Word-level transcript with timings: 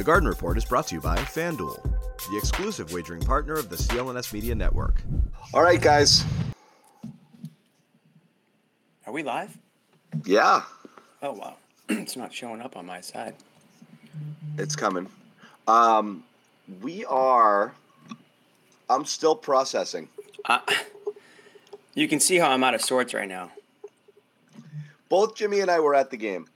The 0.00 0.04
Garden 0.04 0.26
Report 0.30 0.56
is 0.56 0.64
brought 0.64 0.86
to 0.86 0.94
you 0.94 1.00
by 1.02 1.14
FanDuel, 1.18 1.78
the 2.30 2.38
exclusive 2.38 2.90
wagering 2.90 3.20
partner 3.20 3.52
of 3.52 3.68
the 3.68 3.76
CLNS 3.76 4.32
Media 4.32 4.54
Network. 4.54 5.02
All 5.52 5.62
right, 5.62 5.78
guys. 5.78 6.24
Are 9.06 9.12
we 9.12 9.22
live? 9.22 9.58
Yeah, 10.24 10.62
Oh 11.20 11.32
wow, 11.32 11.56
it's 11.90 12.16
not 12.16 12.32
showing 12.32 12.62
up 12.62 12.78
on 12.78 12.86
my 12.86 13.02
side. 13.02 13.34
it's 14.56 14.74
coming. 14.74 15.06
Um, 15.68 16.24
we 16.80 17.04
are. 17.04 17.74
I'm 18.88 19.04
still 19.04 19.36
processing. 19.36 20.08
Uh, 20.46 20.60
you 21.92 22.08
can 22.08 22.20
see 22.20 22.36
how 22.38 22.50
I'm 22.50 22.64
out 22.64 22.74
of 22.74 22.80
sorts 22.80 23.12
right 23.12 23.28
now. 23.28 23.50
Both 25.10 25.34
Jimmy 25.34 25.60
and 25.60 25.70
I 25.70 25.78
were 25.80 25.94
at 25.94 26.10
the 26.10 26.16
game. 26.16 26.46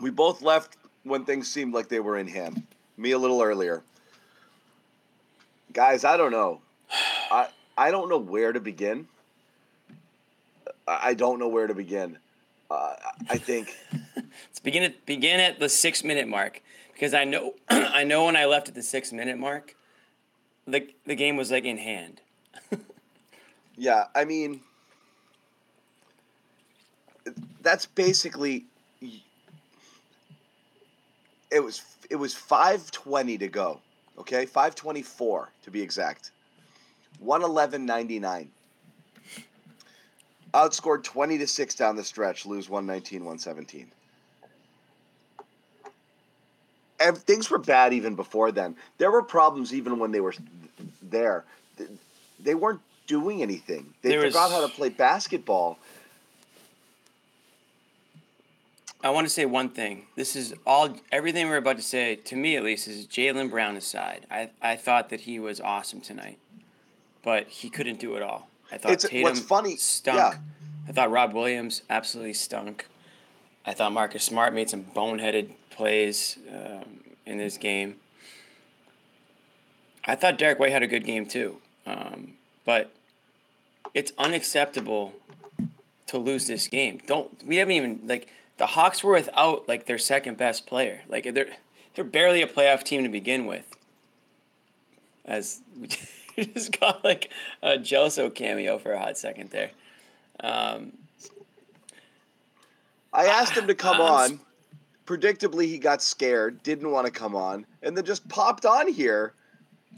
We 0.00 0.10
both 0.10 0.42
left 0.42 0.76
when 1.04 1.24
things 1.24 1.50
seemed 1.50 1.74
like 1.74 1.88
they 1.88 2.00
were 2.00 2.18
in 2.18 2.28
hand. 2.28 2.62
Me 2.96 3.12
a 3.12 3.18
little 3.18 3.42
earlier. 3.42 3.82
Guys, 5.72 6.04
I 6.04 6.16
don't 6.16 6.30
know. 6.30 6.60
I 7.30 7.48
I 7.76 7.90
don't 7.90 8.08
know 8.08 8.18
where 8.18 8.52
to 8.52 8.60
begin. 8.60 9.08
I 10.86 11.14
don't 11.14 11.38
know 11.38 11.48
where 11.48 11.66
to 11.66 11.74
begin. 11.74 12.18
Uh, 12.70 12.94
I 13.28 13.38
think 13.38 13.74
Let's 14.16 14.60
begin 14.62 14.82
at 14.82 15.06
begin 15.06 15.40
at 15.40 15.58
the 15.58 15.68
six 15.68 16.04
minute 16.04 16.28
mark 16.28 16.62
because 16.92 17.14
I 17.14 17.24
know 17.24 17.54
I 17.68 18.04
know 18.04 18.26
when 18.26 18.36
I 18.36 18.44
left 18.46 18.68
at 18.68 18.74
the 18.74 18.82
six 18.82 19.12
minute 19.12 19.38
mark, 19.38 19.74
the 20.66 20.88
the 21.06 21.14
game 21.14 21.36
was 21.36 21.50
like 21.50 21.64
in 21.64 21.78
hand. 21.78 22.20
Yeah, 23.76 24.04
I 24.14 24.24
mean, 24.24 24.60
that's 27.60 27.86
basically. 27.86 28.66
It 31.54 31.62
was 31.62 31.82
it 32.10 32.16
was 32.16 32.34
five 32.34 32.90
twenty 32.90 33.38
to 33.38 33.46
go. 33.46 33.80
Okay, 34.18 34.44
five 34.44 34.74
twenty 34.74 35.02
four 35.02 35.50
to 35.62 35.70
be 35.70 35.80
exact. 35.80 36.32
One 37.20 37.42
eleven 37.44 37.86
ninety 37.86 38.18
nine. 38.18 38.50
Outscored 40.52 41.04
twenty 41.04 41.38
to 41.38 41.46
six 41.46 41.76
down 41.76 41.94
the 41.94 42.02
stretch. 42.04 42.44
Lose 42.44 42.68
119, 42.68 43.20
117. 43.24 43.86
And 47.00 47.16
things 47.18 47.50
were 47.50 47.58
bad 47.58 47.92
even 47.92 48.14
before 48.16 48.50
then. 48.52 48.76
There 48.98 49.10
were 49.10 49.22
problems 49.22 49.72
even 49.74 49.98
when 49.98 50.10
they 50.10 50.20
were 50.20 50.34
there. 51.02 51.44
They 52.40 52.54
weren't 52.54 52.80
doing 53.06 53.42
anything. 53.42 53.94
They 54.02 54.10
There 54.10 54.20
was- 54.20 54.32
forgot 54.32 54.50
how 54.50 54.60
to 54.66 54.68
play 54.72 54.88
basketball. 54.88 55.78
I 59.04 59.10
want 59.10 59.26
to 59.26 59.32
say 59.32 59.44
one 59.44 59.68
thing. 59.68 60.06
This 60.16 60.34
is 60.34 60.54
all 60.66 60.96
everything 61.12 61.48
we're 61.48 61.58
about 61.58 61.76
to 61.76 61.82
say 61.82 62.16
to 62.16 62.36
me 62.36 62.56
at 62.56 62.64
least 62.64 62.88
is 62.88 63.06
Jaylen 63.06 63.50
Brown 63.50 63.76
aside. 63.76 64.26
I 64.30 64.50
I 64.62 64.76
thought 64.76 65.10
that 65.10 65.20
he 65.22 65.38
was 65.38 65.60
awesome 65.60 66.00
tonight, 66.00 66.38
but 67.22 67.46
he 67.48 67.68
couldn't 67.68 68.00
do 68.00 68.16
it 68.16 68.22
all. 68.22 68.48
I 68.72 68.78
thought 68.78 68.92
It's- 68.92 69.10
Tatum 69.10 69.22
what's 69.24 69.40
funny- 69.40 69.76
stunk. 69.76 70.16
yeah. 70.16 70.38
I 70.88 70.92
thought 70.92 71.10
Rob 71.10 71.34
Williams 71.34 71.82
absolutely 71.90 72.32
stunk. 72.34 72.86
I 73.66 73.72
thought 73.74 73.92
Marcus 73.92 74.24
Smart 74.24 74.52
made 74.54 74.68
some 74.70 74.84
boneheaded 74.84 75.50
plays 75.70 76.36
um, 76.50 77.00
in 77.26 77.38
this 77.38 77.56
game. 77.56 77.96
I 80.06 80.14
thought 80.14 80.36
Derrick 80.38 80.58
White 80.58 80.72
had 80.72 80.82
a 80.82 80.86
good 80.86 81.04
game 81.04 81.24
too, 81.26 81.58
um, 81.86 82.34
but 82.66 82.90
it's 83.94 84.12
unacceptable 84.18 85.14
to 86.06 86.18
lose 86.18 86.46
this 86.46 86.68
game. 86.68 87.00
Don't 87.06 87.42
we 87.46 87.56
haven't 87.56 87.72
even 87.76 88.00
like 88.04 88.28
the 88.56 88.66
Hawks 88.66 89.02
were 89.02 89.12
without 89.12 89.68
like 89.68 89.86
their 89.86 89.98
second 89.98 90.36
best 90.36 90.66
player. 90.66 91.02
Like 91.08 91.32
they're 91.34 91.56
they're 91.94 92.04
barely 92.04 92.42
a 92.42 92.46
playoff 92.46 92.82
team 92.82 93.02
to 93.02 93.08
begin 93.08 93.46
with. 93.46 93.76
As 95.24 95.60
we 95.76 95.88
just 96.44 96.78
got 96.78 97.04
like 97.04 97.30
a 97.62 97.78
Gelso 97.78 98.32
cameo 98.32 98.78
for 98.78 98.92
a 98.92 98.98
hot 98.98 99.16
second 99.16 99.50
there. 99.50 99.70
Um, 100.40 100.92
I 103.12 103.26
asked 103.26 103.52
him 103.52 103.68
to 103.68 103.74
come 103.74 103.96
I'm 103.96 104.32
on. 104.32 104.40
Predictably, 105.06 105.66
he 105.66 105.78
got 105.78 106.02
scared, 106.02 106.62
didn't 106.62 106.90
want 106.90 107.06
to 107.06 107.12
come 107.12 107.36
on, 107.36 107.66
and 107.82 107.96
then 107.96 108.04
just 108.04 108.26
popped 108.28 108.64
on 108.64 108.90
here. 108.90 109.34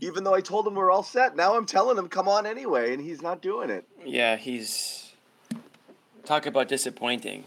Even 0.03 0.25
though 0.25 0.34
I 0.34 0.43
told 0.43 0.67
him 0.67 0.75
we're 0.75 0.91
all 0.91 1.05
set, 1.05 1.37
now 1.37 1.56
I'm 1.56 1.65
telling 1.65 1.97
him 1.97 2.09
come 2.09 2.28
on 2.28 2.44
anyway, 2.44 2.93
and 2.93 3.03
he's 3.03 3.23
not 3.23 3.41
doing 3.41 3.71
it. 3.71 3.87
yeah, 4.05 4.37
he's 4.37 5.12
talk 6.25 6.44
about 6.44 6.69
disappointing. 6.69 7.44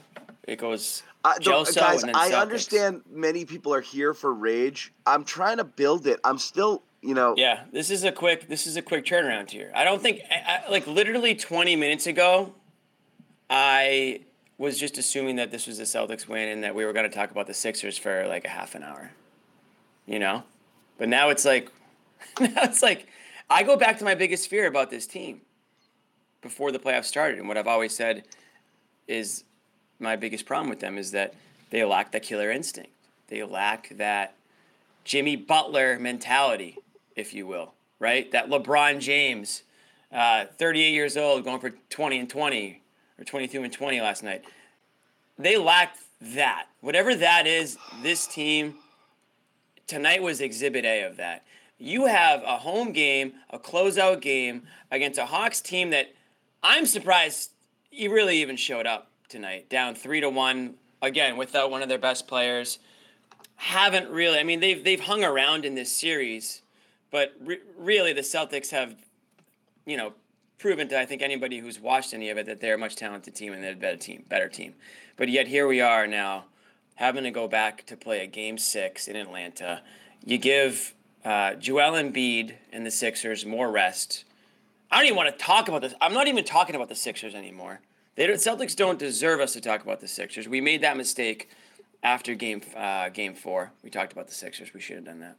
It 0.50 0.58
goes 0.58 1.04
the- 1.24 1.30
Gelso 1.42 1.76
guys, 1.76 2.04
I 2.04 2.32
Celtics. 2.32 2.42
understand 2.42 3.02
many 3.10 3.46
people 3.46 3.74
are 3.74 3.82
here 3.82 4.14
for 4.14 4.34
rage. 4.34 4.92
I'm 5.06 5.24
trying 5.24 5.58
to 5.58 5.64
build 5.64 6.08
it. 6.08 6.20
I'm 6.24 6.38
still, 6.38 6.82
you 7.02 7.14
know, 7.14 7.36
Yeah, 7.38 7.64
this 7.72 7.92
is 7.92 8.04
a 8.04 8.12
quick. 8.12 8.48
This 8.48 8.66
is 8.66 8.76
a 8.78 8.82
quick 8.82 9.06
turnaround 9.06 9.52
here. 9.52 9.72
I 9.76 9.84
don't 9.84 10.02
think, 10.02 10.22
I, 10.32 10.64
I, 10.66 10.72
like 10.72 10.88
literally 10.88 11.36
20 11.36 11.76
minutes 11.76 12.08
ago, 12.08 12.54
I 13.50 14.22
was 14.58 14.78
just 14.80 14.98
assuming 14.98 15.36
that 15.38 15.52
this 15.52 15.68
was 15.68 15.78
the 15.78 15.84
Celtics 15.86 16.28
win 16.28 16.50
and 16.50 16.64
that 16.64 16.74
we 16.76 16.86
were 16.86 16.94
going 16.94 17.10
to 17.10 17.16
talk 17.16 17.32
about 17.32 17.48
the 17.48 17.54
Sixers 17.54 17.98
for 17.98 18.28
like 18.28 18.46
a 18.46 18.50
half 18.50 18.76
an 18.76 18.84
hour. 18.84 19.12
You 20.06 20.20
know, 20.20 20.44
but 20.98 21.10
now 21.10 21.30
it's 21.30 21.46
like, 21.46 21.72
now 22.40 22.64
it's 22.64 22.82
like, 22.82 23.08
I 23.50 23.64
go 23.64 23.78
back 23.78 24.00
to 24.00 24.04
my 24.06 24.16
biggest 24.16 24.50
fear 24.50 24.68
about 24.68 24.90
this 24.90 25.06
team 25.06 25.42
before 26.42 26.72
the 26.72 26.80
playoffs 26.80 27.06
started, 27.06 27.38
and 27.40 27.48
what 27.48 27.58
I've 27.58 27.68
always 27.68 27.96
said 27.96 28.24
is 29.08 29.44
my 30.00 30.16
biggest 30.16 30.46
problem 30.46 30.70
with 30.70 30.80
them 30.80 30.98
is 30.98 31.12
that 31.12 31.34
they 31.70 31.84
lack 31.84 32.12
that 32.12 32.24
killer 32.24 32.50
instinct. 32.50 32.92
They 33.28 33.44
lack 33.44 33.90
that 33.98 34.36
Jimmy 35.04 35.36
Butler 35.36 36.00
mentality, 36.00 36.78
if 37.16 37.34
you 37.34 37.46
will, 37.46 37.74
right? 38.00 38.32
That 38.32 38.50
LeBron 38.50 39.00
James, 39.00 39.64
uh, 40.12 40.46
38 40.58 40.92
years 40.92 41.18
old, 41.18 41.44
going 41.44 41.60
for 41.60 41.72
20 41.90 42.20
and 42.20 42.30
20 42.30 42.82
or 43.20 43.24
22 43.24 43.64
and 43.64 43.74
20 43.74 44.02
last 44.02 44.24
night. 44.24 44.44
They 45.38 45.58
lacked 45.58 46.00
that. 46.22 46.68
Whatever 46.82 47.16
that 47.16 47.46
is, 47.48 47.78
this 48.02 48.26
team 48.26 48.76
tonight 49.88 50.22
was 50.22 50.42
exhibit 50.42 50.86
A 50.86 51.04
of 51.04 51.18
that. 51.18 51.44
You 51.78 52.08
have 52.08 52.44
a 52.44 52.58
home 52.58 52.92
game, 52.92 53.34
a 53.50 53.60
closeout 53.60 54.22
game 54.22 54.64
against 54.92 55.18
a 55.18 55.26
Hawks 55.26 55.62
team 55.62 55.92
that 55.92 56.14
I'm 56.62 56.86
surprised 56.86 57.52
he 57.90 58.08
really 58.08 58.42
even 58.42 58.58
showed 58.58 58.86
up 58.86 59.10
tonight, 59.30 59.70
down 59.70 59.96
three 59.96 60.20
to 60.22 60.30
one 60.30 60.76
again 61.02 61.38
without 61.38 61.72
one 61.72 61.82
of 61.82 61.90
their 61.90 61.98
best 61.98 62.28
players 62.28 62.80
haven't 63.60 64.10
really. 64.10 64.40
I 64.40 64.44
mean, 64.44 64.62
they've 64.62 64.82
they've 64.82 65.02
hung 65.02 65.24
around 65.24 65.66
in 65.66 65.76
this 65.76 65.96
series, 65.96 66.62
but 67.12 67.34
re- 67.42 67.60
really 67.78 68.14
the 68.14 68.22
Celtics 68.22 68.72
have, 68.72 68.96
you 69.86 69.98
know, 69.98 70.14
proven 70.58 70.88
to 70.88 71.00
I 71.00 71.06
think 71.06 71.22
anybody 71.22 71.60
who's 71.60 71.78
watched 71.78 72.14
any 72.14 72.30
of 72.30 72.38
it 72.38 72.46
that 72.46 72.62
they're 72.62 72.76
a 72.76 72.78
much 72.78 72.96
talented 72.96 73.36
team 73.36 73.52
and 73.52 73.62
they're 73.62 73.74
a 73.74 73.76
better 73.76 73.98
team, 73.98 74.24
better 74.30 74.48
team. 74.48 74.76
But 75.18 75.28
yet 75.28 75.48
here 75.48 75.68
we 75.68 75.82
are 75.82 76.08
now, 76.08 76.46
having 76.96 77.26
to 77.26 77.32
go 77.32 77.50
back 77.50 77.86
to 77.88 77.98
play 77.98 78.24
a 78.24 78.28
game 78.28 78.58
six 78.58 79.10
in 79.10 79.18
Atlanta. 79.18 79.82
You 80.26 80.38
give 80.38 80.96
uh, 81.26 81.56
Joel 81.56 82.02
Embiid 82.02 82.54
and 82.72 82.86
the 82.86 82.92
Sixers 82.92 83.46
more 83.46 83.70
rest. 83.70 84.24
I 84.90 84.98
don't 84.98 85.06
even 85.08 85.18
want 85.18 85.38
to 85.38 85.44
talk 85.44 85.68
about 85.68 85.82
this. 85.82 85.94
I'm 86.00 86.14
not 86.14 86.30
even 86.30 86.46
talking 86.46 86.76
about 86.76 86.88
the 86.88 86.96
Sixers 86.96 87.36
anymore. 87.36 87.82
They 88.20 88.28
don't, 88.28 88.36
Celtics 88.36 88.76
don't 88.76 89.00
deserve 89.00 89.40
us 89.40 89.54
to 89.54 89.62
talk 89.62 89.82
about 89.82 90.02
the 90.02 90.08
Sixers. 90.10 90.46
We 90.46 90.60
made 90.60 90.82
that 90.82 90.98
mistake 90.98 91.50
after 92.04 92.36
game 92.36 92.62
uh, 92.76 93.08
game 93.08 93.34
four. 93.34 93.72
We 93.82 93.90
talked 93.90 94.12
about 94.12 94.28
the 94.28 94.34
Sixers. 94.34 94.74
We 94.74 94.82
should 94.82 94.98
have 94.98 95.06
done 95.06 95.22
that. 95.22 95.38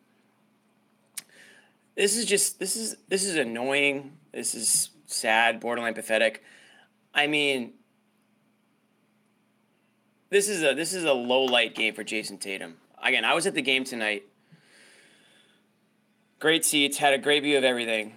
This 1.94 2.16
is 2.16 2.24
just 2.24 2.58
this 2.58 2.76
is 2.76 2.96
this 3.06 3.22
is 3.22 3.36
annoying. 3.36 4.16
This 4.32 4.54
is 4.54 4.92
sad, 5.04 5.60
borderline 5.60 5.92
pathetic. 5.92 6.42
I 7.12 7.26
mean, 7.26 7.74
this 10.30 10.48
is 10.48 10.62
a 10.62 10.72
this 10.72 10.94
is 10.94 11.04
a 11.04 11.12
low 11.12 11.44
light 11.44 11.74
game 11.74 11.92
for 11.92 12.02
Jayson 12.02 12.38
Tatum. 12.38 12.78
Again, 13.02 13.26
I 13.26 13.34
was 13.34 13.46
at 13.46 13.52
the 13.52 13.60
game 13.60 13.84
tonight. 13.84 14.22
Great 16.38 16.64
seats, 16.64 16.96
had 16.96 17.12
a 17.12 17.19
great 17.19 17.43
view 17.43 17.58
of 17.58 17.64
everything. 17.64 18.14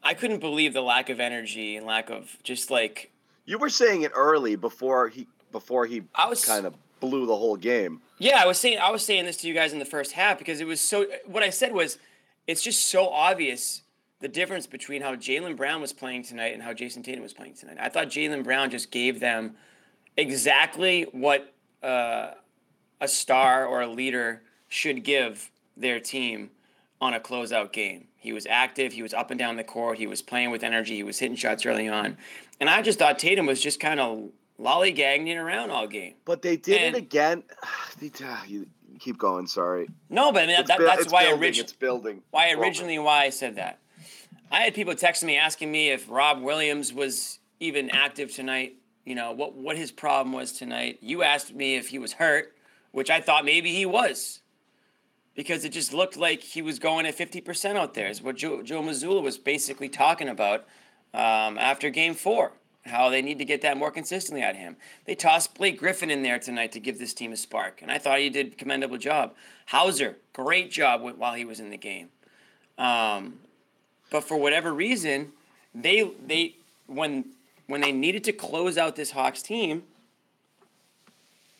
I 0.00 0.14
couldn't 0.14 0.38
believe 0.38 0.74
the 0.74 0.80
lack 0.80 1.10
of 1.10 1.18
energy 1.18 1.74
and 1.74 1.84
lack 1.84 2.08
of 2.08 2.36
just 2.44 2.70
like 2.70 3.10
you 3.46 3.58
were 3.58 3.70
saying 3.70 4.02
it 4.02 4.12
early 4.14 4.56
before 4.56 5.08
he 5.08 5.26
before 5.52 5.86
he 5.86 6.02
I 6.14 6.28
was- 6.28 6.44
kind 6.44 6.66
of 6.66 6.74
blew 7.00 7.26
the 7.26 7.36
whole 7.36 7.56
game. 7.56 8.00
Yeah, 8.18 8.42
I 8.42 8.46
was 8.46 8.58
saying 8.58 8.78
I 8.78 8.90
was 8.90 9.04
saying 9.04 9.24
this 9.26 9.36
to 9.38 9.48
you 9.48 9.54
guys 9.54 9.72
in 9.72 9.78
the 9.78 9.84
first 9.84 10.12
half 10.12 10.38
because 10.38 10.60
it 10.60 10.66
was 10.66 10.80
so. 10.80 11.06
What 11.26 11.42
I 11.42 11.50
said 11.50 11.72
was, 11.72 11.98
it's 12.46 12.62
just 12.62 12.86
so 12.86 13.08
obvious 13.08 13.82
the 14.20 14.28
difference 14.28 14.66
between 14.66 15.02
how 15.02 15.14
Jaylen 15.14 15.56
Brown 15.56 15.80
was 15.82 15.92
playing 15.92 16.22
tonight 16.22 16.54
and 16.54 16.62
how 16.62 16.72
Jayson 16.72 17.02
Tatum 17.04 17.22
was 17.22 17.34
playing 17.34 17.54
tonight. 17.54 17.76
I 17.78 17.90
thought 17.90 18.08
Jaylen 18.08 18.42
Brown 18.42 18.70
just 18.70 18.90
gave 18.90 19.20
them 19.20 19.56
exactly 20.16 21.02
what 21.12 21.52
uh, 21.82 22.30
a 23.00 23.08
star 23.08 23.66
or 23.66 23.82
a 23.82 23.86
leader 23.86 24.42
should 24.68 25.04
give 25.04 25.50
their 25.76 26.00
team 26.00 26.50
on 27.00 27.14
a 27.14 27.20
closeout 27.20 27.72
game. 27.72 28.08
He 28.16 28.32
was 28.32 28.46
active. 28.46 28.92
He 28.92 29.02
was 29.02 29.14
up 29.14 29.30
and 29.30 29.38
down 29.38 29.56
the 29.56 29.64
court. 29.64 29.98
He 29.98 30.06
was 30.06 30.22
playing 30.22 30.50
with 30.50 30.62
energy. 30.64 30.96
He 30.96 31.02
was 31.02 31.18
hitting 31.18 31.36
shots 31.36 31.64
early 31.66 31.88
on, 31.88 32.16
and 32.60 32.68
I 32.70 32.82
just 32.82 32.98
thought 32.98 33.18
Tatum 33.18 33.46
was 33.46 33.60
just 33.60 33.78
kind 33.80 34.00
of 34.00 34.30
lollygagging 34.58 35.36
around 35.36 35.70
all 35.70 35.86
game. 35.86 36.14
But 36.24 36.42
they 36.42 36.56
did 36.56 36.80
And- 36.82 36.96
it 36.96 36.98
again. 36.98 37.42
you 38.48 38.66
keep 38.98 39.18
going. 39.18 39.46
Sorry. 39.46 39.88
No, 40.08 40.32
but 40.32 40.44
I 40.44 40.46
mean, 40.46 40.64
that, 40.66 40.78
bu- 40.78 40.84
that's 40.84 41.12
why 41.12 41.24
building, 41.24 41.42
originally 41.42 41.64
it's 41.64 41.72
building. 41.72 42.22
why 42.30 42.50
originally 42.52 42.98
why 42.98 43.24
I 43.24 43.30
said 43.30 43.56
that. 43.56 43.78
I 44.50 44.60
had 44.60 44.74
people 44.74 44.94
texting 44.94 45.24
me 45.24 45.36
asking 45.36 45.70
me 45.70 45.90
if 45.90 46.08
Rob 46.08 46.40
Williams 46.40 46.92
was 46.92 47.38
even 47.60 47.90
active 47.90 48.32
tonight. 48.32 48.76
You 49.04 49.14
know 49.14 49.32
what 49.32 49.54
what 49.54 49.76
his 49.76 49.92
problem 49.92 50.32
was 50.32 50.52
tonight. 50.52 50.98
You 51.00 51.22
asked 51.22 51.54
me 51.54 51.76
if 51.76 51.88
he 51.88 51.98
was 51.98 52.14
hurt, 52.14 52.54
which 52.92 53.10
I 53.10 53.20
thought 53.20 53.44
maybe 53.44 53.72
he 53.72 53.86
was, 53.86 54.40
because 55.36 55.64
it 55.64 55.68
just 55.68 55.92
looked 55.92 56.16
like 56.16 56.40
he 56.40 56.62
was 56.62 56.78
going 56.80 57.06
at 57.06 57.14
fifty 57.14 57.40
percent 57.40 57.78
out 57.78 57.94
there. 57.94 58.08
Is 58.08 58.22
what 58.22 58.36
Joe, 58.36 58.62
Joe 58.62 58.82
Mazzulla 58.82 59.22
was 59.22 59.38
basically 59.38 59.88
talking 59.88 60.28
about 60.28 60.66
um, 61.14 61.58
after 61.58 61.90
Game 61.90 62.14
Four. 62.14 62.52
How 62.86 63.10
they 63.10 63.20
need 63.20 63.38
to 63.38 63.44
get 63.44 63.62
that 63.62 63.76
more 63.76 63.90
consistently 63.90 64.44
of 64.44 64.54
him. 64.54 64.76
They 65.06 65.16
tossed 65.16 65.56
Blake 65.56 65.78
Griffin 65.78 66.08
in 66.08 66.22
there 66.22 66.38
tonight 66.38 66.70
to 66.72 66.80
give 66.80 66.98
this 66.98 67.12
team 67.12 67.32
a 67.32 67.36
spark, 67.36 67.82
and 67.82 67.90
I 67.90 67.98
thought 67.98 68.20
he 68.20 68.30
did 68.30 68.52
a 68.52 68.56
commendable 68.56 68.96
job. 68.96 69.34
Hauser, 69.66 70.16
great 70.32 70.70
job 70.70 71.02
while 71.02 71.34
he 71.34 71.44
was 71.44 71.60
in 71.60 71.70
the 71.70 71.76
game. 71.76 72.08
Um, 72.78 73.38
but 74.10 74.22
for 74.22 74.36
whatever 74.36 74.72
reason, 74.72 75.32
they 75.74 76.10
they 76.26 76.54
when 76.86 77.26
when 77.66 77.80
they 77.80 77.92
needed 77.92 78.24
to 78.24 78.32
close 78.32 78.78
out 78.78 78.96
this 78.96 79.10
Hawks 79.10 79.42
team, 79.42 79.82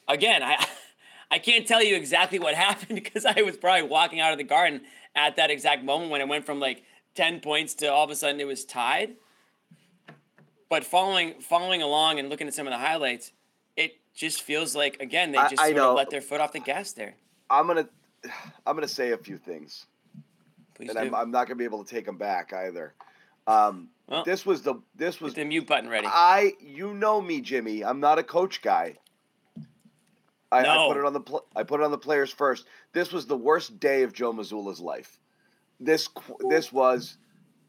again, 0.08 0.42
I 0.42 0.64
I 1.30 1.38
can't 1.38 1.66
tell 1.66 1.82
you 1.82 1.96
exactly 1.96 2.38
what 2.38 2.54
happened 2.66 2.94
because 3.02 3.24
I 3.24 3.42
was 3.42 3.56
probably 3.56 3.82
walking 3.88 4.20
out 4.20 4.32
of 4.32 4.38
the 4.38 4.44
garden 4.44 4.82
at 5.14 5.36
that 5.36 5.50
exact 5.50 5.82
moment 5.84 6.10
when 6.10 6.20
it 6.20 6.28
went 6.28 6.44
from 6.46 6.60
like 6.60 6.82
10 7.14 7.40
points 7.40 7.74
to 7.76 7.90
all 7.90 8.04
of 8.04 8.10
a 8.10 8.16
sudden 8.16 8.40
it 8.40 8.46
was 8.46 8.64
tied. 8.64 9.14
But 10.68 10.84
following 10.84 11.34
following 11.40 11.80
along 11.82 12.18
and 12.18 12.28
looking 12.28 12.48
at 12.48 12.54
some 12.54 12.66
of 12.66 12.72
the 12.72 12.78
highlights, 12.78 13.30
it 13.76 13.98
just 14.14 14.42
feels 14.42 14.74
like 14.74 15.00
again 15.00 15.30
they 15.32 15.38
I- 15.38 15.48
just 15.48 15.60
I 15.62 15.66
sort 15.66 15.76
know. 15.76 15.90
of 15.90 15.96
let 15.96 16.10
their 16.10 16.20
foot 16.20 16.40
off 16.40 16.52
the 16.52 16.60
gas 16.60 16.92
there. 16.92 17.14
I'm 17.48 17.66
gonna, 17.68 17.88
I'm 18.66 18.74
gonna 18.74 18.88
say 18.88 19.12
a 19.12 19.16
few 19.18 19.38
things, 19.38 19.86
Please 20.74 20.90
and. 20.90 20.98
I'm, 20.98 21.14
I'm 21.14 21.30
not 21.30 21.46
gonna 21.46 21.56
be 21.56 21.64
able 21.64 21.84
to 21.84 21.94
take 21.94 22.04
them 22.06 22.16
back 22.18 22.52
either. 22.52 22.94
Um, 23.46 23.90
Well, 24.08 24.24
this 24.24 24.44
was 24.44 24.62
the 24.62 24.74
this 24.96 25.20
was 25.20 25.34
the 25.34 25.44
mute 25.44 25.68
button 25.68 25.88
ready. 25.88 26.08
I 26.10 26.54
you 26.58 26.92
know 26.94 27.20
me, 27.20 27.40
Jimmy. 27.40 27.84
I'm 27.84 28.00
not 28.00 28.18
a 28.18 28.24
coach 28.24 28.60
guy. 28.60 28.96
I, 30.52 30.60
I 30.60 30.88
put 30.88 30.96
it 30.98 31.04
on 31.04 31.12
the 31.12 31.20
pl- 31.20 31.46
I 31.56 31.62
put 31.62 31.80
it 31.80 31.84
on 31.84 31.90
the 31.90 31.98
players 31.98 32.30
first. 32.30 32.66
This 32.92 33.12
was 33.12 33.26
the 33.26 33.36
worst 33.36 33.78
day 33.80 34.02
of 34.02 34.12
Joe 34.12 34.32
Mazzulla's 34.32 34.80
life. 34.80 35.18
This 35.80 36.08
this 36.48 36.72
was 36.72 37.18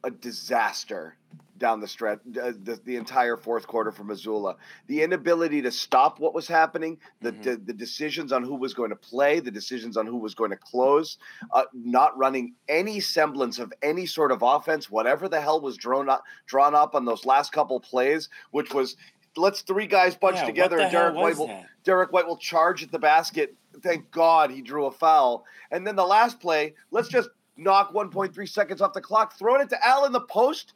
a 0.03 0.11
disaster 0.11 1.17
down 1.57 1.79
the 1.79 1.87
stretch, 1.87 2.19
uh, 2.39 2.51
the, 2.63 2.79
the 2.85 2.95
entire 2.95 3.35
fourth 3.35 3.65
quarter 3.65 3.91
for 3.91 4.03
Mazzulla. 4.03 4.55
The 4.85 5.01
inability 5.01 5.59
to 5.63 5.71
stop 5.71 6.19
what 6.19 6.35
was 6.35 6.47
happening, 6.47 6.99
the, 7.21 7.31
Mhm. 7.31 7.43
the 7.43 7.55
the 7.57 7.73
decisions 7.73 8.31
on 8.31 8.43
who 8.43 8.53
was 8.53 8.75
going 8.75 8.91
to 8.91 8.95
play, 8.95 9.39
the 9.39 9.49
decisions 9.49 9.97
on 9.97 10.05
who 10.05 10.17
was 10.17 10.35
going 10.35 10.51
to 10.51 10.55
close, 10.57 11.17
uh, 11.51 11.63
not 11.73 12.15
running 12.15 12.53
any 12.69 12.99
semblance 12.99 13.57
of 13.57 13.73
any 13.81 14.05
sort 14.05 14.31
of 14.31 14.43
offense, 14.43 14.91
whatever 14.91 15.27
the 15.27 15.41
hell 15.41 15.59
was 15.59 15.77
drawn 15.77 16.09
up, 16.09 16.23
drawn 16.45 16.75
up 16.75 16.93
on 16.93 17.05
those 17.05 17.25
last 17.25 17.51
couple 17.51 17.79
plays, 17.79 18.29
which 18.51 18.71
was 18.75 18.95
let's 19.37 19.61
three 19.61 19.87
guys 19.87 20.15
bunch 20.15 20.37
Yeah, 20.37 20.45
together 20.45 20.79
and 20.79 20.91
Derrick 20.91 21.15
White 21.15 21.37
will 21.37 21.47
that? 21.47 21.65
Derrick 21.83 22.11
White 22.11 22.27
will 22.27 22.37
charge 22.37 22.83
at 22.83 22.91
the 22.91 22.99
basket. 22.99 23.55
Thank 23.81 24.09
God 24.11 24.49
he 24.51 24.61
drew 24.61 24.85
a 24.85 24.91
foul. 24.91 25.45
And 25.71 25.85
then 25.85 25.95
the 25.95 26.05
last 26.05 26.39
play, 26.39 26.73
let's 26.91 27.07
just 27.07 27.29
knock 27.57 27.93
1.3 27.93 28.49
seconds 28.49 28.81
off 28.81 28.93
the 28.93 29.01
clock, 29.01 29.37
throwing 29.37 29.61
it 29.61 29.69
to 29.69 29.87
Al 29.87 30.05
in 30.05 30.11
the 30.11 30.21
post. 30.21 30.73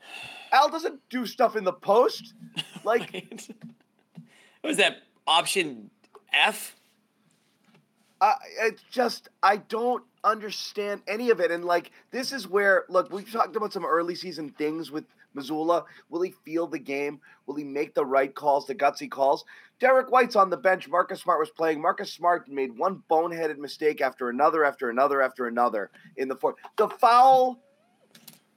Al 0.51 0.69
doesn't 0.69 0.99
do 1.09 1.25
stuff 1.25 1.55
in 1.55 1.63
the 1.63 1.73
post. 1.73 2.33
Like, 2.83 3.13
what 4.61 4.69
was 4.69 4.77
that 4.77 5.03
option 5.27 5.91
F? 6.33 6.75
I 8.21 8.33
it's 8.61 8.81
just 8.89 9.29
I 9.43 9.57
don't 9.57 10.03
understand 10.23 11.01
any 11.07 11.29
of 11.29 11.39
it. 11.39 11.51
And 11.51 11.63
like 11.63 11.91
this 12.09 12.31
is 12.31 12.47
where 12.47 12.85
look, 12.89 13.11
we've 13.11 13.31
talked 13.31 13.55
about 13.55 13.71
some 13.71 13.85
early 13.85 14.15
season 14.15 14.49
things 14.49 14.89
with 14.89 15.05
Mazzulla. 15.35 15.85
Will 16.09 16.21
he 16.21 16.33
feel 16.43 16.67
the 16.67 16.79
game? 16.79 17.19
Will 17.45 17.55
he 17.55 17.63
make 17.63 17.93
the 17.93 18.05
right 18.05 18.33
calls, 18.33 18.67
the 18.67 18.75
gutsy 18.75 19.09
calls? 19.09 19.45
Derrick 19.79 20.11
White's 20.11 20.35
on 20.35 20.49
the 20.49 20.57
bench. 20.57 20.87
Marcus 20.87 21.21
Smart 21.21 21.39
was 21.39 21.49
playing. 21.49 21.81
Marcus 21.81 22.13
Smart 22.13 22.47
made 22.47 22.77
one 22.77 23.01
boneheaded 23.09 23.57
mistake 23.57 24.01
after 24.01 24.29
another, 24.29 24.63
after 24.63 24.89
another, 24.89 25.21
after 25.21 25.47
another 25.47 25.89
in 26.17 26.27
the 26.27 26.35
fourth. 26.35 26.55
The 26.77 26.87
foul 26.87 27.59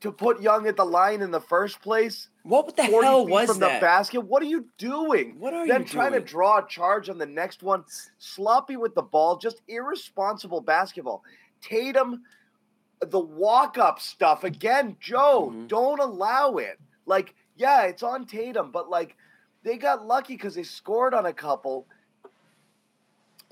to 0.05 0.13
put 0.13 0.43
Young 0.43 0.67
at 0.67 0.77
the 0.77 0.85
line 0.85 1.23
in 1.23 1.31
the 1.31 1.41
first 1.41 1.81
place. 1.81 2.29
What 2.43 2.77
the 2.77 2.85
40 2.85 3.07
hell 3.07 3.27
was 3.27 3.49
from 3.49 3.61
that? 3.61 3.81
the 3.81 3.87
basket. 3.87 4.21
What 4.21 4.43
are 4.43 4.47
you 4.47 4.67
doing? 4.77 5.37
What 5.39 5.55
are 5.55 5.67
then 5.67 5.81
you 5.81 5.89
trying 5.89 6.11
doing? 6.11 6.23
to 6.25 6.29
draw 6.29 6.59
a 6.59 6.69
charge 6.69 7.09
on 7.09 7.17
the 7.17 7.25
next 7.25 7.63
one, 7.63 7.85
sloppy 8.19 8.77
with 8.77 8.95
the 8.95 9.03
ball, 9.03 9.39
just 9.39 9.63
irresponsible 9.67 10.61
basketball. 10.61 11.23
Tatum, 11.63 12.23
the 13.01 13.21
walk 13.21 13.77
up 13.79 14.01
stuff 14.01 14.45
again. 14.45 14.97
Joe, 15.01 15.51
Mhm. 15.55 15.69
don't 15.69 16.01
allow 16.01 16.57
it. 16.57 16.79
Like, 17.07 17.35
yeah, 17.57 17.83
it's 17.83 18.03
on 18.03 18.25
Tatum, 18.27 18.71
but 18.71 18.89
like 18.89 19.17
they 19.63 19.77
got 19.77 20.07
lucky 20.07 20.35
because 20.35 20.55
they 20.55 20.63
scored 20.63 21.15
on 21.15 21.27
a 21.27 21.33
couple. 21.33 21.87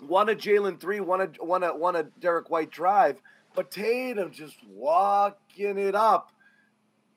One 0.07 0.29
a 0.29 0.35
Jaylen 0.35 0.81
three, 0.81 1.01
one 1.01 1.21
a 1.21 1.27
one 1.45 1.63
a 1.63 1.75
one 1.75 1.97
a 1.97 2.03
Derrick 2.03 2.51
White 2.51 2.71
drive, 2.71 3.21
but 3.55 3.71
Tatum 3.71 4.33
just 4.33 4.57
walking 4.69 5.79
it 5.79 5.95
up. 5.95 6.33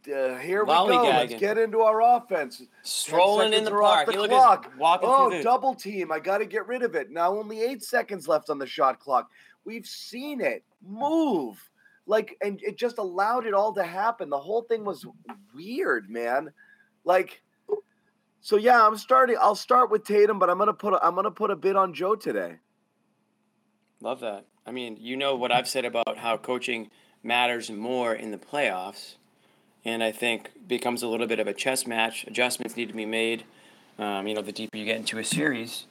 Uh, 0.07 0.38
here 0.38 0.63
we 0.63 0.68
go. 0.89 1.01
Let's 1.04 1.33
get 1.39 1.57
into 1.57 1.81
our 1.81 2.00
offense. 2.01 2.62
Strolling 2.83 3.54
in 3.54 3.63
the 3.63 3.72
park. 3.72 4.06
the 4.06 4.27
clock. 4.36 4.72
Oh, 5.04 5.30
double 5.44 5.74
team. 5.74 6.12
I 6.12 6.19
got 6.19 6.38
to 6.38 6.45
get 6.45 6.68
rid 6.68 6.83
of 6.83 6.94
it. 6.94 7.10
Now 7.10 7.36
only 7.36 7.63
eight 7.63 7.81
seconds 7.81 8.27
left 8.27 8.51
on 8.51 8.60
the 8.60 8.68
shot 8.68 9.00
clock. 9.00 9.31
We've 9.63 9.88
seen 9.88 10.42
it 10.42 10.63
move. 10.88 11.57
Like, 12.07 12.37
and 12.41 12.61
it 12.61 12.77
just 12.77 12.97
allowed 12.97 13.45
it 13.45 13.53
all 13.53 13.73
to 13.73 13.83
happen. 13.83 14.29
The 14.29 14.39
whole 14.39 14.61
thing 14.63 14.85
was 14.85 15.05
weird, 15.53 16.09
man. 16.09 16.51
Like, 17.03 17.41
so 18.41 18.57
yeah, 18.57 18.85
I'm 18.85 18.95
starting. 18.97 19.37
I'll 19.39 19.55
start 19.55 19.89
with 19.89 20.03
Tatum, 20.03 20.37
but 20.37 20.49
I'm 20.51 20.59
gonna 20.59 20.73
put. 20.73 20.93
A, 20.93 21.03
I'm 21.03 21.15
gonna 21.15 21.31
put 21.31 21.49
a 21.49 21.55
bid 21.55 21.75
on 21.75 21.95
Joe 21.95 22.15
today. 22.15 22.57
Love 24.01 24.19
that. 24.19 24.45
I 24.67 24.71
mean, 24.71 24.97
you 24.99 25.17
know 25.17 25.35
what 25.35 25.51
I've 25.51 25.67
said 25.67 25.83
about 25.83 26.17
how 26.17 26.37
coaching 26.37 26.91
matters 27.23 27.71
more 27.71 28.13
in 28.13 28.29
the 28.29 28.37
playoffs, 28.37 29.15
and 29.83 30.03
I 30.03 30.11
think 30.11 30.51
becomes 30.67 31.01
a 31.01 31.07
little 31.07 31.25
bit 31.25 31.39
of 31.39 31.47
a 31.47 31.53
chess 31.53 31.87
match. 31.87 32.23
Adjustments 32.27 32.77
need 32.77 32.87
to 32.87 32.93
be 32.93 33.05
made. 33.05 33.45
Um, 33.97 34.27
you 34.27 34.35
know, 34.35 34.43
the 34.43 34.51
deeper 34.51 34.77
you 34.77 34.85
get 34.85 34.97
into 34.97 35.17
a 35.17 35.23
series, 35.23 35.85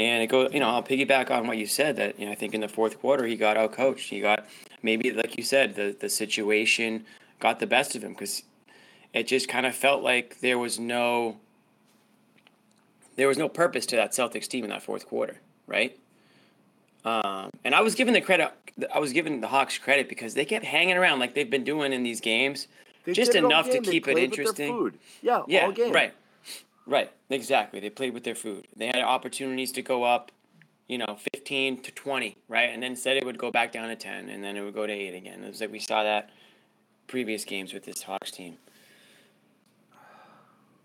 and 0.00 0.22
it 0.22 0.28
goes, 0.28 0.52
You 0.52 0.60
know, 0.60 0.68
I'll 0.68 0.82
piggyback 0.82 1.30
on 1.30 1.46
what 1.46 1.58
you 1.58 1.66
said. 1.66 1.96
That 1.96 2.18
you 2.18 2.26
know, 2.26 2.32
I 2.32 2.34
think 2.34 2.54
in 2.54 2.60
the 2.60 2.68
fourth 2.68 2.98
quarter 3.00 3.26
he 3.26 3.36
got 3.36 3.56
out 3.56 3.72
coached. 3.72 4.10
He 4.10 4.20
got 4.20 4.46
maybe 4.82 5.12
like 5.12 5.36
you 5.36 5.44
said, 5.44 5.74
the 5.74 5.96
the 5.98 6.08
situation 6.08 7.04
got 7.38 7.58
the 7.60 7.66
best 7.66 7.94
of 7.94 8.02
him 8.04 8.12
because 8.12 8.42
it 9.12 9.26
just 9.26 9.48
kind 9.48 9.66
of 9.66 9.74
felt 9.74 10.02
like 10.02 10.40
there 10.40 10.58
was 10.58 10.78
no 10.78 11.36
there 13.16 13.28
was 13.28 13.38
no 13.38 13.48
purpose 13.48 13.86
to 13.86 13.96
that 13.96 14.12
Celtics 14.12 14.46
team 14.48 14.64
in 14.64 14.70
that 14.70 14.82
fourth 14.82 15.06
quarter, 15.06 15.36
right? 15.66 15.98
Um, 17.04 17.50
and 17.64 17.74
I 17.74 17.80
was 17.80 17.94
giving 17.94 18.14
the 18.14 18.20
credit. 18.20 18.52
I 18.94 18.98
was 18.98 19.12
giving 19.12 19.40
the 19.40 19.48
Hawks 19.48 19.78
credit 19.78 20.08
because 20.08 20.34
they 20.34 20.44
kept 20.44 20.64
hanging 20.64 20.96
around 20.96 21.18
like 21.18 21.34
they've 21.34 21.50
been 21.50 21.64
doing 21.64 21.92
in 21.92 22.02
these 22.02 22.20
games, 22.20 22.68
They 23.04 23.12
just 23.12 23.34
enough 23.34 23.68
to 23.70 23.80
keep 23.80 24.08
it 24.08 24.16
interesting. 24.18 24.92
Yeah, 25.22 25.42
Yeah, 25.48 25.66
all 25.66 25.72
game. 25.72 25.92
right, 25.92 26.14
right, 26.86 27.10
exactly. 27.28 27.80
They 27.80 27.90
played 27.90 28.14
with 28.14 28.24
their 28.24 28.34
food. 28.34 28.66
They 28.76 28.86
had 28.86 28.96
opportunities 28.96 29.72
to 29.72 29.82
go 29.82 30.04
up, 30.04 30.32
you 30.88 30.98
know, 30.98 31.18
fifteen 31.32 31.82
to 31.82 31.90
twenty, 31.92 32.36
right, 32.48 32.70
and 32.70 32.82
then 32.82 32.96
said 32.96 33.16
it 33.16 33.24
would 33.24 33.38
go 33.38 33.50
back 33.50 33.72
down 33.72 33.88
to 33.88 33.96
ten, 33.96 34.28
and 34.28 34.42
then 34.42 34.56
it 34.56 34.62
would 34.62 34.74
go 34.74 34.86
to 34.86 34.92
eight 34.92 35.14
again. 35.14 35.44
It 35.44 35.48
was 35.48 35.60
like 35.60 35.72
we 35.72 35.78
saw 35.78 36.02
that 36.02 36.30
previous 37.06 37.44
games 37.44 37.74
with 37.74 37.84
this 37.84 38.02
Hawks 38.02 38.30
team. 38.30 38.56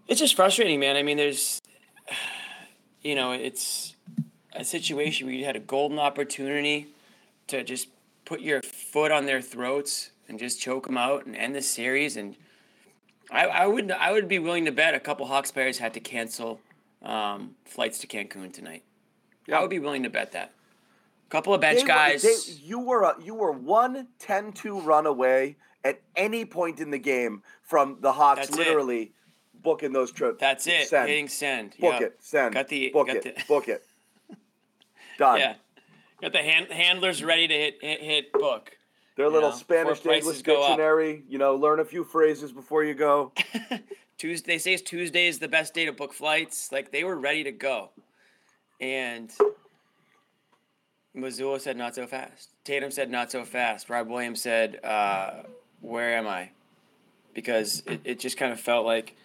It's 0.08 0.20
just 0.20 0.36
frustrating, 0.36 0.80
man. 0.80 0.96
I 0.96 1.04
mean, 1.04 1.18
there's, 1.18 1.62
you 3.02 3.16
know, 3.16 3.32
it's 3.32 3.96
a 4.54 4.64
situation 4.64 5.28
where 5.28 5.36
you 5.36 5.46
had 5.46 5.56
a 5.56 5.60
golden 5.60 6.00
opportunity 6.00 6.88
to 7.48 7.64
just 7.64 7.88
put 8.25 8.42
your 8.42 8.62
foot 8.62 9.12
on 9.12 9.25
their 9.25 9.42
throats 9.42 10.12
and 10.28 10.40
just 10.40 10.60
choke 10.60 10.88
them 10.88 10.98
out 10.98 11.25
and 11.25 11.36
end 11.36 11.56
the 11.56 11.62
series. 11.62 12.18
And 12.18 12.36
I, 13.32 13.46
I 13.48 13.67
would 13.67 13.91
I 13.91 14.12
would 14.12 14.27
be 14.27 14.39
willing 14.39 14.65
to 14.65 14.72
bet 14.72 14.94
a 14.94 15.00
couple 15.00 15.25
Hawks 15.25 15.51
players 15.51 15.77
had 15.79 15.94
to 15.96 16.00
cancel 16.00 16.60
um, 17.01 17.55
flights 17.65 18.00
to 18.00 18.08
Cancun 18.08 18.51
tonight. 18.53 18.84
Yeah. 19.48 19.58
I 19.58 19.62
would 19.62 19.70
be 19.70 19.79
willing 19.79 20.03
to 20.03 20.10
bet 20.10 20.32
that. 20.34 20.53
A 21.27 21.29
couple 21.29 21.53
of 21.53 21.62
bench 21.62 21.82
They 21.82 21.86
guys. 21.88 22.22
they- 22.24 22.53
you 22.63 22.79
were 22.79 23.03
a, 23.03 23.15
you 23.24 23.34
were 23.36 23.51
one 23.51 24.08
10-2 24.20 24.84
run 24.86 25.05
away 25.05 25.55
at 25.84 26.01
any 26.15 26.46
point 26.46 26.79
in 26.79 26.89
the 26.91 26.98
game 27.00 27.44
from 27.62 27.98
the 28.01 28.12
Hawks 28.12 28.41
That's 28.48 28.51
it. 28.51 28.58
literally 28.58 29.12
booking 29.63 29.91
those 29.94 30.12
trips. 30.12 30.39
that's 30.39 30.65
it. 30.67 30.88
Send. 30.88 31.10
Hitting 31.10 31.27
send. 31.27 31.72
Book 31.79 31.94
Yep. 31.94 32.01
it. 32.01 32.17
Send. 32.22 32.53
Got 32.53 32.67
the- 32.70 32.89
book 32.89 33.08
got 33.08 33.15
it. 33.17 33.24
the- 33.24 33.44
book 33.48 33.67
it. 33.67 33.84
Done. 35.17 35.39
Yeah. 35.39 35.55
Got 36.22 36.32
the 36.34 36.44
hand, 36.44 36.72
handlers 36.72 37.24
ready 37.24 37.48
to 37.48 37.53
hit 37.53 37.77
hit, 37.82 38.01
hit 38.01 38.34
book. 38.34 38.77
Their 39.16 39.28
You 39.28 39.32
little 39.32 39.50
know, 39.52 39.56
Spanish 39.56 40.02
to 40.02 40.14
English 40.14 40.42
dictionary. 40.42 41.24
You 41.30 41.38
know, 41.38 41.56
learn 41.56 41.80
a 41.80 41.86
few 41.86 42.04
phrases 42.04 42.52
before 42.52 42.84
you 42.84 42.94
go. 42.94 43.32
Tuesday 44.18 44.54
they 44.54 44.58
say 44.58 44.78
Tuesday 44.78 45.28
is 45.28 45.40
the 45.40 45.48
best 45.48 45.74
day 45.74 45.86
to 45.86 45.94
book 45.94 46.14
flights. 46.14 46.72
Like 46.72 46.92
they 46.92 47.04
were 47.04 47.16
ready 47.16 47.44
to 47.44 47.52
go. 47.52 47.90
And 48.82 49.32
Mazzulla 51.16 51.62
said 51.62 51.78
not 51.78 51.96
so 51.96 52.08
fast. 52.08 52.50
Tatum 52.64 52.92
said 52.92 53.10
not 53.10 53.32
so 53.32 53.46
fast. 53.46 53.90
Rob 53.90 54.10
Williams 54.10 54.42
said, 54.42 54.84
uh, 54.84 55.44
"Where 55.82 56.18
am 56.18 56.28
I?" 56.28 56.50
Because 57.34 57.84
it, 57.86 58.02
it 58.04 58.20
just 58.20 58.38
kind 58.38 58.52
of 58.52 58.60
felt 58.60 58.86
like 58.86 59.16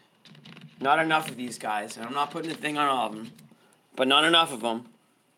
not 0.81 0.99
enough 1.01 1.29
of 1.29 1.37
these 1.37 1.59
guys, 1.59 1.97
and 1.97 2.07
I'm 2.07 2.15
not 2.15 2.31
putting 2.31 2.51
the 2.51 2.57
thing 2.57 2.79
on 2.79 2.87
all 2.89 3.07
of 3.07 3.15
them, 3.15 3.33
but 3.97 4.07
not 4.09 4.25
enough 4.25 4.53
of 4.53 4.61
them 4.61 4.87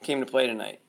came 0.02 0.20
to 0.20 0.26
play 0.26 0.46
tonight. 0.46 0.80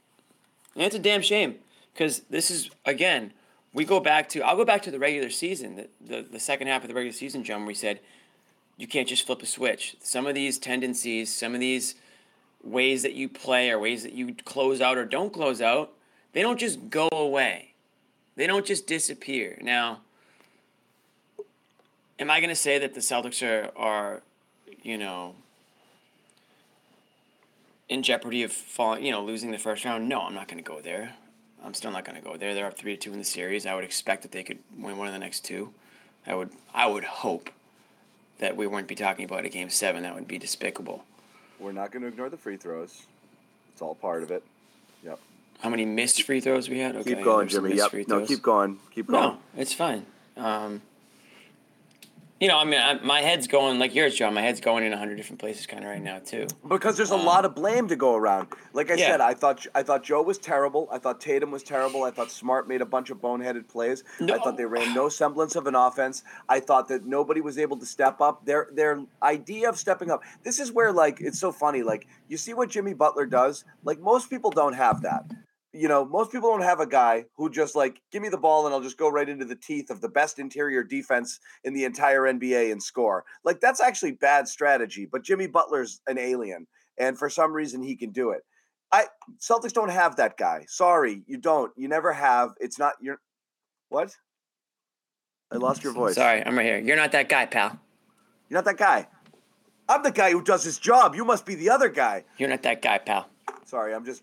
And 0.76 0.84
it's 0.84 0.96
a 0.96 1.00
damn 1.00 1.22
shame 1.22 1.56
because 1.94 2.22
this 2.30 2.52
is 2.52 2.70
again 2.86 3.32
we 3.74 3.86
go 3.86 4.00
back 4.00 4.30
to 4.30 4.42
I'll 4.42 4.56
go 4.56 4.66
back 4.66 4.84
to 4.84 4.92
the 4.92 5.00
regular 5.00 5.30
season, 5.30 5.76
the, 5.76 5.90
the, 6.02 6.22
the 6.34 6.40
second 6.40 6.68
half 6.68 6.84
of 6.84 6.88
the 6.88 6.94
regular 6.94 7.14
season, 7.14 7.44
John, 7.44 7.66
we 7.66 7.74
said 7.74 8.00
you 8.78 8.88
can't 8.88 9.08
just 9.08 9.26
flip 9.26 9.42
a 9.42 9.46
switch. 9.46 9.96
Some 10.02 10.28
of 10.28 10.36
these 10.36 10.58
tendencies, 10.58 11.34
some 11.34 11.54
of 11.54 11.60
these 11.60 11.96
ways 12.64 13.04
that 13.04 13.14
you 13.14 13.30
play 13.30 13.70
or 13.70 13.80
ways 13.80 14.04
that 14.04 14.14
you 14.14 14.36
close 14.46 14.82
out 14.82 14.98
or 14.98 15.06
don't 15.06 15.34
close 15.34 15.62
out, 15.62 15.92
they 16.32 16.42
don't 16.42 16.60
just 16.60 16.90
go 16.90 17.10
away. 17.12 17.74
They 18.36 18.48
don't 18.48 18.66
just 18.66 18.88
disappear. 18.88 19.60
Now, 19.62 20.00
am 22.18 22.32
I 22.32 22.40
going 22.40 22.50
to 22.50 22.56
say 22.56 22.80
that 22.80 22.96
the 22.96 23.00
Celtics 23.00 23.46
are, 23.48 23.72
are, 23.76 24.24
you 24.82 24.98
know, 24.98 25.36
in 27.90 28.02
jeopardy 28.02 28.42
of 28.42 28.52
falling, 28.52 29.06
you 29.06 29.12
know, 29.12 29.24
losing 29.24 29.52
the 29.52 29.60
first 29.60 29.86
round? 29.86 30.10
No, 30.10 30.22
I'm 30.22 30.34
not 30.34 30.48
going 30.48 30.64
to 30.64 30.68
go 30.68 30.82
there. 30.82 31.14
I'm 31.64 31.74
still 31.74 31.92
not 31.92 32.06
going 32.06 32.18
to 32.22 32.24
go 32.24 32.36
there. 32.38 32.54
They're 32.54 32.68
up 32.68 32.78
three 32.78 32.96
to 32.96 33.02
two 33.02 33.14
in 33.14 33.20
the 33.20 33.26
series. 33.26 33.66
I 33.66 33.74
would 33.76 33.84
expect 33.84 34.24
that 34.24 34.32
they 34.32 34.44
could 34.44 34.60
win 34.78 34.98
one 34.98 35.08
of 35.08 35.14
the 35.14 35.20
next 35.20 35.46
two. 35.46 35.74
I 36.28 36.36
would, 36.36 36.50
I 36.74 36.88
would 36.88 37.04
hope 37.04 37.50
that 38.40 38.58
we 38.58 38.68
wouldn't 38.68 38.88
be 38.88 38.96
talking 38.96 39.26
about 39.26 39.46
a 39.46 39.50
game 39.50 39.70
seven. 39.70 40.04
That 40.04 40.16
would 40.16 40.28
be 40.28 40.38
despicable. 40.38 41.04
We're 41.60 41.72
not 41.72 41.92
going 41.92 42.02
to 42.02 42.10
ignore 42.10 42.30
the 42.30 42.38
free 42.38 42.58
throws. 42.58 43.04
It's 43.72 43.82
all 43.82 43.96
part 43.96 44.24
of 44.24 44.32
it. 44.32 44.44
Yep. 45.04 45.20
How 45.62 45.70
many 45.70 45.86
missed 45.86 46.24
free 46.24 46.42
throws 46.42 46.70
we 46.70 46.80
had? 46.80 46.96
Okay, 46.98 47.16
keep 47.16 47.24
going, 47.24 47.48
Jimmy. 47.48 47.76
Yep. 47.76 48.08
No, 48.08 48.26
keep 48.26 48.42
going. 48.42 48.80
Keep 48.94 49.08
going. 49.08 49.24
No, 49.24 49.38
it's 49.56 49.74
fine. 49.74 50.06
Um, 50.36 50.82
you 52.40 52.48
know, 52.48 52.58
I 52.58 52.66
mean, 52.66 52.82
I, 52.82 52.96
my 52.96 53.22
head's 53.22 53.48
going 53.48 53.80
like 53.80 53.96
yours, 53.96 54.16
John. 54.16 54.34
My 54.34 54.42
head's 54.42 54.60
going 54.60 54.84
in 54.84 54.92
a 54.92 54.98
hundred 54.98 55.16
different 55.16 55.40
places, 55.40 55.66
kind 55.66 55.84
of 55.84 55.90
right 55.90 56.02
now 56.02 56.20
too. 56.20 56.48
Because 56.68 56.98
there's 56.98 57.12
a 57.12 57.16
um, 57.16 57.26
lot 57.26 57.46
of 57.46 57.56
blame 57.56 57.88
to 57.88 57.96
go 57.96 58.16
around. 58.16 58.48
Like 58.74 58.92
I 58.92 58.96
yeah. 58.96 59.08
said, 59.08 59.22
I 59.22 59.34
thought 59.34 59.66
I 59.74 59.84
thought 59.84 60.04
Joe 60.04 60.22
was 60.22 60.38
terrible. 60.40 60.90
I 60.92 60.98
thought 60.98 61.22
Tatum 61.22 61.52
was 61.52 61.64
terrible. 61.64 62.04
I 62.04 62.12
thought 62.12 62.32
Smart 62.32 62.68
made 62.68 62.82
a 62.82 62.86
bunch 62.86 63.10
of 63.10 63.20
boneheaded 63.20 63.68
plays. 63.68 64.04
No. 64.20 64.34
I 64.34 64.40
thought 64.40 64.58
they 64.58 64.66
ran 64.66 64.94
no 64.94 65.10
semblance 65.10 65.56
of 65.56 65.68
an 65.68 65.76
offense. 65.76 66.24
I 66.50 66.60
thought 66.60 66.88
that 66.90 67.06
nobody 67.06 67.40
was 67.40 67.58
able 67.58 67.78
to 67.78 67.86
step 67.86 68.20
up. 68.20 68.46
Their 68.46 68.68
their 68.74 69.02
idea 69.22 69.70
of 69.70 69.78
stepping 69.78 70.12
up. 70.12 70.22
This 70.44 70.60
is 70.60 70.72
where 70.72 70.92
like 70.92 71.22
it's 71.22 71.40
so 71.40 71.52
funny. 71.52 71.84
Like 71.84 72.08
you 72.28 72.38
see 72.38 72.54
what 72.54 72.70
Jimmy 72.70 72.94
Butler 72.94 73.26
does. 73.26 73.64
Like 73.84 74.00
most 74.00 74.30
people 74.30 74.50
don't 74.52 74.74
have 74.74 75.02
that 75.04 75.24
you 75.74 75.88
know, 75.88 76.06
most 76.06 76.32
people 76.32 76.50
don't 76.52 76.62
have 76.62 76.80
a 76.80 76.88
guy 76.88 77.26
who 77.36 77.50
just 77.50 77.76
like, 77.76 78.00
give 78.12 78.22
me 78.22 78.30
the 78.30 78.38
ball 78.38 78.66
and 78.66 78.74
I'll 78.74 78.82
just 78.82 78.98
go 78.98 79.10
right 79.10 79.28
into 79.28 79.46
the 79.46 79.56
teeth 79.56 79.90
of 79.90 80.02
the 80.02 80.10
best 80.10 80.38
interior 80.38 80.84
defense 80.84 81.40
in 81.64 81.74
the 81.74 81.84
entire 81.84 82.22
NBA 82.22 82.72
and 82.72 82.82
score. 82.82 83.26
Like, 83.44 83.60
that's 83.60 83.82
actually 83.82 84.12
bad 84.12 84.48
strategy. 84.48 85.08
But 85.12 85.24
Jimmy 85.24 85.48
Butler's 85.48 86.02
an 86.08 86.20
alien. 86.20 86.68
And 87.00 87.18
for 87.18 87.28
some 87.28 87.52
reason, 87.52 87.82
he 87.82 87.96
can 87.96 88.12
do 88.12 88.30
it. 88.30 88.44
I 88.92 89.06
Celtics 89.40 89.74
don't 89.74 89.90
have 89.90 90.16
that 90.18 90.38
guy. 90.38 90.66
Sorry, 90.68 91.24
you 91.26 91.38
don't. 91.38 91.72
You 91.76 91.88
never 91.88 92.14
have. 92.14 92.52
It's 92.60 92.78
not 92.78 92.94
your 93.02 93.20
what? 93.90 94.16
I 95.52 95.58
lost 95.58 95.84
your 95.84 95.94
voice. 95.94 96.14
Sorry, 96.14 96.46
I'm 96.46 96.56
right 96.56 96.66
here. 96.66 96.78
You're 96.78 96.96
not 96.96 97.12
that 97.14 97.28
guy, 97.28 97.48
pal. 97.48 97.80
You're 98.50 98.60
not 98.60 98.66
that 98.66 98.78
guy. 98.78 99.08
I'm 99.90 100.04
the 100.04 100.12
guy 100.12 100.32
who 100.32 100.44
does 100.44 100.64
his 100.64 100.78
job. 100.78 101.16
You 101.16 101.26
must 101.26 101.44
be 101.46 101.56
the 101.56 101.72
other 101.72 101.90
guy. 101.90 102.26
You're 102.38 102.50
not 102.50 102.62
that 102.62 102.84
guy, 102.84 103.00
pal. 103.00 103.28
Sorry, 103.66 103.96
I'm 103.96 104.06
just 104.06 104.22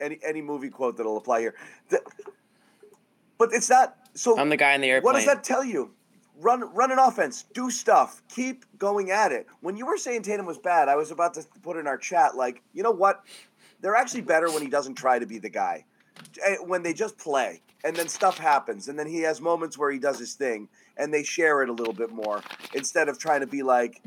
any 0.00 0.18
any 0.24 0.42
movie 0.42 0.70
quote 0.70 0.96
that'll 0.96 1.16
apply 1.16 1.40
here. 1.40 1.54
The, 1.88 2.00
but 3.38 3.50
it's 3.52 3.68
not 3.70 3.96
so. 4.14 4.38
I'm 4.38 4.48
the 4.48 4.56
guy 4.56 4.74
in 4.74 4.80
the 4.80 4.90
airplane. 4.90 5.12
What 5.12 5.16
does 5.16 5.26
that 5.26 5.44
tell 5.44 5.64
you? 5.64 5.92
Run 6.40 6.72
run 6.74 6.92
an 6.92 6.98
offense, 6.98 7.44
do 7.54 7.70
stuff, 7.70 8.22
keep 8.28 8.64
going 8.78 9.10
at 9.10 9.32
it. 9.32 9.46
When 9.60 9.76
you 9.76 9.86
were 9.86 9.96
saying 9.96 10.22
Tatum 10.22 10.46
was 10.46 10.58
bad, 10.58 10.88
I 10.88 10.96
was 10.96 11.10
about 11.10 11.34
to 11.34 11.44
put 11.62 11.76
in 11.78 11.86
our 11.86 11.96
chat 11.96 12.36
like, 12.36 12.62
you 12.74 12.82
know 12.82 12.90
what? 12.90 13.24
They're 13.80 13.96
actually 13.96 14.22
better 14.22 14.50
when 14.50 14.62
he 14.62 14.68
doesn't 14.68 14.94
try 14.96 15.18
to 15.18 15.26
be 15.26 15.38
the 15.38 15.48
guy. 15.48 15.84
Eh, 16.44 16.56
when 16.64 16.82
they 16.82 16.92
just 16.92 17.18
play 17.18 17.62
and 17.84 17.94
then 17.94 18.08
stuff 18.08 18.38
happens 18.38 18.88
and 18.88 18.98
then 18.98 19.06
he 19.06 19.20
has 19.20 19.40
moments 19.40 19.78
where 19.78 19.90
he 19.90 19.98
does 19.98 20.18
his 20.18 20.34
thing 20.34 20.68
and 20.96 21.12
they 21.12 21.22
share 21.22 21.62
it 21.62 21.68
a 21.68 21.72
little 21.72 21.92
bit 21.92 22.10
more 22.10 22.42
instead 22.74 23.08
of 23.08 23.18
trying 23.18 23.40
to 23.40 23.46
be 23.46 23.62
like 23.62 24.02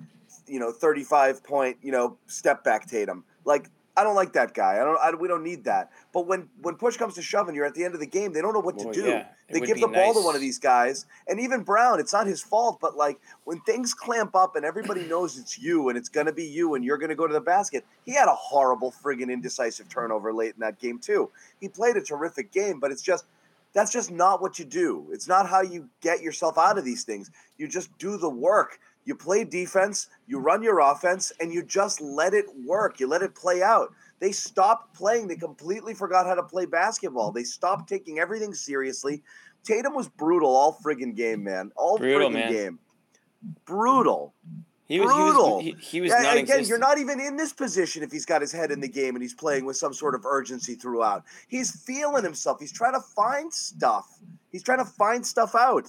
you 0.47 0.59
know 0.59 0.71
35 0.71 1.43
point 1.43 1.77
you 1.81 1.91
know 1.91 2.17
step 2.27 2.63
back 2.63 2.87
Tatum 2.87 3.23
like 3.45 3.69
I 3.97 4.03
don't 4.03 4.15
like 4.15 4.33
that 4.33 4.53
guy. 4.53 4.75
I 4.75 4.83
don't. 4.83 4.97
I, 5.01 5.13
we 5.13 5.27
don't 5.27 5.43
need 5.43 5.65
that. 5.65 5.91
But 6.13 6.25
when 6.27 6.47
when 6.61 6.75
push 6.75 6.95
comes 6.95 7.15
to 7.15 7.21
shove 7.21 7.47
and 7.47 7.55
you're 7.55 7.65
at 7.65 7.75
the 7.75 7.83
end 7.83 7.93
of 7.93 7.99
the 7.99 8.07
game, 8.07 8.31
they 8.31 8.41
don't 8.41 8.53
know 8.53 8.59
what 8.59 8.77
to 8.79 8.91
do. 8.91 9.05
Yeah, 9.05 9.27
they 9.49 9.59
give 9.59 9.79
the 9.79 9.87
nice. 9.87 9.95
ball 9.95 10.13
to 10.13 10.25
one 10.25 10.35
of 10.35 10.41
these 10.41 10.57
guys, 10.59 11.05
and 11.27 11.39
even 11.39 11.63
Brown. 11.63 11.99
It's 11.99 12.13
not 12.13 12.25
his 12.25 12.41
fault, 12.41 12.79
but 12.79 12.95
like 12.95 13.19
when 13.43 13.59
things 13.61 13.93
clamp 13.93 14.35
up 14.35 14.55
and 14.55 14.63
everybody 14.63 15.03
knows 15.07 15.37
it's 15.37 15.59
you 15.59 15.89
and 15.89 15.97
it's 15.97 16.09
gonna 16.09 16.31
be 16.31 16.45
you 16.45 16.75
and 16.75 16.85
you're 16.85 16.97
gonna 16.97 17.15
go 17.15 17.27
to 17.27 17.33
the 17.33 17.41
basket. 17.41 17.85
He 18.05 18.13
had 18.13 18.27
a 18.27 18.35
horrible 18.35 18.93
friggin' 19.03 19.31
indecisive 19.31 19.89
turnover 19.89 20.31
late 20.31 20.53
in 20.53 20.61
that 20.61 20.79
game 20.79 20.99
too. 20.99 21.29
He 21.59 21.67
played 21.67 21.97
a 21.97 22.01
terrific 22.01 22.51
game, 22.51 22.79
but 22.79 22.91
it's 22.91 23.01
just 23.01 23.25
that's 23.73 23.91
just 23.91 24.11
not 24.11 24.41
what 24.41 24.57
you 24.57 24.65
do. 24.65 25.07
It's 25.11 25.27
not 25.27 25.47
how 25.47 25.61
you 25.61 25.89
get 26.01 26.21
yourself 26.21 26.57
out 26.57 26.77
of 26.77 26.85
these 26.85 27.03
things. 27.03 27.29
You 27.57 27.67
just 27.67 27.95
do 27.97 28.17
the 28.17 28.29
work. 28.29 28.79
You 29.09 29.15
play 29.15 29.43
defense, 29.43 30.07
you 30.27 30.37
run 30.37 30.61
your 30.61 30.81
offense, 30.81 31.31
and 31.39 31.51
you 31.51 31.63
just 31.63 31.99
let 31.99 32.35
it 32.35 32.45
work. 32.63 32.99
You 32.99 33.07
let 33.07 33.23
it 33.23 33.33
play 33.33 33.63
out. 33.63 33.91
They 34.19 34.31
stopped 34.31 34.93
playing. 34.93 35.27
They 35.27 35.35
completely 35.35 35.95
forgot 35.95 36.27
how 36.27 36.35
to 36.35 36.43
play 36.43 36.67
basketball. 36.67 37.31
They 37.31 37.43
stopped 37.43 37.89
taking 37.89 38.19
everything 38.19 38.53
seriously. 38.53 39.23
Tatum 39.63 39.95
was 39.95 40.07
brutal 40.09 40.55
all 40.55 40.77
friggin' 40.85 41.15
game, 41.15 41.43
man. 41.43 41.71
All 41.75 41.97
brutal, 41.97 42.29
friggin' 42.29 42.33
man. 42.33 42.51
game. 42.51 42.79
Brutal. 43.65 44.35
He 44.85 44.99
was, 44.99 45.11
brutal. 45.11 45.59
He 45.59 45.71
was, 45.73 45.81
he, 45.81 45.87
he 45.87 46.01
was 46.01 46.11
yeah, 46.11 46.35
again. 46.35 46.65
You're 46.65 46.77
not 46.77 46.99
even 46.99 47.19
in 47.19 47.35
this 47.35 47.51
position 47.51 48.03
if 48.03 48.11
he's 48.11 48.27
got 48.27 48.41
his 48.41 48.51
head 48.51 48.69
in 48.69 48.79
the 48.79 48.87
game 48.87 49.15
and 49.15 49.23
he's 49.23 49.33
playing 49.33 49.65
with 49.65 49.77
some 49.77 49.93
sort 49.93 50.13
of 50.13 50.23
urgency 50.23 50.75
throughout. 50.75 51.23
He's 51.47 51.83
feeling 51.83 52.23
himself. 52.23 52.59
He's 52.59 52.71
trying 52.71 52.93
to 52.93 53.01
find 53.15 53.51
stuff. 53.51 54.19
He's 54.51 54.61
trying 54.61 54.79
to 54.79 54.85
find 54.85 55.25
stuff 55.25 55.55
out. 55.55 55.87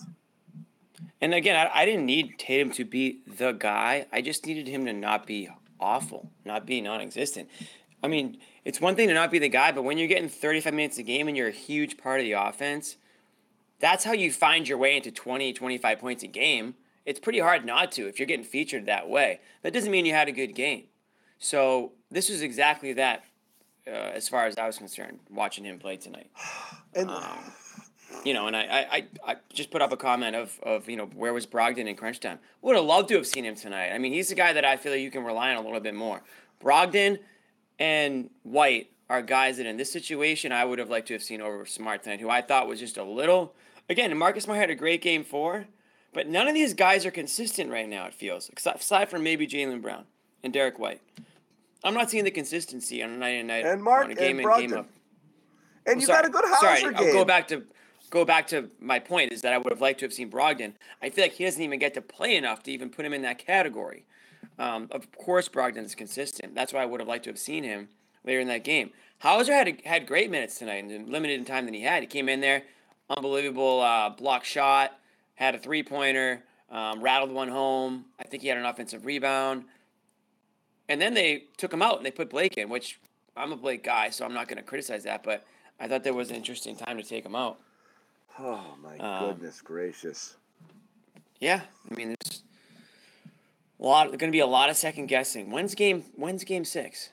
And 1.21 1.35
again, 1.35 1.57
I, 1.57 1.81
I 1.81 1.85
didn't 1.85 2.07
need 2.07 2.39
Tatum 2.39 2.71
to 2.73 2.85
be 2.85 3.21
the 3.27 3.53
guy. 3.53 4.07
I 4.13 4.23
just 4.23 4.47
needed 4.47 4.67
him 4.67 4.87
to 4.87 4.93
not 4.93 5.27
be 5.27 5.49
awful, 5.79 6.31
not 6.45 6.67
be 6.67 6.81
non-existent. 6.81 7.49
I 8.03 8.09
mean, 8.09 8.39
it's 8.65 8.81
one 8.81 8.97
thing 8.97 9.09
to 9.09 9.15
not 9.15 9.31
be 9.31 9.39
the 9.39 9.49
guy, 9.49 9.73
but 9.73 9.83
when 9.83 9.99
you're 9.99 10.09
getting 10.09 10.29
35 10.29 10.75
minutes 10.75 10.99
a 10.99 11.03
game 11.03 11.29
and 11.29 11.37
you're 11.37 11.49
a 11.49 11.53
huge 11.53 11.99
part 11.99 12.21
of 12.21 12.25
the 12.25 12.33
offense, 12.33 12.97
that's 13.79 14.05
how 14.05 14.13
you 14.13 14.33
find 14.33 14.69
your 14.69 14.79
way 14.79 14.97
into 14.97 15.11
20, 15.11 15.53
25 15.53 15.99
points 15.99 16.23
a 16.23 16.27
game. 16.27 16.75
It's 17.07 17.19
pretty 17.19 17.41
hard 17.41 17.65
not 17.65 17.93
to 17.93 18.07
if 18.07 18.19
you're 18.19 18.27
getting 18.27 18.45
featured 18.45 18.87
that 18.87 19.09
way. 19.09 19.41
That 19.63 19.73
doesn't 19.73 19.91
mean 19.91 20.07
you 20.07 20.13
had 20.13 20.29
a 20.29 20.33
good 20.33 20.55
game. 20.55 20.85
So 21.39 21.93
this 22.11 22.29
was 22.29 22.43
exactly 22.43 22.93
that, 22.95 23.25
uh, 23.87 23.91
as 23.91 24.29
far 24.29 24.47
as 24.47 24.59
I 24.59 24.67
was 24.67 24.77
concerned, 24.77 25.21
watching 25.31 25.65
him 25.65 25.79
play 25.79 25.97
tonight. 25.97 26.31
And 26.95 27.11
um, 27.11 27.39
you 28.25 28.35
know, 28.35 28.47
and 28.47 28.57
I, 28.57 28.87
I, 28.91 29.07
I 29.27 29.37
just 29.53 29.71
put 29.71 29.83
up 29.83 29.93
a 29.93 29.97
comment 29.97 30.37
of, 30.37 30.59
of 30.63 30.89
you 30.89 30.97
know 30.97 31.07
where 31.07 31.33
was 31.33 31.47
Brogdon 31.47 31.87
in 31.89 31.97
crunch 31.97 32.21
time. 32.21 32.39
Would 32.63 32.77
have 32.77 32.85
loved 32.85 33.09
to 33.09 33.15
have 33.17 33.27
seen 33.27 33.45
him 33.45 33.55
tonight. 33.55 33.93
I 33.93 33.99
mean, 33.99 34.13
he's 34.13 34.29
the 34.29 34.35
guy 34.35 34.53
that 34.53 34.65
I 34.65 34.77
feel 34.77 34.93
like 34.93 35.01
you 35.01 35.11
can 35.11 35.25
rely 35.25 35.51
on 35.51 35.57
a 35.57 35.63
little 35.63 35.81
bit 35.81 35.95
more. 35.95 36.23
Brogdon 36.63 37.19
and 37.79 38.31
White 38.43 38.91
are 39.09 39.23
guys 39.23 39.57
that 39.57 39.67
in 39.67 39.77
this 39.77 39.93
situation 39.93 40.53
I 40.53 40.65
would 40.65 40.79
have 40.79 40.91
liked 40.91 41.09
to 41.09 41.15
have 41.15 41.23
seen 41.23 41.41
over 41.41 41.67
Smart 41.67 42.03
tonight, 42.03 42.21
who 42.21 42.31
I 42.31 42.43
thought 42.43 42.69
was 42.69 42.79
just 42.79 42.97
a 42.97 43.05
little. 43.05 43.55
Again, 43.89 44.17
Marcus 44.17 44.45
Smart 44.45 44.61
had 44.61 44.71
a 44.71 44.75
great 44.75 45.03
game 45.03 45.25
four, 45.25 45.67
but 46.13 46.29
none 46.29 46.47
of 46.47 46.55
these 46.55 46.75
guys 46.75 47.05
are 47.05 47.11
consistent 47.11 47.71
right 47.71 47.89
now. 47.89 48.07
It 48.07 48.15
feels 48.15 48.51
aside 48.65 49.09
from 49.09 49.25
maybe 49.25 49.47
Jaylen 49.47 49.83
Brown 49.83 50.05
and 50.43 50.53
Derrick 50.53 50.79
White. 50.79 51.01
I'm 51.83 51.95
not 51.95 52.11
seeing 52.11 52.25
the 52.25 52.31
consistency 52.31 53.03
on 53.03 53.11
a 53.11 53.17
night 53.17 53.31
and 53.31 53.49
night 53.49 53.65
and 53.65 53.83
Mark 53.83 54.05
on 54.05 54.11
a 54.13 54.15
game 54.15 54.39
and 54.39 54.49
in, 54.49 54.69
game 54.69 54.79
up. 54.79 54.89
And 55.87 56.01
you 56.01 56.07
sorry, 56.07 56.23
got 56.23 56.29
a 56.29 56.31
good 56.31 56.45
Hauser 56.47 56.81
sorry, 56.81 56.95
game. 56.95 57.07
I'll 57.09 57.13
go 57.13 57.25
back 57.25 57.49
to 57.49 57.65
go 58.11 58.25
back 58.25 58.49
to 58.49 58.69
my 58.81 58.99
point 58.99 59.33
is 59.33 59.41
that 59.43 59.53
I 59.53 59.59
would 59.59 59.73
have 59.73 59.81
liked 59.81 60.01
to 60.01 60.05
have 60.05 60.13
seen 60.13 60.31
Brogdon. 60.31 60.75
I 61.01 61.11
feel 61.11 61.25
like 61.25 61.33
he 61.33 61.45
doesn't 61.45 61.63
even 61.63 61.79
get 61.79 61.95
to 61.95 62.03
play 62.03 62.37
enough 62.37 62.63
to 62.65 62.73
even 62.73 62.91
put 62.91 63.05
him 63.05 63.15
in 63.15 63.23
that 63.23 63.39
category. 63.39 64.05
Um, 64.59 64.89
of 64.91 65.11
course, 65.13 65.49
Brogdon 65.49 65.85
is 65.85 65.95
consistent. 65.95 66.55
That's 66.55 66.73
why 66.73 66.83
I 66.83 66.87
would 66.87 67.01
have 67.01 67.09
liked 67.09 67.25
to 67.25 67.31
have 67.31 67.39
seen 67.39 67.65
him 67.65 67.89
later 68.25 68.41
in 68.41 68.49
that 68.49 68.65
game. 68.65 68.91
Hauser 69.21 69.53
had 69.53 69.69
a, 69.69 69.77
had 69.89 70.07
great 70.07 70.31
minutes 70.31 70.59
tonight 70.59 70.85
and 70.85 71.09
limited 71.09 71.39
in 71.39 71.45
time 71.45 71.65
than 71.65 71.75
he 71.75 71.83
had. 71.83 72.03
He 72.03 72.07
came 72.07 72.29
in 72.29 72.41
there, 72.41 72.65
unbelievable 73.09 73.81
uh, 73.81 74.11
block 74.11 74.45
shot, 74.45 74.99
had 75.35 75.55
a 75.55 75.59
three 75.59 75.83
pointer, 75.83 76.43
um, 76.71 77.01
rattled 77.01 77.31
one 77.31 77.49
home. 77.49 78.07
I 78.19 78.25
think 78.25 78.43
he 78.43 78.49
had 78.49 78.59
an 78.59 78.65
offensive 78.65 79.05
rebound. 79.05 79.65
And 80.89 81.01
then 81.01 81.15
they 81.15 81.45
took 81.57 81.73
him 81.73 81.83
out 81.83 81.99
and 81.99 82.05
they 82.05 82.11
put 82.11 82.31
Blake 82.31 82.57
in, 82.57 82.69
which 82.69 82.99
I'm 83.37 83.53
a 83.53 83.57
Blake 83.57 83.85
guy, 83.85 84.11
so 84.11 84.25
I'm 84.25 84.35
not 84.35 84.49
going 84.49 84.57
to 84.57 84.63
criticize 84.63 85.05
that. 85.05 85.23
But 85.23 85.47
I 85.79 85.87
thought 85.87 86.03
there 86.03 86.15
was 86.15 86.31
an 86.31 86.37
interesting 86.37 86.77
time 86.77 86.97
to 86.97 87.03
take 87.03 87.25
him 87.25 87.37
out. 87.37 87.61
Oh 88.43 88.75
my 88.83 88.97
um, 88.99 89.35
goodness 89.35 89.61
gracious! 89.61 90.37
Yeah, 91.41 91.61
I 91.91 91.95
mean, 91.95 92.09
there's 92.09 92.43
a 93.79 93.83
lot. 93.85 94.07
Going 94.07 94.19
to 94.19 94.31
be 94.31 94.41
a 94.41 94.47
lot 94.47 94.71
of 94.71 94.77
second 94.77 95.07
guessing. 95.07 95.51
When's 95.51 95.75
game? 95.75 96.05
When's 96.17 96.45
game 96.45 96.65
six? 96.65 97.11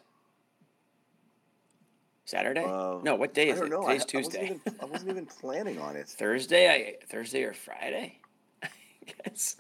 Saturday? 2.24 2.64
Uh, 2.64 3.00
no, 3.04 3.16
what 3.16 3.34
day 3.34 3.50
I 3.50 3.54
is 3.54 3.60
don't 3.60 3.68
it? 3.68 3.72
know. 3.72 3.88
I, 3.88 3.98
Today's 3.98 4.14
I 4.14 4.18
wasn't 4.18 4.34
Tuesday. 4.34 4.46
even, 4.46 4.80
I 4.82 4.86
wasn't 4.86 5.12
even 5.12 5.26
planning 5.26 5.80
on 5.80 5.96
it. 5.96 6.08
Thursday, 6.10 6.70
I 6.70 7.06
Thursday 7.06 7.44
or 7.44 7.54
Friday. 7.54 8.20
I 8.64 8.70
guess 9.06 9.58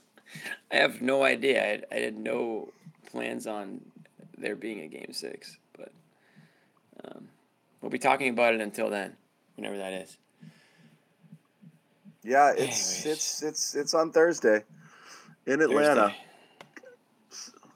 I 0.72 0.78
have 0.78 1.02
no 1.02 1.24
idea. 1.24 1.64
I 1.64 1.68
had, 1.68 1.86
I 1.92 1.96
had 1.96 2.18
no 2.18 2.72
plans 3.10 3.48
on 3.48 3.82
there 4.38 4.56
being 4.56 4.82
a 4.82 4.88
game 4.88 5.12
six, 5.12 5.58
but 5.78 5.92
um, 7.04 7.28
we'll 7.82 7.90
be 7.90 8.00
talking 8.00 8.30
about 8.30 8.54
it 8.54 8.62
until 8.62 8.90
then, 8.90 9.16
whenever 9.56 9.78
that 9.78 9.94
is. 9.94 10.18
Yeah, 12.28 12.52
it's 12.52 12.60
Anyways. 12.60 13.06
it's 13.06 13.44
it's 13.44 13.76
it's 13.76 13.94
on 13.94 14.12
Thursday 14.12 14.66
in 15.46 15.62
Atlanta. 15.62 16.14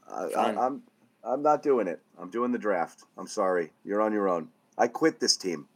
Thursday. 0.09 0.35
I. 0.35 0.41
I, 0.41 0.65
I'm 0.65 0.83
I'm 1.23 1.41
not 1.41 1.63
doing 1.63 1.87
it. 1.87 2.01
I'm 2.19 2.29
doing 2.29 2.51
the 2.51 2.57
draft. 2.57 3.03
I'm 3.17 3.27
sorry. 3.27 3.71
You're 3.85 4.01
on 4.01 4.11
your 4.11 4.27
own. 4.27 4.49
I 4.77 4.87
quit 4.89 5.21
this 5.21 5.37
team. 5.37 5.67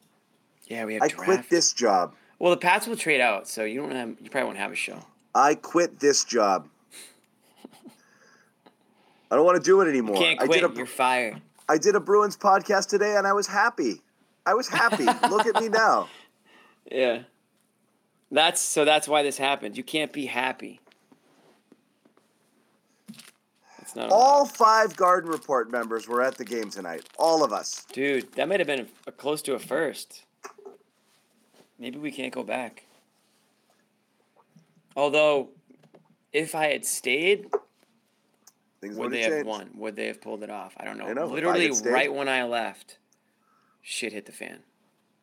Yeah, 0.67 0.83
we 0.83 0.95
have 0.95 1.03
I 1.03 1.07
draft. 1.07 1.23
quit 1.23 1.49
this 1.49 1.71
job. 1.71 2.15
Well, 2.37 2.51
the 2.51 2.57
Pats 2.57 2.85
will 2.85 2.97
trade 2.97 3.21
out, 3.21 3.47
so 3.47 3.63
you 3.63 3.79
don't 3.79 3.91
have. 3.91 4.09
You 4.19 4.29
probably 4.29 4.47
won't 4.47 4.57
have 4.57 4.73
a 4.73 4.75
show. 4.75 4.99
I 5.33 5.55
quit 5.55 6.01
this 6.01 6.25
job. 6.25 6.67
I 9.31 9.37
don't 9.37 9.45
want 9.45 9.57
to 9.57 9.63
do 9.63 9.79
it 9.79 9.87
anymore. 9.87 10.17
Can't 10.17 10.41
I 10.41 10.47
quit. 10.47 10.61
did 10.61 10.71
a 10.71 10.75
You're 10.75 10.85
fired. 10.85 11.41
I 11.69 11.77
did 11.77 11.95
a 11.95 12.01
Bruins 12.01 12.35
podcast 12.35 12.89
today 12.89 13.15
and 13.15 13.25
I 13.25 13.31
was 13.31 13.47
happy. 13.47 14.01
I 14.45 14.53
was 14.53 14.67
happy. 14.67 15.05
Look 15.29 15.45
at 15.47 15.61
me 15.61 15.69
now. 15.69 16.09
Yeah. 16.91 17.23
That's 18.35 18.59
so. 18.59 18.83
That's 18.83 19.07
why 19.07 19.23
this 19.23 19.37
happened. 19.37 19.77
You 19.77 19.83
can't 19.83 20.11
be 20.11 20.25
happy. 20.25 20.81
It's 23.79 23.95
not. 23.95 24.07
allowed. 24.09 24.13
All 24.15 24.45
five 24.45 24.97
Garden 24.97 25.31
Report 25.31 25.71
members 25.71 26.05
were 26.05 26.21
at 26.21 26.37
the 26.37 26.43
game 26.43 26.69
tonight. 26.69 27.07
All 27.17 27.45
of 27.45 27.53
us. 27.53 27.85
Dude, 27.93 28.33
that 28.33 28.49
might 28.49 28.59
have 28.59 28.67
been 28.67 28.89
a, 29.07 29.11
close 29.13 29.41
to 29.43 29.53
a 29.53 29.59
first. 29.59 30.25
Maybe 31.79 31.97
we 31.97 32.11
can't 32.11 32.33
go 32.33 32.43
back. 32.43 32.85
Although, 34.97 35.51
if 36.33 36.55
I 36.55 36.67
had 36.67 36.85
stayed, 36.85 37.47
Things 38.81 38.97
would 38.97 39.11
they 39.11 39.21
have 39.21 39.31
have 39.31 39.33
changed. 39.45 39.47
won? 39.47 39.69
Would 39.75 39.95
they 39.95 40.07
have 40.07 40.19
pulled 40.19 40.43
it 40.43 40.49
off? 40.49 40.73
I 40.77 40.83
don't 40.83 40.97
know. 40.97 41.07
I 41.07 41.13
know, 41.13 41.27
Literally, 41.27 41.71
right 41.85 42.13
when 42.13 42.27
I 42.27 42.43
left, 42.43 42.97
shit 43.81 44.11
hit 44.11 44.25
the 44.25 44.33
fan. 44.33 44.59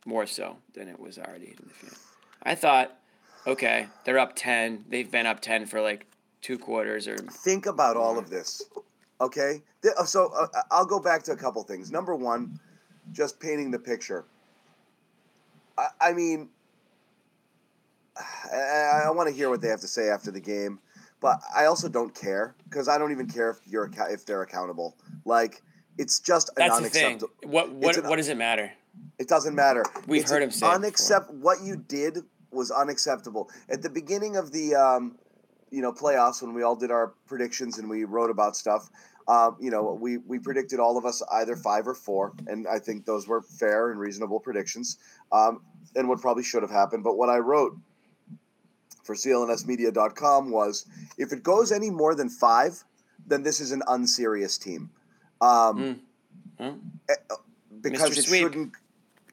More 0.06 0.24
so 0.24 0.56
than 0.72 0.88
it 0.88 0.98
was 0.98 1.18
already 1.18 1.46
hitting 1.46 1.68
the 1.68 1.74
fan. 1.74 1.98
I 2.42 2.54
thought, 2.54 2.98
okay, 3.46 3.88
they're 4.04 4.18
up 4.18 4.32
10. 4.36 4.84
They've 4.88 5.10
been 5.10 5.26
up 5.26 5.40
10 5.40 5.66
for 5.66 5.80
like 5.80 6.06
two 6.40 6.58
quarters 6.58 7.06
or. 7.08 7.16
Think 7.16 7.66
about 7.66 7.96
all 7.96 8.18
of 8.18 8.30
this. 8.30 8.62
Okay? 9.20 9.62
Uh, 9.98 10.04
So 10.04 10.32
uh, 10.34 10.46
I'll 10.70 10.86
go 10.86 10.98
back 11.00 11.22
to 11.24 11.32
a 11.32 11.36
couple 11.36 11.62
things. 11.62 11.90
Number 11.90 12.14
one, 12.14 12.58
just 13.12 13.38
painting 13.40 13.70
the 13.70 13.78
picture. 13.78 14.24
I, 15.78 15.86
I 16.00 16.12
mean, 16.12 16.48
I, 18.52 19.02
I 19.06 19.10
want 19.10 19.28
to 19.28 19.34
hear 19.34 19.48
what 19.50 19.60
they 19.60 19.68
have 19.68 19.80
to 19.80 19.88
say 19.88 20.08
after 20.08 20.30
the 20.30 20.40
game, 20.40 20.78
but 21.20 21.40
I 21.54 21.66
also 21.66 21.88
don't 21.88 22.14
care 22.14 22.54
because 22.68 22.88
I 22.88 22.98
don't 22.98 23.12
even 23.12 23.26
care 23.28 23.50
if 23.50 23.58
you're 23.66 23.90
if 24.10 24.26
they're 24.26 24.42
accountable. 24.42 24.96
Like 25.24 25.62
it's 25.98 26.18
just 26.20 26.48
an 26.50 26.54
That's 26.56 26.74
thing. 26.90 27.04
unacceptable. 27.06 27.32
What, 27.50 27.70
what, 27.72 27.96
an- 27.96 28.08
what 28.08 28.16
does 28.16 28.28
it 28.28 28.36
matter? 28.36 28.72
It 29.18 29.28
doesn't 29.28 29.54
matter. 29.54 29.84
We've 30.06 30.20
It's 30.22 30.30
heard 30.30 30.42
him 30.42 30.50
say 30.50 30.66
unaccept- 30.66 31.30
What 31.30 31.62
you 31.62 31.76
did 31.76 32.18
was 32.52 32.70
unacceptable 32.70 33.50
at 33.68 33.82
the 33.82 33.90
beginning 33.90 34.36
of 34.36 34.52
the 34.52 34.74
um, 34.74 35.16
you 35.70 35.82
know 35.82 35.92
playoffs 35.92 36.42
when 36.42 36.54
we 36.54 36.62
all 36.62 36.76
did 36.76 36.90
our 36.90 37.14
predictions 37.26 37.78
and 37.78 37.88
we 37.88 38.04
wrote 38.04 38.30
about 38.30 38.56
stuff. 38.56 38.88
Um, 39.28 39.56
you 39.60 39.70
know, 39.70 39.96
we 40.00 40.18
we 40.18 40.38
predicted 40.38 40.80
all 40.80 40.98
of 40.98 41.04
us 41.04 41.22
either 41.32 41.54
five 41.56 41.86
or 41.86 41.94
four, 41.94 42.32
and 42.48 42.66
I 42.66 42.78
think 42.78 43.04
those 43.04 43.28
were 43.28 43.40
fair 43.40 43.90
and 43.90 44.00
reasonable 44.00 44.40
predictions, 44.40 44.98
um, 45.30 45.62
and 45.94 46.08
what 46.08 46.20
probably 46.20 46.42
should 46.42 46.62
have 46.62 46.72
happened. 46.72 47.04
But 47.04 47.16
what 47.16 47.28
I 47.28 47.38
wrote 47.38 47.76
for 49.04 49.14
clnsmedia.com 49.14 50.50
was 50.50 50.86
if 51.18 51.32
it 51.32 51.42
goes 51.44 51.70
any 51.70 51.90
more 51.90 52.14
than 52.16 52.28
five, 52.28 52.82
then 53.26 53.44
this 53.44 53.60
is 53.60 53.70
an 53.70 53.82
unserious 53.86 54.58
team. 54.58 54.90
Um, 55.40 56.00
Huh? 56.58 56.72
because 57.80 58.10
Mr. 58.10 58.18
it 58.18 58.24
Sweep. 58.24 58.40
shouldn't 58.40 58.72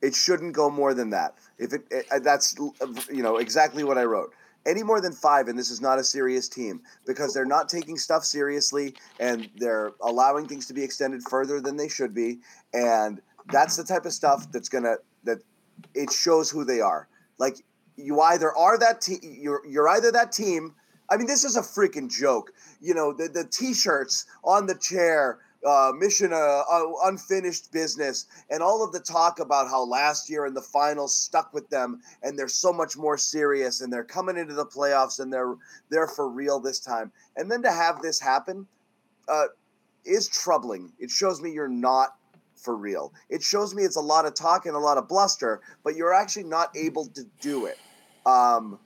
it 0.02 0.16
shouldn't 0.16 0.54
go 0.54 0.70
more 0.70 0.94
than 0.94 1.10
that. 1.12 1.36
If 1.60 1.74
it, 1.74 1.84
it 1.92 2.06
uh, 2.12 2.20
that's 2.20 2.56
you 2.58 3.22
know 3.22 3.38
exactly 3.38 3.84
what 3.84 3.98
I 3.98 4.04
wrote. 4.04 4.34
Any 4.66 4.84
more 4.84 5.00
than 5.00 5.14
five, 5.14 5.48
and 5.48 5.58
this 5.58 5.70
is 5.70 5.82
not 5.82 6.00
a 6.00 6.04
serious 6.04 6.50
team 6.50 6.82
because 7.06 7.34
they're 7.34 7.46
not 7.46 7.70
taking 7.70 7.98
stuff 7.98 8.26
seriously 8.26 8.94
and 9.20 9.50
they're 9.56 9.94
allowing 10.02 10.48
things 10.48 10.66
to 10.68 10.74
be 10.74 10.84
extended 10.84 11.24
further 11.24 11.62
than 11.62 11.78
they 11.78 11.88
should 11.88 12.14
be, 12.14 12.40
and 12.74 13.22
that's 13.52 13.76
the 13.76 13.84
type 13.84 14.06
of 14.06 14.14
stuff 14.14 14.52
that's 14.52 14.70
gonna 14.70 14.96
that 15.24 15.40
it 15.94 16.12
shows 16.12 16.50
who 16.50 16.64
they 16.64 16.82
are. 16.82 17.08
Like 17.38 17.64
you 17.96 18.22
either 18.22 18.56
are 18.56 18.78
that 18.78 19.02
team, 19.02 19.20
you're 19.24 19.62
you're 19.68 19.90
either 19.90 20.12
that 20.12 20.32
team. 20.32 20.74
I 21.12 21.18
mean, 21.18 21.28
this 21.28 21.44
is 21.44 21.58
a 21.58 21.62
freaking 21.62 22.10
joke. 22.10 22.52
You 22.82 22.94
know, 22.94 23.14
the 23.14 23.28
the 23.28 23.46
t-shirts 23.46 24.26
on 24.44 24.68
the 24.68 24.76
chair 24.76 25.40
uh, 25.66 25.92
mission 25.98 26.32
uh, 26.32 26.64
unfinished 27.04 27.72
business 27.72 28.28
and 28.50 28.64
all 28.64 28.84
of 28.84 28.92
the 28.92 29.00
talk 29.00 29.40
about 29.40 29.68
how 29.68 29.84
last 29.84 30.30
year 30.30 30.46
in 30.46 30.54
the 30.54 30.62
finals 30.62 31.16
stuck 31.16 31.54
with 31.54 31.70
them 31.70 32.00
and 32.24 32.38
they're 32.38 32.48
so 32.48 32.72
much 32.72 32.96
more 32.96 33.18
serious 33.18 33.82
and 33.82 33.92
they're 33.92 34.04
coming 34.04 34.38
into 34.38 34.54
the 34.54 34.66
playoffs 34.66 35.20
and 35.20 35.32
they're 35.32 35.56
they're 35.90 36.08
for 36.08 36.30
real 36.30 36.60
this 36.60 36.80
time. 36.80 37.12
And 37.36 37.52
then 37.52 37.62
to 37.64 37.72
have 37.72 38.02
this 38.02 38.20
happen 38.20 38.68
uh, 39.28 39.46
is 40.06 40.28
troubling. 40.30 40.92
It 41.00 41.10
shows 41.10 41.42
me 41.42 41.52
you're 41.52 41.68
not 41.68 42.16
for 42.56 42.76
real. 42.76 43.14
It 43.30 43.42
shows 43.42 43.76
me 43.76 43.84
it's 43.84 43.96
a 43.96 44.02
lot 44.02 44.26
of 44.26 44.34
talk 44.36 44.66
and 44.66 44.76
a 44.76 44.80
lot 44.80 44.98
of 44.98 45.08
bluster 45.08 45.62
but 45.84 45.96
you're 45.96 46.14
actually 46.14 46.44
not 46.46 46.76
able 46.76 47.08
to 47.08 47.24
do 47.42 47.66
it. 47.66 47.78
Um, 48.26 48.80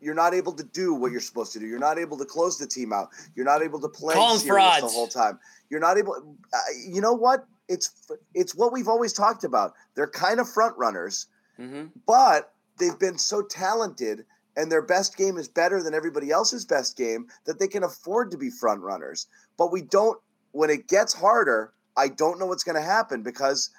you're 0.00 0.14
not 0.14 0.34
able 0.34 0.52
to 0.52 0.62
do 0.64 0.94
what 0.94 1.10
you're 1.12 1.20
supposed 1.20 1.52
to 1.54 1.58
do. 1.58 1.66
You're 1.66 1.78
not 1.78 1.98
able 1.98 2.18
to 2.18 2.24
close 2.24 2.58
the 2.58 2.66
team 2.66 2.92
out. 2.92 3.08
You're 3.34 3.46
not 3.46 3.62
able 3.62 3.80
to 3.80 3.88
play 3.88 4.14
Call 4.14 4.38
serious 4.38 4.80
the 4.80 4.88
whole 4.88 5.08
time. 5.08 5.38
You're 5.70 5.80
not 5.80 5.98
able. 5.98 6.14
Uh, 6.52 6.58
you 6.88 7.00
know 7.00 7.12
what? 7.14 7.46
It's 7.68 7.90
it's 8.34 8.54
what 8.54 8.72
we've 8.72 8.88
always 8.88 9.12
talked 9.12 9.42
about. 9.44 9.74
They're 9.94 10.06
kind 10.06 10.40
of 10.40 10.48
front 10.48 10.76
runners, 10.78 11.26
Mm-hmm. 11.58 11.86
but 12.06 12.52
they've 12.78 12.98
been 12.98 13.16
so 13.18 13.40
talented, 13.42 14.24
and 14.56 14.70
their 14.70 14.82
best 14.82 15.16
game 15.16 15.38
is 15.38 15.48
better 15.48 15.82
than 15.82 15.94
everybody 15.94 16.30
else's 16.30 16.64
best 16.66 16.96
game 16.96 17.26
that 17.46 17.58
they 17.58 17.66
can 17.66 17.82
afford 17.82 18.30
to 18.30 18.36
be 18.36 18.50
front 18.50 18.82
runners. 18.82 19.26
But 19.56 19.72
we 19.72 19.82
don't. 19.82 20.20
When 20.52 20.70
it 20.70 20.86
gets 20.88 21.12
harder, 21.12 21.72
I 21.96 22.08
don't 22.08 22.38
know 22.38 22.46
what's 22.46 22.62
going 22.64 22.76
to 22.76 22.82
happen 22.86 23.22
because 23.22 23.70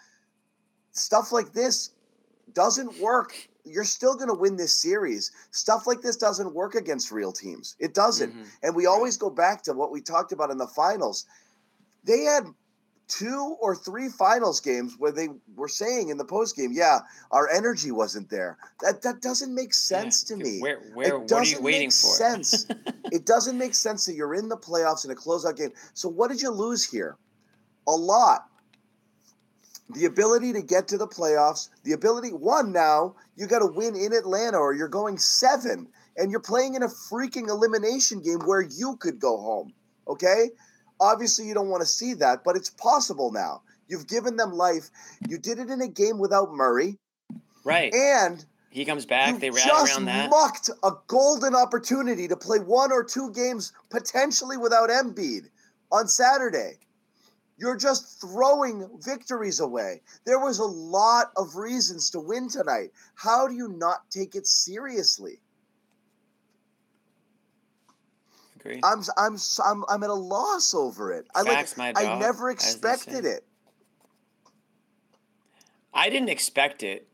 stuff 0.92 1.32
like 1.32 1.54
this 1.54 1.92
doesn't 2.54 3.00
work. 3.00 3.34
You're 3.68 3.84
still 3.84 4.16
going 4.16 4.30
to 4.30 4.34
win 4.34 4.56
this 4.56 4.78
series. 4.78 5.32
Stuff 5.52 5.88
like 5.88 6.02
this 6.02 6.16
doesn't 6.16 6.54
work 6.54 6.76
against 6.76 7.12
real 7.12 7.32
teams. 7.32 7.76
It 7.80 7.94
doesn't. 7.94 8.34
Mhm. 8.34 8.46
And 8.64 8.76
we 8.76 8.86
always 8.86 9.18
go 9.18 9.30
back 9.30 9.64
to 9.64 9.74
what 9.74 9.92
we 9.92 10.02
talked 10.02 10.32
about 10.32 10.52
in 10.52 10.58
the 10.58 10.68
finals. 10.68 11.26
They 12.04 12.22
had 12.22 12.46
two 13.08 13.56
or 13.62 13.74
three 13.76 14.10
finals 14.10 14.60
games 14.60 14.96
where 14.98 15.12
they 15.12 15.30
were 15.56 15.70
saying 15.70 16.10
in 16.10 16.18
the 16.18 16.26
post 16.26 16.56
game, 16.56 16.72
"Yeah, 16.74 17.00
our 17.32 17.50
energy 17.50 17.92
wasn't 17.92 18.30
there." 18.30 18.58
That 18.82 19.02
that 19.02 19.22
doesn't 19.22 19.54
make 19.54 19.74
sense 19.74 20.24
to 20.24 20.36
me. 20.36 20.60
Where, 20.60 20.80
where, 20.94 21.08
it 21.08 21.14
what 21.14 21.32
are 21.32 21.44
you 21.44 21.52
doesn't 21.52 21.64
waiting 21.64 21.88
make 21.88 21.94
for? 21.94 22.16
sense. 22.16 22.66
it 23.12 23.26
doesn't 23.26 23.58
make 23.58 23.76
sense 23.76 24.06
that 24.06 24.14
you're 24.14 24.34
in 24.36 24.50
the 24.50 24.58
playoffs 24.58 25.06
in 25.06 25.12
a 25.12 25.16
closeout 25.16 25.56
game. 25.58 25.72
So 25.94 26.10
what 26.10 26.30
did 26.30 26.42
you 26.42 26.52
lose 26.52 26.84
here? 26.84 27.18
A 27.88 27.96
lot. 27.96 28.50
The 29.92 30.06
ability 30.06 30.54
to 30.54 30.62
get 30.62 30.88
to 30.90 30.98
the 30.98 31.08
playoffs, 31.08 31.70
the 31.84 31.94
ability 31.94 32.30
one 32.30 32.74
now, 32.74 33.16
you 33.38 33.48
got 33.48 33.60
to 33.60 33.68
win 33.68 33.96
in 33.96 34.14
Atlanta 34.14 34.58
or 34.58 34.74
you're 34.74 34.90
going 34.90 35.18
7 35.18 35.88
and 36.18 36.32
you're 36.32 36.42
playing 36.42 36.76
in 36.76 36.84
a 36.84 36.88
freaking 36.88 37.48
elimination 37.48 38.22
game 38.22 38.40
where 38.40 38.62
you 38.62 38.98
could 38.98 39.20
go 39.20 39.38
home. 39.38 39.74
Okay? 40.08 40.52
Obviously 41.00 41.48
you 41.48 41.54
don't 41.54 41.70
want 41.70 41.82
to 41.82 41.88
see 41.88 42.14
that, 42.16 42.44
but 42.44 42.56
it's 42.56 42.70
possible 42.72 43.32
now. 43.32 43.62
You've 43.88 44.08
given 44.08 44.36
them 44.36 44.52
life. 44.52 44.90
You 45.28 45.38
did 45.38 45.60
it 45.60 45.70
in 45.70 45.82
a 45.82 45.88
game 45.88 46.18
without 46.20 46.52
Murray 46.52 46.98
right. 47.64 47.94
and 47.94 48.44
He 48.70 48.84
comes 48.84 49.06
back. 49.06 49.34
you 49.34 49.40
they 49.40 49.50
rally 49.50 49.62
just 49.66 49.94
around 49.94 50.06
that. 50.06 50.30
mucked 50.30 50.70
a 50.84 50.92
golden 51.08 51.56
opportunity 51.56 52.28
to 52.28 52.36
play 52.36 52.60
one 52.60 52.92
or 52.92 53.04
two 53.04 53.32
games 53.32 53.72
potentially 53.90 54.58
without 54.58 54.90
Embiid 54.90 55.50
on 55.92 56.08
Saturday. 56.08 56.80
You're 57.58 57.78
just 57.78 58.22
throwing 58.22 58.88
victories 59.02 59.60
away. 59.60 60.02
There 60.26 60.40
was 60.40 60.60
a 60.60 60.66
lot 60.66 61.32
of 61.36 61.56
reasons 61.56 62.12
to 62.12 62.20
win 62.20 62.50
tonight. 62.50 62.92
How 63.16 63.48
do 63.48 63.56
you 63.56 63.70
not 63.70 64.10
take 64.12 64.36
it 64.36 64.46
seriously? 64.46 65.40
Agree. 68.56 68.80
I'm 68.84 69.02
I'm 69.18 69.38
I'm 69.66 69.84
I'm 69.90 70.04
at 70.04 70.10
a 70.10 70.14
loss 70.14 70.74
over 70.76 71.12
it. 71.12 71.28
I 71.36 71.44
Facts, 71.44 71.78
my 71.78 71.92
like 71.92 72.06
I 72.08 72.20
never 72.20 72.50
expected 72.50 73.26
it. 73.26 73.44
I 75.94 76.10
didn't 76.10 76.30
expect 76.30 76.84
it, 76.84 77.08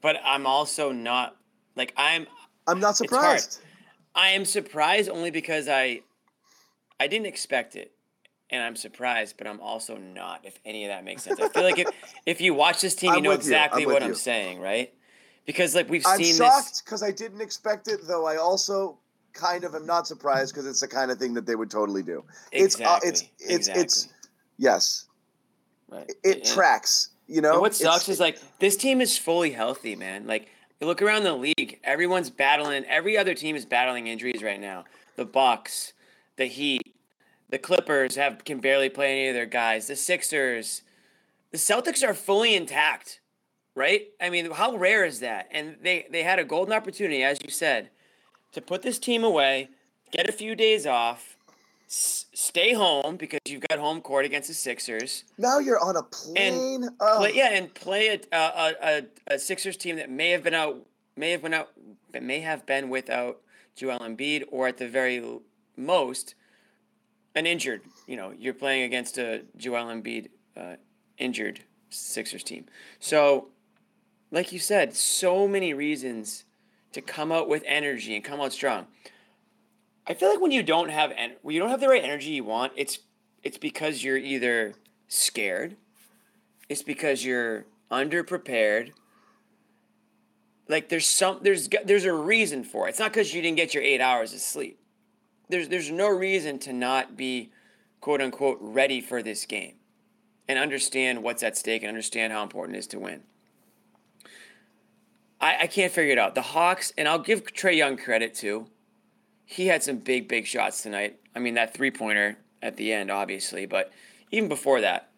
but 0.00 0.16
I'm 0.24 0.46
also 0.46 0.92
not 0.92 1.36
like 1.74 1.92
I'm. 1.96 2.26
I'm 2.68 2.78
not 2.78 2.96
surprised. 2.96 3.60
I 4.14 4.30
am 4.30 4.44
surprised 4.44 5.08
only 5.08 5.30
because 5.30 5.68
I, 5.68 6.02
I 7.00 7.06
didn't 7.06 7.26
expect 7.26 7.76
it, 7.76 7.92
and 8.52 8.62
I'm 8.62 8.76
surprised, 8.76 9.36
but 9.38 9.46
I'm 9.46 9.60
also 9.60 9.96
not. 9.96 10.40
If 10.44 10.58
any 10.64 10.84
of 10.84 10.90
that 10.90 11.04
makes 11.04 11.22
sense, 11.24 11.40
I 11.40 11.48
feel 11.48 11.62
like 11.64 11.78
if 11.78 11.88
if 12.26 12.40
you 12.40 12.54
watch 12.54 12.80
this 12.80 12.94
team, 12.94 13.10
you 13.12 13.16
I'm 13.16 13.22
know 13.24 13.30
with 13.30 13.38
you. 13.46 13.52
exactly 13.52 13.82
I'm 13.84 13.90
what. 13.90 14.02
I'm 14.02 14.14
saying, 14.14 14.60
right? 14.60 14.92
Because 15.46 15.74
like 15.74 15.88
we've 15.90 16.04
I'm 16.06 16.22
seen 16.22 16.36
shocked 16.36 16.82
because 16.84 17.02
I 17.02 17.10
didn't 17.10 17.40
expect 17.40 17.88
it, 17.88 18.00
though. 18.06 18.26
I 18.26 18.36
also 18.36 18.98
kind 19.32 19.64
of 19.64 19.74
am 19.74 19.86
not 19.86 20.06
surprised 20.06 20.52
because 20.54 20.66
it's 20.66 20.80
the 20.80 20.88
kind 20.88 21.10
of 21.10 21.18
thing 21.18 21.34
that 21.34 21.46
they 21.46 21.56
would 21.56 21.70
totally 21.70 22.02
do. 22.02 22.22
this 22.52 22.76
It's 22.76 22.80
uh, 22.80 22.98
it's 23.02 23.22
exactly, 23.22 23.46
it's 23.46 23.54
exactly, 23.68 23.82
it's 23.82 24.08
yes, 24.58 25.06
right. 25.88 26.12
it 26.22 26.36
And- 26.38 26.44
tracks. 26.44 27.08
You 27.28 27.40
know, 27.40 27.52
And 27.52 27.60
what 27.62 27.74
sucks 27.74 28.10
is 28.10 28.20
like 28.20 28.38
this 28.58 28.76
team 28.76 29.00
is 29.00 29.16
fully 29.16 29.52
healthy, 29.52 29.96
man. 29.96 30.26
Like 30.26 30.48
you 30.80 30.86
look 30.86 31.00
around 31.00 31.22
the 31.22 31.32
league, 31.32 31.78
everyone's 31.82 32.28
battling. 32.28 32.84
Every 32.84 33.16
other 33.16 33.32
team 33.34 33.56
is 33.56 33.64
battling 33.64 34.06
injuries 34.08 34.42
right 34.42 34.60
now. 34.60 34.84
The 35.16 35.24
Bucks, 35.24 35.94
the 36.36 36.44
Heat, 36.44 36.81
the 37.52 37.58
Clippers 37.58 38.16
have 38.16 38.44
can 38.44 38.58
barely 38.58 38.88
play 38.88 39.12
any 39.12 39.28
of 39.28 39.34
their 39.34 39.46
guys. 39.46 39.86
The 39.86 39.94
Sixers, 39.94 40.82
the 41.52 41.58
Celtics 41.58 42.02
are 42.02 42.14
fully 42.14 42.54
intact, 42.56 43.20
right? 43.76 44.08
I 44.20 44.30
mean, 44.30 44.50
how 44.50 44.74
rare 44.74 45.04
is 45.04 45.20
that? 45.20 45.48
And 45.52 45.76
they 45.82 46.06
they 46.10 46.22
had 46.24 46.38
a 46.40 46.44
golden 46.44 46.72
opportunity, 46.74 47.22
as 47.22 47.38
you 47.44 47.50
said, 47.50 47.90
to 48.52 48.60
put 48.62 48.80
this 48.82 48.98
team 48.98 49.22
away, 49.22 49.68
get 50.10 50.26
a 50.28 50.32
few 50.32 50.54
days 50.56 50.86
off, 50.86 51.36
s- 51.86 52.24
stay 52.32 52.72
home 52.72 53.16
because 53.16 53.40
you've 53.46 53.64
got 53.68 53.78
home 53.78 54.00
court 54.00 54.24
against 54.24 54.48
the 54.48 54.54
Sixers. 54.54 55.24
now 55.36 55.58
you're 55.58 55.78
on 55.78 55.94
a 55.96 56.02
plane. 56.02 56.88
oh, 57.00 57.18
Play, 57.18 57.32
yeah, 57.34 57.50
and 57.52 57.72
play 57.74 58.08
a, 58.08 58.18
a, 58.36 58.72
a, 58.82 59.02
a 59.34 59.38
Sixers 59.38 59.76
team 59.76 59.96
that 59.96 60.08
may 60.10 60.30
have 60.30 60.42
been 60.42 60.54
out, 60.54 60.86
may 61.16 61.32
have 61.32 61.42
been 61.42 61.52
out, 61.54 61.68
may 62.18 62.40
have 62.40 62.64
been 62.64 62.88
without 62.88 63.42
Joel 63.76 63.98
Embiid, 63.98 64.44
or 64.50 64.68
at 64.68 64.78
the 64.78 64.88
very 64.88 65.22
most, 65.76 66.34
an 67.34 67.46
injured. 67.46 67.82
You 68.06 68.16
know, 68.16 68.32
you're 68.36 68.54
playing 68.54 68.82
against 68.82 69.18
a 69.18 69.42
Joel 69.56 69.86
Embiid 69.86 70.28
uh, 70.56 70.76
injured 71.18 71.60
Sixers 71.90 72.42
team. 72.42 72.66
So, 72.98 73.48
like 74.30 74.52
you 74.52 74.58
said, 74.58 74.94
so 74.94 75.46
many 75.46 75.74
reasons 75.74 76.44
to 76.92 77.00
come 77.00 77.32
out 77.32 77.48
with 77.48 77.62
energy 77.66 78.14
and 78.14 78.24
come 78.24 78.40
out 78.40 78.52
strong. 78.52 78.86
I 80.06 80.14
feel 80.14 80.30
like 80.30 80.40
when 80.40 80.50
you 80.50 80.62
don't 80.62 80.90
have 80.90 81.12
en- 81.16 81.36
when 81.42 81.54
you 81.54 81.60
don't 81.60 81.70
have 81.70 81.80
the 81.80 81.88
right 81.88 82.02
energy 82.02 82.30
you 82.30 82.44
want, 82.44 82.72
it's 82.76 82.98
it's 83.42 83.58
because 83.58 84.02
you're 84.02 84.16
either 84.16 84.74
scared, 85.08 85.76
it's 86.68 86.82
because 86.82 87.24
you're 87.24 87.66
underprepared. 87.90 88.92
Like 90.68 90.88
there's 90.88 91.06
some 91.06 91.38
there's 91.42 91.68
there's 91.84 92.04
a 92.04 92.12
reason 92.12 92.64
for 92.64 92.86
it. 92.86 92.90
It's 92.90 92.98
not 92.98 93.12
because 93.12 93.34
you 93.34 93.42
didn't 93.42 93.56
get 93.56 93.74
your 93.74 93.82
eight 93.82 94.00
hours 94.00 94.32
of 94.32 94.40
sleep. 94.40 94.78
There's 95.52 95.68
there's 95.68 95.90
no 95.90 96.08
reason 96.08 96.58
to 96.60 96.72
not 96.72 97.14
be 97.14 97.52
quote 98.00 98.22
unquote 98.22 98.56
ready 98.62 99.02
for 99.02 99.22
this 99.22 99.44
game 99.44 99.74
and 100.48 100.58
understand 100.58 101.22
what's 101.22 101.42
at 101.42 101.58
stake 101.58 101.82
and 101.82 101.90
understand 101.90 102.32
how 102.32 102.42
important 102.42 102.74
it 102.74 102.78
is 102.78 102.86
to 102.88 102.98
win. 102.98 103.22
I, 105.42 105.58
I 105.62 105.66
can't 105.66 105.92
figure 105.92 106.12
it 106.12 106.18
out. 106.18 106.34
The 106.34 106.40
Hawks, 106.40 106.94
and 106.96 107.06
I'll 107.06 107.18
give 107.18 107.44
Trae 107.44 107.76
Young 107.76 107.98
credit 107.98 108.34
too. 108.34 108.68
He 109.44 109.66
had 109.66 109.82
some 109.82 109.98
big, 109.98 110.26
big 110.26 110.46
shots 110.46 110.82
tonight. 110.82 111.20
I 111.36 111.38
mean, 111.38 111.52
that 111.54 111.74
three 111.74 111.90
pointer 111.90 112.38
at 112.62 112.78
the 112.78 112.90
end, 112.90 113.10
obviously, 113.10 113.66
but 113.66 113.92
even 114.30 114.48
before 114.48 114.80
that, 114.80 115.10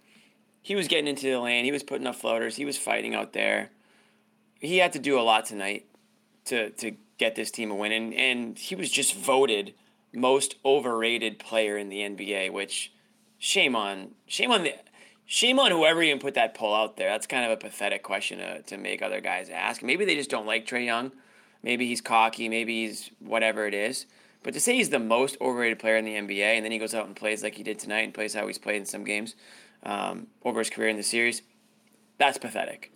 he 0.61 0.75
was 0.75 0.89
getting 0.89 1.07
into 1.07 1.31
the 1.31 1.39
lane. 1.39 1.65
He 1.65 1.71
was 1.71 1.85
putting 1.85 2.09
up 2.09 2.17
floaters. 2.17 2.57
He 2.57 2.65
was 2.65 2.77
fighting 2.77 3.15
out 3.15 3.35
there. 3.35 3.71
He 4.59 4.79
had 4.79 4.93
to 4.95 4.99
do 4.99 5.17
a 5.17 5.23
lot 5.23 5.45
tonight 5.47 5.87
to 6.47 6.71
to 6.71 6.97
get 7.19 7.37
this 7.37 7.53
team 7.53 7.71
a 7.71 7.77
win, 7.77 7.93
and 7.93 8.13
and 8.13 8.59
he 8.59 8.75
was 8.75 8.91
just 8.91 9.15
voted 9.15 9.75
most 10.15 10.57
overrated 10.65 11.39
player 11.39 11.77
in 11.77 11.89
the 11.89 11.99
NBA. 11.99 12.53
Which, 12.53 12.93
shame 13.39 13.77
on 13.77 14.13
shame 14.27 14.51
on 14.51 14.63
the 14.63 14.75
shame 15.27 15.59
on 15.59 15.71
whoever 15.71 16.03
even 16.03 16.19
put 16.19 16.35
that 16.35 16.55
poll 16.55 16.75
out 16.75 16.97
there. 16.97 17.11
That's 17.11 17.27
kind 17.27 17.45
of 17.45 17.51
a 17.51 17.57
pathetic 17.57 18.03
question 18.03 18.39
to, 18.39 18.63
to 18.63 18.77
make 18.77 19.03
other 19.03 19.21
guys 19.21 19.49
ask. 19.51 19.83
Maybe 19.83 20.05
they 20.05 20.15
just 20.15 20.31
don't 20.31 20.47
like 20.47 20.67
Trae 20.67 20.85
Young. 20.85 21.13
Maybe 21.63 21.87
he's 21.87 22.01
cocky. 22.01 22.49
Maybe 22.49 22.87
he's 22.87 23.11
whatever 23.21 23.67
it 23.67 23.75
is. 23.75 24.07
But 24.43 24.53
to 24.53 24.61
say 24.61 24.77
he's 24.77 24.91
the 24.91 24.99
most 24.99 25.39
overrated 25.41 25.79
player 25.79 25.97
in 25.97 26.05
the 26.05 26.13
NBA, 26.13 26.43
and 26.43 26.65
then 26.65 26.71
he 26.71 26.79
goes 26.79 26.95
out 26.95 27.07
and 27.07 27.17
plays 27.17 27.43
like 27.43 27.55
he 27.55 27.63
did 27.63 27.79
tonight, 27.79 28.03
and 28.03 28.13
plays 28.13 28.35
how 28.35 28.47
he's 28.47 28.59
played 28.59 28.77
in 28.77 28.85
some 28.85 29.03
games 29.03 29.35
um, 29.85 30.27
over 30.45 30.59
his 30.59 30.69
career 30.69 30.89
in 30.89 30.99
the 30.99 31.03
series, 31.03 31.43
that's 32.19 32.37
pathetic. 32.37 32.93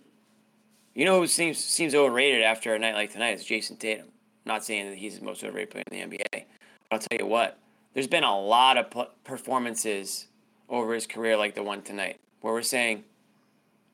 You 0.93 1.05
know 1.05 1.19
who 1.19 1.27
seems 1.27 1.57
seems 1.57 1.95
overrated 1.95 2.43
after 2.43 2.75
a 2.75 2.79
night 2.79 2.95
like 2.95 3.11
tonight 3.11 3.37
is 3.37 3.45
Jayson 3.45 3.77
Tatum. 3.77 4.07
not 4.45 4.63
saying 4.63 4.89
that 4.89 4.97
he's 4.97 5.19
the 5.19 5.25
most 5.25 5.43
overrated 5.43 5.71
player 5.71 5.83
in 5.89 6.09
the 6.09 6.17
NBA. 6.17 6.45
I'll 6.91 6.99
tell 6.99 7.19
you 7.19 7.27
what, 7.27 7.59
there's 7.93 8.07
been 8.07 8.23
a 8.23 8.39
lot 8.39 8.77
of 8.77 9.07
performances 9.23 10.27
over 10.67 10.93
his 10.93 11.05
career 11.05 11.37
like 11.37 11.53
the 11.55 11.63
one 11.63 11.81
tonight, 11.83 12.19
where 12.41 12.53
we're 12.53 12.61
saying, 12.63 13.03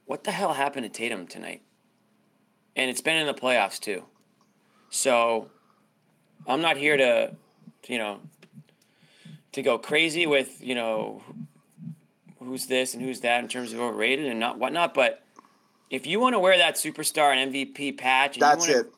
what 0.05 0.23
the 0.23 0.31
hell 0.31 0.53
happened 0.53 0.85
to 0.85 0.89
Tatum 0.89 1.27
tonight? 1.27 1.61
And 2.75 2.89
it's 2.89 3.01
been 3.01 3.17
in 3.17 3.27
the 3.27 3.33
playoffs 3.33 3.79
too. 3.79 4.05
So 4.89 5.49
I'm 6.47 6.61
not 6.61 6.77
here 6.77 6.95
to, 6.95 7.35
you 7.87 7.97
know, 7.97 8.19
to 9.53 9.61
go 9.61 9.77
crazy 9.77 10.25
with, 10.25 10.61
you 10.63 10.75
know, 10.75 11.21
who's 12.39 12.67
this 12.67 12.93
and 12.93 13.03
who's 13.03 13.21
that 13.21 13.41
in 13.41 13.49
terms 13.49 13.73
of 13.73 13.79
overrated 13.79 14.25
and 14.25 14.39
not 14.39 14.57
whatnot. 14.57 14.93
But 14.93 15.23
if 15.89 16.05
you 16.05 16.19
want 16.19 16.33
to 16.33 16.39
wear 16.39 16.57
that 16.57 16.75
superstar 16.75 17.35
and 17.35 17.53
MVP 17.53 17.97
patch, 17.97 18.37
That's 18.37 18.67
wanna, 18.67 18.81
it. 18.81 18.93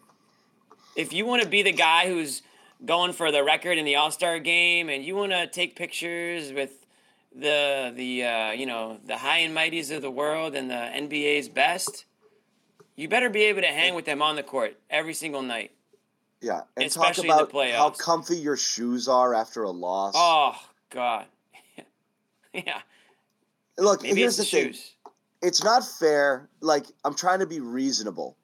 If 0.96 1.14
you 1.14 1.26
want 1.26 1.44
to 1.44 1.48
be 1.48 1.64
the 1.64 1.72
guy 1.72 2.08
who's 2.08 2.42
going 2.86 3.13
for 3.13 3.32
the 3.32 3.44
record 3.44 3.78
in 3.78 3.86
the 3.86 3.96
All 3.96 4.12
Star 4.12 4.40
game, 4.40 4.90
and 4.90 5.04
you 5.04 5.16
want 5.16 5.32
to 5.32 5.48
take 5.48 5.76
pictures 5.76 6.52
with 6.54 6.86
the 7.36 7.94
the 7.96 8.24
uh, 8.24 8.52
you 8.52 8.66
know 8.66 9.00
the 9.06 9.18
high 9.18 9.40
and 9.40 9.56
mighties 9.56 9.96
of 9.96 10.02
the 10.02 10.12
world 10.12 10.56
and 10.56 10.70
the 10.70 10.74
NBA's 10.74 11.50
best, 11.50 12.06
you 12.96 13.08
better 13.08 13.30
be 13.30 13.44
able 13.44 13.62
to 13.62 13.68
hang 13.68 13.96
with 13.96 14.06
them 14.06 14.22
on 14.22 14.36
the 14.36 14.44
court 14.44 14.78
every 14.90 15.13
single 15.13 15.42
night. 15.42 15.72
Yeah, 16.42 16.62
and 16.76 16.86
Especially 16.86 17.28
talk 17.30 17.50
about 17.50 17.70
how 17.72 17.90
comfy 17.90 18.38
your 18.38 18.58
shoes 18.58 19.08
are 19.08 19.34
after 19.34 19.63
a 19.63 19.72
loss. 19.72 20.13
Oh 20.16 20.56
God, 20.92 21.26
yeah. 22.54 22.82
Look, 23.80 24.04
Maybe 24.04 24.22
here's 24.22 24.38
the 24.38 24.44
the 24.44 24.50
thing. 24.50 24.63
shoes. 24.74 24.94
it's 25.42 25.63
not 25.63 25.84
fair. 25.86 26.48
Like 26.62 26.86
I'm 27.06 27.16
trying 27.16 27.40
to 27.40 27.48
be 27.48 27.60
reasonable 27.60 28.38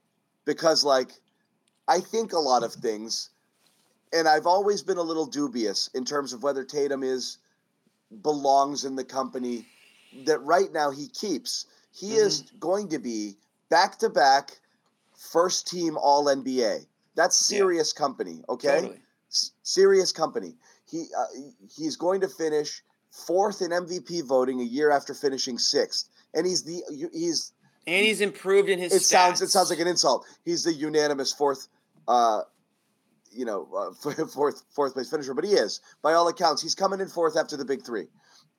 because 0.46 0.84
like 0.84 1.12
I 1.88 2.00
think 2.00 2.34
a 2.34 2.40
lot 2.40 2.64
of 2.64 2.74
things 2.74 3.30
and 4.14 4.28
I've 4.28 4.46
always 4.46 4.82
been 4.82 4.98
a 4.98 5.02
little 5.02 5.26
dubious 5.26 5.90
in 5.94 6.06
terms 6.06 6.34
of 6.34 6.44
whether 6.44 6.64
Tatum 6.64 7.04
is 7.04 7.40
belongs 8.22 8.86
in 8.86 8.96
the 8.96 9.04
company 9.04 9.66
that 10.26 10.40
right 10.44 10.72
now 10.72 10.92
he 10.92 11.08
keeps. 11.08 11.66
He 11.92 12.16
is 12.16 12.42
going 12.60 12.90
to 12.90 13.00
be 13.00 13.36
back 13.70 13.98
to 14.00 14.10
back 14.10 14.60
first 15.18 15.68
team 15.68 15.98
all 15.98 16.26
NBA. 16.26 16.86
That's 17.16 17.50
Yeah. 17.52 17.58
serious 17.58 17.94
company, 17.94 18.44
okay? 18.50 18.82
Totally. 18.82 19.02
S- 19.32 19.52
serious 19.64 20.12
company. 20.12 20.56
He 20.90 21.08
uh, 21.18 21.26
he's 21.76 21.96
going 21.96 22.22
to 22.22 22.28
finish 22.28 22.84
fourth 23.12 23.62
in 23.62 23.72
MVP 23.72 24.24
voting 24.24 24.62
a 24.62 24.64
year 24.64 24.92
after 24.92 25.14
finishing 25.14 25.58
sixth, 25.58 26.10
and 26.34 26.46
he's 26.46 26.64
the 26.64 26.84
he's. 27.14 27.52
And 27.86 28.06
he's 28.06 28.22
improved 28.22 28.70
in 28.70 28.80
his. 28.80 28.94
It 28.94 29.02
sounds 29.02 29.42
it 29.42 29.50
sounds 29.50 29.70
like 29.70 29.80
an 29.80 29.88
insult. 29.88 30.26
He's 30.46 30.64
the 30.64 30.74
unanimous 30.74 31.34
fourth, 31.34 31.68
uh, 32.08 32.42
you 33.36 33.46
know, 33.46 33.68
uh, 33.76 34.26
fourth 34.28 34.64
fourth 34.72 34.94
place 34.94 35.10
finisher, 35.10 35.34
but 35.34 35.44
he 35.44 35.52
is 35.52 35.82
by 36.02 36.14
all 36.14 36.28
accounts. 36.28 36.62
He's 36.62 36.76
coming 36.76 37.00
in 37.00 37.08
fourth 37.08 37.38
after 37.38 37.58
the 37.58 37.66
big 37.66 37.84
three, 37.84 38.08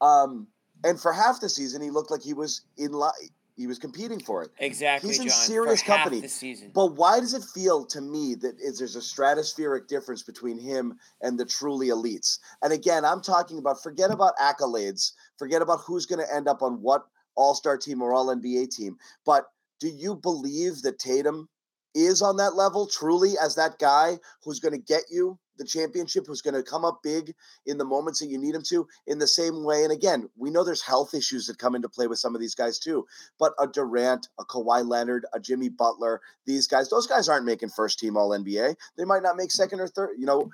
um, 0.00 0.46
and 0.84 1.00
for 1.00 1.12
half 1.12 1.40
the 1.40 1.48
season 1.48 1.82
he 1.82 1.90
looked 1.90 2.10
like 2.10 2.22
he 2.22 2.34
was 2.34 2.62
in 2.76 2.92
line. 2.92 3.12
He 3.56 3.68
was 3.68 3.78
competing 3.78 4.18
for 4.18 4.42
it. 4.42 4.50
exactly. 4.58 5.10
he's 5.10 5.20
in 5.20 5.28
John, 5.28 5.36
serious 5.36 5.80
company. 5.80 6.26
But 6.74 6.96
why 6.96 7.20
does 7.20 7.34
it 7.34 7.44
feel 7.44 7.86
to 7.86 8.00
me 8.00 8.34
that 8.34 8.56
is 8.60 8.78
there's 8.78 8.96
a 8.96 8.98
stratospheric 8.98 9.86
difference 9.86 10.24
between 10.24 10.58
him 10.58 10.98
and 11.22 11.38
the 11.38 11.44
truly 11.44 11.88
elites? 11.88 12.40
And 12.62 12.72
again, 12.72 13.04
I'm 13.04 13.20
talking 13.20 13.58
about 13.58 13.80
forget 13.80 14.10
about 14.10 14.36
accolades, 14.38 15.12
forget 15.38 15.62
about 15.62 15.82
who's 15.86 16.04
going 16.04 16.18
to 16.18 16.34
end 16.34 16.48
up 16.48 16.62
on 16.62 16.82
what 16.82 17.06
All-Star 17.36 17.78
team 17.78 18.02
or 18.02 18.12
All 18.12 18.26
NBA 18.26 18.74
team. 18.74 18.96
But 19.24 19.44
do 19.78 19.88
you 19.88 20.16
believe 20.16 20.82
that 20.82 20.98
Tatum 20.98 21.48
is 21.94 22.22
on 22.22 22.36
that 22.36 22.54
level 22.54 22.86
truly 22.86 23.34
as 23.40 23.54
that 23.54 23.78
guy 23.78 24.18
who's 24.42 24.60
going 24.60 24.74
to 24.74 24.78
get 24.78 25.04
you 25.10 25.38
the 25.56 25.64
championship, 25.64 26.24
who's 26.26 26.42
going 26.42 26.54
to 26.54 26.64
come 26.64 26.84
up 26.84 26.98
big 27.04 27.32
in 27.66 27.78
the 27.78 27.84
moments 27.84 28.18
that 28.18 28.26
you 28.26 28.38
need 28.38 28.56
him 28.56 28.62
to 28.68 28.88
in 29.06 29.18
the 29.18 29.26
same 29.26 29.62
way? 29.62 29.84
And 29.84 29.92
again, 29.92 30.28
we 30.36 30.50
know 30.50 30.64
there's 30.64 30.82
health 30.82 31.14
issues 31.14 31.46
that 31.46 31.58
come 31.58 31.76
into 31.76 31.88
play 31.88 32.08
with 32.08 32.18
some 32.18 32.34
of 32.34 32.40
these 32.40 32.56
guys 32.56 32.78
too 32.78 33.06
but 33.38 33.52
a 33.58 33.66
Durant, 33.66 34.28
a 34.38 34.44
Kawhi 34.44 34.86
Leonard, 34.86 35.26
a 35.32 35.40
Jimmy 35.40 35.68
Butler, 35.68 36.20
these 36.46 36.66
guys, 36.66 36.88
those 36.88 37.06
guys 37.06 37.28
aren't 37.28 37.46
making 37.46 37.70
first 37.70 37.98
team 37.98 38.16
all 38.16 38.30
NBA. 38.30 38.76
They 38.96 39.04
might 39.04 39.22
not 39.22 39.36
make 39.36 39.48
mm. 39.48 39.52
second 39.52 39.80
or 39.80 39.88
third, 39.88 40.10
you 40.18 40.26
know. 40.26 40.50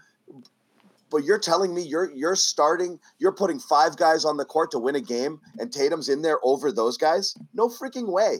But 1.11 1.25
you're 1.25 1.41
telling 1.41 1.75
me 1.75 1.83
you're 1.83 2.11
you're 2.13 2.37
starting, 2.37 3.01
you're 3.19 3.33
putting 3.33 3.59
five 3.59 3.97
guys 3.97 4.25
on 4.25 4.37
the 4.37 4.45
court 4.45 4.71
to 4.73 4.79
win 4.79 4.95
a 4.95 5.01
game, 5.01 5.41
and 5.59 5.73
Tatum's 5.73 6.09
in 6.09 6.23
there 6.23 6.39
over 6.45 6.71
those 6.71 6.97
guys? 6.97 7.35
No 7.53 7.69
freaking 7.69 8.09
way. 8.09 8.39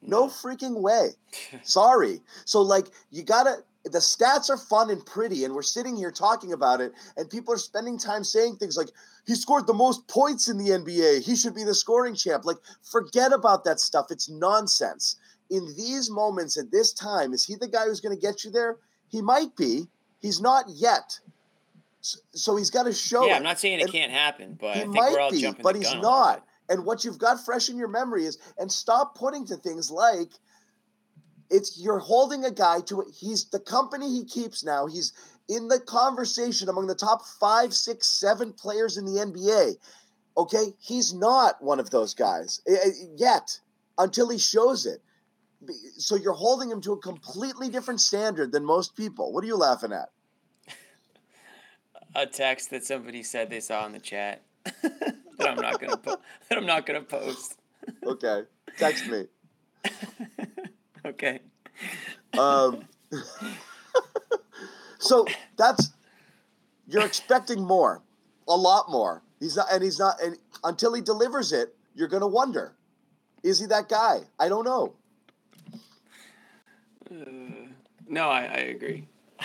No 0.00 0.26
freaking 0.26 0.80
way. 0.80 1.10
Sorry. 1.62 2.20
So 2.44 2.62
like 2.62 2.86
you 3.10 3.22
gotta 3.22 3.62
the 3.84 3.98
stats 3.98 4.50
are 4.50 4.56
fun 4.56 4.90
and 4.90 5.04
pretty, 5.04 5.44
and 5.44 5.54
we're 5.54 5.62
sitting 5.62 5.96
here 5.96 6.10
talking 6.10 6.52
about 6.52 6.80
it, 6.80 6.92
and 7.16 7.28
people 7.28 7.54
are 7.54 7.58
spending 7.58 7.98
time 7.98 8.24
saying 8.24 8.56
things 8.56 8.76
like, 8.76 8.88
he 9.26 9.34
scored 9.34 9.66
the 9.66 9.74
most 9.74 10.06
points 10.08 10.48
in 10.48 10.58
the 10.58 10.70
NBA. 10.70 11.22
He 11.22 11.36
should 11.36 11.54
be 11.54 11.64
the 11.64 11.74
scoring 11.74 12.14
champ. 12.14 12.44
Like, 12.44 12.56
forget 12.82 13.32
about 13.32 13.64
that 13.64 13.80
stuff. 13.80 14.06
It's 14.10 14.28
nonsense. 14.28 15.16
In 15.50 15.66
these 15.76 16.10
moments 16.10 16.58
at 16.58 16.70
this 16.70 16.92
time, 16.92 17.32
is 17.32 17.44
he 17.44 17.54
the 17.56 17.68
guy 17.68 17.84
who's 17.86 18.00
going 18.00 18.14
to 18.14 18.20
get 18.20 18.44
you 18.44 18.50
there? 18.50 18.76
He 19.08 19.22
might 19.22 19.56
be. 19.56 19.88
He's 20.20 20.40
not 20.40 20.64
yet. 20.68 21.18
So 22.00 22.56
he's 22.56 22.70
got 22.70 22.84
to 22.84 22.92
show. 22.92 23.26
Yeah, 23.26 23.34
it. 23.34 23.36
I'm 23.36 23.42
not 23.42 23.58
saying 23.58 23.80
it 23.80 23.82
And 23.84 23.92
can't 23.92 24.12
happen, 24.12 24.56
but 24.60 24.74
he 24.76 24.80
I 24.80 24.84
think 24.84 24.94
might 24.94 25.12
we're 25.12 25.20
all 25.20 25.30
be, 25.30 25.40
jumping 25.40 25.62
but 25.62 25.76
he's 25.76 25.86
gun 25.86 25.98
a 25.98 26.00
little 26.00 26.10
not. 26.10 26.46
And 26.68 26.84
what 26.84 27.04
you've 27.04 27.18
got 27.18 27.44
fresh 27.44 27.68
in 27.68 27.76
your 27.76 27.88
memory 27.88 28.24
is, 28.24 28.38
and 28.58 28.70
stop 28.70 29.16
putting 29.16 29.46
to 29.46 29.56
things 29.56 29.90
like, 29.90 30.30
it's 31.50 31.80
you're 31.80 31.98
holding 31.98 32.44
a 32.44 32.50
guy 32.50 32.80
to 32.82 33.04
he's 33.12 33.48
the 33.48 33.60
company 33.60 34.08
he 34.10 34.24
keeps 34.24 34.64
now. 34.64 34.86
He's 34.86 35.12
in 35.48 35.68
the 35.68 35.80
conversation 35.80 36.68
among 36.68 36.86
the 36.86 36.94
top 36.94 37.24
five, 37.40 37.72
six, 37.72 38.06
seven 38.06 38.52
players 38.52 38.98
in 38.98 39.04
the 39.04 39.12
NBA. 39.12 39.76
Okay, 40.36 40.74
he's 40.78 41.14
not 41.14 41.62
one 41.62 41.80
of 41.80 41.90
those 41.90 42.14
guys 42.14 42.60
eh, 42.68 42.76
eh, 42.84 42.90
yet 43.16 43.58
until 43.96 44.28
he 44.28 44.38
shows 44.38 44.86
it. 44.86 45.02
So 45.96 46.14
you're 46.14 46.34
holding 46.34 46.70
him 46.70 46.80
to 46.82 46.92
a 46.92 46.98
completely 46.98 47.68
different 47.68 48.00
standard 48.00 48.52
than 48.52 48.64
most 48.64 48.94
people. 48.94 49.32
What 49.32 49.42
are 49.42 49.46
you 49.46 49.56
laughing 49.56 49.92
at? 49.92 50.10
A 52.14 52.26
text 52.26 52.70
that 52.70 52.84
somebody 52.84 53.24
said 53.24 53.50
they 53.50 53.58
saw 53.58 53.84
in 53.84 53.92
the 53.92 53.98
chat 53.98 54.42
that 55.38 55.48
I'm 55.48 55.56
not 55.56 55.80
gonna 55.80 55.96
po- 55.96 56.20
that 56.48 56.58
I'm 56.58 56.66
not 56.66 56.86
gonna 56.86 57.02
post. 57.02 57.58
Okay, 58.04 58.42
text 58.76 59.06
me. 59.08 59.26
Okay. 61.06 61.40
Um, 62.38 62.84
so 64.98 65.24
that's 65.56 65.90
you're 66.86 67.04
expecting 67.06 67.64
more, 67.64 68.02
a 68.46 68.56
lot 68.56 68.90
more. 68.90 69.22
He's 69.40 69.56
not, 69.56 69.66
and 69.72 69.82
he's 69.82 69.98
not, 69.98 70.20
and 70.20 70.36
until 70.64 70.92
he 70.92 71.00
delivers 71.00 71.52
it, 71.52 71.74
you're 71.94 72.08
gonna 72.08 72.26
wonder, 72.26 72.74
is 73.42 73.60
he 73.60 73.66
that 73.66 73.88
guy? 73.88 74.20
I 74.38 74.48
don't 74.48 74.64
know. 74.64 74.94
No, 78.06 78.28
I, 78.28 78.42
I 78.42 78.58
agree. 78.74 79.06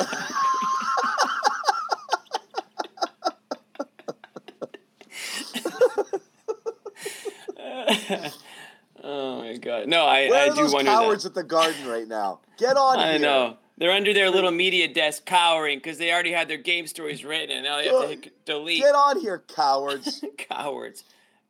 oh 9.03 9.41
my 9.41 9.57
god. 9.57 9.87
No, 9.87 10.05
I, 10.05 10.29
Where 10.29 10.39
I 10.39 10.47
are 10.47 10.49
do 10.49 10.55
those 10.61 10.73
wonder 10.73 10.91
cowards 10.91 11.23
that. 11.23 11.29
at 11.29 11.35
the 11.35 11.43
Garden 11.43 11.87
right 11.87 12.07
now? 12.07 12.39
Get 12.57 12.77
on 12.77 12.99
I 12.99 13.11
here. 13.13 13.19
know. 13.19 13.57
They're 13.77 13.91
under 13.91 14.13
their 14.13 14.29
little 14.29 14.51
media 14.51 14.87
desk 14.87 15.25
cowering 15.25 15.79
because 15.79 15.97
they 15.97 16.11
already 16.13 16.31
had 16.31 16.47
their 16.47 16.57
game 16.57 16.85
stories 16.85 17.25
written 17.25 17.55
and 17.57 17.65
now 17.65 17.77
they 17.77 17.87
have 17.87 18.01
to 18.01 18.07
hit 18.07 18.45
delete. 18.45 18.81
Get 18.81 18.93
on 18.93 19.19
here, 19.19 19.43
cowards. 19.47 20.23
Cowards. 20.37 21.03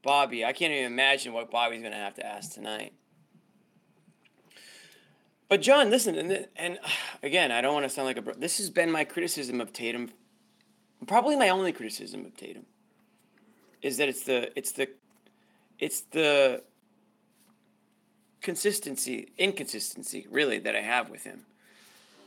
Bobby, 0.03 0.43
I 0.45 0.53
can't 0.53 0.71
even 0.73 0.86
imagine 0.86 1.33
what 1.33 1.51
Bobby's 1.51 1.81
going 1.81 1.93
to 1.93 1.97
have 1.97 2.13
to 2.15 2.25
ask 2.25 2.53
tonight. 2.53 2.93
But 5.49 5.62
John, 5.62 5.89
listen, 5.89 6.15
and, 6.15 6.47
and 6.55 6.79
again, 7.23 7.51
I 7.51 7.62
don't 7.62 7.73
want 7.73 7.86
to 7.86 7.89
sound 7.89 8.07
like 8.07 8.17
a. 8.17 8.21
Bro- 8.21 8.36
this 8.38 8.57
has 8.57 8.69
been 8.69 8.91
my 8.91 9.03
criticism 9.03 9.62
of 9.62 9.71
Tatum, 9.71 10.09
probably 11.05 11.36
my 11.36 11.49
only 11.49 11.71
criticism 11.71 12.25
of 12.25 12.36
Tatum, 12.36 12.65
is 13.81 13.97
that 13.97 14.09
it's 14.09 14.23
the 14.23 14.57
it's 14.57 14.71
the 14.71 14.89
it's 15.84 16.02
the 16.12 16.62
consistency 18.41 19.32
inconsistency 19.38 20.28
really 20.30 20.60
that 20.60 20.76
I 20.76 20.82
have 20.82 21.10
with 21.10 21.24
him. 21.24 21.46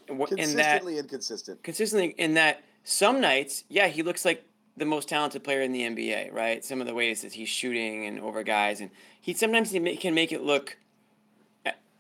And 0.08 0.18
wh- 0.18 0.30
in 0.32 0.36
that 0.36 0.82
Consistently 0.82 0.98
inconsistent. 0.98 1.62
consistently 1.62 2.14
in 2.18 2.34
that 2.34 2.62
some 2.84 3.20
nights, 3.20 3.64
yeah, 3.68 3.88
he 3.88 4.02
looks 4.02 4.24
like 4.24 4.44
the 4.76 4.84
most 4.84 5.08
talented 5.08 5.42
player 5.42 5.62
in 5.62 5.72
the 5.72 5.82
NBA, 5.82 6.32
right? 6.32 6.64
Some 6.64 6.80
of 6.80 6.86
the 6.86 6.94
ways 6.94 7.22
that 7.22 7.32
he's 7.32 7.48
shooting 7.48 8.04
and 8.06 8.20
over 8.20 8.42
guys, 8.42 8.80
and 8.80 8.90
he 9.20 9.32
sometimes 9.34 9.70
he 9.70 9.96
can 9.96 10.14
make 10.14 10.32
it 10.32 10.42
look 10.42 10.76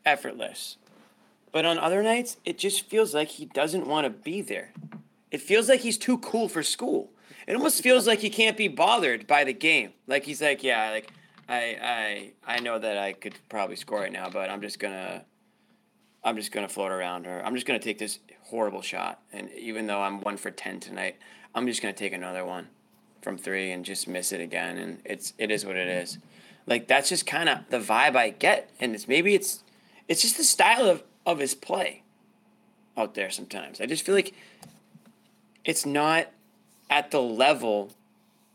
effortless. 0.04 0.76
But 1.52 1.64
on 1.64 1.78
other 1.78 2.02
nights, 2.02 2.36
it 2.44 2.58
just 2.58 2.84
feels 2.86 3.14
like 3.14 3.28
he 3.28 3.46
doesn't 3.46 3.86
want 3.86 4.04
to 4.04 4.10
be 4.10 4.42
there. 4.42 4.72
It 5.30 5.40
feels 5.40 5.68
like 5.68 5.80
he's 5.80 5.98
too 5.98 6.18
cool 6.18 6.48
for 6.48 6.62
school. 6.62 7.10
It 7.46 7.56
almost 7.56 7.82
feels 7.82 8.06
like 8.06 8.20
he 8.20 8.30
can't 8.30 8.56
be 8.56 8.68
bothered 8.68 9.26
by 9.26 9.42
the 9.44 9.52
game. 9.52 9.92
Like 10.06 10.24
he's 10.24 10.42
like, 10.42 10.62
yeah, 10.62 10.90
like 10.90 11.10
I 11.48 12.32
I 12.46 12.56
I 12.56 12.60
know 12.60 12.78
that 12.78 12.98
I 12.98 13.12
could 13.12 13.34
probably 13.48 13.76
score 13.76 14.00
right 14.00 14.12
now, 14.12 14.28
but 14.28 14.50
I'm 14.50 14.60
just 14.60 14.78
gonna 14.78 15.24
I'm 16.24 16.36
just 16.36 16.52
gonna 16.52 16.68
float 16.68 16.90
around 16.90 17.26
her. 17.26 17.44
I'm 17.44 17.54
just 17.54 17.66
gonna 17.66 17.78
take 17.78 17.98
this 17.98 18.18
horrible 18.44 18.82
shot. 18.82 19.20
And 19.32 19.50
even 19.52 19.86
though 19.86 20.00
I'm 20.00 20.20
one 20.20 20.36
for 20.36 20.50
ten 20.50 20.80
tonight, 20.80 21.16
I'm 21.54 21.66
just 21.66 21.82
gonna 21.82 21.94
take 21.94 22.12
another 22.12 22.44
one 22.44 22.68
from 23.22 23.38
three 23.38 23.70
and 23.70 23.84
just 23.84 24.08
miss 24.08 24.32
it 24.32 24.40
again. 24.40 24.76
And 24.76 25.00
it's 25.04 25.32
it 25.38 25.50
is 25.50 25.64
what 25.64 25.76
it 25.76 25.88
is. 25.88 26.18
Like 26.66 26.88
that's 26.88 27.08
just 27.08 27.26
kind 27.26 27.48
of 27.48 27.60
the 27.70 27.78
vibe 27.78 28.16
I 28.16 28.30
get, 28.30 28.70
and 28.80 28.94
it's 28.94 29.06
maybe 29.06 29.34
it's 29.34 29.62
it's 30.08 30.22
just 30.22 30.36
the 30.36 30.44
style 30.44 30.88
of 30.88 31.04
of 31.24 31.38
his 31.38 31.54
play 31.54 32.02
out 32.96 33.14
there. 33.14 33.30
Sometimes 33.30 33.80
I 33.80 33.86
just 33.86 34.04
feel 34.04 34.14
like 34.14 34.34
it's 35.64 35.86
not 35.86 36.28
at 36.90 37.10
the 37.10 37.20
level 37.20 37.92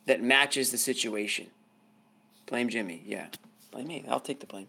that 0.07 0.21
matches 0.21 0.71
the 0.71 0.77
situation. 0.77 1.47
Blame 2.51 2.67
Jimmy, 2.67 3.01
yeah. 3.05 3.27
Blame 3.71 3.87
me. 3.87 4.03
I'll 4.09 4.19
take 4.19 4.41
the 4.41 4.45
blame. 4.45 4.67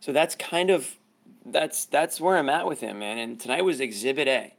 So 0.00 0.12
that's 0.12 0.34
kind 0.34 0.68
of 0.68 0.96
that's 1.46 1.86
that's 1.86 2.20
where 2.20 2.36
I'm 2.36 2.50
at 2.50 2.66
with 2.66 2.80
him, 2.80 2.98
man. 2.98 3.16
And 3.16 3.40
tonight 3.40 3.64
was 3.64 3.80
Exhibit 3.80 4.28
A, 4.28 4.52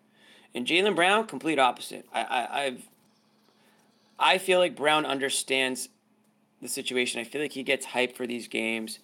and 0.56 0.66
Jaylen 0.66 0.96
Brown, 0.96 1.28
complete 1.28 1.60
opposite. 1.60 2.08
I, 2.12 2.24
I 2.24 2.64
I've 2.64 2.90
I 4.18 4.38
feel 4.40 4.58
like 4.58 4.76
Brown 4.76 5.06
understands 5.06 5.90
the 6.64 6.68
situation. 6.68 7.22
I 7.22 7.26
feel 7.26 7.42
like 7.42 7.52
he 7.52 7.62
gets 7.62 7.86
hyped 7.86 8.16
for 8.16 8.26
these 8.26 8.48
games. 8.48 8.98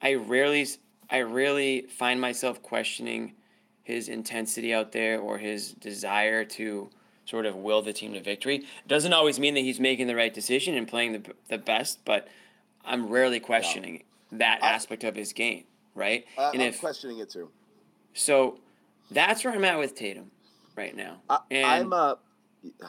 I 0.00 0.14
rarely 0.14 0.66
I 1.10 1.20
rarely 1.20 1.82
find 1.82 2.22
myself 2.22 2.62
questioning 2.62 3.34
his 3.82 4.08
intensity 4.08 4.72
out 4.72 4.92
there 4.92 5.20
or 5.20 5.36
his 5.36 5.72
desire 5.72 6.46
to 6.46 6.88
sort 7.30 7.46
of 7.46 7.54
will 7.54 7.80
the 7.80 7.92
team 7.92 8.12
to 8.14 8.20
victory. 8.20 8.64
Doesn't 8.88 9.12
always 9.12 9.38
mean 9.38 9.54
that 9.54 9.60
he's 9.60 9.78
making 9.78 10.08
the 10.08 10.16
right 10.16 10.34
decision 10.34 10.74
and 10.74 10.86
playing 10.88 11.12
the 11.12 11.22
the 11.48 11.58
best, 11.58 12.04
but 12.04 12.26
I'm 12.84 13.08
rarely 13.08 13.40
questioning 13.40 14.02
that 14.32 14.58
aspect 14.62 15.04
of 15.04 15.14
his 15.14 15.32
game, 15.32 15.64
right? 15.94 16.24
I, 16.36 16.50
and 16.50 16.62
I'm 16.62 16.68
if 16.68 16.80
questioning 16.80 17.18
it 17.18 17.30
too. 17.30 17.50
so, 18.14 18.58
that's 19.10 19.44
where 19.44 19.54
I'm 19.54 19.64
at 19.64 19.78
with 19.78 19.94
Tatum 19.94 20.30
right 20.76 20.94
now. 20.96 21.20
I, 21.28 21.38
and 21.50 21.66
I'm 21.66 21.92
uh, 21.92 22.14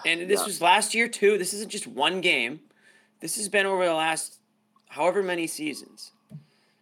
and 0.05 0.29
this 0.29 0.39
yeah. 0.41 0.45
was 0.45 0.61
last 0.61 0.95
year 0.95 1.07
too. 1.07 1.37
This 1.37 1.53
isn't 1.53 1.69
just 1.69 1.87
one 1.87 2.19
game. 2.19 2.61
This 3.19 3.35
has 3.35 3.47
been 3.47 3.67
over 3.67 3.85
the 3.85 3.93
last 3.93 4.39
however 4.89 5.21
many 5.21 5.45
seasons. 5.45 6.11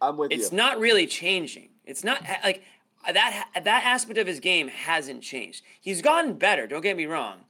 I'm 0.00 0.16
with 0.16 0.32
It's 0.32 0.50
you. 0.50 0.56
not 0.56 0.80
really 0.80 1.06
changing. 1.06 1.68
It's 1.84 2.02
not 2.04 2.22
like 2.42 2.62
that. 3.06 3.48
That 3.54 3.84
aspect 3.84 4.18
of 4.18 4.26
his 4.26 4.40
game 4.40 4.68
hasn't 4.68 5.22
changed. 5.22 5.62
He's 5.78 6.00
gotten 6.00 6.34
better. 6.34 6.66
Don't 6.66 6.80
get 6.80 6.96
me 6.96 7.04
wrong. 7.04 7.44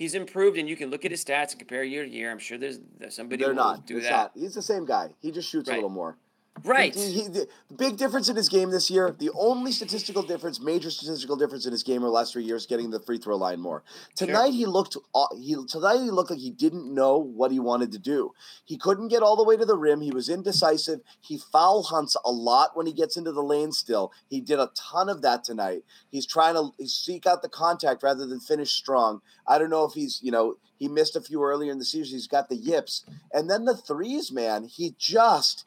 He's 0.00 0.14
improved, 0.14 0.56
and 0.56 0.66
you 0.66 0.76
can 0.76 0.88
look 0.88 1.04
at 1.04 1.10
his 1.10 1.22
stats 1.22 1.50
and 1.50 1.58
compare 1.58 1.84
year 1.84 2.06
to 2.06 2.10
year. 2.10 2.30
I'm 2.30 2.38
sure 2.38 2.56
there's, 2.56 2.78
somebody 3.10 3.44
They're 3.44 3.52
will 3.52 3.56
not. 3.62 3.86
do 3.86 3.98
it's 3.98 4.06
that. 4.06 4.12
not. 4.12 4.32
He's 4.34 4.54
the 4.54 4.62
same 4.62 4.86
guy. 4.86 5.10
He 5.20 5.30
just 5.30 5.46
shoots 5.46 5.68
a 5.68 5.74
little 5.74 5.90
more. 5.90 6.16
Right. 6.64 6.94
He, 6.94 7.12
he- 7.12 7.28
the 7.28 7.48
big 7.74 7.96
difference 7.96 8.28
in 8.28 8.36
his 8.36 8.48
game 8.50 8.70
this 8.70 8.90
year, 8.90 9.14
the 9.18 9.30
only 9.34 9.72
statistical 9.72 10.22
difference, 10.22 10.60
major 10.60 10.90
statistical 10.90 11.36
difference 11.36 11.64
in 11.64 11.72
his 11.72 11.82
game 11.82 11.98
over 12.02 12.06
the 12.08 12.12
last 12.12 12.32
three 12.34 12.44
years, 12.44 12.66
getting 12.66 12.90
the 12.90 13.00
free 13.00 13.16
throw 13.18 13.36
line 13.36 13.60
more. 13.60 13.82
Tonight 14.14 14.50
he 14.52 14.66
looked, 14.66 14.96
aw- 15.14 15.34
he 15.36 15.56
tonight 15.66 16.02
he 16.02 16.10
looked 16.10 16.30
like 16.30 16.40
he 16.40 16.50
didn't 16.50 16.92
know 16.92 17.16
what 17.16 17.50
he 17.50 17.60
wanted 17.60 17.92
to 17.92 17.98
do. 17.98 18.32
He 18.64 18.76
couldn't 18.76 19.08
get 19.08 19.22
all 19.22 19.36
the 19.36 19.44
way 19.44 19.56
to 19.56 19.64
the 19.64 19.76
rim. 19.76 20.02
He 20.02 20.10
was 20.10 20.28
indecisive. 20.28 21.00
He 21.20 21.38
foul 21.38 21.82
hunts 21.84 22.14
a 22.26 22.30
lot 22.30 22.76
when 22.76 22.86
he 22.86 22.92
gets 22.92 23.16
into 23.16 23.32
the 23.32 23.42
lane. 23.42 23.72
Still, 23.72 24.12
he 24.28 24.40
did 24.42 24.58
a 24.58 24.70
ton 24.74 25.08
of 25.08 25.22
that 25.22 25.44
tonight. 25.44 25.84
He's 26.10 26.26
trying 26.26 26.54
to 26.56 26.86
seek 26.86 27.26
out 27.26 27.40
the 27.42 27.48
contact 27.48 28.02
rather 28.02 28.26
than 28.26 28.40
finish 28.40 28.72
strong. 28.72 29.22
I 29.46 29.58
don't 29.58 29.70
know 29.70 29.84
if 29.84 29.94
he's, 29.94 30.20
you 30.22 30.30
know, 30.32 30.56
he 30.76 30.88
missed 30.88 31.16
a 31.16 31.20
few 31.22 31.42
earlier 31.42 31.72
in 31.72 31.78
the 31.78 31.84
season. 31.86 32.16
He's 32.16 32.26
got 32.26 32.48
the 32.50 32.56
yips, 32.56 33.04
and 33.32 33.48
then 33.48 33.64
the 33.64 33.76
threes, 33.76 34.30
man. 34.30 34.64
He 34.64 34.94
just 34.98 35.64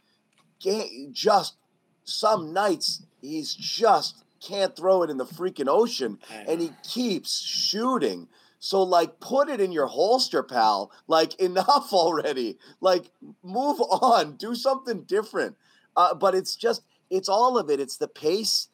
ga- 0.64 1.10
just 1.12 1.58
some 2.06 2.54
nights 2.54 3.04
he's 3.22 3.54
just 3.54 4.24
can't 4.46 4.76
throw 4.76 5.04
it 5.04 5.10
in 5.10 5.18
the 5.18 5.26
freaking 5.26 5.68
ocean 5.68 6.20
and 6.48 6.62
he 6.62 6.72
keeps 6.84 7.42
shooting. 7.42 8.28
So 8.60 8.84
like 8.84 9.20
put 9.20 9.50
it 9.50 9.62
in 9.62 9.72
your 9.72 9.88
holster 9.88 10.44
pal. 10.44 10.92
Like 11.08 11.40
enough 11.40 11.90
already. 11.94 12.58
Like 12.82 13.12
move 13.42 13.80
on. 13.82 14.36
Do 14.36 14.54
something 14.56 15.04
different. 15.04 15.56
Uh, 15.96 16.14
but 16.14 16.36
it's 16.36 16.56
just 16.56 16.84
it's 17.10 17.30
all 17.30 17.58
of 17.58 17.70
it. 17.70 17.80
It's 17.80 17.98
the 17.98 18.08
pace. 18.08 18.68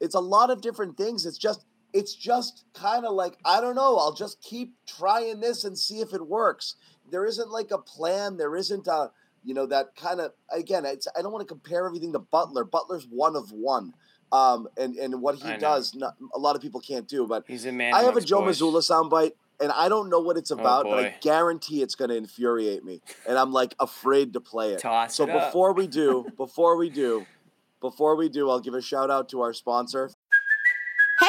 It's 0.00 0.14
a 0.14 0.20
lot 0.20 0.50
of 0.50 0.60
different 0.60 0.96
things. 0.96 1.26
It's 1.26 1.38
just 1.38 1.64
it's 1.92 2.14
just 2.14 2.64
kind 2.72 3.04
of 3.04 3.12
like 3.12 3.36
i 3.44 3.60
don't 3.60 3.74
know. 3.74 3.98
I'll 3.98 4.14
just 4.14 4.40
keep 4.42 4.74
trying 4.86 5.40
this 5.40 5.64
and 5.64 5.76
see 5.76 6.00
if 6.00 6.14
it 6.14 6.26
works. 6.26 6.76
There 7.10 7.26
isn't 7.26 7.50
like 7.50 7.70
a 7.70 7.78
plan. 7.78 8.38
There 8.38 8.56
isn't 8.56 8.86
a 8.86 9.10
you 9.44 9.54
know 9.54 9.66
that 9.66 9.94
kind 9.96 10.20
of 10.20 10.32
again 10.50 10.84
it's 10.84 11.08
i 11.16 11.22
don't 11.22 11.32
want 11.32 11.46
to 11.46 11.52
compare 11.52 11.86
everything 11.86 12.12
to 12.12 12.18
butler 12.18 12.64
butler's 12.64 13.06
one 13.10 13.36
of 13.36 13.50
one 13.52 13.92
Um, 14.32 14.66
and 14.78 14.96
and 14.96 15.20
what 15.20 15.34
he 15.34 15.56
does, 15.58 15.94
not, 15.94 16.14
a 16.34 16.38
lot 16.38 16.56
of 16.56 16.62
people 16.62 16.80
can't 16.80 17.06
do. 17.06 17.26
But 17.26 17.44
He's 17.46 17.66
a 17.66 17.72
man. 17.72 17.92
I 17.92 18.04
have 18.04 18.16
a 18.16 18.20
Joe 18.22 18.40
boys. 18.40 18.62
Mazzulla 18.62 18.80
soundbite, 18.80 19.32
and 19.60 19.70
I 19.72 19.90
don't 19.90 20.08
know 20.08 20.20
what 20.20 20.38
it's 20.38 20.50
about, 20.50 20.84
but 20.84 20.98
I 20.98 21.08
Oh, 21.08 21.12
guarantee 21.20 21.82
it's 21.82 21.94
going 21.94 22.08
to 22.08 22.16
infuriate 22.16 22.82
me, 22.82 23.02
and 23.28 23.36
I'm 23.36 23.52
like 23.52 23.74
afraid 23.78 24.32
to 24.32 24.40
play 24.40 24.72
it. 24.72 24.78
Toss 24.80 25.14
so 25.14 25.24
it 25.24 25.32
before 25.32 25.74
we 25.74 25.86
do, 25.86 26.32
before 26.38 26.78
we 26.78 26.88
do, 26.88 27.26
before 27.82 28.16
we 28.16 28.30
do, 28.30 28.48
I'll 28.48 28.60
give 28.60 28.72
a 28.72 28.80
shout 28.80 29.10
out 29.10 29.28
to 29.30 29.42
our 29.42 29.52
sponsor. 29.52 30.10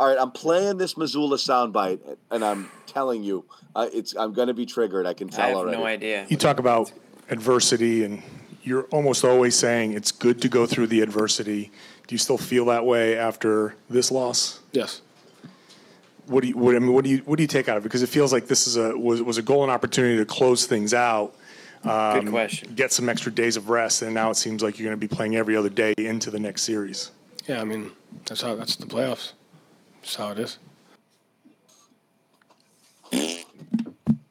All 0.00 0.06
right, 0.06 0.16
I'm 0.18 0.30
playing 0.30 0.76
this 0.78 0.94
Mazzulla 0.94 1.34
soundbite, 1.34 2.16
and 2.30 2.44
I'm 2.44 2.70
telling 2.86 3.24
you, 3.24 3.44
uh, 3.74 3.88
it's 3.92 4.14
I'm 4.14 4.32
going 4.32 4.46
to 4.48 4.54
be 4.54 4.64
triggered. 4.64 5.06
I 5.06 5.14
can 5.14 5.28
tell 5.28 5.44
I 5.44 5.48
have 5.48 5.56
already. 5.56 5.76
no 5.76 5.84
idea. 5.84 6.24
You 6.28 6.36
talk 6.36 6.60
about 6.60 6.92
adversity, 7.30 8.04
and 8.04 8.22
you're 8.62 8.84
almost 8.84 9.24
always 9.24 9.56
saying 9.56 9.94
it's 9.94 10.12
good 10.12 10.40
to 10.42 10.48
go 10.48 10.66
through 10.66 10.86
the 10.86 11.00
adversity. 11.00 11.72
Do 12.06 12.14
you 12.14 12.18
still 12.18 12.38
feel 12.38 12.66
that 12.66 12.86
way 12.86 13.18
after 13.18 13.74
this 13.90 14.12
loss? 14.12 14.60
Yes. 14.72 15.00
What 16.26 16.42
do 16.42 16.48
you? 16.48 16.56
What, 16.56 16.76
I 16.76 16.78
mean, 16.78 16.92
what 16.92 17.02
do 17.02 17.10
you? 17.10 17.18
What 17.24 17.36
do 17.36 17.42
you 17.42 17.48
take 17.48 17.68
out 17.68 17.76
of 17.76 17.82
it? 17.82 17.88
Because 17.88 18.02
it 18.04 18.08
feels 18.08 18.32
like 18.32 18.46
this 18.46 18.68
is 18.68 18.76
a 18.76 18.96
was 18.96 19.20
was 19.20 19.36
a 19.38 19.42
goal 19.42 19.64
and 19.64 19.72
opportunity 19.72 20.16
to 20.18 20.24
close 20.24 20.64
things 20.66 20.94
out, 20.94 21.34
Um, 21.82 22.20
Good 22.20 22.30
question. 22.30 22.74
get 22.76 22.92
some 22.92 23.08
extra 23.08 23.32
days 23.32 23.56
of 23.56 23.68
rest, 23.68 24.02
and 24.02 24.14
now 24.14 24.30
it 24.30 24.36
seems 24.36 24.62
like 24.62 24.78
you're 24.78 24.86
going 24.88 24.98
to 25.00 25.08
be 25.08 25.12
playing 25.12 25.34
every 25.34 25.56
other 25.56 25.70
day 25.70 25.94
into 25.98 26.30
the 26.30 26.38
next 26.38 26.62
series. 26.62 27.10
Yeah, 27.48 27.60
I 27.60 27.64
mean, 27.64 27.90
that's 28.26 28.42
how 28.42 28.54
that's 28.54 28.76
the 28.76 28.86
playoffs. 28.86 29.32
That's 30.08 30.16
how 30.16 30.30
it 30.30 30.38
is. 30.38 30.58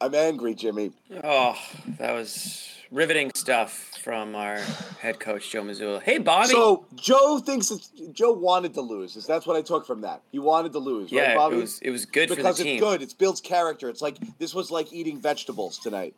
I'm 0.02 0.16
angry, 0.16 0.56
Jimmy. 0.56 0.92
Oh, 1.24 1.56
that 2.00 2.14
was 2.14 2.68
riveting 2.90 3.32
stuff 3.36 3.92
from 4.02 4.34
our 4.34 4.58
head 5.00 5.20
coach 5.20 5.52
Joe 5.52 5.62
Mazzulla. 5.62 6.02
Hey, 6.02 6.18
Bobby. 6.18 6.48
So 6.48 6.88
Joe 6.96 7.38
thinks 7.38 7.70
it's, 7.70 7.92
Joe 8.12 8.32
wanted 8.32 8.74
to 8.74 8.82
lose. 8.82 9.24
That's 9.28 9.46
what 9.46 9.56
I 9.56 9.62
took 9.62 9.86
from 9.86 10.02
that? 10.02 10.24
He 10.32 10.40
wanted 10.40 10.72
to 10.74 10.80
lose, 10.80 11.12
right, 11.12 11.30
yeah, 11.30 11.36
Bobby? 11.36 11.58
it 11.58 11.60
was 11.60 11.80
it 11.82 11.92
was 11.92 12.08
good 12.08 12.30
because 12.30 12.58
for 12.58 12.64
the 12.64 12.70
team. 12.70 12.78
it's 12.78 12.84
good. 12.84 13.02
It 13.04 13.14
builds 13.20 13.40
character. 13.40 13.88
It's 13.88 14.02
like 14.02 14.18
this 14.40 14.56
was 14.56 14.72
like 14.72 14.92
eating 14.92 15.20
vegetables 15.22 15.78
tonight. 15.78 16.16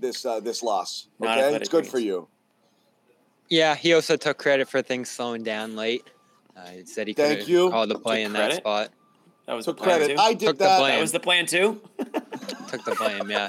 This 0.00 0.26
uh, 0.26 0.40
this 0.40 0.60
loss. 0.60 1.06
Okay, 1.22 1.54
it's 1.54 1.68
good 1.68 1.86
for 1.86 2.00
you. 2.00 2.26
Yeah, 3.48 3.76
he 3.76 3.94
also 3.94 4.16
took 4.16 4.38
credit 4.38 4.68
for 4.68 4.82
things 4.82 5.08
slowing 5.08 5.44
down 5.44 5.76
late. 5.76 6.04
Uh, 6.56 6.66
he 6.66 6.84
said 6.84 7.08
he 7.08 7.14
Thank 7.14 7.40
could 7.40 7.48
you. 7.48 7.62
have 7.64 7.72
called 7.72 7.90
the 7.90 7.98
play 7.98 8.18
Took 8.22 8.26
in 8.26 8.32
that 8.34 8.38
credit? 8.38 8.56
spot. 8.58 8.90
That 9.46 9.54
was 9.54 9.64
Took 9.64 9.78
the 9.78 9.82
plan 9.84 9.98
credit. 9.98 10.16
too. 10.16 10.22
I 10.22 10.34
did 10.34 10.46
Took 10.46 10.58
the 10.58 10.64
that. 10.64 10.78
blame. 10.78 10.94
that 10.94 11.00
was 11.00 11.12
the 11.12 11.20
plan 11.20 11.46
too. 11.46 11.80
Took 12.68 12.84
the 12.84 12.94
blame, 12.98 13.30
yeah. 13.30 13.48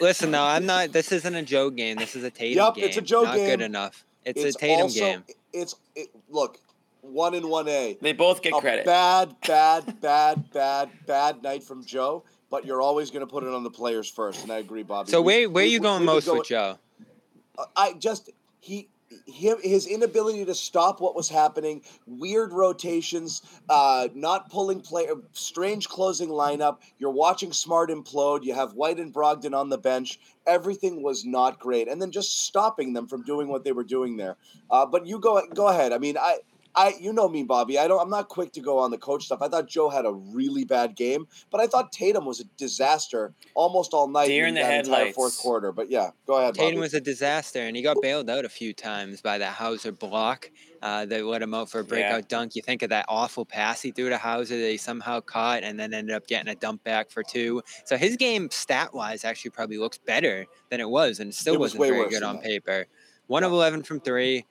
Listen, 0.00 0.30
though, 0.30 0.42
I'm 0.42 0.66
not. 0.66 0.92
This 0.92 1.12
isn't 1.12 1.34
a 1.34 1.42
Joe 1.42 1.70
game. 1.70 1.96
This 1.96 2.16
is 2.16 2.24
a 2.24 2.30
Tatum 2.30 2.56
Yup, 2.56 2.74
game. 2.76 2.84
it's 2.84 2.96
a 2.96 3.02
Joe 3.02 3.22
not 3.22 3.36
good 3.36 3.60
enough. 3.60 4.04
It's, 4.24 4.42
a 4.42 4.52
Tatum 4.58 4.82
also, 4.84 5.00
game. 5.00 5.24
It's 5.52 5.74
it, 5.94 6.08
look 6.30 6.58
one 7.02 7.34
in 7.34 7.48
one 7.48 7.68
A. 7.68 7.98
They 8.00 8.12
both 8.12 8.42
get 8.42 8.54
a 8.54 8.60
credit. 8.60 8.84
bad, 8.86 9.36
bad, 9.46 10.00
bad, 10.00 10.52
bad, 10.52 10.90
bad 11.06 11.42
night 11.42 11.62
from 11.62 11.84
Joe. 11.84 12.24
But 12.50 12.64
you're 12.66 12.80
always 12.82 13.10
going 13.10 13.26
to 13.26 13.30
put 13.30 13.44
it 13.44 13.50
on 13.52 13.62
the 13.64 13.70
players 13.70 14.08
first, 14.10 14.42
and 14.42 14.52
I 14.52 14.58
agree, 14.58 14.82
Bobby. 14.82 15.10
So 15.10 15.20
We- 15.20 15.46
where 15.46 15.50
where 15.50 15.62
are 15.62 15.66
we- 15.66 15.72
you 15.72 15.80
we- 15.80 15.82
going 15.84 16.00
we 16.02 16.06
would 16.06 16.14
most 16.14 16.26
go- 16.26 16.38
with 16.38 16.48
Joe? 16.48 16.78
I 17.76 17.92
just 17.94 18.30
he 18.60 18.78
him 18.80 18.86
his 19.26 19.86
inability 19.86 20.44
to 20.44 20.54
stop 20.54 21.00
what 21.00 21.14
was 21.14 21.28
happening, 21.28 21.82
weird 22.06 22.52
rotations, 22.52 23.42
uh, 23.68 24.08
not 24.14 24.50
pulling 24.50 24.80
play, 24.80 25.06
strange 25.32 25.88
closing 25.88 26.28
lineup. 26.28 26.78
You're 26.98 27.10
watching 27.10 27.52
Smart 27.52 27.90
implode. 27.90 28.44
You 28.44 28.54
have 28.54 28.74
White 28.74 28.98
and 28.98 29.12
Brogdon 29.12 29.54
on 29.54 29.68
the 29.68 29.78
bench. 29.78 30.18
Everything 30.46 31.02
was 31.02 31.24
not 31.24 31.58
great, 31.60 31.88
and 31.88 32.00
then 32.00 32.10
just 32.10 32.44
stopping 32.44 32.92
them 32.92 33.06
from 33.06 33.22
doing 33.22 33.48
what 33.48 33.64
they 33.64 33.72
were 33.72 33.84
doing 33.84 34.16
there. 34.16 34.36
Uh, 34.70 34.86
but 34.86 35.06
you 35.06 35.18
go 35.18 35.40
go 35.54 35.68
ahead. 35.68 35.92
I 35.92 35.98
mean, 35.98 36.16
I. 36.18 36.38
I, 36.74 36.94
you 36.98 37.12
know 37.12 37.28
me, 37.28 37.42
Bobby. 37.42 37.78
I 37.78 37.86
don't. 37.86 38.00
I'm 38.00 38.08
not 38.08 38.28
quick 38.28 38.52
to 38.52 38.60
go 38.60 38.78
on 38.78 38.90
the 38.90 38.96
coach 38.98 39.26
stuff. 39.26 39.42
I 39.42 39.48
thought 39.48 39.68
Joe 39.68 39.90
had 39.90 40.06
a 40.06 40.12
really 40.12 40.64
bad 40.64 40.96
game, 40.96 41.26
but 41.50 41.60
I 41.60 41.66
thought 41.66 41.92
Tatum 41.92 42.24
was 42.24 42.40
a 42.40 42.44
disaster 42.56 43.34
almost 43.54 43.92
all 43.92 44.08
night 44.08 44.28
Deer 44.28 44.46
in 44.46 44.54
the 44.54 44.60
entire 44.60 44.76
headlights. 44.76 45.14
fourth 45.14 45.38
quarter. 45.38 45.70
But 45.72 45.90
yeah, 45.90 46.10
go 46.26 46.34
ahead. 46.38 46.54
Tatum 46.54 46.70
Bobby. 46.76 46.80
was 46.80 46.94
a 46.94 47.00
disaster, 47.00 47.60
and 47.60 47.76
he 47.76 47.82
got 47.82 47.98
bailed 48.00 48.30
out 48.30 48.44
a 48.46 48.48
few 48.48 48.72
times 48.72 49.20
by 49.20 49.36
that 49.38 49.52
Hauser 49.52 49.92
block. 49.92 50.50
Uh, 50.80 51.04
they 51.04 51.22
let 51.22 51.42
him 51.42 51.54
out 51.54 51.70
for 51.70 51.80
a 51.80 51.84
breakout 51.84 52.28
dunk. 52.28 52.56
You 52.56 52.62
think 52.62 52.82
of 52.82 52.88
that 52.88 53.04
awful 53.08 53.44
pass 53.44 53.80
he 53.82 53.92
threw 53.92 54.08
to 54.08 54.18
Hauser 54.18 54.58
that 54.58 54.70
he 54.70 54.78
somehow 54.78 55.20
caught, 55.20 55.62
and 55.64 55.78
then 55.78 55.92
ended 55.92 56.16
up 56.16 56.26
getting 56.26 56.48
a 56.50 56.54
dump 56.56 56.82
back 56.84 57.10
for 57.10 57.22
two. 57.22 57.62
So 57.84 57.96
his 57.98 58.16
game, 58.16 58.48
stat 58.50 58.94
wise, 58.94 59.24
actually 59.24 59.50
probably 59.50 59.76
looks 59.78 59.98
better 59.98 60.46
than 60.70 60.80
it 60.80 60.88
was, 60.88 61.20
and 61.20 61.30
it 61.30 61.34
still 61.34 61.54
It 61.54 61.60
was 61.60 61.74
wasn't 61.76 61.80
way 61.82 61.90
very 61.90 62.08
good 62.08 62.22
on 62.22 62.36
that. 62.36 62.44
paper. 62.44 62.86
One 63.26 63.44
of 63.44 63.52
eleven 63.52 63.82
from 63.82 64.00
three, 64.00 64.46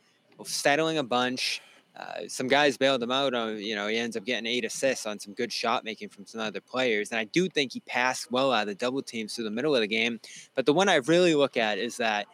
settling 0.46 1.00
a 1.00 1.04
bunch. 1.04 1.62
Uh, 1.96 2.28
some 2.28 2.48
guys 2.48 2.78
bailed 2.78 3.04
him 3.04 3.12
out 3.12 3.34
on, 3.34 3.58
you 3.58 3.76
know, 3.76 3.88
he 3.88 3.98
ends 3.98 4.16
up 4.16 4.26
getting 4.26 4.46
eight 4.46 4.64
assists 4.64 5.06
on 5.06 5.20
some 5.20 5.34
good 5.34 5.52
shot 5.52 5.84
making 5.84 6.10
from 6.10 6.26
some 6.26 6.40
other 6.40 6.62
players. 6.62 7.12
And 7.12 7.20
I 7.20 7.26
do 7.26 7.50
think 7.50 7.74
he 7.74 7.82
passed 7.82 8.32
well 8.32 8.52
out 8.52 8.62
of 8.62 8.68
the 8.68 8.76
double 8.76 9.02
teams 9.02 9.36
through 9.36 9.44
the 9.44 9.52
middle 9.52 9.76
of 9.76 9.82
the 9.82 9.88
game. 9.88 10.20
But 10.56 10.66
the 10.66 10.74
one 10.74 10.88
I 10.88 10.96
really 10.96 11.36
look 11.36 11.58
at 11.58 11.78
is 11.78 11.98
that 11.98 12.28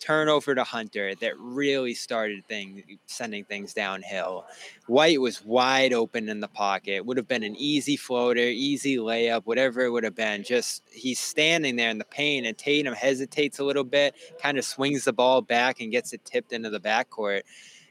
turnover 0.00 0.54
to 0.54 0.64
Hunter 0.64 1.14
that 1.14 1.38
really 1.38 1.94
started 1.94 2.44
thing 2.46 2.98
sending 3.06 3.44
things 3.44 3.72
downhill. 3.72 4.44
White 4.86 5.20
was 5.20 5.44
wide 5.44 5.92
open 5.92 6.28
in 6.28 6.40
the 6.40 6.48
pocket. 6.48 7.06
Would 7.06 7.16
have 7.16 7.28
been 7.28 7.42
an 7.42 7.56
easy 7.56 7.96
floater, 7.96 8.40
easy 8.40 8.96
layup, 8.96 9.42
whatever 9.44 9.82
it 9.82 9.90
would 9.90 10.04
have 10.04 10.14
been. 10.14 10.42
Just 10.42 10.82
he's 10.90 11.18
standing 11.18 11.76
there 11.76 11.90
in 11.90 11.98
the 11.98 12.04
paint 12.04 12.46
and 12.46 12.56
Tatum 12.56 12.94
hesitates 12.94 13.58
a 13.58 13.64
little 13.64 13.84
bit, 13.84 14.14
kind 14.42 14.58
of 14.58 14.64
swings 14.64 15.04
the 15.04 15.12
ball 15.12 15.40
back 15.40 15.80
and 15.80 15.90
gets 15.90 16.12
it 16.12 16.24
tipped 16.24 16.52
into 16.52 16.70
the 16.70 16.80
backcourt. 16.80 17.42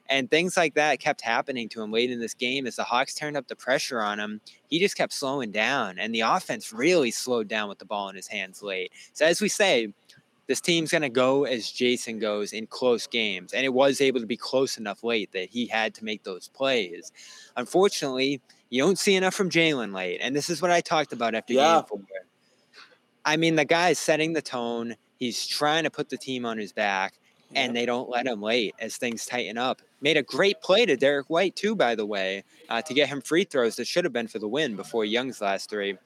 And 0.10 0.30
things 0.30 0.58
like 0.58 0.74
that 0.76 1.00
kept 1.00 1.22
happening 1.22 1.70
to 1.70 1.82
him 1.82 1.92
late 1.92 2.12
in 2.12 2.20
this 2.20 2.34
game 2.34 2.68
as 2.68 2.76
the 2.76 2.84
Hawks 2.84 3.16
turned 3.16 3.38
up 3.38 3.48
the 3.48 3.56
pressure 3.56 4.02
on 4.02 4.20
him. 4.20 4.42
He 4.70 4.80
just 4.80 4.98
kept 4.98 5.14
slowing 5.14 5.52
down, 5.52 5.98
and 5.98 6.14
the 6.14 6.22
offense 6.22 6.74
really 6.74 7.12
slowed 7.12 7.48
down 7.48 7.70
with 7.70 7.80
the 7.80 7.86
ball 7.86 8.10
in 8.10 8.16
his 8.16 8.28
hands 8.28 8.62
late. 8.62 8.92
So, 9.14 9.26
as 9.26 9.40
we 9.42 9.48
say, 9.48 9.94
this 10.48 10.60
team's 10.60 10.92
going 10.92 11.04
to 11.04 11.10
go 11.10 11.46
as 11.46 11.72
Jayson 11.72 12.20
goes 12.20 12.52
in 12.54 12.68
close 12.68 13.08
games. 13.08 13.54
And 13.54 13.64
it 13.64 13.74
was 13.74 14.02
able 14.02 14.20
to 14.20 14.26
be 14.26 14.38
close 14.38 14.78
enough 14.78 15.04
late 15.04 15.32
that 15.32 15.50
he 15.50 15.68
had 15.68 15.94
to 15.96 16.06
make 16.06 16.24
those 16.24 16.50
plays. 16.50 17.12
Unfortunately, 17.56 18.42
you 18.70 18.84
don't 18.84 19.00
see 19.00 19.16
enough 19.16 19.34
from 19.34 19.50
Jaylen 19.50 19.94
late. 19.94 20.20
And 20.22 20.36
this 20.36 20.50
is 20.50 20.62
what 20.62 20.72
I 20.72 20.82
talked 20.82 21.14
about 21.14 21.34
after 21.34 21.54
Yeah. 21.54 21.76
game 21.80 21.86
four. 21.88 22.02
I 23.26 23.38
mean, 23.38 23.56
the 23.56 23.66
guy's 23.66 24.00
setting 24.00 24.34
the 24.34 24.42
tone, 24.42 24.96
he's 25.18 25.46
trying 25.48 25.84
to 25.86 25.90
put 25.90 26.10
the 26.10 26.18
team 26.18 26.46
on 26.46 26.58
his 26.58 26.74
back. 26.74 27.14
And 27.56 27.76
they 27.76 27.86
don't 27.86 28.10
let 28.10 28.28
him 28.28 28.42
late 28.42 28.76
as 28.80 28.98
things 28.98 29.26
tighten 29.26 29.58
up. 29.58 29.82
Made 30.02 30.18
a 30.18 30.24
great 30.24 30.62
play 30.62 30.86
to 30.86 30.96
Derrick 30.98 31.30
White, 31.30 31.56
too, 31.56 31.76
by 31.76 31.96
the 31.96 32.06
way, 32.06 32.44
uh, 32.70 32.82
to 32.82 32.94
get 32.94 33.10
him 33.10 33.22
free 33.22 33.44
throws 33.44 33.76
that 33.78 33.88
should 33.88 34.04
have 34.04 34.14
been 34.14 34.28
for 34.28 34.40
the 34.40 34.48
win 34.48 34.76
before 34.76 35.06
Young's 35.06 35.42
last 35.42 35.70
three. 35.70 35.98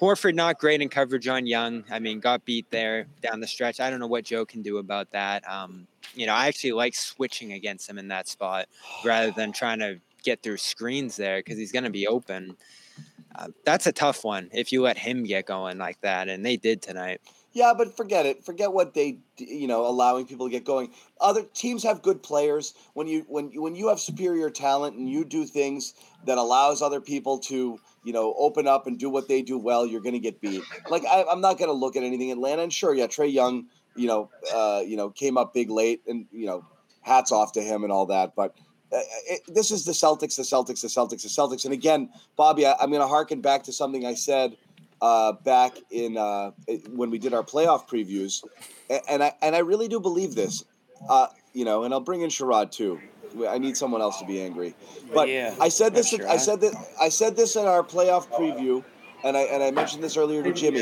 Horford 0.00 0.34
not 0.34 0.58
great 0.58 0.82
in 0.82 0.88
coverage 0.88 1.28
on 1.28 1.46
Young. 1.46 1.84
I 1.90 1.98
mean, 1.98 2.20
got 2.20 2.44
beat 2.44 2.68
there 2.70 3.06
down 3.22 3.40
the 3.40 3.46
stretch. 3.46 3.80
I 3.80 3.90
don't 3.90 4.00
know 4.00 4.06
what 4.06 4.24
Joe 4.24 4.44
can 4.44 4.60
do 4.60 4.78
about 4.78 5.10
that. 5.12 5.48
Um, 5.48 5.86
you 6.14 6.26
know, 6.26 6.34
I 6.34 6.48
actually 6.48 6.72
like 6.72 6.94
switching 6.94 7.52
against 7.52 7.88
him 7.88 7.98
in 7.98 8.08
that 8.08 8.28
spot 8.28 8.66
rather 9.04 9.30
than 9.30 9.52
trying 9.52 9.78
to 9.78 10.00
get 10.22 10.42
through 10.42 10.56
screens 10.56 11.16
there 11.16 11.38
because 11.38 11.58
he's 11.58 11.72
going 11.72 11.84
to 11.84 11.90
be 11.90 12.06
open. 12.08 12.56
Uh, 13.36 13.48
that's 13.64 13.86
a 13.86 13.92
tough 13.92 14.24
one 14.24 14.48
if 14.52 14.72
you 14.72 14.82
let 14.82 14.96
him 14.96 15.24
get 15.24 15.46
going 15.46 15.78
like 15.78 16.00
that, 16.00 16.28
and 16.28 16.44
they 16.44 16.56
did 16.56 16.82
tonight. 16.82 17.20
Yeah, 17.54 17.72
but 17.72 17.96
forget 17.96 18.26
it. 18.26 18.44
Forget 18.44 18.72
what 18.72 18.94
they, 18.94 19.18
you 19.38 19.68
know, 19.68 19.86
allowing 19.86 20.26
people 20.26 20.46
to 20.46 20.50
get 20.50 20.64
going. 20.64 20.90
Other 21.20 21.44
teams 21.54 21.84
have 21.84 22.02
good 22.02 22.20
players. 22.20 22.74
When 22.94 23.06
you 23.06 23.24
when 23.28 23.52
you, 23.52 23.62
when 23.62 23.76
you 23.76 23.88
have 23.88 24.00
superior 24.00 24.50
talent 24.50 24.96
and 24.96 25.08
you 25.08 25.24
do 25.24 25.46
things 25.46 25.94
that 26.26 26.36
allows 26.36 26.82
other 26.82 27.00
people 27.00 27.38
to, 27.38 27.78
you 28.02 28.12
know, 28.12 28.34
open 28.36 28.66
up 28.66 28.88
and 28.88 28.98
do 28.98 29.08
what 29.08 29.28
they 29.28 29.40
do 29.40 29.56
well, 29.56 29.86
you're 29.86 30.00
going 30.00 30.14
to 30.14 30.18
get 30.18 30.40
beat. 30.40 30.64
Like 30.90 31.04
I, 31.06 31.24
I'm 31.30 31.40
not 31.40 31.56
going 31.56 31.68
to 31.68 31.74
look 31.74 31.94
at 31.94 32.02
anything 32.02 32.32
Atlanta. 32.32 32.62
And 32.62 32.72
sure, 32.72 32.92
yeah, 32.92 33.06
Trae 33.06 33.32
Young, 33.32 33.66
you 33.94 34.08
know, 34.08 34.30
uh, 34.52 34.82
you 34.84 34.96
know, 34.96 35.10
came 35.10 35.38
up 35.38 35.54
big 35.54 35.70
late, 35.70 36.02
and 36.08 36.26
you 36.32 36.46
know, 36.46 36.64
hats 37.02 37.30
off 37.30 37.52
to 37.52 37.62
him 37.62 37.84
and 37.84 37.92
all 37.92 38.06
that. 38.06 38.34
But 38.34 38.56
uh, 38.92 38.98
it, 39.28 39.42
this 39.46 39.70
is 39.70 39.84
the 39.84 39.92
Celtics, 39.92 40.34
the 40.34 40.42
Celtics, 40.42 40.80
the 40.80 40.88
Celtics, 40.88 41.22
the 41.22 41.28
Celtics. 41.28 41.64
And 41.64 41.72
again, 41.72 42.10
Bobby, 42.34 42.66
I, 42.66 42.74
I'm 42.80 42.90
going 42.90 43.00
to 43.00 43.06
harken 43.06 43.40
back 43.40 43.62
to 43.64 43.72
something 43.72 44.04
I 44.04 44.14
said 44.14 44.56
uh, 45.04 45.32
back 45.32 45.76
in 45.90 46.16
uh, 46.16 46.52
when 46.88 47.10
we 47.10 47.18
did 47.18 47.34
our 47.34 47.42
playoff 47.42 47.86
previews, 47.86 48.42
and 49.06 49.22
I 49.22 49.34
and 49.42 49.54
I 49.54 49.58
really 49.58 49.86
do 49.86 50.00
believe 50.00 50.34
this. 50.34 50.64
Uh, 51.10 51.26
you 51.52 51.66
know, 51.66 51.84
and 51.84 51.92
I'll 51.92 52.00
bring 52.00 52.22
in 52.22 52.30
Sherrod 52.30 52.70
too. 52.70 52.98
I 53.46 53.58
need 53.58 53.76
someone 53.76 54.00
else 54.00 54.18
to 54.20 54.24
be 54.24 54.40
angry. 54.40 54.74
But 55.12 55.28
Yeah, 55.28 55.54
I 55.60 55.68
said 55.68 55.94
this. 55.94 56.08
sure, 56.08 56.26
I 56.26 56.38
said 56.38 56.62
that. 56.62 56.74
I 56.98 57.10
said 57.10 57.36
this 57.36 57.54
in 57.56 57.66
our 57.66 57.82
playoff 57.82 58.28
preview, 58.30 58.82
and 59.24 59.36
I 59.36 59.40
and 59.42 59.62
I 59.62 59.70
mentioned 59.70 60.04
this 60.04 60.16
earlier 60.16 60.42
to 60.42 60.52
Jimmy. 60.52 60.80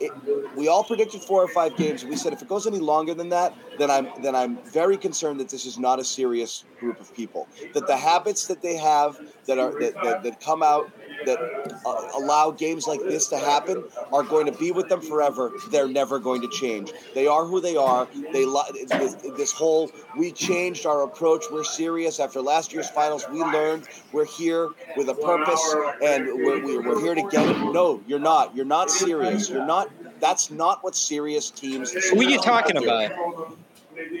It, 0.00 0.12
we 0.56 0.68
all 0.68 0.84
predicted 0.84 1.22
four 1.22 1.42
or 1.42 1.48
five 1.48 1.76
games. 1.76 2.04
We 2.04 2.16
said 2.16 2.32
if 2.32 2.42
it 2.42 2.48
goes 2.48 2.66
any 2.66 2.80
longer 2.80 3.14
than 3.14 3.28
that, 3.30 3.54
then 3.78 3.90
I'm 3.90 4.08
then 4.22 4.34
I'm 4.34 4.58
very 4.64 4.96
concerned 4.96 5.40
that 5.40 5.48
this 5.48 5.64
is 5.64 5.78
not 5.78 5.98
a 6.00 6.04
serious 6.04 6.64
group 6.80 7.00
of 7.00 7.14
people. 7.14 7.48
That 7.72 7.86
the 7.86 7.96
habits 7.96 8.46
that 8.48 8.60
they 8.62 8.76
have 8.76 9.18
that 9.46 9.58
are 9.58 9.78
that, 9.80 9.94
that, 10.02 10.22
that 10.24 10.40
come 10.40 10.62
out 10.62 10.90
that 11.26 11.38
uh, 11.86 12.08
allow 12.14 12.50
games 12.50 12.86
like 12.86 13.00
this 13.00 13.28
to 13.28 13.38
happen 13.38 13.84
are 14.12 14.22
going 14.22 14.46
to 14.46 14.52
be 14.52 14.72
with 14.72 14.88
them 14.88 15.00
forever. 15.00 15.52
They're 15.70 15.88
never 15.88 16.18
going 16.18 16.42
to 16.42 16.48
change. 16.48 16.92
They 17.14 17.26
are 17.26 17.44
who 17.44 17.60
they 17.60 17.76
are. 17.76 18.08
They 18.32 18.44
this, 18.44 19.14
this 19.36 19.52
whole 19.52 19.90
we 20.16 20.32
changed 20.32 20.86
our 20.86 21.02
approach. 21.02 21.44
We're 21.50 21.64
serious 21.64 22.20
after 22.20 22.40
last 22.40 22.72
year's 22.72 22.90
finals. 22.90 23.24
We 23.30 23.40
learned 23.42 23.88
we're 24.12 24.26
here 24.26 24.70
with 24.96 25.08
a 25.08 25.14
purpose 25.14 25.74
and 26.02 26.26
we're, 26.26 26.64
we're, 26.64 26.82
we're 26.82 27.00
here 27.00 27.14
to 27.14 27.22
get 27.30 27.48
it. 27.48 27.58
No, 27.72 27.83
you're 28.06 28.18
not. 28.18 28.54
You're 28.56 28.64
not 28.64 28.90
serious. 28.90 29.48
You're 29.48 29.66
not. 29.66 29.90
That's 30.20 30.50
not 30.50 30.82
what 30.84 30.94
serious 30.96 31.50
teams. 31.50 31.92
Who 31.92 32.20
are 32.20 32.22
you 32.24 32.38
talking 32.40 32.76
about? 32.76 33.12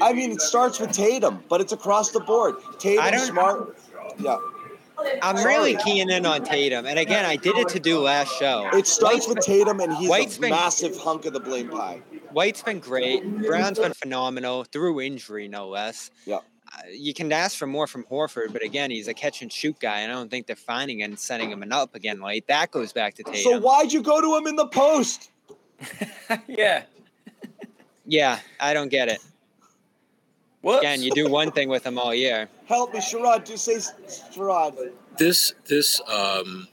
I 0.00 0.12
mean, 0.12 0.30
it 0.32 0.40
starts 0.40 0.78
with 0.80 0.92
Tatum, 0.92 1.42
but 1.48 1.60
it's 1.60 1.72
across 1.72 2.10
the 2.10 2.20
board. 2.20 2.56
Tatum, 2.78 3.18
smart. 3.18 3.78
Yeah. 4.18 4.38
I'm 5.22 5.44
really 5.44 5.76
keying 5.84 6.08
in 6.08 6.24
on 6.24 6.44
Tatum, 6.44 6.86
and 6.86 6.98
again, 7.00 7.24
I 7.24 7.34
did 7.36 7.56
it 7.56 7.68
to 7.70 7.80
do 7.80 7.98
last 7.98 8.38
show. 8.38 8.68
It 8.72 8.86
starts 8.86 9.26
with 9.26 9.40
Tatum, 9.40 9.80
and 9.80 9.92
he's 9.96 10.08
White's 10.08 10.36
a 10.36 10.40
been- 10.40 10.50
massive 10.50 10.96
hunk 10.96 11.24
of 11.26 11.32
the 11.32 11.40
blame 11.40 11.68
pie. 11.68 12.00
White's 12.30 12.62
been 12.62 12.78
great. 12.78 13.22
Brown's 13.42 13.78
been 13.78 13.92
phenomenal 13.92 14.64
through 14.64 15.00
injury, 15.00 15.48
no 15.48 15.68
less. 15.68 16.10
Yeah. 16.26 16.38
Uh, 16.74 16.88
you 16.90 17.14
can 17.14 17.30
ask 17.32 17.56
for 17.56 17.66
more 17.66 17.86
from 17.86 18.04
Horford, 18.04 18.52
but 18.52 18.62
again, 18.62 18.90
he's 18.90 19.06
a 19.08 19.14
catch 19.14 19.42
and 19.42 19.52
shoot 19.52 19.78
guy, 19.78 20.00
and 20.00 20.10
I 20.10 20.14
don't 20.14 20.30
think 20.30 20.46
they're 20.46 20.56
finding 20.56 21.02
and 21.02 21.18
setting 21.18 21.50
him 21.50 21.64
up 21.70 21.94
again 21.94 22.20
late. 22.20 22.46
That 22.48 22.70
goes 22.70 22.92
back 22.92 23.14
to 23.14 23.22
Tatum. 23.22 23.40
So 23.42 23.60
why'd 23.60 23.92
you 23.92 24.02
go 24.02 24.20
to 24.20 24.36
him 24.36 24.46
in 24.46 24.56
the 24.56 24.66
post? 24.66 25.30
yeah. 26.48 26.82
Yeah, 28.06 28.38
I 28.60 28.74
don't 28.74 28.88
get 28.88 29.08
it. 29.08 29.20
Whoops. 30.62 30.80
Again, 30.80 31.02
you 31.02 31.10
do 31.12 31.28
one 31.28 31.52
thing 31.52 31.68
with 31.68 31.84
him 31.84 31.98
all 31.98 32.14
year. 32.14 32.48
Help 32.66 32.94
me, 32.94 33.00
Sherrod. 33.00 33.44
Do 33.44 33.56
say 33.56 33.76
Sherrod. 33.76 34.92
This 35.18 35.54
this 35.66 36.00
um 36.08 36.66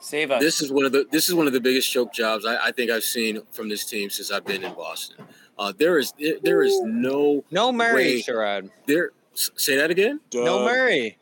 Save 0.00 0.30
us. 0.30 0.42
this 0.42 0.60
is 0.60 0.72
one 0.72 0.84
of 0.84 0.92
the 0.92 1.06
this 1.10 1.28
is 1.28 1.34
one 1.34 1.46
of 1.46 1.52
the 1.52 1.60
biggest 1.60 1.90
choke 1.90 2.12
jobs 2.12 2.44
I, 2.46 2.66
I 2.68 2.72
think 2.72 2.90
I've 2.90 3.04
seen 3.04 3.42
from 3.52 3.68
this 3.68 3.84
team 3.84 4.10
since 4.10 4.30
I've 4.30 4.44
been 4.44 4.64
in 4.64 4.74
Boston. 4.74 5.24
Uh, 5.58 5.72
there 5.76 5.98
is 5.98 6.12
there, 6.18 6.36
there 6.42 6.62
is 6.62 6.80
no 6.82 7.44
No 7.50 7.72
Murray, 7.72 7.94
way 7.94 8.22
Sherrod. 8.22 8.70
there. 8.86 9.10
Say 9.34 9.76
that 9.76 9.90
again. 9.90 10.20
No 10.32 10.64
Murray. 10.64 11.18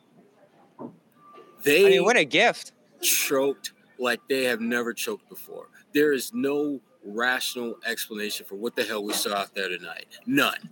They 1.63 1.87
I 1.87 1.91
mean, 1.91 2.05
what 2.05 2.17
a 2.17 2.25
gift. 2.25 2.73
choked 3.01 3.73
like 3.99 4.21
they 4.29 4.45
have 4.45 4.61
never 4.61 4.93
choked 4.93 5.29
before. 5.29 5.67
There 5.93 6.13
is 6.13 6.33
no 6.35 6.81
rational 7.05 7.77
explanation 7.87 8.47
for 8.47 8.57
what 8.57 8.75
the 8.77 8.85
hell 8.85 9.05
we 9.05 9.13
saw 9.13 9.35
out 9.37 9.55
there 9.55 9.69
tonight. 9.69 10.07
None. 10.27 10.71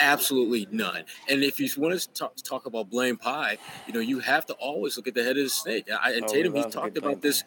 Absolutely 0.00 0.66
none. 0.72 1.04
And 1.28 1.44
if 1.44 1.60
you 1.60 1.68
want 1.80 1.98
to 1.98 2.08
talk, 2.12 2.34
talk 2.42 2.66
about 2.66 2.90
blame 2.90 3.16
pie, 3.16 3.56
you 3.86 3.92
know, 3.92 4.00
you 4.00 4.18
have 4.18 4.44
to 4.46 4.54
always 4.54 4.96
look 4.96 5.06
at 5.06 5.14
the 5.14 5.22
head 5.22 5.36
of 5.38 5.44
the 5.44 5.48
snake. 5.50 5.86
I, 5.90 6.12
and 6.14 6.24
Oh, 6.24 6.28
Tatum, 6.28 6.54
he 6.54 6.62
talked 6.62 6.94
good 6.94 7.02
blame 7.02 7.12
about 7.12 7.22
this. 7.22 7.44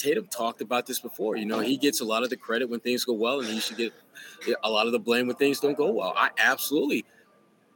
Tatum 0.00 0.26
talked 0.26 0.62
about 0.62 0.86
this 0.86 0.98
before. 0.98 1.36
You 1.36 1.44
know, 1.44 1.60
he 1.60 1.76
gets 1.76 2.00
a 2.00 2.04
lot 2.04 2.22
of 2.22 2.30
the 2.30 2.36
credit 2.36 2.68
when 2.68 2.80
things 2.80 3.04
go 3.04 3.12
well, 3.12 3.40
and 3.40 3.48
he 3.48 3.60
should 3.60 3.76
get 3.76 3.92
a 4.64 4.70
lot 4.70 4.86
of 4.86 4.92
the 4.92 4.98
blame 4.98 5.26
when 5.26 5.36
things 5.36 5.60
don't 5.60 5.76
go 5.76 5.90
well. 5.90 6.14
I 6.16 6.30
absolutely 6.38 7.04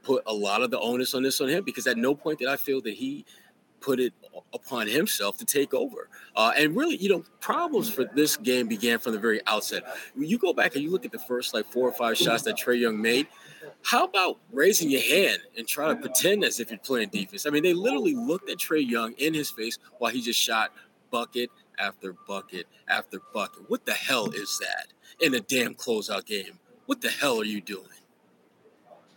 put 0.02 0.22
a 0.26 0.32
lot 0.32 0.62
of 0.62 0.70
the 0.70 0.78
onus 0.80 1.14
on 1.14 1.22
this 1.22 1.40
on 1.40 1.48
him 1.48 1.64
because 1.64 1.86
at 1.86 1.96
no 1.96 2.14
point 2.14 2.38
did 2.38 2.48
I 2.48 2.56
feel 2.56 2.80
that 2.82 2.94
he 2.94 3.24
put 3.80 4.00
it 4.00 4.14
upon 4.54 4.86
himself 4.86 5.36
to 5.36 5.44
take 5.44 5.74
over. 5.74 6.08
Uh, 6.34 6.52
and 6.56 6.74
really, 6.74 6.96
you 6.96 7.10
know, 7.10 7.22
problems 7.40 7.90
for 7.90 8.06
this 8.14 8.38
game 8.38 8.66
began 8.66 8.98
from 8.98 9.12
the 9.12 9.18
very 9.18 9.40
outset. 9.46 9.84
When 10.14 10.26
you 10.26 10.38
go 10.38 10.54
back 10.54 10.74
and 10.74 10.82
you 10.82 10.90
look 10.90 11.04
at 11.04 11.12
the 11.12 11.18
first 11.18 11.52
like 11.52 11.66
four 11.66 11.86
or 11.86 11.92
five 11.92 12.16
shots 12.16 12.42
that 12.44 12.56
Trae 12.56 12.80
Young 12.80 13.00
made, 13.00 13.26
how 13.82 14.04
about 14.04 14.38
raising 14.50 14.88
your 14.88 15.02
hand 15.02 15.42
and 15.58 15.68
trying 15.68 15.96
to 15.96 16.00
pretend 16.00 16.44
as 16.44 16.60
if 16.60 16.70
you're 16.70 16.78
playing 16.78 17.10
defense? 17.10 17.44
I 17.44 17.50
mean, 17.50 17.62
they 17.62 17.74
literally 17.74 18.14
looked 18.14 18.48
at 18.48 18.56
Trae 18.56 18.88
Young 18.88 19.12
in 19.18 19.34
his 19.34 19.50
face 19.50 19.78
while 19.98 20.10
he 20.10 20.22
just 20.22 20.40
shot 20.40 20.72
bucket 21.10 21.50
after 21.78 22.14
bucket 22.26 22.66
after 22.88 23.20
bucket. 23.32 23.68
What 23.68 23.84
the 23.86 23.92
hell 23.92 24.30
is 24.30 24.60
that 24.60 24.88
in 25.24 25.34
a 25.34 25.40
damn 25.40 25.74
closeout 25.74 26.26
game? 26.26 26.58
What 26.86 27.00
the 27.00 27.10
hell 27.10 27.40
are 27.40 27.44
you 27.44 27.60
doing? 27.60 27.86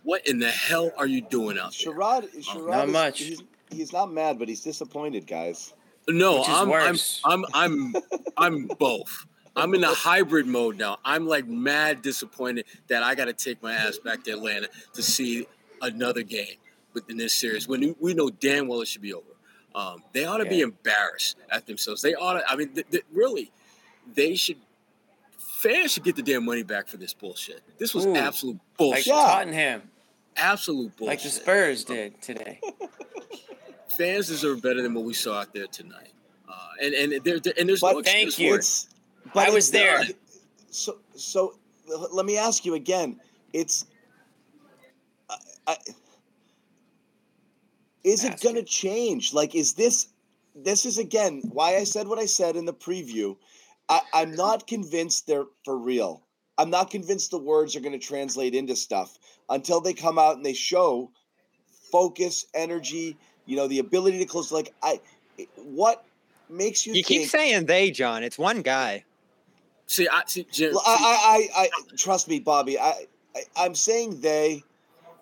What 0.04 0.26
in 0.26 0.38
the 0.38 0.50
hell 0.50 0.90
are 0.96 1.06
you 1.06 1.20
doing 1.20 1.58
out 1.58 1.74
there? 1.82 1.92
Sherrod, 1.92 2.28
Sherrod 2.42 2.70
Not 2.70 2.86
is- 2.86 2.92
much. 2.92 3.18
He's, 3.20 3.42
he's 3.70 3.92
not 3.92 4.12
mad, 4.12 4.38
but 4.38 4.48
he's 4.48 4.62
disappointed, 4.62 5.26
guys. 5.26 5.74
No, 6.08 6.42
I'm, 6.44 6.72
I'm. 6.72 6.96
I'm 7.24 7.44
I'm 7.52 7.94
I'm 8.38 8.66
both. 8.78 9.26
I'm 9.54 9.74
in 9.74 9.84
a 9.84 9.92
hybrid 9.92 10.46
mode 10.46 10.78
now. 10.78 10.98
I'm 11.04 11.26
like 11.26 11.46
mad 11.46 12.00
disappointed 12.00 12.64
that 12.86 13.02
I 13.02 13.14
got 13.14 13.26
to 13.26 13.32
take 13.34 13.62
my 13.62 13.74
ass 13.74 13.98
back 13.98 14.22
to 14.24 14.30
Atlanta 14.30 14.68
to 14.94 15.02
see 15.02 15.46
another 15.82 16.22
game 16.22 16.54
within 16.94 17.16
this 17.18 17.34
series 17.34 17.68
when 17.68 17.94
we 18.00 18.14
know 18.14 18.30
damn 18.30 18.68
well 18.68 18.80
it 18.80 18.88
should 18.88 19.02
be 19.02 19.12
over. 19.12 19.26
Um, 19.78 20.02
they 20.12 20.24
ought 20.24 20.38
to 20.38 20.44
be 20.46 20.60
embarrassed 20.60 21.36
at 21.50 21.66
themselves. 21.66 22.02
They 22.02 22.14
ought 22.14 22.34
to. 22.34 22.50
I 22.50 22.56
mean, 22.56 22.70
th- 22.70 22.86
th- 22.90 23.04
really, 23.12 23.52
they 24.14 24.34
should. 24.34 24.56
Fans 25.38 25.92
should 25.92 26.02
get 26.04 26.16
the 26.16 26.22
damn 26.22 26.44
money 26.44 26.62
back 26.64 26.88
for 26.88 26.96
this 26.96 27.12
bullshit. 27.14 27.62
This 27.78 27.94
was 27.94 28.04
Ooh. 28.06 28.16
absolute 28.16 28.54
like 28.56 28.76
bullshit. 28.76 29.06
Yeah. 29.06 29.12
Tottenham, 29.14 29.82
Absolute 30.36 30.96
bullshit. 30.96 31.08
like 31.08 31.22
the 31.22 31.28
Spurs 31.30 31.84
did 31.84 32.20
today. 32.20 32.60
Fans 33.96 34.28
deserve 34.28 34.62
better 34.62 34.82
than 34.82 34.94
what 34.94 35.04
we 35.04 35.14
saw 35.14 35.40
out 35.40 35.52
there 35.54 35.66
tonight. 35.66 36.12
Uh, 36.48 36.54
and 36.82 36.94
and 36.94 37.24
there 37.24 37.34
and 37.58 37.68
there's 37.68 37.82
no 37.82 37.94
But 37.94 38.04
Thank 38.04 38.28
excuse 38.28 38.38
you. 38.38 38.48
for 38.50 38.54
it. 38.54 38.58
It's, 38.58 38.88
I 39.34 39.44
it's 39.46 39.54
was 39.54 39.70
there. 39.70 39.98
not- 40.00 40.08
So, 40.70 40.98
so 41.14 41.54
l- 41.90 42.08
let 42.12 42.24
me 42.26 42.36
ask 42.36 42.64
you 42.64 42.74
again. 42.74 43.20
It's, 43.52 43.86
I, 45.30 45.36
I, 45.66 45.76
is 48.04 48.24
it 48.24 48.40
going 48.40 48.54
to 48.54 48.62
change? 48.62 49.34
Like, 49.34 49.54
is 49.54 49.74
this, 49.74 50.08
this 50.54 50.86
is 50.86 50.98
again 50.98 51.42
why 51.52 51.76
I 51.76 51.84
said 51.84 52.08
what 52.08 52.18
I 52.18 52.26
said 52.26 52.56
in 52.56 52.64
the 52.64 52.74
preview. 52.74 53.36
I, 53.88 54.00
I'm 54.12 54.34
not 54.34 54.66
convinced 54.66 55.26
they're 55.26 55.46
for 55.64 55.78
real. 55.78 56.22
I'm 56.58 56.70
not 56.70 56.90
convinced 56.90 57.30
the 57.30 57.38
words 57.38 57.76
are 57.76 57.80
going 57.80 57.98
to 57.98 58.04
translate 58.04 58.54
into 58.54 58.74
stuff 58.74 59.16
until 59.48 59.80
they 59.80 59.94
come 59.94 60.18
out 60.18 60.36
and 60.36 60.44
they 60.44 60.52
show 60.52 61.10
focus, 61.92 62.46
energy, 62.54 63.16
you 63.46 63.56
know, 63.56 63.68
the 63.68 63.78
ability 63.78 64.18
to 64.18 64.26
close. 64.26 64.52
Like, 64.52 64.74
I, 64.82 65.00
what 65.56 66.04
makes 66.50 66.86
you, 66.86 66.94
You 66.94 67.02
think? 67.02 67.22
keep 67.22 67.30
saying 67.30 67.66
they, 67.66 67.90
John. 67.90 68.22
It's 68.22 68.38
one 68.38 68.62
guy. 68.62 69.04
See, 69.86 70.08
I 70.08 70.22
see, 70.26 70.46
Jim, 70.52 70.76
I, 70.76 71.48
I, 71.54 71.62
I, 71.62 71.64
I 71.64 71.96
trust 71.96 72.28
me, 72.28 72.40
Bobby. 72.40 72.78
I, 72.78 73.06
I, 73.34 73.42
I'm 73.56 73.74
saying 73.74 74.20
they 74.20 74.62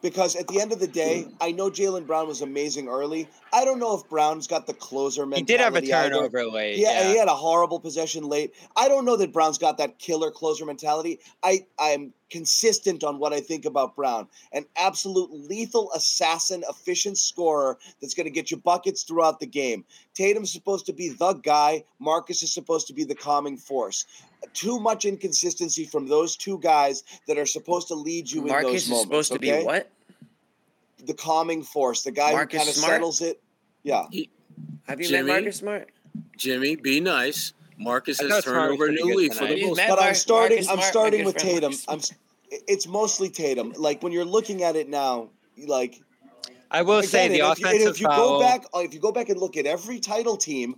because 0.03 0.36
at 0.36 0.47
the 0.49 0.61
end 0.61 0.72
of 0.72 0.78
the 0.78 0.86
day, 0.86 1.26
I 1.40 1.53
know 1.53 1.70
Jaylen 1.70 2.07
Brown 2.07 2.28
was 2.28 2.42
amazing 2.42 2.88
early. 2.88 3.28
I 3.53 3.64
don't 3.64 3.78
know 3.78 3.97
if 3.97 4.09
Brown's 4.09 4.47
got 4.47 4.66
the 4.66 4.74
closer 4.74 5.24
mentality. 5.24 5.53
He 5.53 5.57
did 5.59 5.64
have 5.64 5.74
a 5.74 5.78
either. 5.78 6.11
turnover 6.11 6.44
late. 6.47 6.78
Yeah, 6.78 7.01
Yeah, 7.01 7.09
he 7.09 7.18
had 7.18 7.28
a 7.28 7.34
horrible 7.34 7.80
possession 7.80 8.24
late. 8.24 8.55
I 8.76 8.88
don't 8.88 9.05
know 9.05 9.16
that 9.16 9.32
Brown's 9.32 9.59
got 9.59 9.78
that 9.78 9.99
killer 9.99 10.30
closer 10.30 10.64
mentality. 10.64 11.20
I 11.42 11.66
I'm 11.78 12.12
consistent 12.30 13.05
on 13.05 13.18
what 13.18 13.32
I 13.32 13.40
think 13.40 13.64
about 13.64 13.94
Brown. 13.94 14.28
An 14.53 14.64
absolute 14.76 15.30
lethal 15.32 15.90
assassin, 15.92 16.64
efficient 16.68 17.18
scorer 17.18 17.78
that's 18.01 18.14
going 18.14 18.24
to 18.24 18.30
get 18.30 18.51
you 18.51 18.57
buckets 18.57 19.05
throughout 19.05 19.40
the 19.40 19.47
game. 19.47 19.84
Tatum's 20.14 20.53
supposed 20.53 20.86
to 20.86 20.92
be 20.92 21.11
the 21.11 21.34
guy. 21.34 21.84
Marcus 21.99 22.42
is 22.42 22.53
supposed 22.53 22.88
to 22.88 22.94
be 22.94 23.05
the 23.05 23.14
calming 23.14 23.57
force. 23.57 24.07
Too 24.55 24.78
much 24.80 25.05
inconsistency 25.05 25.84
from 25.84 26.09
those 26.09 26.36
two 26.36 26.59
guys 26.61 27.05
that 27.28 27.38
are 27.38 27.47
supposed 27.47 27.88
to 27.88 27.94
lead 27.94 28.30
you 28.30 28.42
in 28.42 28.47
those 28.49 28.53
moments. 28.53 28.64
Marcus 28.64 28.72
those 28.72 28.82
is 28.82 28.88
moments. 28.90 29.05
supposed 29.05 29.32
to 29.32 29.38
be 29.38 29.53
what? 29.64 29.90
The 31.05 31.14
calming 31.14 31.62
force, 31.62 32.03
the 32.03 32.11
guy 32.11 32.32
Marcus 32.32 32.53
who 32.55 32.59
kind 32.59 32.68
of 32.68 32.74
settles 32.74 33.20
it. 33.20 33.40
Yeah. 33.82 34.05
Have 34.88 35.01
you 35.01 35.09
Jimmy? 35.09 35.22
met 35.28 35.32
Marcus 35.42 35.57
Smart? 35.59 35.90
Jimmy, 36.36 36.76
be 36.76 37.01
nice. 37.01 37.53
Marcus 37.78 38.18
has 38.20 38.42
turned 38.44 38.72
over 38.72 38.86
a 38.86 38.92
new 38.92 39.14
leaf 39.14 39.34
for 39.34 39.47
the 39.47 39.55
He's 39.55 39.64
Bulls. 39.66 39.76
met 39.76 39.90
but 39.90 40.03
I'm 40.03 40.14
starting. 40.14 40.57
Marcus 40.57 40.68
I'm 40.70 40.76
Smart, 40.78 40.90
starting 40.92 41.20
good 41.20 41.26
with 41.26 41.36
Tatum. 41.36 41.74
I'm. 41.88 42.01
It's 42.51 42.86
mostly 42.86 43.28
Tatum. 43.28 43.72
Like 43.76 44.03
when 44.03 44.12
you're 44.12 44.24
looking 44.24 44.62
at 44.62 44.76
it 44.76 44.88
now, 44.88 45.28
like 45.66 46.01
I 46.70 46.82
will 46.82 47.03
say 47.03 47.26
again, 47.26 47.38
the 47.38 47.44
and 47.44 47.53
if 47.53 47.59
you- 47.61 47.66
and 47.66 47.74
offensive 47.76 47.94
if 47.97 48.01
you 48.01 48.07
foul. 48.07 48.38
go 48.38 48.40
back, 48.40 48.64
if 48.76 48.94
you 48.94 49.01
go 49.01 49.12
back 49.12 49.28
and 49.28 49.38
look 49.38 49.57
at 49.57 49.66
every 49.66 50.01
title 50.01 50.36
team, 50.36 50.76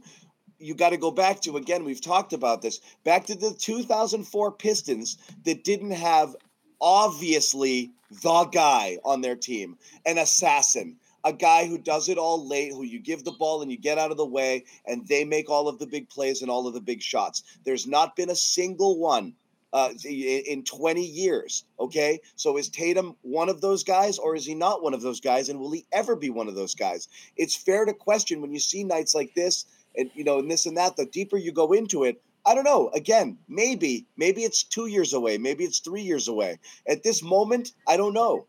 you 0.58 0.74
got 0.74 0.90
to 0.90 0.96
go 0.96 1.10
back 1.10 1.40
to 1.42 1.56
again. 1.56 1.84
We've 1.84 2.00
talked 2.00 2.32
about 2.32 2.62
this. 2.62 2.80
Back 3.04 3.26
to 3.26 3.34
the 3.34 3.54
2004 3.54 4.52
Pistons 4.52 5.18
that 5.44 5.64
didn't 5.64 5.92
have 5.92 6.34
obviously 6.80 7.92
the 8.22 8.44
guy 8.44 8.98
on 9.04 9.20
their 9.20 9.36
team, 9.36 9.76
an 10.06 10.18
assassin. 10.18 10.96
A 11.24 11.32
guy 11.32 11.66
who 11.66 11.78
does 11.78 12.08
it 12.08 12.16
all 12.16 12.46
late, 12.46 12.72
who 12.72 12.84
you 12.84 13.00
give 13.00 13.24
the 13.24 13.32
ball 13.32 13.60
and 13.60 13.70
you 13.70 13.76
get 13.76 13.98
out 13.98 14.12
of 14.12 14.16
the 14.16 14.24
way, 14.24 14.64
and 14.86 15.06
they 15.08 15.24
make 15.24 15.50
all 15.50 15.68
of 15.68 15.78
the 15.80 15.86
big 15.86 16.08
plays 16.08 16.42
and 16.42 16.50
all 16.50 16.68
of 16.68 16.74
the 16.74 16.80
big 16.80 17.02
shots. 17.02 17.42
There's 17.64 17.88
not 17.88 18.14
been 18.14 18.30
a 18.30 18.36
single 18.36 18.98
one 18.98 19.34
uh, 19.72 19.90
in 20.04 20.42
in 20.46 20.64
20 20.64 21.04
years. 21.04 21.64
Okay. 21.78 22.20
So 22.36 22.56
is 22.56 22.68
Tatum 22.68 23.16
one 23.22 23.48
of 23.48 23.60
those 23.60 23.84
guys 23.84 24.18
or 24.18 24.36
is 24.36 24.46
he 24.46 24.54
not 24.54 24.82
one 24.82 24.94
of 24.94 25.02
those 25.02 25.20
guys? 25.20 25.48
And 25.48 25.58
will 25.58 25.72
he 25.72 25.84
ever 25.92 26.16
be 26.16 26.30
one 26.30 26.48
of 26.48 26.54
those 26.54 26.74
guys? 26.74 27.08
It's 27.36 27.56
fair 27.56 27.84
to 27.84 27.92
question 27.92 28.40
when 28.40 28.52
you 28.52 28.60
see 28.60 28.84
nights 28.84 29.14
like 29.14 29.34
this 29.34 29.66
and, 29.96 30.10
you 30.14 30.24
know, 30.24 30.38
and 30.38 30.50
this 30.50 30.66
and 30.66 30.76
that. 30.76 30.96
The 30.96 31.06
deeper 31.06 31.36
you 31.36 31.52
go 31.52 31.72
into 31.72 32.04
it, 32.04 32.20
I 32.46 32.54
don't 32.54 32.64
know. 32.64 32.90
Again, 32.94 33.38
maybe, 33.48 34.06
maybe 34.16 34.42
it's 34.42 34.62
two 34.62 34.86
years 34.86 35.12
away. 35.12 35.38
Maybe 35.38 35.64
it's 35.64 35.80
three 35.80 36.02
years 36.02 36.28
away. 36.28 36.58
At 36.88 37.02
this 37.02 37.22
moment, 37.22 37.72
I 37.86 37.96
don't 37.96 38.14
know. 38.14 38.46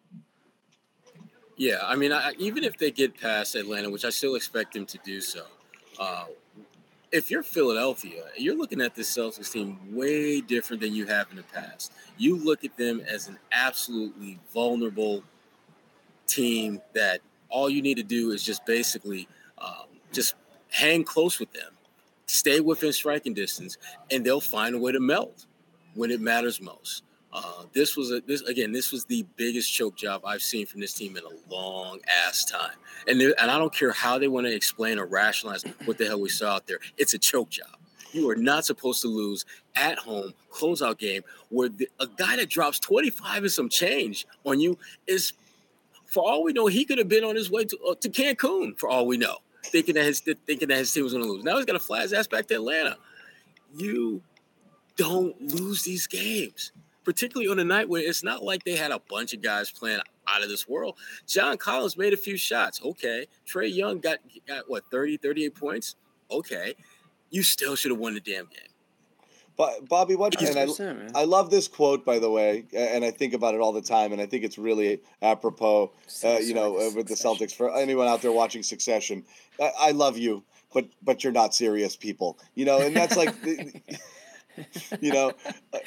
Yeah, 1.57 1.79
I 1.83 1.97
mean, 1.97 2.13
I, 2.13 2.33
even 2.37 2.63
if 2.63 2.77
they 2.77 2.91
get 2.91 3.19
past 3.19 3.55
Atlanta, 3.55 3.89
which 3.89 4.05
I 4.05 4.09
still 4.09 4.35
expect 4.35 4.73
them 4.73 4.85
to 4.85 4.97
do 5.03 5.19
so, 5.19 5.43
uh, 5.99 6.25
if 7.11 7.29
you're 7.29 7.43
Philadelphia, 7.43 8.23
you're 8.37 8.57
looking 8.57 8.79
at 8.81 8.95
this 8.95 9.15
Celtics 9.15 9.51
team 9.51 9.77
way 9.91 10.41
different 10.41 10.81
than 10.81 10.93
you 10.93 11.05
have 11.07 11.27
in 11.31 11.37
the 11.37 11.43
past. 11.43 11.91
You 12.17 12.37
look 12.37 12.63
at 12.63 12.77
them 12.77 13.01
as 13.01 13.27
an 13.27 13.37
absolutely 13.51 14.39
vulnerable 14.53 15.23
team 16.27 16.81
that 16.93 17.19
all 17.49 17.69
you 17.69 17.81
need 17.81 17.97
to 17.97 18.03
do 18.03 18.31
is 18.31 18.43
just 18.43 18.65
basically 18.65 19.27
um, 19.57 19.87
just 20.13 20.35
hang 20.70 21.03
close 21.03 21.39
with 21.39 21.51
them, 21.53 21.72
stay 22.26 22.59
within 22.59 22.93
striking 22.93 23.34
distance, 23.34 23.78
and 24.11 24.26
they'll 24.26 24.41
find 24.41 24.76
a 24.76 24.80
way 24.80 24.91
to 24.91 24.99
melt 24.99 25.45
when 25.95 26.11
it 26.11 26.22
matters 26.22 26.61
most. 26.61 27.03
Uh, 27.32 27.63
this 27.74 27.95
was 27.95 28.11
a 28.11 28.22
this 28.22 28.41
again. 28.41 28.72
This 28.72 28.91
was 28.91 29.05
the 29.05 29.24
biggest 29.36 29.72
choke 29.72 29.95
job 29.95 30.24
I've 30.26 30.41
seen 30.41 30.65
from 30.65 30.82
this 30.82 30.93
team 30.93 31.15
in 31.15 31.24
a 31.24 31.53
long 31.53 31.99
ass 32.26 32.43
time. 32.43 32.76
And 33.07 33.22
and 33.22 33.51
I 33.51 33.57
don't 33.59 33.74
care 33.74 33.91
how 33.91 34.17
they 34.17 34.28
want 34.28 34.47
to 34.47 34.55
explain 34.55 34.97
or 34.97 35.05
rationalize 35.05 35.63
what 35.86 35.99
the 35.99 36.07
hell 36.07 36.20
we 36.20 36.30
saw 36.30 36.55
out 36.55 36.65
there. 36.65 36.80
It's 36.97 37.13
a 37.13 37.20
choke 37.20 37.49
job. 37.49 37.67
You 38.13 38.28
are 38.32 38.36
not 38.36 38.65
supposed 38.65 39.03
to 39.03 39.07
lose 39.07 39.45
at 39.76 39.99
home 39.99 40.34
closeout 40.51 40.97
game 40.97 41.22
where 41.49 41.70
the, 41.70 41.88
a 41.99 42.07
guy 42.07 42.36
that 42.38 42.49
drops 42.49 42.80
twenty 42.80 43.11
five 43.11 43.43
and 43.43 43.51
some 43.51 43.70
change 43.70 44.26
on 44.43 44.59
you 44.59 44.80
is, 45.05 45.34
for 46.07 46.28
all 46.28 46.43
we 46.43 46.51
know, 46.51 46.65
he 46.65 46.84
could 46.84 46.97
have 46.97 47.09
been 47.09 47.24
on 47.24 47.36
his 47.36 47.51
way 47.51 47.63
to 47.65 47.78
uh, 47.88 47.93
to 48.01 48.09
Cancun. 48.09 48.76
For 48.80 48.89
all 48.89 49.05
we 49.05 49.17
know, 49.17 49.38
thinking 49.66 49.95
that 49.95 50.05
his 50.05 50.22
thinking 50.22 50.68
that 50.70 50.78
his 50.78 50.91
team 50.91 51.03
was 51.03 51.14
going 51.14 51.26
to 51.26 51.32
lose. 51.32 51.43
Now 51.43 51.57
he's 51.57 51.66
got 51.66 51.74
to 51.74 51.80
fly 51.80 52.01
his 52.01 52.14
ass 52.14 52.28
back 52.28 52.47
to 52.47 52.55
Atlanta. 52.55 52.97
You 53.76 54.22
don't 54.97 55.39
lose 55.53 55.84
these 55.84 56.07
games 56.07 56.72
particularly 57.10 57.49
on 57.49 57.57
a 57.57 57.64
night 57.64 57.89
where 57.89 58.03
it's 58.03 58.24
not 58.24 58.43
like 58.43 58.64
they 58.64 58.76
had 58.76 58.91
a 58.91 59.01
bunch 59.10 59.34
of 59.34 59.41
guys 59.41 59.72
playing 59.72 59.99
out 60.28 60.43
of 60.43 60.47
this 60.47 60.68
world. 60.68 60.95
John 61.26 61.57
Collins 61.57 61.97
made 61.97 62.14
a 62.14 62.18
few 62.18 62.38
shots. 62.38 62.80
Okay. 62.86 63.26
Trae 63.47 63.74
Young 63.74 63.99
got, 63.99 64.20
got 64.47 64.70
what, 64.70 64.84
30, 64.91 65.18
38 65.18 65.55
points? 65.55 65.95
Okay. 66.30 66.76
You 67.32 67.41
still 67.41 67.76
should 67.76 67.89
have 67.89 67.99
won 67.99 68.14
the 68.14 68.20
damn 68.20 68.45
game. 68.45 68.70
Bobby, 69.89 70.16
what 70.16 70.41
and 70.41 71.12
I, 71.14 71.20
I 71.20 71.26
love 71.26 71.49
this 71.49 71.68
quote 71.68 72.05
by 72.05 72.18
the 72.20 72.30
way, 72.30 72.64
and 72.74 73.03
I 73.03 73.12
think 73.12 73.34
about 73.34 73.55
it 73.55 73.60
all 73.60 73.74
the 73.74 73.82
time, 73.82 74.14
and 74.14 74.22
I 74.22 74.26
think 74.26 74.45
it's 74.45 74.57
really 74.57 75.01
apropos. 75.22 75.91
Uh, 76.24 76.38
you 76.38 76.53
know, 76.53 76.78
uh, 76.78 76.91
with 76.95 77.07
the 77.07 77.16
Celtics 77.16 77.53
for 77.53 77.76
anyone 77.76 78.07
out 78.07 78.22
there 78.22 78.32
watching 78.32 78.64
Succession, 78.64 79.26
I, 79.60 79.72
I 79.80 79.91
love 79.91 80.18
you, 80.18 80.43
but 80.74 80.86
but 81.03 81.26
you're 81.26 81.34
not 81.34 81.53
serious 81.53 81.97
people. 81.97 82.39
You 82.55 82.66
know, 82.66 82.80
and 82.80 82.95
that's 82.95 83.18
like. 83.18 83.36
you 84.99 85.14
know, 85.14 85.32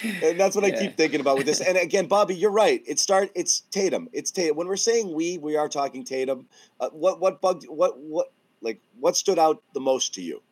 and 0.02 0.40
that's 0.40 0.56
what 0.56 0.66
yeah. 0.66 0.74
I 0.74 0.80
keep 0.80 0.96
thinking 0.96 1.20
about 1.20 1.36
with 1.36 1.46
this. 1.46 1.60
And 1.60 1.76
again, 1.76 2.06
Bobby, 2.06 2.34
you're 2.34 2.50
right. 2.50 2.82
It 2.86 2.98
start. 2.98 3.30
It's 3.34 3.60
Tatum. 3.70 4.08
It's 4.12 4.30
Tatum. 4.30 4.56
When 4.56 4.66
we're 4.66 4.76
saying 4.76 5.12
we, 5.12 5.36
we 5.36 5.56
are 5.56 5.68
talking 5.68 6.04
Tatum. 6.04 6.46
Uh, 6.80 6.88
what 6.90 7.20
what 7.20 7.40
bugged? 7.40 7.64
What 7.68 7.98
what 7.98 8.32
like 8.60 8.80
what 8.98 9.16
stood 9.16 9.38
out 9.38 9.62
the 9.74 9.80
most 9.80 10.14
to 10.14 10.22
you? 10.22 10.42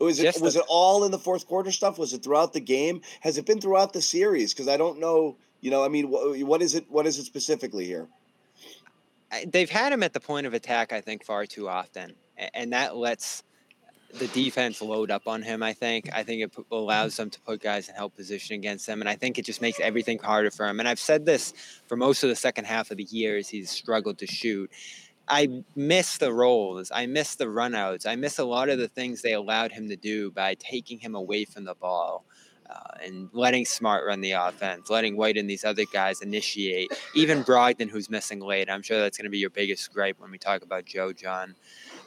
Was 0.00 0.18
it 0.18 0.40
was 0.40 0.56
it 0.56 0.64
all 0.68 1.04
in 1.04 1.10
the 1.10 1.18
fourth 1.18 1.46
quarter 1.46 1.70
stuff? 1.70 1.98
Was 1.98 2.12
it 2.12 2.22
throughout 2.22 2.52
the 2.52 2.60
game? 2.60 3.00
Has 3.20 3.38
it 3.38 3.46
been 3.46 3.60
throughout 3.60 3.92
the 3.92 4.02
series? 4.02 4.52
Because 4.52 4.68
I 4.68 4.76
don't 4.76 4.98
know. 4.98 5.36
You 5.60 5.70
know, 5.70 5.84
I 5.84 5.88
mean, 5.88 6.10
what, 6.10 6.40
uh, 6.40 6.46
what 6.46 6.60
is 6.62 6.74
it? 6.74 6.84
What 6.90 7.06
is 7.06 7.18
it 7.18 7.24
specifically 7.24 7.84
here? 7.84 8.08
They've 9.46 9.70
had 9.70 9.92
him 9.92 10.02
at 10.02 10.12
the 10.12 10.20
point 10.20 10.46
of 10.46 10.54
attack, 10.54 10.92
I 10.92 11.00
think, 11.00 11.24
far 11.24 11.46
too 11.46 11.68
often, 11.68 12.14
and 12.52 12.72
that 12.72 12.96
lets 12.96 13.42
the 14.18 14.28
defense 14.28 14.80
load 14.80 15.10
up 15.10 15.26
on 15.26 15.42
him. 15.42 15.62
I 15.62 15.72
think. 15.72 16.10
I 16.12 16.22
think 16.22 16.42
it 16.42 16.52
allows 16.70 17.16
them 17.16 17.30
to 17.30 17.40
put 17.40 17.62
guys 17.62 17.88
in 17.88 17.94
help 17.94 18.14
position 18.14 18.56
against 18.56 18.86
them, 18.86 19.00
and 19.00 19.08
I 19.08 19.16
think 19.16 19.38
it 19.38 19.44
just 19.44 19.62
makes 19.62 19.80
everything 19.80 20.18
harder 20.18 20.50
for 20.50 20.66
him. 20.66 20.80
And 20.80 20.88
I've 20.88 21.00
said 21.00 21.24
this 21.24 21.54
for 21.86 21.96
most 21.96 22.22
of 22.22 22.28
the 22.28 22.36
second 22.36 22.66
half 22.66 22.90
of 22.90 22.96
the 22.96 23.04
year 23.04 23.36
as 23.36 23.48
he's 23.48 23.70
struggled 23.70 24.18
to 24.18 24.26
shoot. 24.26 24.70
I 25.28 25.62
miss 25.74 26.18
the 26.18 26.32
rolls. 26.32 26.90
I 26.94 27.06
miss 27.06 27.34
the 27.34 27.46
runouts. 27.46 28.06
I 28.06 28.16
miss 28.16 28.38
a 28.38 28.44
lot 28.44 28.68
of 28.68 28.78
the 28.78 28.88
things 28.88 29.22
they 29.22 29.32
allowed 29.32 29.72
him 29.72 29.88
to 29.88 29.96
do 29.96 30.30
by 30.30 30.54
taking 30.54 30.98
him 30.98 31.14
away 31.14 31.44
from 31.44 31.64
the 31.64 31.74
ball. 31.74 32.24
Uh, 32.68 33.04
and 33.04 33.28
letting 33.34 33.66
Smart 33.66 34.06
run 34.06 34.22
the 34.22 34.32
offense, 34.32 34.88
letting 34.88 35.18
White 35.18 35.36
and 35.36 35.48
these 35.48 35.64
other 35.64 35.84
guys 35.92 36.22
initiate, 36.22 36.90
even 37.14 37.44
Brogdon, 37.44 37.90
who's 37.90 38.08
missing 38.08 38.40
late. 38.40 38.70
I'm 38.70 38.80
sure 38.80 38.98
that's 38.98 39.18
going 39.18 39.26
to 39.26 39.30
be 39.30 39.38
your 39.38 39.50
biggest 39.50 39.92
gripe 39.92 40.18
when 40.18 40.30
we 40.30 40.38
talk 40.38 40.62
about 40.62 40.86
Joe 40.86 41.12
John. 41.12 41.56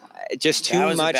Uh, 0.03 0.35
just 0.35 0.65
too 0.65 0.79
much. 0.97 1.15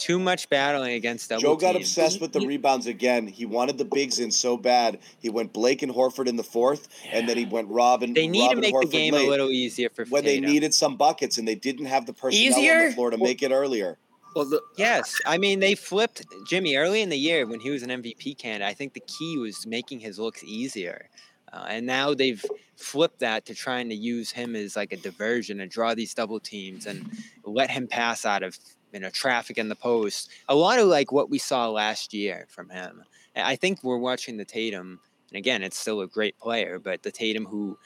Bad 0.00 0.14
one 0.16 0.18
too 0.18 0.18
much 0.18 0.48
battling 0.48 0.94
against 0.94 1.28
double 1.28 1.42
Joe 1.42 1.56
got 1.56 1.72
teams. 1.72 1.86
obsessed 1.86 2.20
with 2.20 2.32
the 2.32 2.40
rebounds 2.40 2.86
again. 2.86 3.26
He 3.26 3.46
wanted 3.46 3.78
the 3.78 3.84
bigs 3.84 4.18
in 4.18 4.30
so 4.30 4.56
bad. 4.56 4.98
He 5.18 5.30
went 5.30 5.52
Blake 5.52 5.82
and 5.82 5.92
Horford 5.92 6.26
in 6.26 6.36
the 6.36 6.44
fourth, 6.44 6.88
yeah. 7.04 7.18
and 7.18 7.28
then 7.28 7.36
he 7.36 7.44
went 7.44 7.68
Robin. 7.68 8.12
They 8.12 8.28
need 8.28 8.48
Robin 8.48 8.56
to 8.56 8.60
make 8.62 8.74
Horford 8.74 8.82
the 8.82 8.88
game 8.88 9.14
late 9.14 9.26
a 9.26 9.30
little 9.30 9.50
easier 9.50 9.90
for 9.90 10.04
when 10.06 10.24
Tatum. 10.24 10.44
they 10.44 10.52
needed 10.52 10.74
some 10.74 10.96
buckets, 10.96 11.38
and 11.38 11.46
they 11.46 11.54
didn't 11.54 11.86
have 11.86 12.06
the 12.06 12.12
personnel 12.12 12.58
easier? 12.58 12.74
on 12.74 12.86
the 12.86 12.92
floor 12.92 13.10
to 13.10 13.18
make 13.18 13.42
it 13.42 13.52
earlier. 13.52 13.98
Well, 14.34 14.44
the, 14.44 14.62
yes, 14.76 15.16
I 15.26 15.38
mean 15.38 15.60
they 15.60 15.74
flipped 15.74 16.24
Jimmy 16.48 16.76
early 16.76 17.02
in 17.02 17.08
the 17.08 17.18
year 17.18 17.46
when 17.46 17.60
he 17.60 17.70
was 17.70 17.82
an 17.82 17.90
MVP 17.90 18.38
candidate. 18.38 18.68
I 18.68 18.74
think 18.74 18.92
the 18.94 19.00
key 19.00 19.38
was 19.38 19.66
making 19.66 20.00
his 20.00 20.18
looks 20.18 20.44
easier. 20.44 21.08
Uh, 21.52 21.66
and 21.68 21.84
now 21.84 22.14
they've 22.14 22.44
flipped 22.76 23.20
that 23.20 23.44
to 23.46 23.54
trying 23.54 23.88
to 23.88 23.94
use 23.94 24.30
him 24.30 24.54
as 24.54 24.76
like 24.76 24.92
a 24.92 24.96
diversion 24.96 25.60
and 25.60 25.70
draw 25.70 25.94
these 25.94 26.14
double 26.14 26.38
teams 26.38 26.86
and 26.86 27.10
let 27.44 27.70
him 27.70 27.88
pass 27.88 28.24
out 28.24 28.44
of 28.44 28.56
you 28.92 29.00
know, 29.00 29.10
traffic 29.10 29.58
in 29.58 29.68
the 29.68 29.76
post. 29.76 30.30
A 30.48 30.54
lot 30.54 30.78
of 30.78 30.86
like 30.86 31.12
what 31.12 31.30
we 31.30 31.38
saw 31.38 31.68
last 31.68 32.12
year 32.12 32.46
from 32.48 32.68
him. 32.70 33.04
I 33.36 33.56
think 33.56 33.82
we're 33.82 33.98
watching 33.98 34.36
the 34.36 34.44
Tatum, 34.44 35.00
and 35.30 35.38
again, 35.38 35.62
it's 35.62 35.78
still 35.78 36.00
a 36.00 36.06
great 36.06 36.38
player, 36.38 36.78
but 36.78 37.02
the 37.02 37.12
Tatum 37.12 37.46
who 37.46 37.78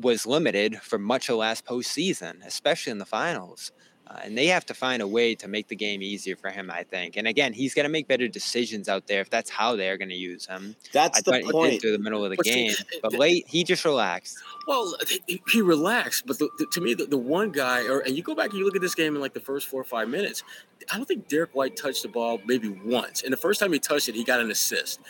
was 0.00 0.26
limited 0.26 0.76
for 0.80 0.98
much 0.98 1.28
of 1.28 1.36
last 1.36 1.64
postseason, 1.64 2.44
especially 2.46 2.92
in 2.92 2.98
the 2.98 3.04
finals. 3.04 3.72
Uh, 4.06 4.18
and 4.22 4.36
they 4.36 4.46
have 4.46 4.66
to 4.66 4.74
find 4.74 5.00
a 5.00 5.08
way 5.08 5.34
to 5.34 5.48
make 5.48 5.68
the 5.68 5.76
game 5.76 6.02
easier 6.02 6.36
for 6.36 6.50
him, 6.50 6.70
I 6.70 6.82
think. 6.82 7.16
And 7.16 7.26
again, 7.26 7.54
he's 7.54 7.72
going 7.72 7.84
to 7.84 7.90
make 7.90 8.06
better 8.06 8.28
decisions 8.28 8.86
out 8.86 9.06
there 9.06 9.22
if 9.22 9.30
that's 9.30 9.48
how 9.48 9.76
they're 9.76 9.96
going 9.96 10.10
to 10.10 10.14
use 10.14 10.44
him. 10.44 10.76
That's 10.92 11.18
I 11.18 11.22
the 11.22 11.50
point. 11.50 11.80
Through 11.80 11.92
the 11.92 11.98
middle 11.98 12.22
of 12.22 12.30
the 12.30 12.36
But 12.36 12.44
game, 12.44 12.72
uh, 12.72 12.98
but 13.02 13.14
late 13.14 13.46
he 13.48 13.64
just 13.64 13.84
relaxed. 13.84 14.38
Well, 14.66 14.94
he- 15.26 15.42
he 15.50 15.62
relaxed, 15.62 16.26
but 16.26 16.38
the, 16.38 16.50
the, 16.58 16.66
to 16.72 16.80
me, 16.82 16.92
the, 16.92 17.06
the 17.06 17.16
one 17.18 17.50
guy, 17.50 17.84
or 17.86 18.00
and 18.00 18.14
you 18.14 18.22
go 18.22 18.34
back 18.34 18.50
and 18.50 18.58
you 18.58 18.64
look 18.66 18.76
at 18.76 18.82
this 18.82 18.94
game 18.94 19.14
in 19.14 19.22
like 19.22 19.32
the 19.32 19.40
first 19.40 19.68
four 19.68 19.80
or 19.80 19.84
five 19.84 20.08
minutes, 20.08 20.42
I 20.92 20.96
don't 20.96 21.06
think 21.06 21.28
Derrick 21.28 21.54
White 21.54 21.76
touched 21.76 22.02
the 22.02 22.08
ball 22.08 22.40
maybe 22.44 22.68
once. 22.68 23.22
And 23.22 23.32
the 23.32 23.38
first 23.38 23.58
time 23.58 23.72
he 23.72 23.78
touched 23.78 24.08
it, 24.10 24.14
he 24.14 24.22
got 24.24 24.40
an 24.40 24.50
assist. 24.50 25.00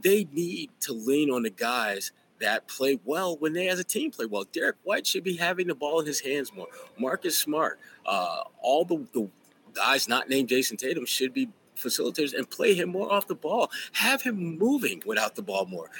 They 0.00 0.28
need 0.32 0.70
to 0.82 0.92
lean 0.92 1.30
on 1.30 1.42
the 1.42 1.50
guys 1.50 2.12
that 2.40 2.68
play 2.68 2.98
well 3.04 3.36
when 3.36 3.52
they 3.52 3.68
as 3.68 3.78
a 3.78 3.84
team 3.84 4.10
play 4.10 4.26
well. 4.26 4.44
Derrick 4.52 4.76
White 4.84 5.06
should 5.06 5.24
be 5.24 5.36
having 5.36 5.66
the 5.66 5.74
ball 5.74 6.00
in 6.00 6.06
his 6.06 6.20
hands 6.20 6.52
more. 6.54 6.68
Marcus 6.98 7.38
Smart, 7.38 7.78
uh, 8.04 8.44
all 8.60 8.84
the, 8.84 9.06
the 9.12 9.28
guys 9.72 10.08
not 10.08 10.28
named 10.28 10.48
Jayson 10.48 10.76
Tatum 10.76 11.06
should 11.06 11.32
be 11.32 11.48
facilitators 11.76 12.34
and 12.34 12.48
play 12.48 12.74
him 12.74 12.90
more 12.90 13.12
off 13.12 13.26
the 13.26 13.34
ball. 13.34 13.70
Have 13.92 14.22
him 14.22 14.58
moving 14.58 15.02
without 15.06 15.34
the 15.34 15.42
ball 15.42 15.66
more. 15.66 15.90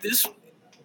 This 0.00 0.26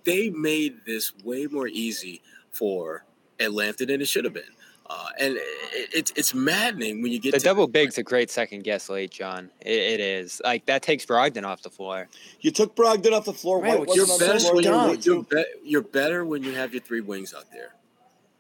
they 0.04 0.30
made 0.30 0.86
this 0.86 1.14
way 1.24 1.48
more 1.48 1.68
easy 1.68 2.22
for 2.52 3.06
Atlanta 3.40 3.86
than 3.86 4.02
it 4.02 4.08
should 4.08 4.24
have 4.24 4.34
been. 4.34 4.44
Uh, 4.88 5.08
and 5.20 5.34
it, 5.38 5.90
it's 5.94 6.14
it's 6.16 6.34
maddening 6.34 7.02
when 7.02 7.12
you 7.12 7.20
get 7.20 7.32
The 7.34 7.40
to 7.40 7.44
double 7.44 7.68
big's 7.68 7.98
a 7.98 8.04
great 8.04 8.30
second 8.30 8.64
guess 8.64 8.88
late, 8.88 9.10
John. 9.10 9.50
It, 9.62 9.72
it 9.72 10.00
is. 10.00 10.42
Like 10.44 10.66
that 10.68 10.84
takes 10.84 11.06
Brogdon 11.06 11.44
off 11.44 11.64
the 11.64 11.72
floor. 11.72 12.08
You 12.42 12.52
took 12.52 12.76
Brogdon 12.76 13.12
off 13.14 13.26
the 13.26 13.34
floor. 13.34 13.62
Right, 13.62 13.80
White 13.80 13.96
You're 13.96 14.06
wasn't 14.06 14.20
the 14.20 14.34
best 14.34 14.46
floor 14.46 14.56
when 14.56 14.64
you're, 14.64 14.96
you're, 14.96 15.24
be, 15.24 15.44
you're 15.64 15.82
better 15.82 16.24
when 16.24 16.44
you 16.44 16.54
have 16.54 16.72
your 16.72 16.84
three 16.84 17.02
wings 17.02 17.34
out 17.34 17.52
there. 17.52 17.74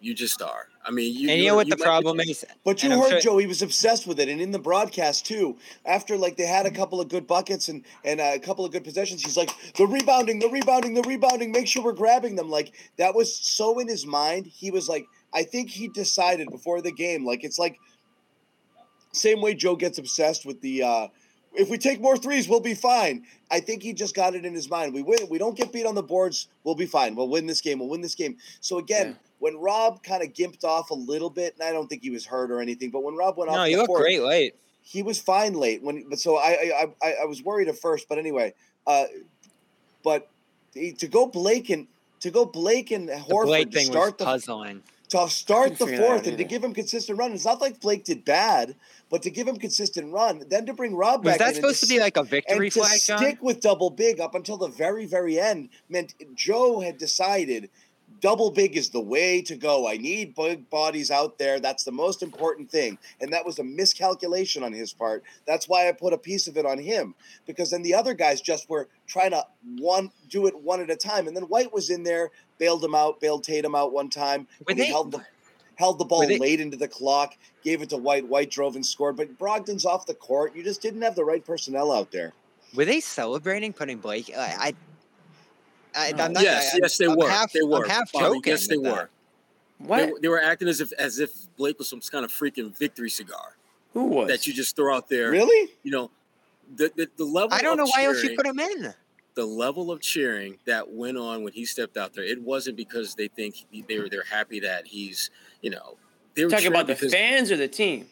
You 0.02 0.14
just 0.14 0.40
are. 0.40 0.68
I 0.86 0.92
mean, 0.92 1.18
you, 1.18 1.30
and 1.30 1.42
you 1.42 1.48
know 1.48 1.56
what 1.56 1.66
you 1.66 1.76
the 1.76 1.84
problem 1.84 2.20
is? 2.20 2.46
But 2.64 2.84
you 2.84 2.92
heard 2.92 3.10
sure- 3.10 3.20
Joe; 3.22 3.38
he 3.40 3.48
was 3.48 3.64
obsessed 3.64 4.06
with 4.06 4.20
it, 4.20 4.30
and 4.30 4.40
in 4.40 4.52
the 4.52 4.60
broadcast 4.60 5.26
too. 5.26 5.58
After 5.84 6.16
like 6.16 6.38
they 6.38 6.46
had 6.46 6.68
a 6.68 6.72
couple 6.72 7.02
of 7.02 7.08
good 7.08 7.26
buckets 7.26 7.70
and 7.70 7.84
and 8.04 8.22
a 8.22 8.38
couple 8.38 8.64
of 8.66 8.72
good 8.72 8.84
possessions, 8.84 9.24
he's 9.24 9.36
like 9.36 9.50
the 9.78 9.88
rebounding, 9.88 10.38
the 10.38 10.50
rebounding, 10.50 10.94
the 10.94 11.02
rebounding. 11.08 11.52
Make 11.52 11.66
sure 11.66 11.84
we're 11.84 11.94
grabbing 11.94 12.36
them. 12.36 12.52
Like 12.52 12.74
that 12.98 13.16
was 13.16 13.36
so 13.36 13.80
in 13.80 13.88
his 13.88 14.06
mind. 14.06 14.46
He 14.46 14.70
was 14.70 14.88
like, 14.88 15.08
I 15.36 15.44
think 15.44 15.70
he 15.70 15.90
decided 15.90 16.50
before 16.50 16.82
the 16.82 16.92
game. 16.92 17.26
Like 17.26 17.44
it's 17.44 17.60
like 17.60 17.78
same 19.12 19.42
way 19.42 19.54
Joe 19.54 19.76
gets 19.76 19.98
obsessed 20.00 20.46
with 20.46 20.62
the. 20.62 20.84
uh 20.84 21.08
if 21.58 21.70
we 21.70 21.78
take 21.78 22.02
more 22.02 22.18
threes, 22.18 22.50
we'll 22.50 22.60
be 22.60 22.74
fine. 22.74 23.24
I 23.50 23.62
think 23.62 23.82
he 23.82 23.94
just 23.94 24.14
got 24.14 24.36
it 24.36 24.44
in 24.44 24.54
his 24.54 24.70
mind. 24.70 24.94
We 24.94 25.04
win. 25.04 25.20
We 25.30 25.38
don't 25.38 25.56
get 25.56 25.72
beat 25.72 25.86
on 25.86 25.96
the 25.96 26.04
boards. 26.04 26.50
We'll 26.66 26.76
be 26.76 26.86
fine. 26.86 27.16
We'll 27.16 27.30
win 27.30 27.46
this 27.48 27.62
game. 27.62 27.80
We'll 27.80 27.88
win 27.88 28.02
this 28.02 28.14
game. 28.16 28.36
So 28.60 28.78
again, 28.78 29.12
Yeah. 29.12 29.16
when 29.40 29.58
Rob 29.60 30.04
kind 30.04 30.22
of 30.22 30.34
gimped 30.34 30.66
off 30.66 30.90
a 30.90 30.94
little 30.96 31.30
bit, 31.30 31.54
and 31.58 31.64
I 31.66 31.72
don't 31.72 31.88
think 31.88 32.02
he 32.04 32.10
was 32.10 32.26
hurt 32.26 32.52
or 32.52 32.60
anything, 32.60 32.90
but 32.90 33.04
when 33.04 33.16
Rob 33.16 33.38
went 33.38 33.50
off, 33.50 33.56
No, 33.56 33.64
the 33.64 33.70
you 33.70 33.78
look 33.78 33.90
great 33.90 34.22
late. 34.22 34.56
he 34.82 35.02
was 35.02 35.18
fine 35.18 35.54
late 35.54 35.82
when. 35.82 36.10
But 36.10 36.20
so 36.20 36.36
I 36.36 36.50
I 36.76 36.88
I, 37.02 37.14
I 37.22 37.26
was 37.26 37.42
worried 37.42 37.70
at 37.70 37.80
first, 37.80 38.10
but 38.10 38.18
anyway, 38.18 38.54
uh, 38.86 39.06
but 40.04 40.28
he- 40.74 40.92
to 40.92 41.08
go 41.08 41.26
Blake 41.26 41.70
and 41.70 41.88
to 42.20 42.32
go 42.32 42.44
Blake 42.46 42.92
and 42.92 43.08
The 43.08 43.14
Horford 43.14 43.46
Blake 43.46 43.72
to 43.72 43.80
start 43.80 44.18
the 44.18 44.26
puzzling. 44.26 44.84
To 45.10 45.30
start 45.30 45.78
the 45.78 45.86
figure 45.86 45.98
that 45.98 46.04
out 46.04 46.08
fourth 46.10 46.28
and 46.28 46.38
to 46.38 46.44
give 46.44 46.64
him 46.64 46.74
consistent 46.74 47.18
run. 47.20 47.32
It's 47.34 47.46
not 47.46 47.62
like 47.62 47.80
Blake 47.80 48.04
did 48.06 48.26
bad, 48.26 48.76
but 49.10 49.22
to 49.24 49.30
give 49.30 49.48
him 49.48 49.58
consistent 49.58 50.12
run, 50.12 50.44
then 50.50 50.66
to 50.66 50.74
bring 50.74 50.96
Rob 50.96 51.24
Was 51.24 51.34
back. 51.38 51.40
Was 51.40 51.48
that 51.48 51.56
supposed 51.56 51.80
to 51.82 51.86
s- 51.86 51.90
be 51.92 52.00
like 52.00 52.18
a 52.18 52.24
victory 52.24 52.70
to 52.70 52.80
flag, 52.80 53.00
John? 53.04 53.18
stick 53.20 53.38
with 53.42 53.62
double 53.62 53.90
big 53.90 54.20
up 54.20 54.36
until 54.36 54.58
the 54.58 54.68
very 54.68 55.06
very 55.06 55.40
end 55.40 55.70
meant 55.90 56.14
Joe 56.34 56.80
had 56.82 56.98
decided 56.98 57.70
double 58.22 58.52
big 58.52 58.76
is 58.78 58.90
the 58.90 59.00
way 59.02 59.42
to 59.42 59.56
go. 59.56 59.88
I 59.88 59.98
need 59.98 60.36
big 60.36 60.70
bodies 60.70 61.12
out 61.12 61.38
there. 61.38 61.60
That's 61.60 61.84
the 61.84 61.92
most 61.92 62.24
important 62.24 62.70
thing, 62.70 62.98
and 63.22 63.32
that 63.34 63.46
was 63.46 63.60
a 63.60 63.64
miscalculation 63.64 64.64
on 64.64 64.74
his 64.74 64.94
part. 64.94 65.24
That's 65.46 65.68
why 65.68 65.88
I 65.88 65.92
put 65.92 66.14
a 66.14 66.18
piece 66.18 66.48
of 66.48 66.58
it 66.58 66.66
on 66.66 66.78
him 66.80 67.16
because 67.46 67.72
then 67.72 67.82
the 67.82 67.94
other 67.94 68.14
guys 68.14 68.42
just 68.42 68.70
were 68.70 68.88
trying 69.08 69.32
to 69.32 69.46
one 69.78 70.12
do 70.30 70.48
it 70.48 70.56
one 70.60 70.82
at 70.82 70.90
a 70.90 70.96
time, 70.96 71.28
and 71.28 71.36
then 71.36 71.44
White 71.46 71.74
was 71.74 71.90
in 71.90 72.04
there, 72.04 72.32
bailed 72.58 72.84
him 72.84 72.96
out, 72.96 73.20
bailed 73.20 73.44
Tatum 73.44 73.76
out 73.76 73.92
one 73.94 74.10
time. 74.10 74.48
When 74.64 74.78
he 74.78 74.84
they- 74.84 74.90
held 74.90 75.12
the 75.12 75.26
held 75.76 76.00
the 76.00 76.06
ball 76.06 76.26
they- 76.26 76.38
late 76.40 76.62
into 76.62 76.78
the 76.78 76.88
clock, 76.88 77.36
gave 77.64 77.82
it 77.82 77.90
to 77.90 77.98
White. 77.98 78.28
White 78.28 78.50
drove 78.50 78.76
and 78.76 78.86
scored, 78.86 79.18
but 79.18 79.38
Brogdon's 79.38 79.86
off 79.86 80.06
the 80.06 80.14
court. 80.14 80.56
You 80.56 80.64
just 80.64 80.82
didn't 80.82 81.02
have 81.02 81.16
the 81.16 81.26
right 81.26 81.46
personnel 81.46 81.92
out 81.92 82.12
there. 82.12 82.34
Were 82.74 82.86
they 82.86 83.00
celebrating 83.00 83.72
putting 83.74 83.98
Blake? 84.00 84.32
I, 84.36 84.42
I, 84.60 84.74
I 85.96 86.14
I'm 86.18 86.34
not, 86.34 86.44
yes, 86.44 86.74
I, 86.74 86.80
yes, 86.82 86.98
they 86.98 87.06
I'm 87.06 87.16
were. 87.18 87.30
Half, 87.30 87.52
they 87.54 87.62
were. 87.62 87.84
I'm 87.84 87.90
half 87.90 88.12
Bobby, 88.12 88.26
joking. 88.38 88.52
Yes, 88.52 88.68
they 88.68 88.78
with 88.78 88.86
that. 88.86 88.94
were. 88.96 89.10
What? 89.80 89.98
They, 89.98 90.12
were- 90.12 90.20
they 90.22 90.28
were 90.28 90.42
acting 90.42 90.68
as 90.68 90.82
if 90.82 90.92
as 90.94 91.20
if 91.20 91.32
Blake 91.58 91.78
was 91.80 91.88
some 91.90 92.00
kind 92.02 92.24
of 92.26 92.32
freaking 92.32 92.78
victory 92.78 93.10
cigar 93.10 93.58
Who 93.94 94.06
was? 94.06 94.28
that 94.30 94.48
you 94.48 94.54
just 94.54 94.76
throw 94.76 94.96
out 94.96 95.10
there. 95.10 95.32
Really? 95.32 95.72
You 95.84 95.92
know, 95.92 96.12
the 96.76 96.92
the, 96.96 97.10
the 97.18 97.24
level. 97.26 97.50
I 97.54 97.62
don't 97.62 97.74
of 97.74 97.86
know 97.88 97.92
why 97.96 98.06
else 98.06 98.18
you 98.18 98.30
cheering- 98.30 98.38
put 98.38 98.46
him 98.48 98.60
in. 98.60 98.94
the 99.36 99.46
level 99.46 99.92
of 99.92 100.00
cheering 100.02 100.58
that 100.66 100.90
went 100.92 101.18
on 101.18 101.44
when 101.44 101.52
he 101.54 101.66
stepped 101.66 101.98
out 101.98 102.14
there, 102.14 102.24
it 102.24 102.42
wasn't 102.42 102.78
because 102.78 103.16
they 103.16 103.28
think 103.28 103.66
he, 103.70 103.82
they 103.82 104.00
were 104.00 104.08
they're 104.10 104.24
happy 104.24 104.62
that 104.62 104.88
he's 104.88 105.30
you 105.62 105.70
know 105.70 105.98
they 106.36 106.44
were 106.46 106.50
talking 106.52 106.64
cheering 106.72 106.82
about 106.82 106.88
the 107.00 107.10
fans 107.10 107.52
or 107.52 107.58
the 107.58 107.68
team? 107.68 108.08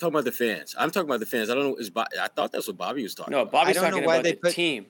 talking 0.00 0.14
about 0.14 0.24
the 0.24 0.32
fans. 0.32 0.74
I'm 0.78 0.90
talking 0.92 1.08
about 1.08 1.18
the 1.20 1.26
fans. 1.26 1.50
I 1.50 1.54
don't 1.54 1.64
know. 1.70 1.76
Is 1.76 1.90
Bo- 1.90 2.04
I 2.20 2.28
thought 2.28 2.52
that's 2.52 2.66
what 2.68 2.76
Bobby 2.76 3.02
was 3.02 3.14
talking. 3.16 3.32
No, 3.32 3.42
about. 3.42 3.52
Bobby's 3.52 3.74
don't 3.76 3.84
know 3.84 3.90
talking 3.90 4.04
why 4.06 4.14
about 4.16 4.24
they 4.24 4.30
the 4.32 4.36
put- 4.38 4.52
team. 4.54 4.86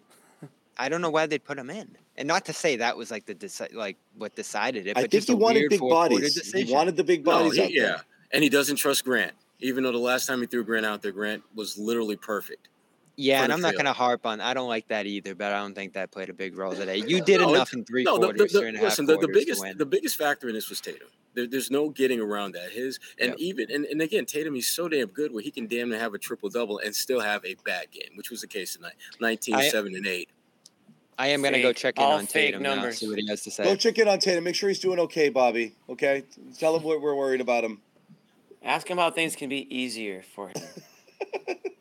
I 0.77 0.89
don't 0.89 1.01
know 1.03 1.11
why 1.11 1.27
they 1.27 1.39
put 1.39 1.59
him 1.59 1.71
in. 1.71 1.97
And 2.19 2.27
not 2.27 2.45
to 2.47 2.53
say 2.53 2.77
that 2.77 2.97
was 2.97 3.11
like 3.13 3.27
the 3.27 3.35
deci- 3.35 3.73
like 3.75 3.97
what 4.17 4.35
decided 4.35 4.89
it, 4.89 4.91
I 4.91 4.95
but 4.95 5.01
think 5.03 5.13
just 5.13 5.29
he 5.29 5.35
a 5.35 5.37
wanted 5.37 5.61
weird 5.61 5.71
big 5.71 5.79
fourth-quarter 5.79 6.15
bodies. 6.17 6.53
He 6.53 6.65
wanted 6.73 6.97
the 6.97 7.05
big 7.05 7.25
No, 7.25 7.31
bodies 7.31 7.57
he- 7.57 7.77
yeah, 7.77 7.83
there. 7.83 8.01
and 8.33 8.43
he 8.43 8.51
doesn't 8.51 8.77
trust 8.77 9.05
Grant. 9.05 9.33
Even 9.61 9.85
though 9.85 9.93
the 9.93 9.99
last 9.99 10.27
time 10.27 10.41
he 10.41 10.47
threw 10.47 10.65
Grant 10.65 10.85
out 10.85 11.01
there, 11.01 11.13
Grant 11.13 11.45
was 11.55 11.79
literally 11.79 12.17
perfect. 12.17 12.69
Yeah, 13.17 13.43
and 13.43 13.53
I'm 13.53 13.61
not 13.61 13.73
going 13.75 13.85
to 13.87 13.93
harp 13.93 14.27
on. 14.27 14.41
I 14.41 14.55
don't 14.55 14.69
like 14.69 14.87
that 14.89 15.05
either, 15.07 15.35
but 15.35 15.53
I 15.53 15.59
don't 15.59 15.75
think 15.75 15.93
that 15.95 16.13
played 16.13 16.29
a 16.29 16.33
big 16.33 16.57
role 16.57 16.73
today. 16.73 16.99
You 17.07 17.21
did 17.25 17.41
No, 17.41 17.53
enough 17.55 17.73
in 17.73 17.85
three 17.85 18.05
no, 18.05 18.17
the, 18.19 18.27
quarters, 18.27 18.53
the, 18.53 18.59
three 18.61 18.69
and 18.69 18.77
the, 18.77 18.81
a 18.81 18.83
half 18.85 18.91
listen, 18.91 19.07
the, 19.07 19.17
the 19.19 19.29
biggest 19.29 19.65
the 19.77 19.87
biggest 19.87 20.17
factor 20.17 20.49
in 20.49 20.55
this 20.55 20.69
was 20.69 20.81
Tatum. 20.81 21.09
There, 21.35 21.47
there's 21.47 21.71
no 21.71 21.89
getting 21.91 22.21
around 22.21 22.53
that. 22.53 22.71
His 22.71 22.99
and 23.21 23.31
Yep. 23.31 23.37
even 23.39 23.71
and, 23.73 23.85
and 23.87 24.03
again, 24.03 24.25
Tatum 24.25 24.55
he's 24.55 24.69
so 24.69 24.89
damn 24.89 25.09
good 25.09 25.33
where 25.33 25.43
he 25.43 25.51
can 25.53 25.67
damn 25.67 25.89
near 25.91 25.99
have 25.99 26.15
a 26.15 26.19
triple 26.19 26.49
double 26.49 26.79
and 26.79 26.95
still 26.95 27.21
have 27.21 27.45
a 27.45 27.55
bad 27.65 27.91
game, 27.93 28.11
which 28.17 28.31
was 28.31 28.41
the 28.41 28.47
case 28.49 28.75
tonight. 28.75 28.95
19, 29.21 29.55
I- 29.55 29.69
7, 29.69 29.95
and 29.95 30.07
8. 30.07 30.29
I 31.19 31.29
am 31.29 31.41
going 31.43 31.55
to 31.55 31.63
go 31.63 31.73
check 31.73 31.99
in 31.99 32.05
all 32.05 32.13
on 32.13 32.27
fake 32.27 32.47
Tatum 32.53 32.63
now, 32.63 32.75
numbers. 32.77 32.99
see 32.99 33.09
what 33.09 33.19
he 33.19 33.27
has 33.27 33.43
to 33.43 33.51
say. 33.51 33.65
Go 33.65 33.75
check 33.77 33.99
in 33.99 34.07
on 34.09 34.19
Tatum. 34.21 34.45
Make 34.45 34.55
sure 34.55 34.69
he's 34.69 34.79
doing 34.79 35.01
okay, 35.01 35.29
Bobby. 35.29 35.75
Okay, 35.91 36.23
tell 36.59 36.77
him 36.77 36.83
we're, 36.85 36.99
we're 36.99 37.15
worried 37.17 37.41
about 37.41 37.65
him. 37.65 37.81
Ask 38.63 38.89
him 38.89 38.99
how 38.99 39.11
things 39.11 39.35
can 39.37 39.49
be 39.49 39.73
easier 39.75 40.23
for 40.35 40.49
him. 40.49 40.55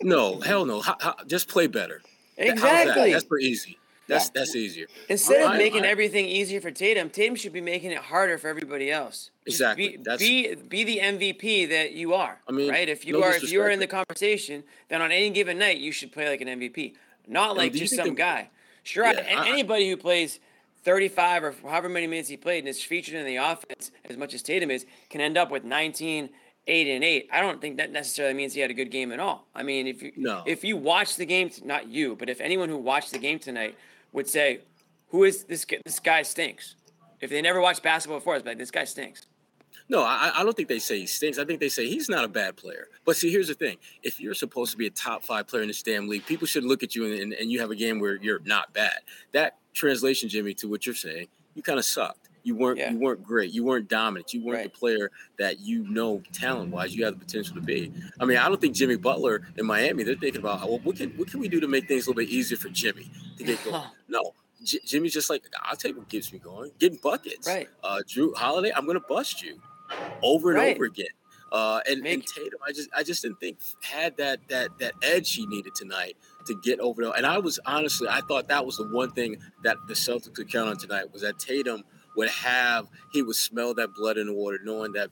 No, 0.02 0.40
hell 0.40 0.66
no. 0.66 0.80
How, 0.80 0.96
how, 1.02 1.16
just 1.26 1.50
play 1.50 1.68
better. 1.68 2.02
That- 2.38 2.50
how's 2.50 2.62
that? 2.62 2.82
Exactly. 2.88 3.12
That's 3.12 3.26
pretty 3.26 3.48
easy. 3.48 3.78
That's 4.08 4.26
Yeah. 4.28 4.32
that's 4.36 4.56
easier. 4.56 4.86
Instead 5.10 5.42
of 5.52 5.58
making 5.58 5.84
I- 5.84 5.88
everything 5.90 6.28
easier 6.28 6.62
for 6.62 6.72
Tatum, 6.72 7.10
Tatum 7.10 7.36
should 7.36 7.52
be 7.52 7.60
making 7.60 7.92
it 7.92 7.98
harder 7.98 8.38
for 8.38 8.48
everybody 8.48 8.90
else. 8.90 9.32
Just 9.46 9.60
Exactly. 9.60 9.90
Be, 9.90 9.98
That's- 9.98 10.20
be 10.20 10.56
be 10.56 10.84
the 10.86 11.00
MVP 11.00 11.68
that 11.70 11.92
you 11.94 12.14
are. 12.14 12.40
I 12.48 12.52
mean, 12.54 12.70
right? 12.70 12.88
If 12.88 13.06
you 13.06 13.14
no 13.14 13.24
are 13.24 13.34
if 13.36 13.52
you 13.52 13.62
are 13.62 13.70
in 13.70 13.80
the 13.80 13.88
conversation, 13.88 14.64
then 14.88 15.02
on 15.02 15.12
any 15.12 15.30
given 15.32 15.58
night 15.58 15.78
you 15.80 15.92
should 15.92 16.14
play 16.14 16.30
like 16.30 16.40
an 16.40 16.48
MVP, 16.48 16.94
not 17.28 17.58
like 17.58 17.74
do 17.74 17.80
just 17.80 17.96
some 17.96 18.10
the- 18.10 18.16
guy. 18.16 18.50
Sure, 18.88 19.06
Yeah, 19.06 19.20
a- 19.20 19.42
I- 19.42 19.50
anybody 19.50 19.90
who 19.90 19.98
plays 19.98 20.40
35 20.84 21.44
or 21.44 21.52
however 21.64 21.90
many 21.90 22.08
minutes 22.08 22.30
he 22.30 22.38
played 22.38 22.60
and 22.60 22.68
is 22.70 22.82
featured 22.82 23.16
in 23.16 23.26
the 23.26 23.36
offense 23.36 23.92
as 24.10 24.16
much 24.16 24.34
as 24.34 24.42
Tatum 24.42 24.72
is 24.72 24.86
can 25.10 25.20
end 25.20 25.38
up 25.38 25.52
with 25.52 25.64
19, 25.66 26.30
8 26.68 26.88
and 26.88 27.04
8. 27.04 27.28
I 27.32 27.42
don't 27.42 27.60
think 27.60 27.78
that 27.78 27.92
necessarily 27.92 28.34
means 28.34 28.54
he 28.54 28.62
had 28.62 28.72
a 28.72 28.74
good 28.74 28.90
game 28.90 29.12
at 29.12 29.20
all. 29.20 29.48
I 29.54 29.64
mean, 29.64 29.88
if 29.88 30.02
you 30.02 30.14
No. 30.16 30.44
if 30.46 30.64
you 30.64 30.78
watch 30.78 31.16
the 31.18 31.26
game, 31.26 31.52
not 31.66 31.88
you, 31.90 32.16
but 32.16 32.30
if 32.30 32.40
anyone 32.40 32.70
who 32.70 32.78
watched 32.78 33.12
the 33.12 33.20
game 33.20 33.40
tonight 33.40 33.76
would 34.14 34.30
say, 34.30 34.62
"Who 35.10 35.24
is 35.26 35.44
this? 35.44 35.66
Guy, 35.66 35.80
this 35.86 36.00
guy 36.00 36.22
stinks." 36.24 36.76
If 37.20 37.30
they 37.30 37.42
never 37.42 37.60
watched 37.60 37.84
basketball 37.84 38.20
before, 38.20 38.36
it's 38.38 38.46
like 38.46 38.58
this 38.58 38.72
guy 38.72 38.86
stinks. 38.86 39.26
No, 39.90 40.04
I, 40.04 40.32
I 40.36 40.44
don't 40.44 40.56
think 40.56 40.68
they 40.68 40.80
say 40.80 41.00
he 41.00 41.06
stinks. 41.08 41.38
I 41.38 41.46
think 41.46 41.60
they 41.60 41.70
say 41.70 41.88
he's 41.88 42.10
not 42.10 42.24
a 42.24 42.28
bad 42.28 42.56
player. 42.58 42.88
But 43.06 43.16
see, 43.18 43.32
here's 43.32 43.48
the 43.48 43.54
thing: 43.54 43.78
if 44.04 44.20
you're 44.20 44.34
supposed 44.34 44.72
to 44.72 44.78
be 44.78 44.88
a 44.88 44.92
top 44.92 45.24
five 45.24 45.48
player 45.48 45.62
in 45.62 45.68
this 45.70 45.82
damn 45.84 46.08
league, 46.08 46.26
people 46.26 46.48
should 46.48 46.64
look 46.66 46.84
at 46.84 46.96
you 46.96 47.06
and, 47.06 47.14
and, 47.22 47.34
and 47.34 47.52
you 47.52 47.60
have 47.60 47.72
a 47.72 47.76
game 47.76 48.00
where 48.00 48.16
you're 48.18 48.42
not 48.46 48.74
bad. 48.74 49.00
That 49.32 49.58
translation, 49.74 50.30
Jimmy, 50.30 50.54
to 50.56 50.68
what 50.68 50.86
you're 50.86 50.96
saying, 50.96 51.28
you 51.56 51.62
kind 51.64 51.80
of 51.80 51.86
sucked. 51.86 52.30
You 52.44 52.56
weren't 52.56 52.78
Yeah. 52.80 52.92
you 52.92 52.98
weren't 53.00 53.24
great. 53.24 53.52
You 53.52 53.66
weren't 53.66 53.90
dominant. 53.90 54.34
You 54.34 54.42
weren't 54.42 54.58
Right. 54.60 54.74
the 54.74 54.80
player 54.80 55.12
that 55.38 55.60
you 55.60 55.86
know 55.90 56.22
talent 56.32 56.72
wise 56.72 56.96
you 56.96 57.04
have 57.04 57.20
the 57.20 57.26
potential 57.26 57.56
to 57.56 57.62
be. 57.62 57.92
I 58.22 58.26
mean, 58.26 58.38
I 58.38 58.48
don't 58.48 58.60
think 58.62 58.74
Jimmy 58.74 58.96
Butler 58.96 59.48
in 59.58 59.66
Miami. 59.66 60.04
They're 60.04 60.16
thinking 60.16 60.40
about 60.40 60.62
well, 60.62 60.80
what 60.80 60.96
can 60.96 61.10
what 61.12 61.30
can 61.30 61.40
we 61.42 61.50
do 61.50 61.60
to 61.60 61.68
make 61.68 61.88
things 61.90 62.08
a 62.08 62.10
little 62.10 62.22
bit 62.24 62.30
easier 62.30 62.58
for 62.58 62.70
Jimmy 62.70 63.12
to 63.38 63.44
get 63.44 63.62
going? 63.66 63.84
no. 64.08 64.34
J- 64.64 64.80
Jimmy's 64.86 65.14
just 65.14 65.30
like 65.30 65.44
I'll 65.64 65.76
take 65.76 65.96
what 65.98 66.10
gets 66.10 66.32
me 66.34 66.40
going, 66.40 66.72
getting 66.80 67.00
buckets. 67.02 67.48
Right. 67.48 67.68
Uh, 67.84 68.00
Jrue 68.08 68.36
Holiday, 68.36 68.72
I'm 68.76 68.86
gonna 68.86 69.00
bust 69.00 69.44
you 69.44 69.60
over 70.22 70.52
and 70.52 70.60
Right. 70.60 70.76
over 70.76 70.86
again. 70.86 71.08
Uh, 71.50 71.80
and, 71.90 72.06
and 72.06 72.26
Tatum, 72.26 72.60
I 72.68 72.74
just 72.74 72.90
I 72.94 73.04
just 73.04 73.22
didn't 73.22 73.40
think 73.40 73.58
had 73.82 74.18
that 74.18 74.40
that 74.50 74.78
that 74.80 74.94
edge 75.02 75.34
he 75.34 75.46
needed 75.46 75.74
tonight 75.76 76.18
to 76.46 76.60
get 76.62 76.80
over 76.82 77.04
there. 77.04 77.14
And 77.16 77.26
I 77.26 77.38
was 77.38 77.58
honestly, 77.66 78.08
I 78.10 78.20
thought 78.28 78.50
that 78.50 78.66
was 78.66 78.78
the 78.78 78.88
one 78.88 79.12
thing 79.12 79.38
that 79.64 79.78
the 79.88 79.94
Celtics 79.94 80.34
could 80.34 80.52
count 80.52 80.68
on 80.70 80.78
tonight 80.78 81.12
was 81.14 81.22
that 81.22 81.40
Tatum 81.40 81.84
would 82.18 82.30
have 82.30 82.88
he 83.14 83.22
would 83.22 83.36
smell 83.38 83.74
that 83.76 83.94
blood 83.94 84.18
in 84.18 84.28
the 84.28 84.34
water, 84.34 84.60
knowing 84.62 84.92
that 84.94 85.10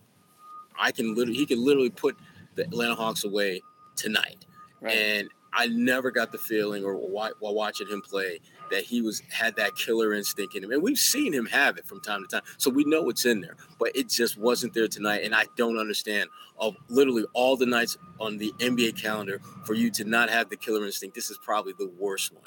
I 0.77 0.91
can 0.91 1.15
literally 1.15 1.37
he 1.39 1.45
could 1.45 1.59
literally 1.59 1.89
put 1.89 2.17
the 2.55 2.63
Atlanta 2.63 2.95
Hawks 2.95 3.23
away 3.23 3.61
tonight. 3.95 4.45
Right. 4.81 4.93
And 4.93 5.29
I 5.53 5.67
never 5.67 6.11
got 6.11 6.33
the 6.33 6.37
feeling, 6.37 6.83
or 6.83 6.95
while 6.95 7.31
while 7.39 7.53
watching 7.53 7.87
him 7.87 8.01
play, 8.01 8.41
that 8.71 8.83
he 8.83 9.01
was 9.01 9.21
had 9.31 9.55
that 9.57 9.75
killer 9.75 10.13
instinct 10.13 10.55
in 10.55 10.63
him. 10.63 10.71
And 10.71 10.81
we've 10.81 10.99
seen 10.99 11.33
him 11.33 11.45
have 11.47 11.77
it 11.77 11.85
from 11.85 11.99
time 12.01 12.21
to 12.23 12.27
time, 12.27 12.41
so 12.57 12.69
we 12.69 12.83
know 12.83 13.09
it's 13.09 13.25
in 13.25 13.41
there. 13.41 13.55
But 13.79 13.91
it 13.95 14.09
just 14.09 14.37
wasn't 14.37 14.73
there 14.73 14.87
tonight, 14.87 15.23
and 15.23 15.33
I 15.35 15.45
don't 15.55 15.77
understand. 15.77 16.29
Of 16.57 16.77
literally 16.87 17.25
all 17.33 17.57
the 17.57 17.65
nights 17.65 17.97
on 18.19 18.37
the 18.37 18.53
NBA 18.59 19.01
calendar, 19.01 19.41
for 19.65 19.73
you 19.73 19.89
to 19.91 20.05
not 20.05 20.29
have 20.29 20.49
the 20.49 20.55
killer 20.55 20.85
instinct, 20.85 21.13
this 21.13 21.29
is 21.29 21.37
probably 21.37 21.73
the 21.77 21.91
worst 21.99 22.31
one. 22.31 22.43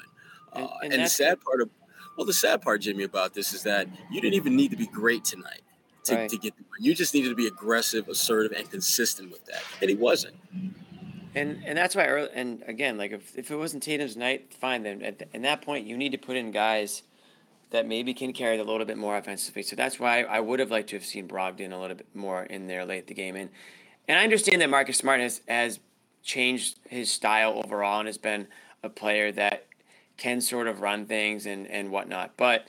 And- 0.53 0.65
uh, 0.65 0.69
and 0.83 0.93
and 0.93 1.03
the 1.05 1.09
sad 1.09 1.39
part 1.41 1.61
of, 1.61 1.69
well, 2.17 2.25
the 2.25 2.33
sad 2.33 2.61
part, 2.63 2.81
Jimmy, 2.81 3.03
about 3.03 3.35
this 3.35 3.53
is 3.53 3.61
that 3.63 3.87
you 4.11 4.19
didn't 4.19 4.33
even 4.33 4.55
need 4.55 4.71
to 4.71 4.77
be 4.77 4.87
great 4.87 5.23
tonight. 5.25 5.61
To, 6.05 6.15
Right. 6.15 6.29
to 6.29 6.37
get 6.37 6.55
the 6.57 6.63
win. 6.63 6.83
You 6.83 6.95
just 6.95 7.13
needed 7.13 7.29
to 7.29 7.35
be 7.35 7.45
aggressive, 7.45 8.07
assertive, 8.07 8.53
and 8.57 8.67
consistent 8.71 9.31
with 9.31 9.45
that. 9.45 9.61
And 9.79 9.89
he 9.91 9.95
wasn't. 9.95 10.35
And 11.35 11.61
and 11.65 11.77
that's 11.77 11.95
why, 11.95 12.07
early, 12.07 12.29
and 12.33 12.63
again, 12.67 12.97
like 12.97 13.11
if, 13.11 13.37
if 13.37 13.51
it 13.51 13.55
wasn't 13.55 13.83
Tatum's 13.83 14.17
night, 14.17 14.53
fine. 14.53 14.83
Then 14.83 15.01
at, 15.01 15.19
th- 15.19 15.31
at 15.33 15.41
that 15.43 15.61
point, 15.61 15.85
you 15.85 15.95
need 15.97 16.11
to 16.11 16.17
put 16.17 16.35
in 16.35 16.51
guys 16.51 17.03
that 17.71 17.87
maybe 17.87 18.13
can 18.13 18.33
carry 18.33 18.57
the 18.57 18.63
a 18.63 18.85
bit 18.85 18.97
more 18.97 19.17
offensively. 19.17 19.61
So 19.61 19.75
that's 19.75 19.99
why 19.99 20.23
I 20.23 20.39
would 20.39 20.59
have 20.59 20.71
liked 20.71 20.89
to 20.89 20.95
have 20.95 21.05
seen 21.05 21.27
Brogdon 21.27 21.71
a 21.71 21.77
little 21.77 21.97
bit 21.97 22.15
more 22.15 22.43
in 22.43 22.67
there 22.67 22.83
late 22.85 23.07
the 23.07 23.13
game. 23.13 23.35
And 23.35 23.49
and 24.07 24.17
I 24.17 24.23
understand 24.23 24.61
that 24.61 24.69
Marcus 24.69 24.97
Smart 24.97 25.19
has 25.19 25.41
has 25.47 25.79
changed 26.23 26.79
his 26.89 27.11
style 27.11 27.61
overall 27.63 27.99
and 27.99 28.07
has 28.07 28.17
been 28.17 28.47
a 28.83 28.89
player 28.89 29.31
that 29.33 29.67
can 30.17 30.41
sort 30.41 30.67
of 30.67 30.81
run 30.81 31.05
things 31.05 31.45
and 31.45 31.67
and 31.67 31.91
whatnot. 31.91 32.31
But 32.37 32.67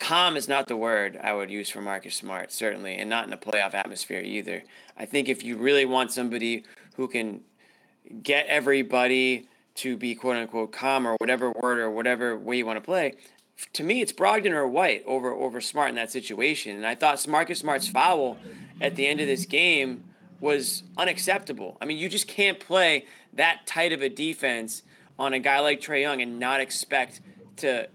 calm 0.00 0.36
is 0.36 0.48
not 0.48 0.66
the 0.66 0.76
word 0.76 1.18
I 1.22 1.32
would 1.32 1.50
use 1.50 1.70
for 1.70 1.80
Marcus 1.80 2.16
Smart, 2.16 2.50
certainly, 2.50 2.96
and 2.96 3.08
not 3.08 3.26
in 3.26 3.32
a 3.32 3.38
playoff 3.38 3.74
atmosphere 3.74 4.20
either. 4.20 4.64
I 4.96 5.06
think 5.06 5.28
if 5.28 5.44
you 5.44 5.56
really 5.56 5.84
want 5.84 6.10
somebody 6.10 6.64
who 6.96 7.06
can 7.06 7.42
get 8.22 8.46
everybody 8.46 9.48
to 9.76 9.96
be 9.96 10.14
quote 10.14 10.36
unquote 10.36 10.72
calm 10.72 11.06
or 11.06 11.16
whatever 11.18 11.52
word 11.52 11.78
or 11.78 11.90
whatever 11.90 12.36
way 12.36 12.58
you 12.58 12.66
want 12.66 12.76
to 12.76 12.84
play. 12.84 13.14
To 13.74 13.82
me, 13.82 14.00
it's 14.00 14.12
Brogdon 14.12 14.52
or 14.52 14.66
White 14.68 15.02
over 15.06 15.32
over 15.32 15.60
Smart 15.60 15.90
in 15.90 15.96
that 15.96 16.10
situation. 16.12 16.76
And 16.76 16.86
I 16.86 16.94
thought 16.94 17.26
Marcus 17.28 17.58
Smart's 17.60 17.88
foul 17.88 18.36
at 18.80 18.94
the 18.96 19.06
end 19.06 19.20
of 19.20 19.26
this 19.26 19.46
game 19.46 20.04
was 20.40 20.84
unacceptable. 20.96 21.76
I 21.80 21.84
mean, 21.84 21.98
you 21.98 22.08
just 22.08 22.28
can't 22.28 22.60
play 22.60 23.06
that 23.32 23.66
tight 23.66 23.92
of 23.92 24.02
a 24.02 24.08
defense 24.08 24.82
on 25.18 25.32
a 25.32 25.40
guy 25.40 25.58
like 25.58 25.80
Trae 25.80 26.02
Young 26.02 26.22
and 26.22 26.38
not 26.38 26.60
expect 26.60 27.20
to 27.56 27.88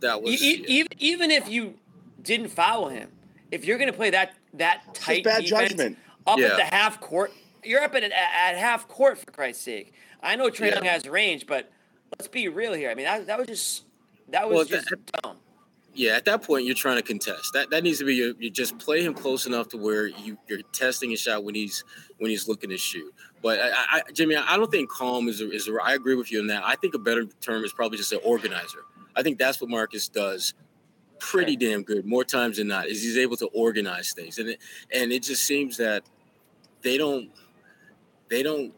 That 0.00 0.22
was 0.22 0.40
E- 0.40 0.54
e- 0.58 0.64
even 0.68 0.88
even 0.98 1.30
if 1.32 1.48
you 1.48 1.74
didn't 2.22 2.48
foul 2.48 2.88
him, 2.88 3.10
if 3.50 3.64
you're 3.64 3.78
going 3.78 3.90
to 3.90 3.96
play 3.96 4.10
that 4.10 4.34
that 4.54 4.94
tight 4.94 5.24
bad 5.24 5.42
defense 5.42 5.70
judgment. 5.70 5.98
up 6.26 6.38
Yeah. 6.38 6.46
at 6.46 6.56
the 6.56 6.64
half 6.76 7.00
court 7.00 7.32
you're 7.64 7.82
up 7.82 7.94
at 7.94 8.02
at 8.04 8.56
half 8.56 8.88
court 8.88 9.18
for 9.18 9.30
Christ's 9.30 9.62
sake. 9.64 9.92
I 10.22 10.36
know 10.36 10.48
Trae 10.48 10.68
Yeah. 10.68 10.74
Young 10.76 10.84
has 10.84 11.08
range, 11.08 11.46
but 11.46 11.70
let's 12.18 12.28
be 12.28 12.48
real 12.48 12.72
here. 12.72 12.90
I 12.90 12.94
mean, 12.94 13.04
that, 13.06 13.26
that 13.26 13.38
was 13.38 13.46
just 13.46 13.84
that 14.30 14.48
was 14.48 14.54
Well, 14.56 14.64
just 14.64 14.88
that- 14.90 15.22
dumb. 15.22 15.36
Yeah, 15.96 16.16
at 16.16 16.24
that 16.24 16.42
point 16.42 16.66
you're 16.66 16.74
trying 16.74 16.96
to 16.96 17.02
contest. 17.02 17.52
That 17.52 17.70
that 17.70 17.84
needs 17.84 18.00
to 18.00 18.04
be 18.04 18.16
your, 18.16 18.32
you 18.40 18.50
just 18.50 18.76
play 18.78 19.00
him 19.04 19.14
close 19.14 19.46
enough 19.46 19.68
to 19.68 19.76
where 19.76 20.08
you 20.08 20.36
you're 20.48 20.62
testing 20.72 21.12
a 21.12 21.16
shot 21.16 21.44
when 21.44 21.54
he's 21.54 21.84
when 22.18 22.30
he's 22.32 22.48
looking 22.48 22.70
to 22.70 22.76
shoot. 22.76 23.14
But 23.42 23.60
I, 23.60 23.70
I, 23.98 24.02
Jimmy, 24.12 24.34
I 24.34 24.56
don't 24.56 24.70
think 24.72 24.90
calm 24.90 25.28
is 25.28 25.40
a, 25.40 25.50
is. 25.52 25.68
A, 25.68 25.74
I 25.80 25.94
agree 25.94 26.16
with 26.16 26.32
you 26.32 26.40
on 26.40 26.48
that. 26.48 26.64
I 26.64 26.74
think 26.74 26.94
a 26.94 26.98
better 26.98 27.26
term 27.40 27.62
is 27.62 27.72
probably 27.72 27.96
just 27.98 28.10
an 28.12 28.18
organizer. 28.24 28.80
I 29.14 29.22
think 29.22 29.38
that's 29.38 29.60
what 29.60 29.70
Marcus 29.70 30.08
does 30.08 30.54
pretty 31.20 31.54
damn 31.54 31.84
good 31.84 32.04
more 32.04 32.24
times 32.24 32.56
than 32.56 32.66
not. 32.66 32.88
Is 32.88 33.00
he's 33.00 33.16
able 33.16 33.36
to 33.36 33.46
organize 33.54 34.12
things, 34.12 34.38
and 34.38 34.48
it, 34.48 34.58
and 34.92 35.12
it 35.12 35.22
just 35.22 35.44
seems 35.44 35.76
that 35.76 36.02
they 36.82 36.98
don't 36.98 37.30
they 38.28 38.42
don't 38.42 38.74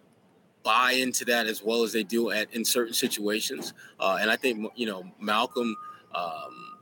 buy 0.62 0.92
into 0.92 1.24
that 1.24 1.47
as 1.47 1.62
well 1.62 1.84
as 1.84 1.92
they 1.92 2.03
do 2.03 2.30
at 2.30 2.53
in 2.53 2.64
certain 2.64 2.94
situations. 2.94 3.72
Uh, 4.01 4.18
and 4.20 4.30
I 4.30 4.36
think 4.36 4.70
you 4.76 4.86
know 4.86 5.05
Malcolm. 5.20 5.76
Um, 6.14 6.76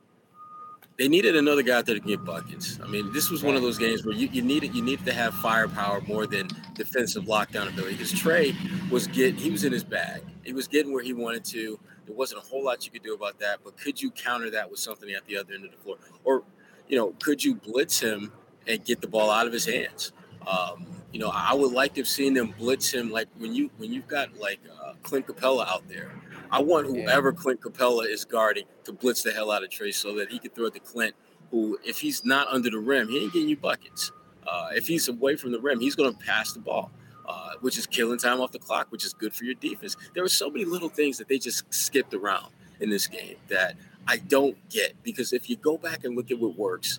they 0.97 1.09
needed 1.09 1.35
another 1.35 1.63
guy 1.63 1.79
out 1.79 1.87
there 1.87 1.97
to 1.97 2.01
get 2.01 2.25
buckets. 2.25 2.79
I 2.81 2.87
mean, 2.87 3.13
this 3.13 3.29
was 3.29 3.43
one 3.43 3.57
of 3.57 3.63
those 3.63 3.79
games 3.79 4.05
where 4.05 4.15
you, 4.15 4.29
you 4.29 4.43
needed 4.43 4.75
you 4.75 4.83
needed 4.83 5.05
to 5.07 5.13
have 5.13 5.35
firepower 5.35 6.01
more 6.03 6.27
than 6.27 6.49
defensive 6.75 7.25
lockdown 7.25 7.69
ability. 7.69 7.95
Because 7.97 8.13
Trae 8.13 8.55
was 8.91 9.09
get 9.09 9.35
he 9.35 9.51
was 9.51 9.65
in 9.65 9.73
his 9.73 9.83
bag. 9.83 10.23
He 10.45 10.53
was 10.53 10.69
getting 10.69 10.93
where 10.93 11.03
he 11.03 11.13
wanted 11.13 11.45
to. 11.47 11.81
There 12.07 12.15
wasn't 12.15 12.43
a 12.43 12.47
whole 12.47 12.65
lot 12.65 12.85
you 12.85 12.93
could 12.93 13.03
do 13.03 13.15
about 13.15 13.41
that. 13.41 13.61
But 13.65 13.77
could 13.77 14.01
you 14.01 14.11
counter 14.13 14.51
that 14.51 14.71
with 14.71 14.79
something 14.79 15.11
at 15.11 15.27
the 15.27 15.37
other 15.37 15.55
end 15.55 15.65
of 15.65 15.73
the 15.73 15.79
floor, 15.79 15.97
or 16.23 16.45
you 16.87 16.97
know, 16.97 17.13
could 17.21 17.43
you 17.43 17.57
blitz 17.57 17.99
him 17.99 18.33
and 18.69 18.85
get 18.85 19.01
the 19.01 19.09
ball 19.09 19.31
out 19.31 19.47
of 19.49 19.53
his 19.53 19.67
hands? 19.67 20.13
Um, 20.47 20.87
you 21.13 21.21
know, 21.21 21.31
I 21.33 21.55
would 21.55 21.73
like 21.73 21.95
to 21.95 22.01
have 22.01 22.09
seen 22.09 22.35
them 22.35 22.55
blitz 22.59 22.93
him 22.93 23.11
like 23.11 23.29
when 23.39 23.55
you 23.55 23.71
when 23.79 23.93
you've 23.93 24.09
got 24.09 24.37
like 24.37 24.61
uh, 24.83 24.95
Clint 25.03 25.27
Capela 25.27 25.67
out 25.69 25.87
there. 25.89 26.13
I 26.51 26.61
want 26.61 26.87
whoever 26.87 27.33
Clint 27.33 27.61
Capela 27.61 28.09
is 28.09 28.25
guarding 28.25 28.65
to 28.85 28.93
blitz 28.93 29.23
the 29.23 29.33
hell 29.33 29.51
out 29.51 29.63
of 29.63 29.71
Trae 29.71 29.95
so 29.95 30.15
that 30.17 30.31
he 30.31 30.39
can 30.39 30.51
throw 30.51 30.67
it 30.67 30.75
to 30.75 30.81
Clint, 30.81 31.15
who 31.51 31.79
if 31.85 32.01
he's 32.01 32.25
not 32.25 32.49
under 32.49 32.71
the 32.71 32.79
rim, 32.79 33.09
he 33.09 33.23
ain't 33.23 33.33
getting 33.33 33.49
you 33.49 33.57
buckets. 33.57 34.13
Uh, 34.47 34.69
if 34.75 34.87
he's 34.87 35.09
away 35.09 35.37
from 35.37 35.53
the 35.53 35.61
rim, 35.61 35.81
he's 35.81 35.95
going 35.95 36.13
to 36.13 36.19
pass 36.19 36.53
the 36.53 36.61
ball, 36.61 36.91
uh, 37.27 37.53
which 37.61 37.79
is 37.79 37.87
killing 37.87 38.19
time 38.19 38.41
off 38.41 38.53
the 38.53 38.59
clock, 38.59 38.89
which 38.91 39.05
is 39.05 39.13
good 39.13 39.33
for 39.33 39.45
your 39.45 39.55
defense. 39.55 39.97
There 40.15 40.23
were 40.23 40.29
so 40.29 40.51
many 40.51 40.65
little 40.65 40.89
things 40.89 41.17
that 41.19 41.29
they 41.29 41.39
just 41.39 41.73
skipped 41.73 42.13
around 42.13 42.53
in 42.81 42.91
this 42.91 43.07
game 43.07 43.37
that 43.49 43.77
I 44.07 44.19
don't 44.19 44.57
get 44.69 45.03
because 45.03 45.33
if 45.33 45.49
you 45.49 45.57
go 45.57 45.79
back 45.79 46.05
and 46.05 46.17
look 46.17 46.31
at 46.31 46.39
what 46.39 46.59
works, 46.59 46.99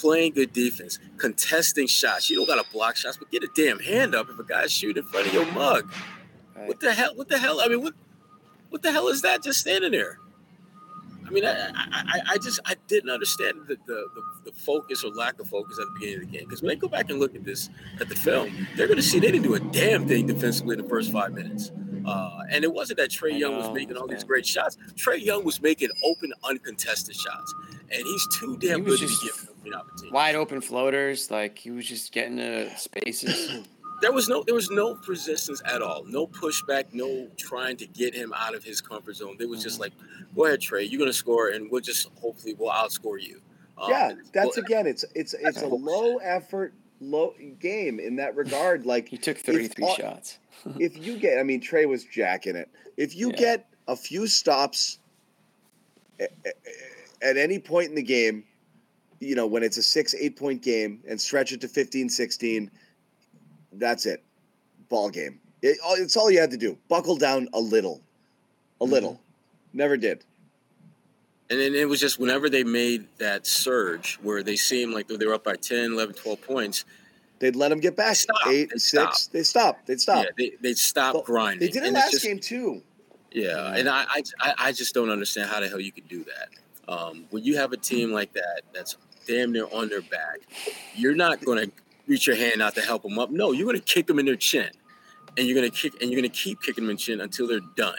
playing 0.00 0.32
good 0.32 0.52
defense, 0.52 0.98
contesting 1.16 1.86
shots. 1.86 2.30
You 2.30 2.36
don't 2.36 2.46
got 2.46 2.64
to 2.64 2.72
block 2.72 2.96
shots, 2.96 3.16
but 3.16 3.30
get 3.30 3.42
a 3.42 3.48
damn 3.54 3.78
hand 3.78 4.14
up 4.14 4.28
if 4.30 4.38
a 4.38 4.44
guy's 4.44 4.72
shooting 4.72 5.02
in 5.02 5.08
front 5.08 5.26
of 5.26 5.34
your 5.34 5.50
mug. 5.52 5.90
What 6.54 6.80
the 6.80 6.92
hell? 6.92 7.14
What 7.14 7.28
the 7.28 7.38
hell? 7.38 7.60
I 7.60 7.68
mean, 7.68 7.82
what 7.82 7.94
what 8.70 8.82
the 8.82 8.92
hell 8.92 9.08
is 9.08 9.22
that 9.22 9.42
just 9.42 9.60
standing 9.60 9.92
there? 9.92 10.18
I 11.26 11.30
mean, 11.30 11.44
I 11.44 11.70
I, 11.74 12.20
I, 12.30 12.38
just 12.38 12.60
I 12.64 12.76
didn't 12.86 13.10
understand 13.10 13.62
the, 13.66 13.76
the, 13.86 14.06
the, 14.44 14.52
focus 14.52 15.02
or 15.02 15.10
lack 15.10 15.40
of 15.40 15.48
focus 15.48 15.76
at 15.80 15.86
the 15.86 15.92
beginning 15.94 16.14
of 16.14 16.20
the 16.30 16.38
game. 16.38 16.46
Because 16.46 16.62
when 16.62 16.68
they 16.68 16.76
go 16.76 16.86
back 16.86 17.10
and 17.10 17.18
look 17.18 17.34
at 17.34 17.44
this 17.44 17.68
at 18.00 18.08
the 18.08 18.14
film, 18.14 18.54
they're 18.76 18.86
going 18.86 18.96
to 18.96 19.02
see 19.02 19.18
they 19.18 19.32
didn't 19.32 19.42
do 19.42 19.54
a 19.54 19.60
damn 19.60 20.06
thing 20.06 20.26
defensively 20.26 20.76
in 20.76 20.82
the 20.82 20.88
first 20.88 21.10
five 21.10 21.32
minutes. 21.32 21.72
Uh, 22.04 22.42
and 22.50 22.62
it 22.62 22.72
wasn't 22.72 22.98
that 22.98 23.10
Trae 23.10 23.36
Young 23.36 23.56
was 23.56 23.70
making 23.70 23.96
all 23.96 24.06
these 24.06 24.22
great 24.22 24.46
shots. 24.46 24.78
Trae 24.94 25.20
Young 25.20 25.44
was 25.44 25.60
making 25.60 25.88
open, 26.04 26.32
uncontested 26.44 27.16
shots, 27.16 27.54
and 27.90 28.02
he's 28.04 28.28
too 28.38 28.56
damn 28.58 28.80
He 28.80 28.84
good 28.84 29.00
to 29.00 29.06
just 29.06 29.20
be 29.20 29.28
given 29.28 29.55
open 29.66 29.80
opportunity. 29.80 30.14
Wide 30.14 30.34
open 30.34 30.60
floaters, 30.60 31.30
like 31.30 31.58
he 31.58 31.70
was 31.70 31.86
just 31.86 32.12
getting 32.12 32.36
to 32.38 32.76
spaces. 32.78 33.66
There 34.02 34.12
was 34.12 34.28
no 34.28 34.42
there 34.42 34.54
was 34.54 34.70
no 34.70 34.98
resistance 35.08 35.62
at 35.64 35.80
all. 35.80 36.04
No 36.04 36.26
pushback, 36.26 36.92
no 36.92 37.28
trying 37.38 37.78
to 37.78 37.86
get 37.86 38.14
him 38.14 38.30
out 38.36 38.54
of 38.54 38.62
his 38.62 38.82
comfort 38.82 39.16
zone. 39.16 39.38
It 39.40 39.48
was 39.48 39.62
just 39.62 39.80
like, 39.80 39.92
go 40.34 40.44
ahead, 40.44 40.60
Trae, 40.60 40.86
you're 40.86 40.98
gonna 40.98 41.14
score 41.14 41.48
and 41.48 41.70
we'll 41.70 41.80
just 41.80 42.10
hopefully 42.20 42.52
we'll 42.52 42.70
outscore 42.70 43.18
you. 43.18 43.40
Um, 43.78 43.90
yeah, 43.90 44.12
that's 44.34 44.56
well, 44.56 44.66
again, 44.66 44.86
it's 44.86 45.06
it's 45.14 45.32
it's 45.32 45.62
a 45.62 45.66
low 45.66 46.18
effort, 46.18 46.74
low 47.00 47.32
game 47.58 47.98
in 47.98 48.16
that 48.16 48.36
regard. 48.36 48.84
Like 48.84 49.08
he 49.08 49.16
took 49.16 49.38
if 49.38 49.46
33 49.46 49.84
all- 49.86 49.94
shots. 49.94 50.40
if 50.78 51.02
you 51.02 51.16
get, 51.16 51.38
I 51.38 51.42
mean, 51.42 51.62
Trae 51.62 51.88
was 51.88 52.04
jacking 52.04 52.54
it. 52.54 52.68
If 52.98 53.16
you 53.16 53.32
get 53.32 53.66
a 53.88 53.96
few 53.96 54.26
stops 54.26 54.98
a- 56.20 56.28
a- 56.44 57.24
at 57.26 57.38
any 57.38 57.58
point 57.58 57.88
in 57.88 57.94
the 57.94 58.02
game, 58.02 58.44
you 59.20 59.34
know, 59.34 59.46
when 59.46 59.62
it's 59.62 59.76
a 59.78 59.82
six, 59.82 60.14
eight 60.14 60.36
point 60.36 60.62
game 60.62 61.00
and 61.08 61.20
stretch 61.20 61.52
it 61.52 61.60
to 61.62 61.68
15, 61.68 62.08
16, 62.08 62.70
that's 63.72 64.06
it. 64.06 64.22
Ball 64.88 65.10
game. 65.10 65.40
It, 65.62 65.78
it's 65.98 66.16
all 66.16 66.30
you 66.30 66.38
had 66.40 66.50
to 66.50 66.56
do. 66.56 66.76
Buckle 66.88 67.16
down 67.16 67.48
a 67.52 67.60
little. 67.60 68.00
A 68.80 68.84
little. 68.84 69.20
Never 69.72 69.96
did. 69.96 70.24
And 71.48 71.60
then 71.60 71.74
it 71.74 71.88
was 71.88 72.00
just 72.00 72.18
whenever 72.18 72.48
they 72.50 72.64
made 72.64 73.06
that 73.18 73.46
surge 73.46 74.18
where 74.22 74.42
they 74.42 74.56
seemed 74.56 74.92
like 74.94 75.06
they 75.08 75.24
were 75.26 75.34
up 75.34 75.44
by 75.44 75.54
10, 75.56 75.92
11, 75.92 76.14
12 76.14 76.42
points, 76.42 76.84
They'd 77.38 77.54
let 77.54 77.68
them 77.68 77.80
get 77.80 77.96
back. 77.96 78.16
Stop. 78.16 78.34
Eight, 78.48 78.70
They'd 78.70 78.80
six. 78.80 79.18
stop. 79.20 79.32
They 79.32 79.42
stopped. 79.42 79.86
They'd 79.86 80.00
stop. 80.00 80.24
yeah, 80.24 80.30
they 80.38 80.52
they 80.62 80.72
stopped 80.72 81.26
grinding. 81.26 81.60
They 81.60 81.68
did 81.68 81.82
it 81.82 81.88
And 81.88 81.94
last 81.94 82.12
just- 82.12 82.24
game 82.24 82.38
too. 82.38 82.80
Yeah, 83.30 83.74
and 83.74 83.90
I, 83.90 84.06
I 84.08 84.22
I- 84.40 84.54
I 84.58 84.72
just 84.72 84.94
don't 84.94 85.10
understand 85.10 85.50
how 85.50 85.60
the 85.60 85.68
hell 85.68 85.78
you 85.78 85.92
could 85.92 86.08
do 86.08 86.24
that. 86.24 86.90
Um, 86.90 87.26
when 87.28 87.44
you 87.44 87.54
have 87.58 87.72
a 87.72 87.76
team 87.76 88.10
like 88.10 88.32
that 88.32 88.62
that's 88.72 88.96
damn 89.26 89.52
near 89.52 89.66
on 89.72 89.88
their 89.88 90.02
back, 90.02 90.40
you're 90.94 91.14
not 91.14 91.44
going 91.44 91.66
to 91.66 91.72
reach 92.06 92.26
your 92.26 92.36
hand 92.36 92.62
out 92.62 92.74
to 92.74 92.80
help 92.80 93.02
them 93.02 93.18
up. 93.18 93.30
No, 93.30 93.52
you're 93.52 93.66
going 93.66 93.78
to 93.78 93.82
kick 93.82 94.06
them 94.06 94.18
in 94.18 94.26
their 94.26 94.36
chin, 94.36 94.70
and 95.36 95.46
you're 95.46 95.56
going 95.56 95.70
to 95.70 95.76
kick 95.76 96.00
and 96.00 96.10
you're 96.10 96.20
going 96.20 96.30
to 96.30 96.36
keep 96.36 96.60
kicking 96.62 96.84
them 96.84 96.90
in 96.90 96.96
the 96.96 97.02
chin 97.02 97.20
until 97.20 97.46
they're 97.46 97.60
done. 97.76 97.98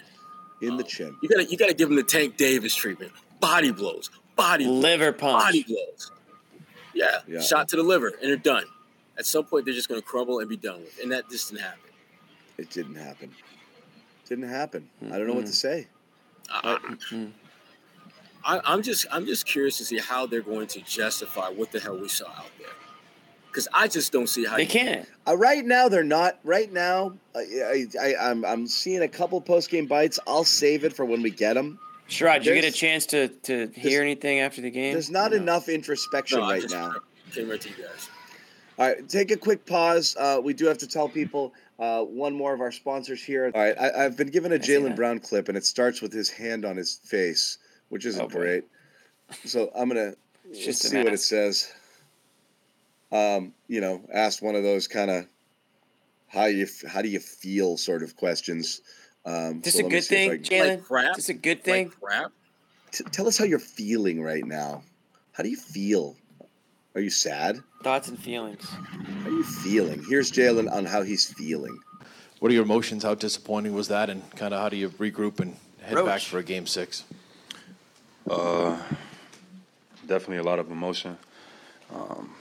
In 0.61 0.77
the 0.77 0.83
um, 0.83 0.89
chin. 0.89 1.15
You 1.21 1.29
got 1.29 1.37
to 1.37 1.45
you 1.45 1.57
got 1.57 1.67
to 1.67 1.73
give 1.75 1.89
them 1.89 1.97
the 1.97 2.03
Tank 2.03 2.37
Davis 2.37 2.73
treatment. 2.73 3.11
Body 3.39 3.71
blows, 3.71 4.09
body 4.35 4.65
blows, 4.65 4.83
Liver 4.83 5.11
punch. 5.11 5.43
body 5.43 5.63
blows. 5.63 6.11
Yeah, 6.93 7.19
Yeah. 7.27 7.41
shot 7.41 7.69
to 7.69 7.75
the 7.75 7.83
liver, 7.83 8.07
and 8.07 8.29
they're 8.29 8.37
done. 8.37 8.63
At 9.19 9.25
some 9.25 9.45
point, 9.45 9.65
they're 9.65 9.73
just 9.73 9.87
going 9.87 10.01
to 10.01 10.05
crumble 10.07 10.39
and 10.39 10.49
be 10.49 10.57
done 10.57 10.79
with, 10.79 10.99
and 11.01 11.11
that 11.11 11.29
just 11.29 11.51
didn't 11.51 11.63
happen. 11.63 11.91
It 12.57 12.71
didn't 12.71 12.95
happen. 12.95 13.31
Didn't 14.27 14.49
happen. 14.49 14.89
I 15.11 15.17
don't 15.17 15.27
know 15.27 15.33
what 15.33 15.45
to 15.45 15.47
hmm. 15.47 15.53
say. 15.53 15.87
I, 16.49 16.77
I, 18.47 18.61
I'm 18.63 18.81
just 18.81 19.05
I'm 19.11 19.25
just 19.25 19.45
curious 19.45 19.77
to 19.77 19.85
see 19.85 19.99
how 19.99 20.25
they're 20.25 20.41
going 20.41 20.67
to 20.67 20.81
justify 20.81 21.49
what 21.49 21.71
the 21.71 21.79
hell 21.79 21.97
we 21.97 22.07
saw 22.07 22.27
out 22.29 22.49
there, 22.57 22.69
because 23.47 23.67
I 23.73 23.87
just 23.89 24.11
don't 24.13 24.27
see 24.27 24.45
how 24.45 24.55
They 24.55 24.63
you- 24.63 24.69
can't. 24.69 25.07
Uh, 25.27 25.37
right 25.37 25.65
now, 25.65 25.89
they're 25.89 26.03
not. 26.03 26.39
Right 26.45 26.71
now, 26.71 27.13
I, 27.35 27.39
I, 27.39 27.85
I, 28.01 28.15
I'm, 28.31 28.45
I'm 28.45 28.65
seeing 28.65 29.01
a 29.03 29.07
couple 29.07 29.39
post 29.41 29.69
game 29.69 29.85
bites. 29.85 30.17
I'll 30.25 30.45
save 30.45 30.85
it 30.85 30.93
for 30.93 31.03
when 31.05 31.21
we 31.21 31.29
get 31.29 31.53
them. 31.55 31.77
Sure. 32.09 32.31
did 32.31 32.45
you 32.45 32.53
get 32.53 32.63
a 32.63 32.71
chance 32.71 33.05
to, 33.07 33.27
to 33.27 33.67
hear 33.75 34.01
anything 34.01 34.39
after 34.39 34.61
the 34.61 34.71
game? 34.71 34.93
There's 34.93 35.11
not 35.11 35.31
no? 35.31 35.37
enough 35.37 35.67
introspection 35.67 36.39
No, 36.39 36.49
right 36.49 36.61
just 36.61 36.73
now. 36.73 36.95
came 37.33 37.49
right 37.49 37.59
to 37.59 37.67
you 37.69 37.75
guys. 37.75 38.09
All 38.79 38.87
right, 38.87 39.09
take 39.09 39.31
a 39.31 39.35
quick 39.35 39.65
pause. 39.65 40.15
Uh, 40.17 40.39
we 40.41 40.53
do 40.53 40.67
have 40.67 40.77
to 40.77 40.87
tell 40.87 41.09
people 41.09 41.53
uh, 41.79 42.03
one 42.03 42.33
more 42.33 42.53
of 42.53 42.61
our 42.61 42.71
sponsors 42.71 43.21
here. 43.21 43.51
All 43.53 43.61
right, 43.61 43.75
I, 43.77 44.05
I've 44.05 44.15
been 44.15 44.29
given 44.29 44.53
a 44.53 44.57
Jaylen. 44.57 44.95
Brown 44.95 45.19
clip, 45.19 45.49
and 45.49 45.57
it 45.57 45.65
starts 45.65 46.01
with 46.01 46.13
his 46.13 46.29
hand 46.29 46.63
on 46.63 46.77
his 46.77 47.01
face, 47.03 47.57
which 47.89 48.05
isn't 48.05 48.21
Oh, 48.21 48.27
boy. 48.27 48.39
great. 48.39 48.63
So 49.45 49.71
I'm 49.75 49.87
gonna 49.89 50.13
let's 50.47 50.63
just 50.65 50.81
see 50.81 50.97
what 50.97 51.13
it 51.13 51.19
says. 51.19 51.71
Um, 53.11 53.53
you 53.67 53.79
know, 53.81 54.01
asked 54.13 54.41
one 54.41 54.55
of 54.55 54.63
those 54.63 54.87
kind 54.87 55.09
of 55.09 55.25
how 56.27 56.45
you 56.45 56.67
how 56.87 57.01
do 57.01 57.09
you 57.09 57.19
feel 57.19 57.77
sort 57.77 58.03
of 58.03 58.15
questions. 58.15 58.81
Um, 59.25 59.61
This 59.61 59.75
so 59.77 59.85
a 59.85 59.89
good 59.89 60.03
see 60.03 60.15
if 60.15 60.27
I 60.27 60.29
thing, 60.37 60.43
can- 60.43 60.59
Jaylen? 60.59 60.77
Like 60.77 60.83
crap? 60.85 61.15
This 61.15 61.29
a 61.29 61.33
good 61.33 61.63
thing? 61.63 61.87
Like 61.87 61.99
crap. 62.01 62.31
T- 62.91 63.03
tell 63.11 63.27
us 63.27 63.37
how 63.37 63.45
you're 63.45 63.59
feeling 63.59 64.21
right 64.21 64.45
now. 64.45 64.83
How 65.33 65.43
do 65.43 65.49
you 65.49 65.57
feel? 65.57 66.15
Are 66.95 67.01
you 67.01 67.09
sad? 67.09 67.59
Thoughts 67.83 68.07
and 68.07 68.17
feelings. 68.17 68.65
How 68.69 69.27
are 69.29 69.31
you 69.31 69.43
feeling? 69.43 70.03
Here's 70.09 70.31
Jaylen 70.31 70.71
on 70.71 70.85
how 70.85 71.03
he's 71.03 71.31
feeling. 71.33 71.77
What 72.39 72.49
are 72.51 72.53
your 72.55 72.63
emotions? 72.63 73.03
How 73.03 73.13
disappointing 73.15 73.73
was 73.73 73.87
that? 73.89 74.09
And 74.09 74.27
kind 74.35 74.53
of 74.53 74.59
how 74.61 74.69
do 74.69 74.77
you 74.77 74.89
regroup 74.89 75.39
and 75.39 75.55
head 75.81 76.03
back 76.05 76.21
for 76.21 76.39
a 76.39 76.43
game 76.43 76.65
six? 76.65 77.03
Uh, 78.29 78.77
definitely 80.05 80.37
a 80.37 80.43
lot 80.43 80.59
of 80.59 80.69
emotion. 80.69 81.17
Um, 81.93 82.35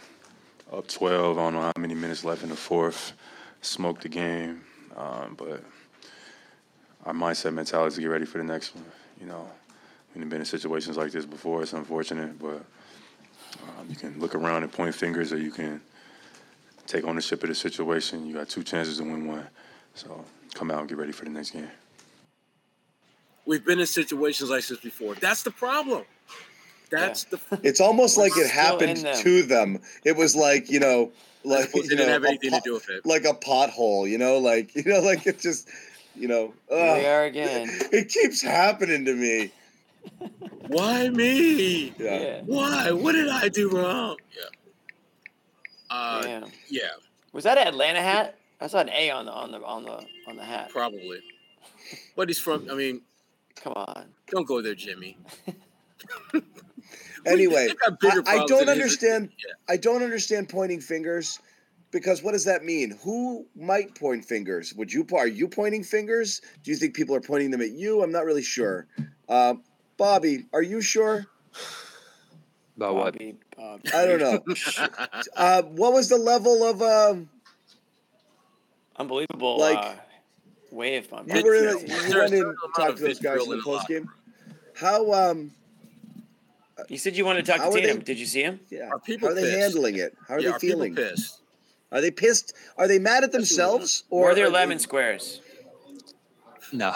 up 0.73 0.89
12, 0.89 1.39
I 1.39 1.43
don't 1.43 1.53
know 1.55 1.61
how 1.61 1.73
many 1.79 1.95
minutes 1.95 2.25
left 2.25 2.43
in 2.43 2.49
the 2.49 2.57
fourth. 2.57 3.13
Smoked 3.61 4.03
the 4.03 4.09
game, 4.09 4.63
um, 4.97 5.35
but 5.39 5.63
our 7.05 7.13
mindset 7.13 7.55
mentality 7.55 7.89
is 7.89 7.95
to 7.95 8.01
get 8.01 8.09
ready 8.09 8.25
for 8.25 8.39
the 8.39 8.45
next 8.45 8.75
one. 8.75 8.85
You 9.21 9.27
know, 9.27 9.49
we've 10.15 10.29
been 10.29 10.41
in 10.41 10.45
situations 10.45 10.97
like 10.97 11.13
this 11.13 11.25
before. 11.25 11.63
It's 11.63 11.73
unfortunate, 11.73 12.39
but 12.39 12.65
um, 13.63 13.87
you 13.89 13.97
can 13.97 14.19
look 14.19 14.35
around 14.35 14.65
and 14.65 14.73
point 14.73 14.95
fingers, 14.95 15.33
or 15.33 15.39
you 15.39 15.51
can 15.51 15.81
take 16.87 17.05
ownership 17.05 17.43
of 17.43 17.49
the 17.49 17.55
situation. 17.55 18.27
You 18.27 18.35
got 18.35 18.49
two 18.49 18.63
chances 18.63 18.99
to 18.99 19.05
win 19.05 19.27
one, 19.27 19.47
so 19.95 20.25
come 20.55 20.71
out 20.71 20.81
and 20.81 20.89
get 20.89 20.99
ready 20.99 21.13
for 21.13 21.25
the 21.25 21.31
next 21.31 21.51
game. 21.51 21.71
We've 23.47 23.65
been 23.65 23.79
in 23.81 23.87
situations 23.87 24.51
like 24.51 24.67
this 24.67 24.79
before. 24.81 25.15
That's 25.15 25.43
the 25.43 25.51
problem. 25.53 26.03
That's 26.91 27.25
the. 27.25 27.41
It's 27.63 27.81
almost 27.81 28.17
like 28.19 28.33
it 28.37 28.51
happened 28.51 28.99
them. 28.99 29.17
to 29.23 29.43
them. 29.43 29.81
It 30.05 30.17
was 30.17 30.35
like 30.37 30.69
you 30.71 30.81
know, 30.81 31.13
like 31.45 31.65
suppose 31.67 31.85
you 31.85 31.91
didn't 31.91 32.07
know, 32.07 32.13
have 32.13 32.25
a 32.25 32.29
anything 32.29 32.51
to 32.53 32.61
do 32.65 32.75
with 32.75 32.89
it. 32.91 33.07
like 33.07 33.25
a 33.25 33.35
pothole. 33.35 34.09
You 34.09 34.19
know, 34.19 34.39
like 34.39 34.75
you 34.77 34.85
know, 34.85 35.01
like 35.01 35.27
it 35.27 35.39
just, 35.39 35.69
you 36.15 36.29
know, 36.29 36.53
Here 36.69 36.79
ugh. 36.79 36.99
we 36.99 37.07
are 37.07 37.25
again. 37.33 37.69
it 37.93 38.09
keeps 38.09 38.41
happening 38.43 39.05
to 39.05 39.15
me. 39.15 39.51
Why 40.69 41.09
me? 41.09 41.93
Yeah. 41.99 42.19
Yeah. 42.21 42.41
Why? 42.47 42.93
What 42.93 43.13
did 43.13 43.29
I 43.29 43.49
do 43.49 43.69
wrong? 43.71 44.17
Yeah. 44.37 44.45
Uh, 45.91 46.23
Damn. 46.23 46.45
yeah, 46.69 46.89
Was 47.33 47.45
that 47.45 47.59
an 47.59 47.67
Atlanta 47.69 48.01
hat? 48.03 48.37
I 48.61 48.67
saw 48.69 48.79
an 48.81 48.89
A 48.89 49.11
on 49.11 49.27
the 49.27 49.33
on 49.33 49.51
the 49.53 49.63
on 49.63 49.85
the 49.85 50.05
on 50.29 50.37
the 50.37 50.45
hat. 50.45 50.69
probably. 50.71 51.21
But 52.17 52.29
he's 52.29 52.39
from. 52.39 52.69
I 52.71 52.75
mean, 52.75 53.03
Come 53.57 53.73
on. 53.75 54.07
don't 54.29 54.47
go 54.47 54.61
there, 54.63 54.75
Jimmy. 54.75 55.17
Anyway, 57.27 57.67
They 57.69 57.75
got 57.75 58.01
bigger 58.01 58.23
I, 58.27 58.39
I 58.39 58.47
don't 58.47 58.69
understand. 58.69 59.31
Yeah. 59.37 59.53
I 59.69 59.77
don't 59.77 60.03
understand 60.03 60.49
pointing 60.49 60.81
fingers 60.81 61.41
because 61.91 62.23
what 62.23 62.33
does 62.33 62.45
that 62.45 62.65
mean? 62.65 62.97
Who 63.03 63.47
might 63.57 63.95
point 63.95 64.25
fingers? 64.25 64.73
Would 64.75 64.93
you? 64.93 65.07
Are 65.15 65.27
you 65.27 65.49
pointing 65.49 65.83
fingers? 65.83 66.41
Do 66.63 66.71
you 66.71 66.77
think 66.77 66.95
people 66.95 67.17
are 67.17 67.21
pointing 67.21 67.51
them 67.51 67.61
at 67.61 67.71
you? 67.71 68.03
I'm 68.03 68.13
not 68.13 68.25
really 68.25 68.43
sure. 68.43 68.87
Uh, 69.29 69.55
Bobby, 69.97 70.47
are 70.53 70.63
you 70.63 70.81
sure? 70.81 71.27
About 72.77 72.95
what? 72.95 73.13
Bobby, 73.15 73.37
Bobby. 73.57 73.93
I 73.93 74.07
don't 74.07 74.21
know. 74.21 74.55
uh, 75.37 75.63
what 75.63 75.93
was 75.93 76.09
the 76.09 76.19
level 76.19 76.63
of? 76.63 76.81
Um, 76.83 77.29
Unbelievable. 78.99 79.59
Like- 79.59 79.99
uh, 80.77 80.79
wave 80.79 81.13
on 81.13 81.27
you 81.29 81.43
were 81.43 81.55
in. 81.55 81.65
A, 81.65 81.67
There's- 81.67 81.83
you 81.83 81.89
went 81.89 82.05
in 82.07 82.11
certain 82.13 82.43
and 82.43 82.57
talked 82.77 82.97
to 82.99 83.03
those 83.05 83.19
guys 83.21 83.43
in 83.43 83.49
the 83.51 83.57
in 83.57 83.63
post 83.63 83.89
game. 83.89 84.11
How 84.75 85.13
um 85.13 85.53
You 86.89 86.99
said 86.99 87.17
you 87.17 87.25
wanted 87.25 87.45
to 87.47 87.53
talk 87.53 87.61
How 87.61 87.71
to 87.71 87.77
are 87.79 87.81
they- 87.81 87.87
Tatum. 87.87 88.03
Did 88.03 88.19
you 88.19 88.27
see 88.27 88.43
him? 88.43 88.61
yeah 88.71 88.89
Are 88.91 88.99
people 88.99 89.29
how 89.29 89.33
are 89.33 89.35
they 89.35 89.43
pissed? 89.43 89.59
handling 89.59 89.97
it? 89.99 90.15
How 90.29 90.35
are 90.35 90.41
yeah, 90.41 90.49
they 90.51 90.55
are 90.55 90.59
people 90.59 90.77
feeling? 90.85 90.95
pissed? 90.95 91.41
Are 91.93 92.01
they 92.01 92.11
pissed? 92.11 92.53
Are 92.77 92.87
they 92.89 92.99
mad 92.99 93.25
at 93.25 93.33
themselves 93.33 94.05
Or 94.11 94.25
or 94.25 94.31
are 94.31 94.35
there 94.35 94.47
are 94.47 94.49
they- 94.51 94.55
lemon 94.55 94.79
squares? 94.79 95.41
No. 96.73 96.93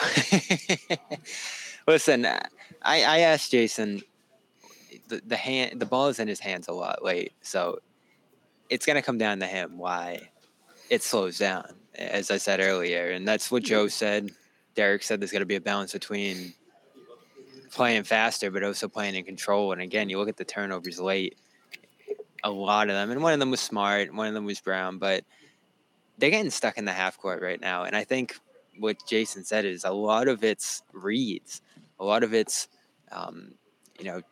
Listen, 1.87 2.27
I, 2.27 2.39
I 2.83 3.19
asked 3.21 3.53
Jayson. 3.53 4.03
The, 5.09 5.23
the 5.27 5.37
hand, 5.37 5.81
the 5.81 5.87
ball 5.87 6.09
is 6.09 6.19
in 6.21 6.29
his 6.29 6.39
hands 6.41 6.69
a 6.69 6.73
lot 6.73 7.05
late, 7.05 7.33
so 7.43 7.79
it's 8.69 8.87
gonna 8.87 9.03
come 9.03 9.19
down 9.19 9.41
to 9.41 9.47
him 9.47 9.77
why 9.79 10.29
it 10.89 11.03
slows 11.03 11.39
down. 11.39 11.67
As 11.95 12.31
I 12.31 12.37
said 12.37 12.61
earlier, 12.61 13.11
and 13.11 13.27
that's 13.27 13.51
what 13.51 13.63
Joe 13.65 13.89
said. 13.89 14.31
Derrick 14.75 15.03
said 15.03 15.21
there's 15.21 15.33
gonna 15.33 15.45
be 15.45 15.57
a 15.57 15.61
balance 15.61 15.93
between 15.93 16.55
playing 17.73 18.05
faster, 18.05 18.51
but 18.51 18.63
also 18.63 18.89
playing 18.89 19.15
in 19.15 19.25
control. 19.25 19.73
And 19.73 19.83
again, 19.83 20.09
you 20.09 20.19
look 20.19 20.29
at 20.29 20.37
the 20.37 20.45
turnovers 20.45 21.01
late. 21.01 21.37
A 22.43 22.51
lot 22.51 22.89
of 22.89 22.95
them, 22.95 23.11
and 23.11 23.23
one 23.23 23.35
of 23.35 23.39
them 23.39 23.51
was 23.51 23.61
smart, 23.61 24.15
one 24.15 24.27
of 24.27 24.35
them 24.35 24.47
was 24.47 24.61
Brown, 24.61 24.99
but 24.99 25.25
they're 26.17 26.31
getting 26.31 26.51
stuck 26.51 26.79
in 26.79 26.87
the 26.87 26.93
half 26.93 27.19
court 27.19 27.43
right 27.43 27.61
now. 27.61 27.85
And 27.85 27.95
I 27.95 28.05
think 28.05 28.39
what 28.79 28.97
Jayson 29.07 29.45
said 29.45 29.65
is 29.65 29.85
a 29.85 29.91
lot 29.91 30.27
of 30.27 30.43
it's 30.43 30.83
reads, 30.93 31.61
a 31.99 32.05
lot 32.05 32.23
of 32.23 32.33
it's, 32.33 32.69
um, 33.13 33.55
you 33.99 34.07
know, 34.07 34.23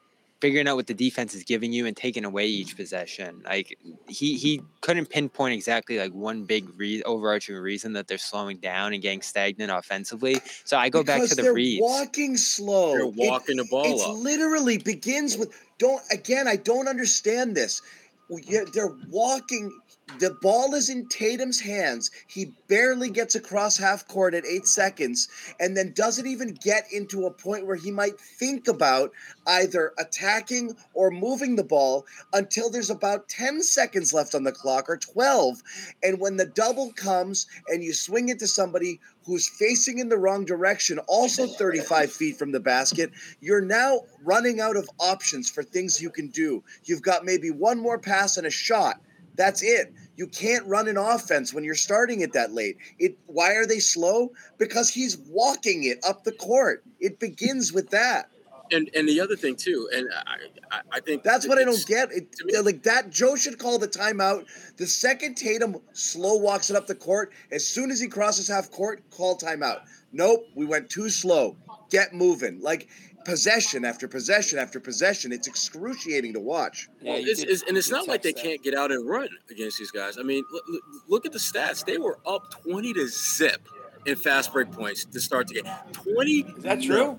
figuring 0.40 0.68
out 0.68 0.76
what 0.76 0.86
the 0.86 0.94
defense 0.94 1.34
is 1.34 1.42
giving 1.42 1.72
you 1.72 1.86
and 1.86 1.96
taking 1.96 2.24
away 2.24 2.46
each 2.46 2.68
mm-hmm. 2.68 2.76
possession. 2.76 3.42
Like 3.44 3.78
he 4.08 4.36
he 4.36 4.62
couldn't 4.80 5.06
pinpoint 5.06 5.54
exactly 5.54 5.98
like 5.98 6.12
one 6.12 6.44
big 6.44 6.68
re- 6.76 7.02
overarching 7.02 7.56
reason 7.56 7.92
that 7.94 8.06
they're 8.08 8.18
slowing 8.18 8.58
down 8.58 8.92
and 8.92 9.02
getting 9.02 9.22
stagnant 9.22 9.70
offensively. 9.70 10.40
So 10.64 10.76
I 10.76 10.88
go 10.88 11.02
back 11.02 11.22
to 11.28 11.34
the 11.34 11.42
they're 11.42 11.54
reads. 11.54 11.82
walking 11.82 12.36
slow. 12.36 12.92
They're 12.92 13.02
It- 13.02 13.14
walking 13.14 13.56
the 13.56 13.64
ball 13.64 13.84
It's 13.86 14.02
up. 14.02 14.16
literally 14.16 14.78
begins 14.78 15.36
with 15.36 15.52
don't 15.78 16.02
again. 16.10 16.48
I 16.48 16.56
don't 16.56 16.88
understand 16.88 17.54
this. 17.54 17.82
Well, 18.28 18.40
yeah, 18.44 18.64
They're 18.72 18.94
walking. 19.08 19.72
The 20.16 20.30
ball 20.30 20.74
is 20.74 20.88
in 20.88 21.06
Tatum's 21.06 21.60
hands. 21.60 22.10
He 22.26 22.52
barely 22.66 23.10
gets 23.10 23.34
across 23.34 23.76
half 23.76 24.08
court 24.08 24.34
at 24.34 24.46
eight 24.46 24.66
seconds, 24.66 25.28
and 25.60 25.76
then 25.76 25.92
doesn't 25.92 26.26
even 26.26 26.54
get 26.54 26.90
into 26.90 27.26
a 27.26 27.30
point 27.30 27.66
where 27.66 27.76
he 27.76 27.90
might 27.90 28.18
think 28.18 28.68
about 28.68 29.12
either 29.46 29.92
attacking 29.98 30.74
or 30.94 31.10
moving 31.10 31.54
the 31.54 31.62
ball 31.62 32.06
until 32.32 32.70
there's 32.70 32.90
about 32.90 33.28
10 33.28 33.62
seconds 33.62 34.12
left 34.12 34.34
on 34.34 34.44
the 34.44 34.50
clock 34.50 34.88
or 34.88 34.96
12. 34.96 35.62
And 36.02 36.18
when 36.18 36.36
the 36.36 36.46
double 36.46 36.90
comes 36.94 37.46
and 37.68 37.84
you 37.84 37.92
swing 37.92 38.30
it 38.30 38.38
to 38.40 38.48
somebody 38.48 39.00
who's 39.24 39.48
facing 39.48 39.98
in 39.98 40.08
the 40.08 40.18
wrong 40.18 40.44
direction, 40.44 40.98
also 41.00 41.46
35 41.46 42.10
feet 42.10 42.38
from 42.38 42.50
the 42.50 42.60
basket, 42.60 43.12
you're 43.40 43.60
now 43.60 44.00
running 44.24 44.58
out 44.58 44.76
of 44.76 44.88
options 44.98 45.50
for 45.50 45.62
things 45.62 46.00
you 46.00 46.10
can 46.10 46.28
do. 46.28 46.64
You've 46.84 47.02
got 47.02 47.24
maybe 47.24 47.50
one 47.50 47.78
more 47.78 47.98
pass 47.98 48.36
and 48.38 48.46
a 48.46 48.50
shot. 48.50 49.00
That's 49.38 49.62
it. 49.62 49.94
You 50.16 50.26
can't 50.26 50.66
run 50.66 50.88
an 50.88 50.98
offense 50.98 51.54
when 51.54 51.62
you're 51.62 51.76
starting 51.76 52.20
it 52.20 52.32
that 52.32 52.52
late. 52.52 52.76
It 52.98 53.16
why 53.26 53.54
are 53.54 53.64
they 53.66 53.78
slow? 53.78 54.32
Because 54.58 54.90
he's 54.90 55.16
walking 55.16 55.84
it 55.84 55.98
up 56.06 56.24
the 56.24 56.32
court. 56.32 56.82
It 56.98 57.20
begins 57.20 57.72
with 57.72 57.88
that. 57.90 58.28
And 58.72 58.90
and 58.94 59.08
the 59.08 59.20
other 59.20 59.36
thing 59.36 59.54
too, 59.56 59.88
and 59.94 60.08
I 60.26 60.80
I, 60.90 61.00
think 61.00 61.22
That's 61.22 61.46
what 61.46 61.58
I 61.58 61.64
don't 61.64 61.86
get. 61.86 62.12
It, 62.12 62.34
me- 62.44 62.58
like 62.58 62.82
that, 62.82 63.10
Joe 63.10 63.36
should 63.36 63.58
call 63.58 63.78
the 63.78 63.88
timeout. 63.88 64.46
The 64.76 64.86
second 64.86 65.36
Tatum 65.36 65.76
slow 65.92 66.36
walks 66.36 66.68
it 66.68 66.76
up 66.76 66.86
the 66.86 66.94
court, 66.94 67.32
as 67.52 67.66
soon 67.66 67.90
as 67.90 68.00
he 68.00 68.08
crosses 68.08 68.48
half 68.48 68.70
court, 68.70 69.08
call 69.10 69.38
timeout. 69.38 69.82
Nope, 70.12 70.46
we 70.54 70.66
went 70.66 70.90
too 70.90 71.08
slow. 71.08 71.56
Get 71.90 72.12
moving. 72.12 72.60
Like 72.60 72.88
possession 73.24 73.84
after 73.84 74.08
possession 74.08 74.58
after 74.58 74.80
possession. 74.80 75.32
It's 75.32 75.46
excruciating 75.46 76.32
to 76.34 76.40
watch. 76.40 76.88
Yeah, 77.02 77.12
Well, 77.14 77.22
it's, 77.24 77.40
did- 77.40 77.50
it's, 77.50 77.62
and 77.68 77.76
it's 77.76 77.90
not 77.90 78.08
like 78.08 78.22
they 78.22 78.32
that. 78.32 78.42
can't 78.42 78.62
get 78.62 78.74
out 78.74 78.90
and 78.92 79.06
run 79.08 79.28
against 79.50 79.78
these 79.78 79.90
guys. 79.90 80.18
I 80.18 80.22
mean, 80.22 80.44
look, 80.52 80.64
look- 80.68 80.82
look 81.08 81.26
at 81.26 81.32
the 81.32 81.38
stats. 81.38 81.84
They 81.84 81.98
were 81.98 82.18
up 82.26 82.50
20 82.62 82.92
to 82.94 83.08
zip 83.08 83.68
in 84.06 84.16
fast 84.16 84.52
break 84.52 84.70
points 84.70 85.04
to 85.04 85.20
start 85.20 85.48
the 85.48 85.62
game. 85.62 85.72
20. 85.92 86.32
Is 86.56 86.62
that 86.62 86.82
true? 86.82 87.18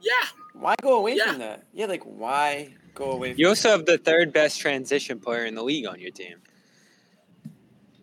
Yeah. 0.00 0.12
Why 0.52 0.74
go 0.82 0.98
away 0.98 1.16
Yeah. 1.16 1.30
from 1.30 1.38
that? 1.40 1.66
Yeah, 1.72 1.86
like 1.86 2.02
why 2.04 2.74
go 2.94 3.10
away 3.12 3.32
from 3.32 3.40
You 3.40 3.48
also 3.48 3.70
have 3.70 3.86
the 3.86 3.98
third 3.98 4.32
best 4.32 4.60
transition 4.60 5.18
player 5.18 5.44
in 5.46 5.54
the 5.54 5.62
league 5.64 5.86
on 5.86 5.98
your 5.98 6.10
team. 6.12 6.36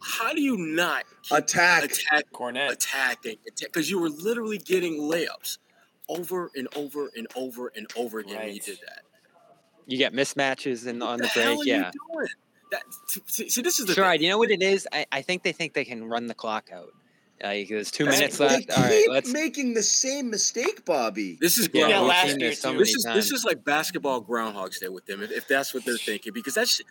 How 0.04 0.34
do 0.34 0.42
you 0.42 0.58
not 0.58 1.06
keep 1.22 1.38
Attack. 1.38 1.84
attack, 1.84 2.26
Cornette? 2.34 2.72
attacking? 2.72 3.38
Because 3.62 3.90
you 3.90 4.00
were 4.00 4.10
literally 4.10 4.58
getting 4.58 5.00
layups 5.00 5.60
over 6.12 6.52
and 6.56 6.68
over 6.76 7.10
and 7.16 7.28
over 7.36 7.72
and 7.76 7.88
over 7.96 8.20
again 8.20 8.38
when 8.38 8.54
you 8.54 8.60
did 8.60 8.78
that. 8.88 9.02
You 9.88 9.98
get 9.98 10.14
mismatches 10.14 10.86
in, 10.88 11.02
on 11.02 11.20
What 11.20 11.34
the 11.34 11.42
hell 11.42 11.56
break. 11.56 11.60
are 11.60 11.70
Yeah. 11.70 11.92
you 11.94 12.16
doing? 12.16 12.28
That, 12.72 12.84
see, 13.28 13.50
see, 13.50 13.62
this 13.62 13.80
is 13.80 13.86
the 13.86 13.94
Sure. 13.94 14.06
thing. 14.12 14.22
You 14.22 14.30
know 14.30 14.38
what 14.38 14.52
it 14.52 14.62
is? 14.62 14.88
I, 14.94 15.06
I 15.12 15.22
think 15.22 15.44
they 15.44 15.52
think 15.52 15.74
they 15.74 15.84
can 15.86 16.06
run 16.06 16.28
the 16.28 16.34
clock 16.34 16.70
out. 16.74 16.92
Like 17.44 17.70
there's 17.70 17.90
two 17.92 18.06
That's- 18.06 18.20
minutes 18.20 18.38
They 18.38 18.46
left. 18.46 18.72
All 18.78 18.84
right, 18.84 18.92
keep 18.92 19.10
let's. 19.10 19.34
making 19.34 19.74
the 19.74 19.82
same 19.84 20.30
mistake, 20.30 20.86
Bobby. 20.86 21.38
This 21.42 21.58
is 21.58 21.70
Yeah, 21.74 21.88
Yeah, 21.88 22.00
last 22.00 22.28
year 22.40 22.50
this 22.52 22.62
so 22.62 22.78
This 22.78 22.94
is 22.94 23.04
times. 23.04 23.16
this 23.16 23.32
is 23.32 23.44
like 23.44 23.64
basketball 23.66 24.22
Groundhog's 24.22 24.80
Day 24.80 24.90
with 24.90 25.06
them, 25.08 25.24
if, 25.24 25.32
if 25.32 25.48
that's 25.48 25.74
what 25.74 25.84
they're 25.84 25.98
thinking. 25.98 26.34
Because 26.34 26.54
that's 26.54 26.82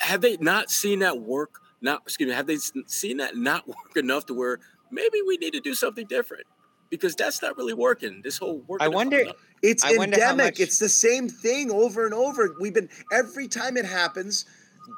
have 0.00 0.20
they 0.20 0.36
not 0.38 0.70
seen 0.70 0.98
that 0.98 1.20
work? 1.20 1.60
Not 1.80 2.02
excuse 2.02 2.28
me, 2.28 2.34
have 2.34 2.46
they 2.48 2.56
seen 2.86 3.18
that 3.18 3.36
not 3.36 3.66
work 3.68 3.96
enough 3.96 4.26
to 4.26 4.34
where 4.34 4.58
maybe 4.90 5.22
we 5.26 5.36
need 5.36 5.52
to 5.52 5.60
do 5.60 5.74
something 5.74 6.06
different? 6.06 6.44
Because 6.90 7.14
that's 7.14 7.40
not 7.40 7.56
really 7.56 7.72
working. 7.72 8.20
This 8.22 8.36
whole 8.36 8.58
work. 8.66 8.82
I 8.82 8.88
wonder- 8.88 9.32
It's 9.62 9.84
I 9.84 9.96
wonder 9.96 10.14
endemic. 10.14 10.36
much- 10.54 10.60
It's 10.60 10.78
the 10.78 10.88
same 10.88 11.28
thing 11.28 11.70
over 11.70 12.04
and 12.04 12.14
over. 12.14 12.54
We've 12.60 12.74
been 12.74 12.88
every 13.12 13.46
time 13.46 13.76
it 13.76 13.84
happens, 13.84 14.44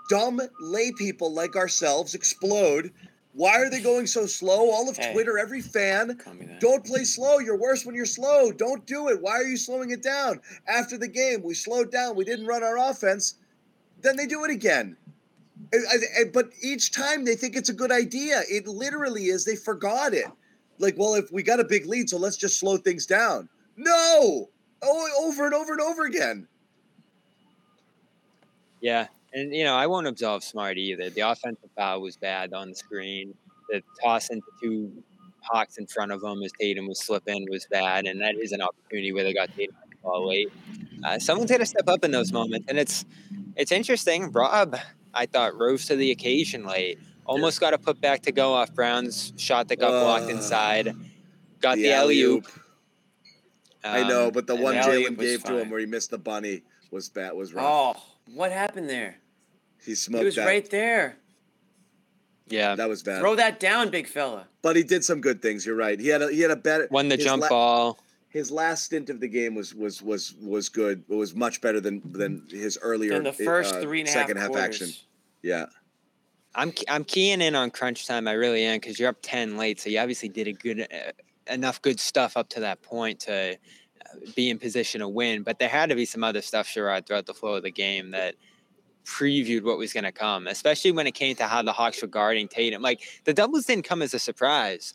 dumb 0.09 0.41
lay 0.61 0.93
people 0.93 1.33
like 1.33 1.55
ourselves 1.57 2.15
explode. 2.15 2.93
Why 3.35 3.61
are 3.61 3.69
they 3.69 3.81
going 3.81 4.07
so 4.07 4.27
slow? 4.27 4.71
All 4.71 4.89
of 4.89 4.97
Hey. 4.97 5.13
Twitter, 5.13 5.37
every 5.39 5.61
fan, 5.63 6.17
Call 6.19 6.35
me 6.35 6.47
that. 6.47 6.61
don't 6.61 6.85
play 6.85 7.05
slow. 7.05 7.39
You're 7.39 7.57
worse 7.57 7.85
when 7.85 7.95
you're 7.95 8.05
slow. 8.07 8.53
Don't 8.53 8.87
do 8.87 9.09
it. 9.09 9.21
Why 9.21 9.33
are 9.33 9.43
you 9.45 9.57
slowing 9.57 9.91
it 9.91 10.03
down? 10.03 10.41
After 10.69 10.97
the 10.97 11.09
game, 11.09 11.43
we 11.43 11.55
slowed 11.55 11.91
down. 11.91 12.15
We 12.15 12.25
didn't 12.25 12.47
run 12.47 12.63
our 12.63 12.79
offense. 12.79 13.35
Then 14.01 14.17
they 14.17 14.27
do 14.27 14.45
it 14.45 14.51
again. 14.51 14.97
I- 15.75 15.77
I- 15.77 16.21
I- 16.21 16.25
but 16.25 16.51
each 16.63 16.93
time 16.93 17.25
they 17.25 17.35
think 17.35 17.57
it's 17.57 17.69
a 17.69 17.73
good 17.75 17.91
idea. 17.93 18.43
It 18.51 18.67
literally 18.69 19.27
is. 19.29 19.45
They 19.45 19.57
forgot 19.57 20.13
it. 20.15 20.27
Like, 20.79 20.97
well, 20.99 21.15
if 21.15 21.31
we 21.33 21.43
got 21.43 21.61
a 21.61 21.65
big 21.65 21.87
lead, 21.87 22.09
so 22.09 22.19
let's 22.19 22.37
just 22.37 22.59
slow 22.59 22.77
things 22.77 23.07
down. 23.07 23.49
No. 23.77 24.49
Oh, 24.83 25.27
over 25.29 25.45
and 25.47 25.55
over 25.55 25.73
and 25.73 25.81
over 25.81 26.05
again. 26.05 26.49
Yeah, 28.81 29.07
and 29.33 29.55
you 29.55 29.63
know 29.63 29.77
I 29.77 29.87
won't 29.87 30.09
absolve 30.09 30.43
Smart 30.43 30.77
either. 30.77 31.09
The 31.09 31.21
offensive 31.21 31.71
foul 31.77 32.01
was 32.01 32.17
bad 32.17 32.53
on 32.53 32.71
the 32.71 32.75
screen. 32.75 33.33
The 33.71 33.83
toss 34.03 34.29
into 34.29 34.47
two 34.61 34.93
Hawks 35.41 35.79
in 35.79 35.87
front 35.87 36.13
of 36.13 36.23
him 36.23 36.43
as 36.43 36.53
Tatum 36.61 36.87
was 36.89 37.01
slipping 37.01 37.47
was 37.51 37.67
bad, 37.71 38.07
and 38.07 38.21
that 38.21 38.35
is 38.37 38.53
an 38.53 38.61
opportunity 38.61 39.13
where 39.13 39.25
they 39.25 39.33
got 39.33 39.55
Tatum 39.57 39.77
the 39.89 39.97
ball 40.03 40.29
late. 40.29 40.51
Uh, 41.05 41.19
someone's 41.19 41.51
got 41.51 41.59
to 41.59 41.67
step 41.67 41.89
up 41.89 42.05
in 42.05 42.11
those 42.11 42.33
moments, 42.33 42.67
and 42.69 42.79
it's 42.79 43.05
it's 43.57 43.73
interesting. 43.73 44.33
Rob, 44.33 44.77
I 45.15 45.27
thought 45.27 45.57
rose 45.57 45.87
to 45.87 45.97
the 45.97 46.11
occasion 46.11 46.65
late. 46.65 46.99
Almost 47.25 47.61
got 47.61 47.73
a 47.75 47.79
put 47.79 48.01
back 48.01 48.23
to 48.23 48.33
go 48.33 48.53
off 48.53 48.75
Brown's 48.75 49.33
shot 49.37 49.69
that 49.69 49.77
got 49.77 49.91
blocked 49.91 50.27
Uh, 50.27 50.37
inside. 50.37 50.95
Got 51.61 51.77
the, 51.77 51.83
the 51.85 51.93
alley 51.93 52.21
oop. 52.23 52.45
alley-oop. 52.45 54.05
I 54.05 54.09
know, 54.09 54.27
Um, 54.27 54.33
but 54.33 54.47
the 54.47 54.57
one 54.57 54.77
Elliott 54.77 55.13
Jaylen 55.13 55.17
was 55.17 55.27
gave 55.27 55.45
to 55.45 55.59
him 55.59 55.71
where 55.71 55.81
he 55.81 55.87
missed 55.87 56.11
the 56.11 56.19
bunny 56.19 56.63
was 56.91 57.09
bad. 57.09 57.33
Was 57.35 57.53
rough. 57.55 57.65
Oh, 57.97 58.03
what 58.35 58.53
happened 58.53 58.89
there? 58.89 59.17
he 59.85 59.95
smoked. 59.97 60.21
He 60.21 60.27
was 60.27 60.37
that. 60.37 60.47
right 60.47 60.69
there. 60.71 61.17
Yeah. 62.49 62.75
That 62.75 62.89
was 62.89 63.03
bad. 63.03 63.21
Throw 63.21 63.35
that 63.37 63.59
down, 63.61 63.91
big 63.91 64.07
fella. 64.07 64.47
But 64.63 64.77
he 64.77 64.83
did 64.85 65.05
some 65.05 65.21
good 65.21 65.43
things. 65.43 65.65
You're 65.67 65.75
right. 65.77 65.99
He 65.99 66.09
had 66.09 66.23
a 66.23 66.31
he 66.31 66.41
had 66.41 66.51
a 66.51 66.57
better 66.57 66.87
Won 66.91 67.09
the 67.09 67.17
jump 67.17 67.43
la- 67.43 67.49
ball. 67.49 67.99
His 68.29 68.51
last 68.51 68.85
stint 68.85 69.11
of 69.11 69.21
the 69.21 69.29
game 69.29 69.55
was 69.55 69.75
was 69.75 70.01
was 70.03 70.35
was 70.41 70.69
good. 70.69 71.03
It 71.09 71.15
was 71.15 71.35
much 71.35 71.61
better 71.61 71.81
than 71.81 72.01
than 72.13 72.47
his 72.51 72.79
earlier 72.81 73.15
In 73.15 73.25
the 73.25 73.33
first 73.33 73.75
uh, 73.75 73.81
three 73.81 74.01
and 74.01 74.09
a 74.09 74.13
half 74.13 74.21
second 74.21 74.37
half 74.39 74.55
action. 74.57 74.91
Yeah. 75.43 75.67
I'm 76.55 76.73
I'm 76.89 77.05
keying 77.05 77.41
in 77.41 77.55
on 77.55 77.71
crunch 77.71 78.07
time. 78.07 78.29
I 78.29 78.33
really 78.33 78.65
am 78.65 78.77
because 78.77 78.99
you're 78.99 79.09
up 79.09 79.19
ten 79.23 79.57
late, 79.57 79.81
so 79.81 79.89
you 79.89 79.99
obviously 79.99 80.29
did 80.29 80.49
a 80.49 80.53
good 80.53 80.81
uh, 80.81 81.13
enough 81.53 81.81
good 81.81 81.99
stuff 81.99 82.37
up 82.37 82.49
to 82.51 82.61
that 82.61 82.83
point 82.83 83.21
to 83.21 83.53
uh, 83.53 84.19
be 84.37 84.51
in 84.51 84.59
position 84.59 85.01
to 85.01 85.09
win. 85.09 85.43
But 85.43 85.59
there 85.59 85.69
had 85.69 85.89
to 85.89 85.95
be 85.95 86.05
some 86.05 86.23
other 86.23 86.43
stuff, 86.43 86.67
Sherrod, 86.67 87.07
throughout 87.07 87.27
the 87.27 87.35
flow 87.35 87.55
of 87.55 87.63
the 87.63 87.71
game 87.71 88.11
that 88.11 88.35
previewed 89.05 89.65
what 89.65 89.79
was 89.79 89.93
going 89.93 90.05
to 90.05 90.13
come, 90.13 90.47
especially 90.47 90.93
when 90.93 91.07
it 91.07 91.13
came 91.13 91.35
to 91.37 91.45
how 91.45 91.63
the 91.63 91.73
Hawks 91.73 92.03
were 92.03 92.09
guarding 92.09 92.49
Tatum. 92.49 92.83
Like 92.83 93.01
the 93.25 93.35
doubles 93.35 93.65
didn't 93.65 93.85
come 93.85 94.03
as 94.03 94.13
a 94.13 94.19
surprise; 94.19 94.95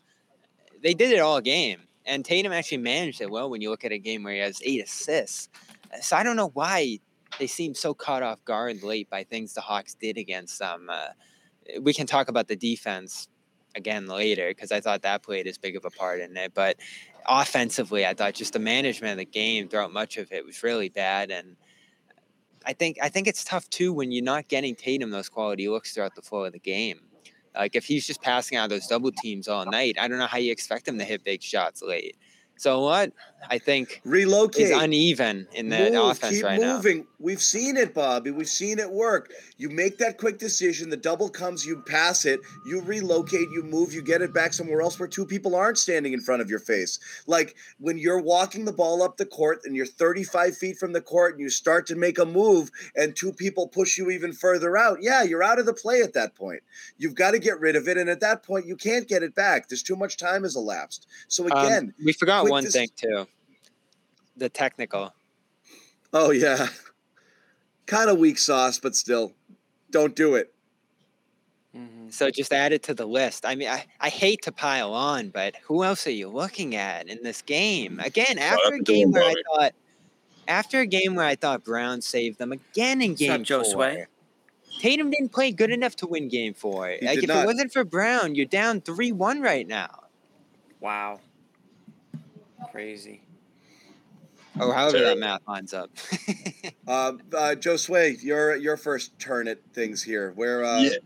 they 0.80 0.94
did 0.94 1.10
it 1.12 1.18
all 1.18 1.40
game, 1.40 1.80
and 2.06 2.24
Tatum 2.24 2.52
actually 2.52 2.78
managed 2.78 3.20
it 3.20 3.30
well. 3.30 3.50
When 3.50 3.60
you 3.60 3.70
look 3.70 3.84
at 3.84 3.92
a 3.92 3.98
game 3.98 4.22
where 4.22 4.34
he 4.34 4.40
has 4.40 4.60
eight 4.64 4.84
assists, 4.84 5.48
so 6.00 6.16
I 6.16 6.22
don't 6.22 6.36
know 6.36 6.50
why 6.54 7.00
they 7.38 7.48
seem 7.48 7.74
so 7.74 7.94
caught 7.94 8.22
off 8.22 8.44
guard 8.44 8.82
late 8.84 9.10
by 9.10 9.24
things 9.24 9.54
the 9.54 9.60
Hawks 9.60 9.94
did 9.94 10.16
against 10.16 10.60
them. 10.60 10.88
Uh, 10.88 11.08
we 11.80 11.92
can 11.92 12.06
talk 12.06 12.28
about 12.28 12.48
the 12.48 12.56
defense 12.56 13.28
again 13.74 14.06
later 14.06 14.48
because 14.48 14.72
I 14.72 14.80
thought 14.80 15.02
that 15.02 15.22
played 15.22 15.46
as 15.46 15.58
big 15.58 15.76
of 15.76 15.84
a 15.84 15.90
part 15.90 16.20
in 16.20 16.36
it. 16.36 16.52
But 16.54 16.76
offensively, 17.26 18.06
I 18.06 18.14
thought 18.14 18.34
just 18.34 18.52
the 18.52 18.58
management 18.58 19.12
of 19.12 19.18
the 19.18 19.24
game 19.24 19.68
throughout 19.68 19.92
much 19.92 20.16
of 20.16 20.32
it 20.32 20.44
was 20.44 20.62
really 20.62 20.88
bad. 20.88 21.30
And 21.30 21.56
I 22.66 22.72
think 22.72 22.98
I 23.02 23.08
think 23.08 23.26
it's 23.28 23.44
tough 23.44 23.68
too 23.70 23.92
when 23.92 24.12
you're 24.12 24.24
not 24.24 24.48
getting 24.48 24.74
Tatum 24.74 25.10
those 25.10 25.28
quality 25.28 25.68
looks 25.68 25.94
throughout 25.94 26.14
the 26.14 26.22
flow 26.22 26.44
of 26.44 26.52
the 26.52 26.58
game. 26.58 27.00
Like 27.54 27.74
if 27.74 27.84
he's 27.84 28.06
just 28.06 28.22
passing 28.22 28.56
out 28.56 28.70
those 28.70 28.86
double 28.86 29.10
teams 29.10 29.48
all 29.48 29.64
night, 29.64 29.96
I 29.98 30.08
don't 30.08 30.18
know 30.18 30.26
how 30.26 30.38
you 30.38 30.52
expect 30.52 30.86
him 30.86 30.98
to 30.98 31.04
hit 31.04 31.24
big 31.24 31.42
shots 31.42 31.82
late. 31.82 32.16
So 32.56 32.80
what 32.80 33.12
I 33.50 33.58
think 33.58 34.00
relocate 34.04 34.66
is 34.66 34.70
uneven 34.70 35.46
in 35.54 35.68
the 35.68 35.90
Move, 35.90 36.10
offense 36.10 36.36
keep 36.36 36.44
right 36.44 36.60
now. 36.60 36.76
moving. 36.76 37.06
We've 37.18 37.42
seen 37.42 37.76
it, 37.76 37.94
Bobby. 37.94 38.30
We've 38.30 38.48
seen 38.48 38.78
it 38.78 38.90
work. 38.90 39.32
You 39.56 39.70
make 39.70 39.98
that 39.98 40.18
quick 40.18 40.38
decision. 40.38 40.90
The 40.90 40.96
double 40.96 41.28
comes. 41.28 41.64
You 41.64 41.82
pass 41.86 42.24
it. 42.24 42.40
You 42.66 42.80
relocate. 42.82 43.48
You 43.52 43.62
move. 43.62 43.92
You 43.92 44.02
get 44.02 44.22
it 44.22 44.34
back 44.34 44.52
somewhere 44.52 44.82
else 44.82 44.98
where 44.98 45.08
two 45.08 45.24
people 45.24 45.54
aren't 45.54 45.78
standing 45.78 46.12
in 46.12 46.20
front 46.20 46.42
of 46.42 46.50
your 46.50 46.58
face. 46.58 46.98
Like 47.26 47.56
when 47.78 47.98
you're 47.98 48.20
walking 48.20 48.64
the 48.64 48.72
ball 48.72 49.02
up 49.02 49.16
the 49.16 49.26
court 49.26 49.60
and 49.64 49.74
you're 49.74 49.86
35 49.86 50.56
feet 50.56 50.76
from 50.76 50.92
the 50.92 51.00
court 51.00 51.34
and 51.34 51.40
you 51.40 51.50
start 51.50 51.86
to 51.86 51.96
make 51.96 52.18
a 52.18 52.26
move 52.26 52.70
and 52.96 53.16
two 53.16 53.32
people 53.32 53.66
push 53.68 53.98
you 53.98 54.10
even 54.10 54.32
further 54.32 54.76
out. 54.76 54.98
Yeah, 55.00 55.22
you're 55.22 55.42
out 55.42 55.58
of 55.58 55.66
the 55.66 55.74
play 55.74 56.02
at 56.02 56.12
that 56.14 56.34
point. 56.34 56.62
You've 56.98 57.14
got 57.14 57.32
to 57.32 57.38
get 57.38 57.58
rid 57.60 57.76
of 57.76 57.88
it, 57.88 57.96
and 57.96 58.10
at 58.10 58.20
that 58.20 58.42
point, 58.42 58.66
you 58.66 58.76
can't 58.76 59.08
get 59.08 59.22
it 59.22 59.34
back. 59.34 59.68
There's 59.68 59.82
too 59.82 59.96
much 59.96 60.16
time 60.16 60.42
has 60.42 60.56
elapsed. 60.56 61.06
So 61.28 61.44
Um, 61.50 61.66
again, 61.66 61.94
we 62.04 62.12
forgot 62.12 62.48
one 62.48 62.66
thing 62.66 62.88
too. 62.96 63.26
The 64.38 64.48
technical. 64.48 65.12
Oh 66.12 66.30
yeah. 66.30 66.68
Kind 67.86 68.08
of 68.08 68.18
weak 68.18 68.38
sauce, 68.38 68.78
but 68.78 68.96
still. 68.96 69.32
Don't 69.90 70.14
do 70.14 70.34
it. 70.34 70.54
Mm-hmm. 71.76 72.10
So 72.10 72.30
just 72.30 72.52
add 72.52 72.72
it 72.72 72.82
to 72.84 72.94
the 72.94 73.06
list. 73.06 73.44
I 73.44 73.54
mean, 73.54 73.68
I, 73.68 73.84
I 74.00 74.08
hate 74.08 74.42
to 74.42 74.52
pile 74.52 74.94
on, 74.94 75.28
but 75.30 75.54
who 75.64 75.84
else 75.84 76.06
are 76.06 76.12
you 76.12 76.28
looking 76.28 76.76
at 76.76 77.08
in 77.08 77.22
this 77.22 77.42
game? 77.42 77.92
Mm-hmm. 77.92 78.06
Again, 78.06 78.38
after 78.38 78.68
a 78.68 78.70
have 78.70 78.78
to 78.78 78.84
do 78.84 78.92
game 78.92 79.08
him, 79.08 79.12
where 79.12 79.24
I 79.24 79.34
thought, 79.46 79.72
after 80.46 80.80
a 80.80 80.86
game 80.86 81.14
where 81.14 81.26
I 81.26 81.34
thought 81.34 81.64
Brown 81.64 82.00
saved 82.00 82.38
them 82.38 82.52
again 82.52 83.02
in 83.02 83.10
What's 83.10 83.22
up, 83.22 83.28
game 83.28 83.44
Joe 83.44 83.62
four. 83.64 83.72
Sway? 83.72 84.06
Tatum 84.80 85.10
didn't 85.10 85.30
play 85.30 85.50
good 85.50 85.70
enough 85.70 85.96
to 85.96 86.06
win 86.06 86.28
game 86.28 86.54
four. 86.54 86.88
He 86.88 87.04
like 87.04 87.18
if 87.18 87.28
not. 87.28 87.42
it 87.42 87.46
wasn't 87.46 87.72
for 87.72 87.84
Brown, 87.84 88.34
you're 88.34 88.46
down 88.46 88.80
three 88.80 89.12
one 89.12 89.40
right 89.40 89.66
now. 89.66 90.04
Wow. 90.80 91.20
Crazy. 92.70 93.22
Or 94.60 94.72
however 94.74 94.98
that 95.00 95.18
math 95.18 95.42
lines 95.46 95.72
up. 95.74 95.90
Uh, 96.86 97.12
uh, 97.36 97.54
Joe 97.54 97.76
Sway, 97.76 98.16
your 98.22 98.56
your 98.56 98.78
first 98.78 99.18
turn 99.18 99.46
at 99.46 99.58
things 99.74 100.02
here. 100.02 100.32
Where 100.36 100.64
uh, 100.64 100.80
Yeah. 100.80 100.96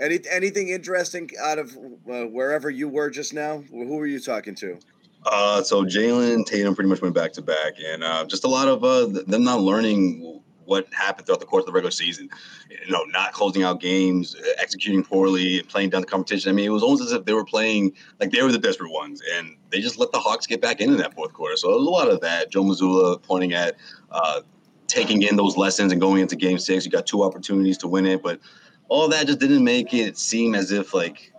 any 0.00 0.18
anything 0.28 0.70
interesting 0.70 1.30
out 1.40 1.60
of 1.60 1.70
uh, 2.10 2.24
wherever 2.24 2.68
you 2.68 2.88
were 2.88 3.10
just 3.10 3.32
now? 3.32 3.62
Who 3.70 3.96
were 3.96 4.06
you 4.06 4.18
talking 4.18 4.56
to? 4.56 4.76
Uh, 5.24 5.62
so 5.62 5.84
Jaylen 5.84 6.44
Tatum 6.44 6.74
pretty 6.74 6.90
much 6.90 7.00
went 7.00 7.14
back 7.14 7.32
to 7.34 7.42
back, 7.42 7.74
and 7.84 8.02
uh, 8.02 8.24
just 8.24 8.42
a 8.42 8.48
lot 8.48 8.66
of 8.66 8.82
uh, 8.82 9.06
them 9.26 9.44
not 9.44 9.60
learning 9.60 10.42
what 10.66 10.86
happened 10.92 11.26
throughout 11.26 11.40
the 11.40 11.46
course 11.46 11.62
of 11.62 11.66
the 11.66 11.72
regular 11.72 11.90
season. 11.90 12.28
You 12.70 12.92
know, 12.92 13.04
not 13.04 13.32
closing 13.32 13.62
out 13.62 13.80
games, 13.80 14.36
executing 14.58 15.04
poorly, 15.04 15.62
playing 15.62 15.90
down 15.90 16.02
the 16.02 16.06
competition. 16.06 16.50
I 16.50 16.52
mean, 16.52 16.66
it 16.66 16.70
was 16.70 16.82
almost 16.82 17.02
as 17.02 17.12
if 17.12 17.24
they 17.24 17.32
were 17.32 17.44
playing 17.44 17.92
like 18.20 18.30
they 18.30 18.42
were 18.42 18.52
the 18.52 18.58
desperate 18.58 18.90
ones, 18.90 19.22
and 19.36 19.56
they 19.70 19.80
just 19.80 19.98
let 19.98 20.12
the 20.12 20.18
Hawks 20.18 20.46
get 20.46 20.60
back 20.60 20.80
into 20.80 20.96
that 20.96 21.14
fourth 21.14 21.32
quarter. 21.32 21.56
So 21.56 21.68
there 21.68 21.78
was 21.78 21.86
a 21.86 21.90
lot 21.90 22.10
of 22.10 22.20
that. 22.20 22.50
Joe 22.50 22.64
Mazzulla 22.64 23.22
pointing 23.22 23.52
at 23.52 23.76
uh, 24.10 24.40
taking 24.86 25.22
in 25.22 25.36
those 25.36 25.56
lessons 25.56 25.92
and 25.92 26.00
going 26.00 26.22
into 26.22 26.36
Game 26.36 26.58
Six. 26.58 26.84
You 26.84 26.90
got 26.90 27.06
two 27.06 27.22
opportunities 27.22 27.78
to 27.78 27.88
win 27.88 28.06
it, 28.06 28.22
but 28.22 28.40
all 28.88 29.08
that 29.08 29.26
just 29.26 29.40
didn't 29.40 29.64
make 29.64 29.92
it 29.94 30.18
seem 30.18 30.54
as 30.54 30.70
if 30.70 30.94
like 30.94 31.32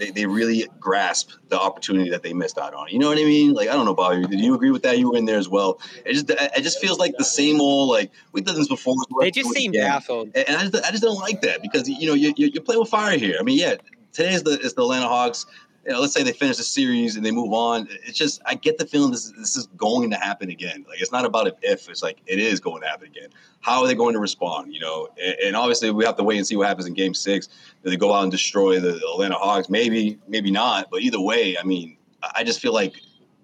they, 0.00 0.10
they 0.10 0.26
really 0.26 0.66
grasp 0.80 1.30
the 1.48 1.60
opportunity 1.60 2.10
that 2.10 2.22
they 2.22 2.32
missed 2.32 2.58
out 2.58 2.74
on. 2.74 2.88
You 2.88 2.98
know 2.98 3.08
what 3.08 3.18
I 3.18 3.24
mean? 3.24 3.52
Like 3.52 3.68
I 3.68 3.72
don't 3.74 3.84
know, 3.84 3.94
Bobby. 3.94 4.26
Did 4.26 4.40
you 4.40 4.54
agree 4.54 4.70
with 4.70 4.82
that? 4.82 4.98
You 4.98 5.10
were 5.10 5.16
in 5.16 5.26
there 5.26 5.38
as 5.38 5.48
well. 5.48 5.80
It 6.04 6.14
just 6.14 6.30
it 6.30 6.62
just 6.62 6.80
feels 6.80 6.98
like 6.98 7.14
the 7.18 7.24
same 7.24 7.60
old 7.60 7.90
like 7.90 8.10
we've 8.32 8.44
done 8.44 8.56
this 8.56 8.68
before. 8.68 8.94
they 9.20 9.30
just 9.30 9.50
seem 9.50 9.72
baffled. 9.72 10.30
And 10.34 10.56
I 10.56 10.68
just, 10.68 10.84
I 10.84 10.90
just 10.90 11.02
don't 11.02 11.20
like 11.20 11.42
that 11.42 11.62
because 11.62 11.88
you 11.88 12.08
know 12.08 12.14
you, 12.14 12.32
you 12.36 12.48
you're 12.48 12.62
playing 12.62 12.80
with 12.80 12.88
fire 12.88 13.18
here. 13.18 13.36
I 13.38 13.42
mean, 13.42 13.58
yeah, 13.58 13.76
today 14.12 14.32
is 14.32 14.42
the 14.42 14.58
is 14.58 14.74
the 14.74 14.82
Atlanta 14.82 15.06
Hawks. 15.06 15.46
You 15.86 15.92
know, 15.92 16.00
let's 16.00 16.12
say 16.12 16.22
they 16.22 16.32
finish 16.32 16.58
the 16.58 16.62
series 16.62 17.16
and 17.16 17.24
they 17.24 17.30
move 17.30 17.54
on. 17.54 17.88
It's 18.06 18.18
just 18.18 18.42
I 18.44 18.54
get 18.54 18.76
the 18.76 18.86
feeling 18.86 19.10
this 19.10 19.32
this 19.38 19.56
is 19.56 19.66
going 19.78 20.10
to 20.10 20.16
happen 20.16 20.50
again. 20.50 20.84
Like 20.88 21.00
it's 21.00 21.10
not 21.10 21.24
about 21.24 21.46
if, 21.46 21.54
if 21.62 21.88
it's 21.88 22.02
like 22.02 22.20
it 22.26 22.38
is 22.38 22.60
going 22.60 22.82
to 22.82 22.88
happen 22.88 23.06
again. 23.08 23.30
How 23.60 23.80
are 23.80 23.86
they 23.86 23.94
going 23.94 24.12
to 24.12 24.20
respond? 24.20 24.74
You 24.74 24.80
know, 24.80 25.08
and, 25.22 25.36
and 25.46 25.56
obviously 25.56 25.90
we 25.90 26.04
have 26.04 26.16
to 26.16 26.22
wait 26.22 26.36
and 26.36 26.46
see 26.46 26.56
what 26.56 26.68
happens 26.68 26.86
in 26.86 26.92
Game 26.92 27.14
Six. 27.14 27.48
Do 27.82 27.90
they 27.90 27.96
go 27.96 28.12
out 28.12 28.24
and 28.24 28.30
destroy 28.30 28.78
the 28.78 28.96
Atlanta 28.96 29.36
Hawks? 29.36 29.70
Maybe, 29.70 30.18
maybe 30.28 30.50
not. 30.50 30.90
But 30.90 31.00
either 31.00 31.20
way, 31.20 31.56
I 31.56 31.62
mean, 31.62 31.96
I 32.34 32.44
just 32.44 32.60
feel 32.60 32.74
like 32.74 32.94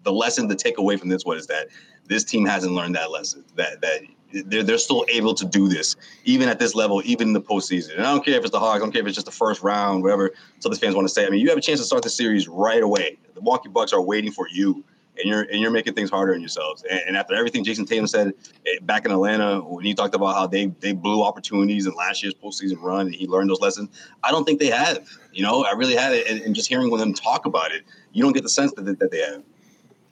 the 0.02 0.12
lesson 0.12 0.48
to 0.48 0.54
take 0.54 0.76
away 0.76 0.98
from 0.98 1.08
this 1.08 1.24
one 1.24 1.38
is 1.38 1.46
that 1.46 1.68
this 2.04 2.22
team 2.22 2.44
hasn't 2.44 2.74
learned 2.74 2.94
that 2.96 3.10
lesson. 3.10 3.44
That 3.54 3.80
that 3.80 4.02
they're, 4.32 4.62
they're 4.62 4.78
still 4.78 5.04
able 5.08 5.34
to 5.34 5.44
do 5.44 5.68
this, 5.68 5.96
even 6.24 6.48
at 6.48 6.58
this 6.58 6.74
level, 6.74 7.02
even 7.04 7.28
in 7.28 7.32
the 7.32 7.40
postseason. 7.40 7.94
And 7.94 8.06
I 8.06 8.12
don't 8.12 8.24
care 8.24 8.36
if 8.36 8.42
it's 8.42 8.50
the 8.50 8.58
Hawks, 8.58 8.76
I 8.76 8.78
don't 8.80 8.92
care 8.92 9.02
if 9.02 9.06
it's 9.06 9.14
just 9.14 9.26
the 9.26 9.32
first 9.32 9.62
round, 9.62 10.02
whatever 10.02 10.32
the 10.62 10.76
fans 10.76 10.94
want 10.94 11.06
to 11.08 11.14
say. 11.14 11.26
I 11.26 11.30
mean, 11.30 11.40
you 11.40 11.48
have 11.48 11.58
a 11.58 11.62
chance 11.62 11.80
to 11.80 11.86
start 11.86 12.02
the 12.02 12.10
series 12.10 12.48
right 12.48 12.82
away. 12.82 13.18
The 13.34 13.40
Milwaukee 13.40 13.68
Bucks 13.68 13.92
are 13.92 14.02
waiting 14.02 14.32
for 14.32 14.48
you, 14.48 14.84
and 15.18 15.28
you're 15.28 15.42
and 15.42 15.60
you're 15.60 15.70
making 15.70 15.94
things 15.94 16.10
harder 16.10 16.34
on 16.34 16.40
yourselves. 16.40 16.84
And, 16.90 17.00
and 17.06 17.16
after 17.16 17.34
everything 17.34 17.64
Jayson 17.64 17.86
Tatum 17.86 18.06
said 18.06 18.32
eh, 18.66 18.78
back 18.82 19.04
in 19.04 19.12
Atlanta, 19.12 19.60
when 19.60 19.84
he 19.84 19.94
talked 19.94 20.14
about 20.14 20.34
how 20.34 20.46
they 20.46 20.66
they 20.80 20.92
blew 20.92 21.22
opportunities 21.22 21.86
in 21.86 21.94
last 21.94 22.22
year's 22.22 22.34
postseason 22.34 22.80
run, 22.82 23.06
and 23.06 23.14
he 23.14 23.26
learned 23.26 23.50
those 23.50 23.60
lessons. 23.60 23.88
I 24.22 24.30
don't 24.30 24.44
think 24.44 24.60
they 24.60 24.70
have. 24.70 25.08
You 25.32 25.42
know, 25.42 25.64
I 25.64 25.72
really 25.72 25.96
had 25.96 26.12
it, 26.12 26.26
and, 26.26 26.40
and 26.42 26.54
just 26.54 26.68
hearing 26.68 26.90
them 26.90 27.14
talk 27.14 27.46
about 27.46 27.72
it, 27.72 27.84
you 28.12 28.22
don't 28.22 28.32
get 28.32 28.42
the 28.42 28.48
sense 28.48 28.72
that 28.72 28.82
that 28.98 29.10
they 29.10 29.20
have. 29.20 29.42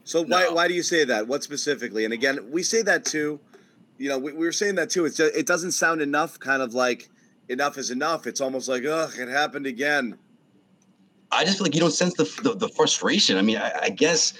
So 0.04 0.22
why 0.22 0.48
why 0.48 0.68
do 0.68 0.74
you 0.74 0.82
say 0.82 1.04
that? 1.04 1.26
What 1.26 1.42
specifically? 1.42 2.04
And 2.04 2.12
again, 2.12 2.50
we 2.50 2.62
say 2.62 2.82
that 2.82 3.04
too. 3.04 3.40
You 3.98 4.08
know, 4.08 4.18
we, 4.18 4.32
we 4.32 4.44
were 4.46 4.52
saying 4.52 4.74
that 4.76 4.90
too. 4.90 5.04
It's 5.04 5.16
just, 5.16 5.34
it 5.34 5.46
doesn't 5.46 5.72
sound 5.72 6.00
enough. 6.00 6.38
Kind 6.38 6.62
of 6.62 6.74
like 6.74 7.08
enough 7.48 7.78
is 7.78 7.90
enough. 7.90 8.26
It's 8.26 8.40
almost 8.40 8.68
like 8.68 8.84
ugh, 8.84 9.12
it 9.18 9.28
happened 9.28 9.66
again. 9.66 10.18
I 11.30 11.44
just 11.44 11.58
feel 11.58 11.64
like 11.66 11.74
you 11.74 11.80
don't 11.80 11.92
sense 11.92 12.14
the 12.14 12.24
the, 12.42 12.54
the 12.54 12.68
frustration. 12.68 13.36
I 13.36 13.42
mean, 13.42 13.56
I, 13.58 13.72
I 13.82 13.90
guess 13.90 14.34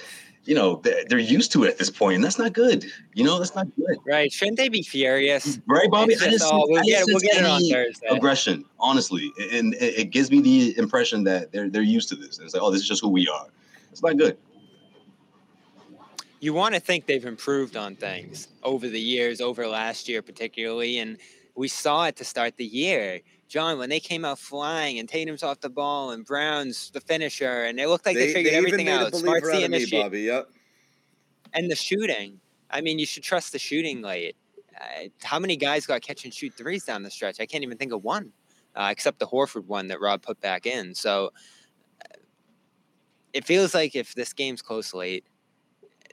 you 0.45 0.55
know 0.55 0.81
they're, 0.83 1.03
they're 1.09 1.19
used 1.19 1.51
to 1.53 1.63
it 1.63 1.69
at 1.69 1.77
this 1.77 1.89
point, 1.89 2.15
and 2.15 2.23
that's 2.23 2.37
not 2.37 2.53
good. 2.53 2.85
You 3.13 3.23
know, 3.23 3.37
that's 3.37 3.55
not 3.55 3.67
good, 3.75 3.97
Right? 4.05 4.31
Shouldn't 4.31 4.57
they 4.57 4.69
be 4.69 4.81
furious? 4.81 5.59
right, 5.67 5.89
Bobby? 5.89 6.13
It's 6.13 6.21
I 6.21 6.25
just, 6.25 6.39
just, 6.39 6.53
oh, 6.53 6.65
we'll 6.67 6.79
I 6.79 6.83
get, 6.83 6.99
just 6.99 7.07
we'll 7.07 7.19
sense 7.19 7.33
get 7.33 7.43
it 7.43 7.47
on 7.47 7.59
any 7.61 7.71
Thursday. 7.71 8.07
aggression, 8.07 8.65
honestly, 8.79 9.31
and 9.51 9.73
it, 9.75 9.99
it 9.99 10.05
gives 10.11 10.31
me 10.31 10.41
the 10.41 10.77
impression 10.77 11.23
that 11.25 11.51
they're 11.51 11.69
they're 11.69 11.81
used 11.81 12.09
to 12.09 12.15
this. 12.15 12.37
And 12.37 12.45
it's 12.45 12.53
like, 12.53 12.63
oh, 12.63 12.71
this 12.71 12.81
is 12.81 12.87
just 12.87 13.01
who 13.01 13.09
we 13.09 13.27
are. 13.27 13.47
It's 13.91 14.03
not 14.03 14.17
good. 14.17 14.37
You 16.45 16.53
want 16.53 16.75
to 16.75 16.79
think 16.79 17.07
they've 17.07 17.25
improved 17.25 17.75
on 17.75 17.95
things 17.95 18.49
over 18.61 18.87
the 18.87 18.99
years, 18.99 19.41
over 19.41 19.67
last 19.67 20.07
year 20.07 20.21
particularly, 20.21 20.99
and 20.99 21.17
we 21.55 21.67
saw 21.67 22.05
it 22.05 22.15
to 22.17 22.23
start 22.23 22.55
the 22.57 22.65
year. 22.65 23.19
John, 23.47 23.79
when 23.79 23.89
they 23.89 23.99
came 23.99 24.23
out 24.23 24.37
flying 24.37 24.99
and 24.99 25.09
Tatum's 25.09 25.41
off 25.41 25.59
the 25.59 25.71
ball 25.71 26.11
and 26.11 26.23
Brown's 26.23 26.91
the 26.91 27.01
finisher, 27.01 27.63
and 27.63 27.79
it 27.79 27.87
looked 27.87 28.05
like 28.05 28.15
they, 28.15 28.31
figured 28.31 28.53
even 28.53 28.65
everything 28.65 28.89
out. 28.89 29.15
Smart's 29.15 29.49
the 29.49 29.63
initiate 29.63 30.03
Bobby. 30.03 30.21
Yep. 30.21 30.49
and 31.53 31.69
the 31.69 31.75
shooting. 31.75 32.39
I 32.69 32.81
mean, 32.81 32.99
you 32.99 33.07
should 33.07 33.23
trust 33.23 33.51
the 33.51 33.59
shooting 33.59 34.03
late. 34.03 34.35
Uh, 34.79 35.07
how 35.23 35.39
many 35.39 35.55
guys 35.55 35.87
got 35.87 36.03
catch 36.03 36.25
and 36.25 36.33
shoot 36.33 36.53
threes 36.53 36.83
down 36.83 37.01
the 37.01 37.09
stretch? 37.09 37.39
I 37.39 37.47
can't 37.47 37.63
even 37.63 37.79
think 37.79 37.91
of 37.91 38.03
one, 38.03 38.31
uh, 38.75 38.89
except 38.91 39.17
the 39.17 39.27
Horford 39.27 39.65
one 39.65 39.87
that 39.87 39.99
Rob 39.99 40.21
put 40.21 40.39
back 40.41 40.67
in. 40.67 40.93
So 40.93 41.31
uh, 42.03 42.19
it 43.33 43.45
feels 43.45 43.73
like 43.73 43.95
if 43.95 44.13
this 44.13 44.31
game's 44.31 44.61
close 44.61 44.93
late, 44.93 45.25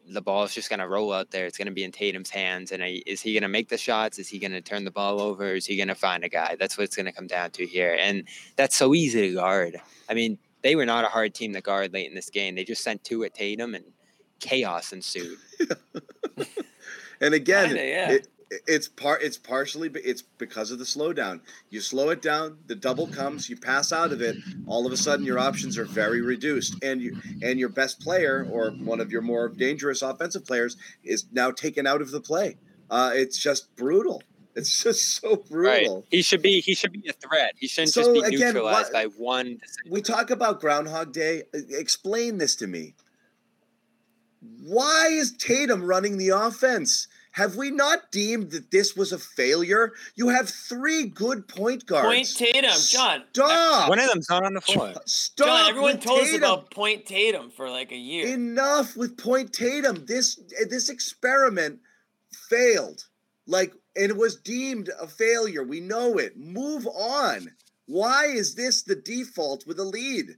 the 0.09 0.21
ball 0.23 0.45
is 0.45 0.55
just 0.55 0.69
going 0.69 0.81
to 0.81 0.89
roll 0.89 1.13
out 1.13 1.31
there. 1.31 1.47
It's 1.47 1.57
going 1.57 1.67
to 1.67 1.73
be 1.73 1.85
in 1.85 1.93
Tatum's 1.93 2.31
hands. 2.31 2.73
And 2.73 2.83
I- 2.83 3.03
is 3.07 3.21
he 3.21 3.33
going 3.33 3.43
to 3.43 3.49
make 3.49 3.69
the 3.69 3.79
shots? 3.79 4.19
Is 4.19 4.29
he 4.29 4.39
going 4.39 4.53
to 4.53 4.61
turn 4.61 4.85
the 4.85 4.91
ball 4.91 5.21
over? 5.21 5.55
Is 5.55 5.67
he 5.67 5.77
going 5.77 5.89
to 5.89 5.95
find 5.95 6.25
a 6.25 6.29
guy? 6.29 6.57
That's 6.59 6.77
what 6.77 6.85
it's 6.85 6.97
going 6.97 7.07
to 7.07 7.13
come 7.13 7.27
down 7.27 7.51
to 7.53 7.67
here. 7.67 7.97
And 8.01 8.25
that's 8.57 8.77
so 8.77 8.95
easy 8.95 9.29
to 9.29 9.35
guard. 9.35 9.81
I 10.09 10.15
mean, 10.15 10.39
they 10.63 10.77
were 10.77 10.87
not 10.87 11.05
a 11.05 11.09
hard 11.09 11.35
team 11.35 11.53
to 11.55 11.61
guard 11.61 11.93
late 11.93 12.09
in 12.09 12.15
this 12.15 12.31
game. 12.31 12.55
They 12.55 12.65
just 12.65 12.83
sent 12.83 13.05
two 13.05 13.25
at 13.25 13.35
Tatum 13.35 13.75
and 13.75 13.85
chaos 14.41 14.93
ensued. 14.93 15.39
And 17.23 17.35
again, 17.35 17.69
Kinda, 17.69 17.85
yeah. 17.87 18.11
it, 18.11 18.29
it's 18.67 18.89
part 18.89 19.23
it's 19.23 19.39
partially 19.39 19.89
but 19.89 20.03
it's 20.05 20.23
because 20.23 20.71
of 20.71 20.79
the 20.79 20.85
slowdown. 20.85 21.41
You 21.71 21.81
slow 21.81 22.11
it 22.11 22.23
down, 22.23 22.59
the 22.67 22.75
double 22.75 23.07
comes, 23.07 23.49
you 23.49 23.57
pass 23.57 23.93
out 23.93 24.13
of 24.13 24.21
it, 24.21 24.37
all 24.67 24.87
of 24.87 24.93
a 24.93 24.97
sudden 24.97 25.25
your 25.25 25.39
options 25.39 25.79
are 25.79 25.85
very 25.85 26.21
reduced 26.21 26.83
and 26.83 27.01
you 27.01 27.17
and 27.43 27.59
your 27.59 27.69
best 27.71 28.01
player 28.01 28.47
or 28.51 28.71
one 28.71 29.01
of 29.01 29.11
your 29.11 29.23
more 29.23 29.49
dangerous 29.49 30.03
offensive 30.03 30.45
players 30.45 30.77
is 31.05 31.27
now 31.33 31.51
taken 31.51 31.87
out 31.87 32.01
of 32.03 32.11
the 32.11 32.21
play. 32.21 32.57
Uh, 32.91 33.11
it's 33.15 33.39
just 33.39 33.75
brutal. 33.77 34.23
It's 34.55 34.83
just 34.83 35.17
so 35.23 35.37
brutal. 35.37 35.97
Right. 35.97 36.05
He 36.11 36.21
should 36.23 36.43
be 36.43 36.61
he 36.61 36.75
should 36.75 36.93
be 36.93 37.09
a 37.09 37.13
threat. 37.15 37.55
He 37.59 37.69
shouldn't 37.69 37.95
So, 37.95 38.03
just 38.03 38.13
be 38.13 38.21
again, 38.37 38.55
neutralized 38.55 38.93
what- 38.93 38.93
by 38.93 39.05
one 39.17 39.61
We 39.91 40.03
talk 40.03 40.31
about 40.31 40.61
Groundhog 40.61 41.13
Day. 41.13 41.45
Uh, 41.55 41.61
Explain 41.71 42.39
this 42.39 42.55
to 42.57 42.67
me. 42.67 42.95
Why 44.65 45.07
is 45.11 45.33
Tatum 45.37 45.85
running 45.85 46.19
the 46.19 46.31
offense? 46.31 47.07
Have 47.33 47.57
we 47.57 47.71
not 47.71 48.11
deemed 48.11 48.51
that 48.51 48.71
this 48.71 48.95
was 48.95 49.13
a 49.13 49.19
failure? 49.19 49.93
You 50.17 50.29
have 50.29 50.49
three 50.49 51.07
good 51.07 51.49
point 51.49 51.87
guards. 51.87 52.07
Point 52.07 52.37
Tatum, 52.37 52.71
John. 52.89 53.25
Stop. 53.33 53.89
One 53.89 53.99
of 53.99 54.09
them's 54.09 54.29
not 54.29 54.45
on 54.45 54.53
the 54.53 54.61
floor. 54.61 54.93
Stop. 55.07 55.47
John, 55.47 55.71
everyone 55.71 55.95
with 55.95 56.05
told 56.05 56.21
us 56.21 56.35
about 56.35 56.71
Point 56.71 57.07
Tatum 57.07 57.51
for 57.51 57.71
like 57.71 57.91
a 57.91 57.97
year. 57.97 58.27
Enough 58.29 58.97
with 58.97 59.17
Point 59.17 59.53
Tatum. 59.53 60.05
This 60.07 60.41
this 60.69 60.91
experiment 60.91 61.81
failed. 62.51 63.07
Like 63.47 63.73
and 63.97 64.11
it 64.11 64.17
was 64.17 64.37
deemed 64.37 64.91
a 65.01 65.07
failure. 65.07 65.65
We 65.65 65.81
know 65.81 66.19
it. 66.19 66.37
Move 66.37 66.87
on. 66.87 67.51
Why 67.87 68.27
is 68.27 68.55
this 68.55 68.83
the 68.83 68.95
default 68.95 69.67
with 69.67 69.79
a 69.79 69.85
lead? 69.85 70.37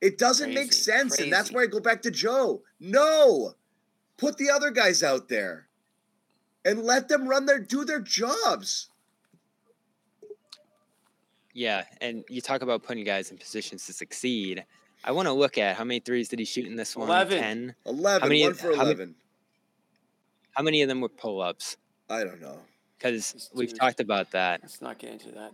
It 0.00 0.18
doesn't 0.18 0.48
make 0.54 0.70
Crazy, 0.70 0.82
sense, 0.82 1.20
and 1.20 1.32
that's 1.32 1.50
crazy. 1.50 1.54
where 1.54 1.64
I 1.64 1.68
go 1.68 1.80
back 1.80 2.02
to 2.02 2.10
Joe. 2.10 2.62
No, 2.80 3.54
put 4.16 4.36
the 4.36 4.50
other 4.50 4.70
guys 4.72 5.04
out 5.04 5.28
there, 5.28 5.68
and 6.64 6.82
let 6.84 7.08
them 7.08 7.26
run 7.28 7.46
their 7.46 7.58
do 7.58 7.84
their 7.84 8.00
jobs. 8.00 8.88
Yeah, 11.54 11.84
and 12.00 12.24
you 12.28 12.40
talk 12.40 12.62
about 12.62 12.82
putting 12.82 13.04
guys 13.04 13.30
in 13.30 13.36
positions 13.36 13.84
to 13.86 13.92
succeed. 13.92 14.64
I 15.04 15.12
want 15.12 15.26
to 15.26 15.32
look 15.32 15.58
at 15.58 15.76
how 15.76 15.84
many 15.84 16.00
threes 16.00 16.28
did 16.28 16.38
he 16.38 16.44
shoot 16.44 16.66
in 16.66 16.76
this 16.76 16.96
one? 16.96 17.08
11. 17.08 17.38
Ten. 17.40 17.74
Eleven, 17.84 18.22
How 18.22 18.28
many- 18.28 18.42
one 18.44 18.54
for 18.54 18.62
how 18.68 18.68
many- 18.70 18.80
eleven. 18.82 19.14
How 20.52 20.62
many 20.62 20.82
of 20.82 20.88
them 20.88 21.00
were 21.00 21.08
pull 21.08 21.40
ups? 21.42 21.76
I 22.08 22.24
don't 22.24 22.40
know. 22.40 22.58
Because 22.98 23.50
we've 23.52 23.70
too- 23.70 23.76
talked 23.76 24.00
about 24.00 24.30
that. 24.30 24.60
Let's 24.62 24.80
not 24.80 24.98
get 24.98 25.10
into 25.12 25.30
that. 25.32 25.52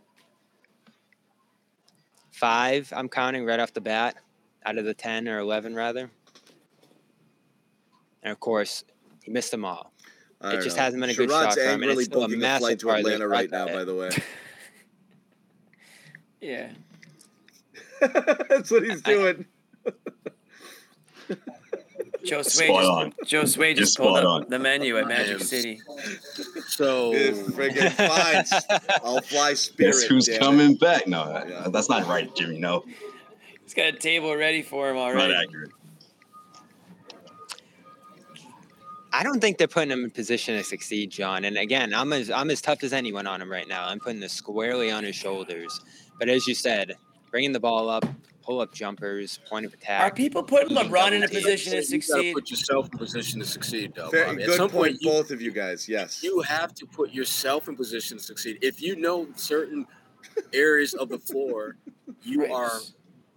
Five, 2.31 2.93
I'm 2.95 3.09
counting 3.09 3.45
right 3.45 3.59
off 3.59 3.73
the 3.73 3.81
bat, 3.81 4.17
out 4.67 4.77
of 4.79 4.85
the 4.85 4.95
ten 4.95 5.29
or 5.29 5.39
eleven 5.39 5.75
rather. 5.75 6.11
And 8.23 8.31
of 8.33 8.39
course, 8.39 8.85
he 9.23 9.31
missed 9.31 9.51
them 9.51 9.65
all. 9.65 9.93
I 10.41 10.55
It 10.55 10.63
just 10.63 10.77
know. 10.77 10.83
hasn't 10.85 11.01
been 11.01 11.11
a 11.11 11.15
good 11.15 11.31
Sherrod's 11.31 11.45
shot 11.47 11.55
for 11.55 11.61
him, 11.61 11.67
and 11.67 11.83
angrily 11.83 12.05
it's 12.05 12.07
still 12.07 12.23
a 12.23 12.27
booking 12.29 12.41
a 12.41 12.43
massive 12.43 12.79
to 12.79 12.87
part 12.87 13.01
of 13.01 13.07
Atlanta 13.07 13.29
right 13.29 13.51
now. 13.51 13.63
upset. 13.63 13.77
By 13.77 13.85
the 13.85 13.95
way, 13.95 14.11
Yeah. 16.41 16.69
that's 18.49 18.71
what 18.71 18.85
he's 18.85 19.03
doing. 19.03 19.45
Joe 22.25 22.43
Sway 22.43 22.67
Spot 22.67 22.81
just, 22.83 22.91
on. 22.91 23.15
Joe 23.27 23.45
Sway 23.45 23.69
You're 23.69 23.77
just 23.77 23.97
pulled 23.97 24.19
up 24.19 24.25
on. 24.25 24.47
the 24.49 24.59
menu 24.59 24.97
at 24.99 25.09
Magic 25.09 25.35
am- 25.35 25.41
City. 25.41 25.81
So 26.69 27.13
If 27.15 27.37
friggin' 27.49 27.91
fine. 27.93 28.81
I'll 29.05 29.21
fly 29.23 29.55
Spirit. 29.55 29.93
Guess 29.93 30.03
who's 30.03 30.27
damn 30.27 30.35
it. 30.37 30.41
coming 30.41 30.75
back? 30.77 31.07
No, 31.07 31.25
Yeah. 31.49 31.69
that's 31.69 31.89
not 31.89 32.07
right, 32.07 32.35
Jimmy. 32.37 32.59
No, 32.59 32.85
He's 33.65 33.75
got 33.75 33.87
a 33.87 33.93
table 33.93 34.37
ready 34.37 34.63
for 34.63 34.91
him 34.91 34.97
not 34.97 35.15
already. 35.15 35.35
accurate. 35.35 35.71
I 39.13 39.23
don't 39.23 39.41
think 39.41 39.59
they're 39.59 39.67
putting 39.69 39.91
him 39.91 40.05
in 40.05 40.11
position 40.11 40.57
to 40.57 40.65
succeed, 40.65 41.11
John. 41.11 41.45
And 41.45 41.57
again, 41.57 41.95
I'm 41.95 42.13
as 42.13 42.31
I'm 42.31 42.51
as 42.51 42.61
tough 42.61 42.83
as 42.83 42.93
anyone 42.93 43.27
on 43.27 43.41
him 43.41 43.51
right 43.51 43.67
now. 43.69 43.87
I'm 43.87 43.99
putting 43.99 44.21
this 44.21 44.33
squarely 44.33 44.91
on 44.91 45.05
his 45.05 45.17
shoulders. 45.17 45.81
But 46.19 46.29
as 46.29 46.47
you 46.47 46.55
said, 46.55 46.97
bringing 47.31 47.53
the 47.53 47.61
ball 47.61 47.89
up, 47.89 48.05
pull 48.43 48.61
up 48.61 48.73
jumpers, 48.75 49.41
point 49.49 49.65
of 49.67 49.73
attack. 49.73 50.03
Are 50.03 50.15
people 50.15 50.43
putting 50.43 50.77
LeBron 50.77 51.13
in 51.13 51.23
a 51.23 51.29
position 51.29 51.73
to 51.73 51.79
You 51.79 51.83
succeed? 51.85 52.35
put 52.35 52.51
yourself 52.51 52.89
in 52.93 52.99
position 52.99 53.41
to 53.41 53.47
succeed, 53.47 53.93
though. 53.95 54.11
Fair, 54.11 54.27
Bobby. 54.27 54.43
At 54.45 54.51
some 54.51 54.69
point, 54.71 54.73
point, 54.93 54.97
you, 55.03 55.11
both 55.11 55.31
of 55.31 55.41
you 55.41 55.53
guys. 55.53 55.89
Yes. 55.89 56.23
you 56.23 56.41
have 56.43 56.75
to 56.75 56.87
put 56.87 57.13
yourself 57.13 57.69
in 57.69 57.77
position 57.77 58.19
to 58.19 58.23
succeed. 58.23 58.59
If 58.63 58.83
you 58.83 58.97
know 58.97 59.29
certain 59.37 59.87
areas 60.53 60.95
of 60.95 61.09
the 61.09 61.19
floor 61.19 61.77
you 62.23 62.43
Right. 62.43 62.51
are 62.51 62.81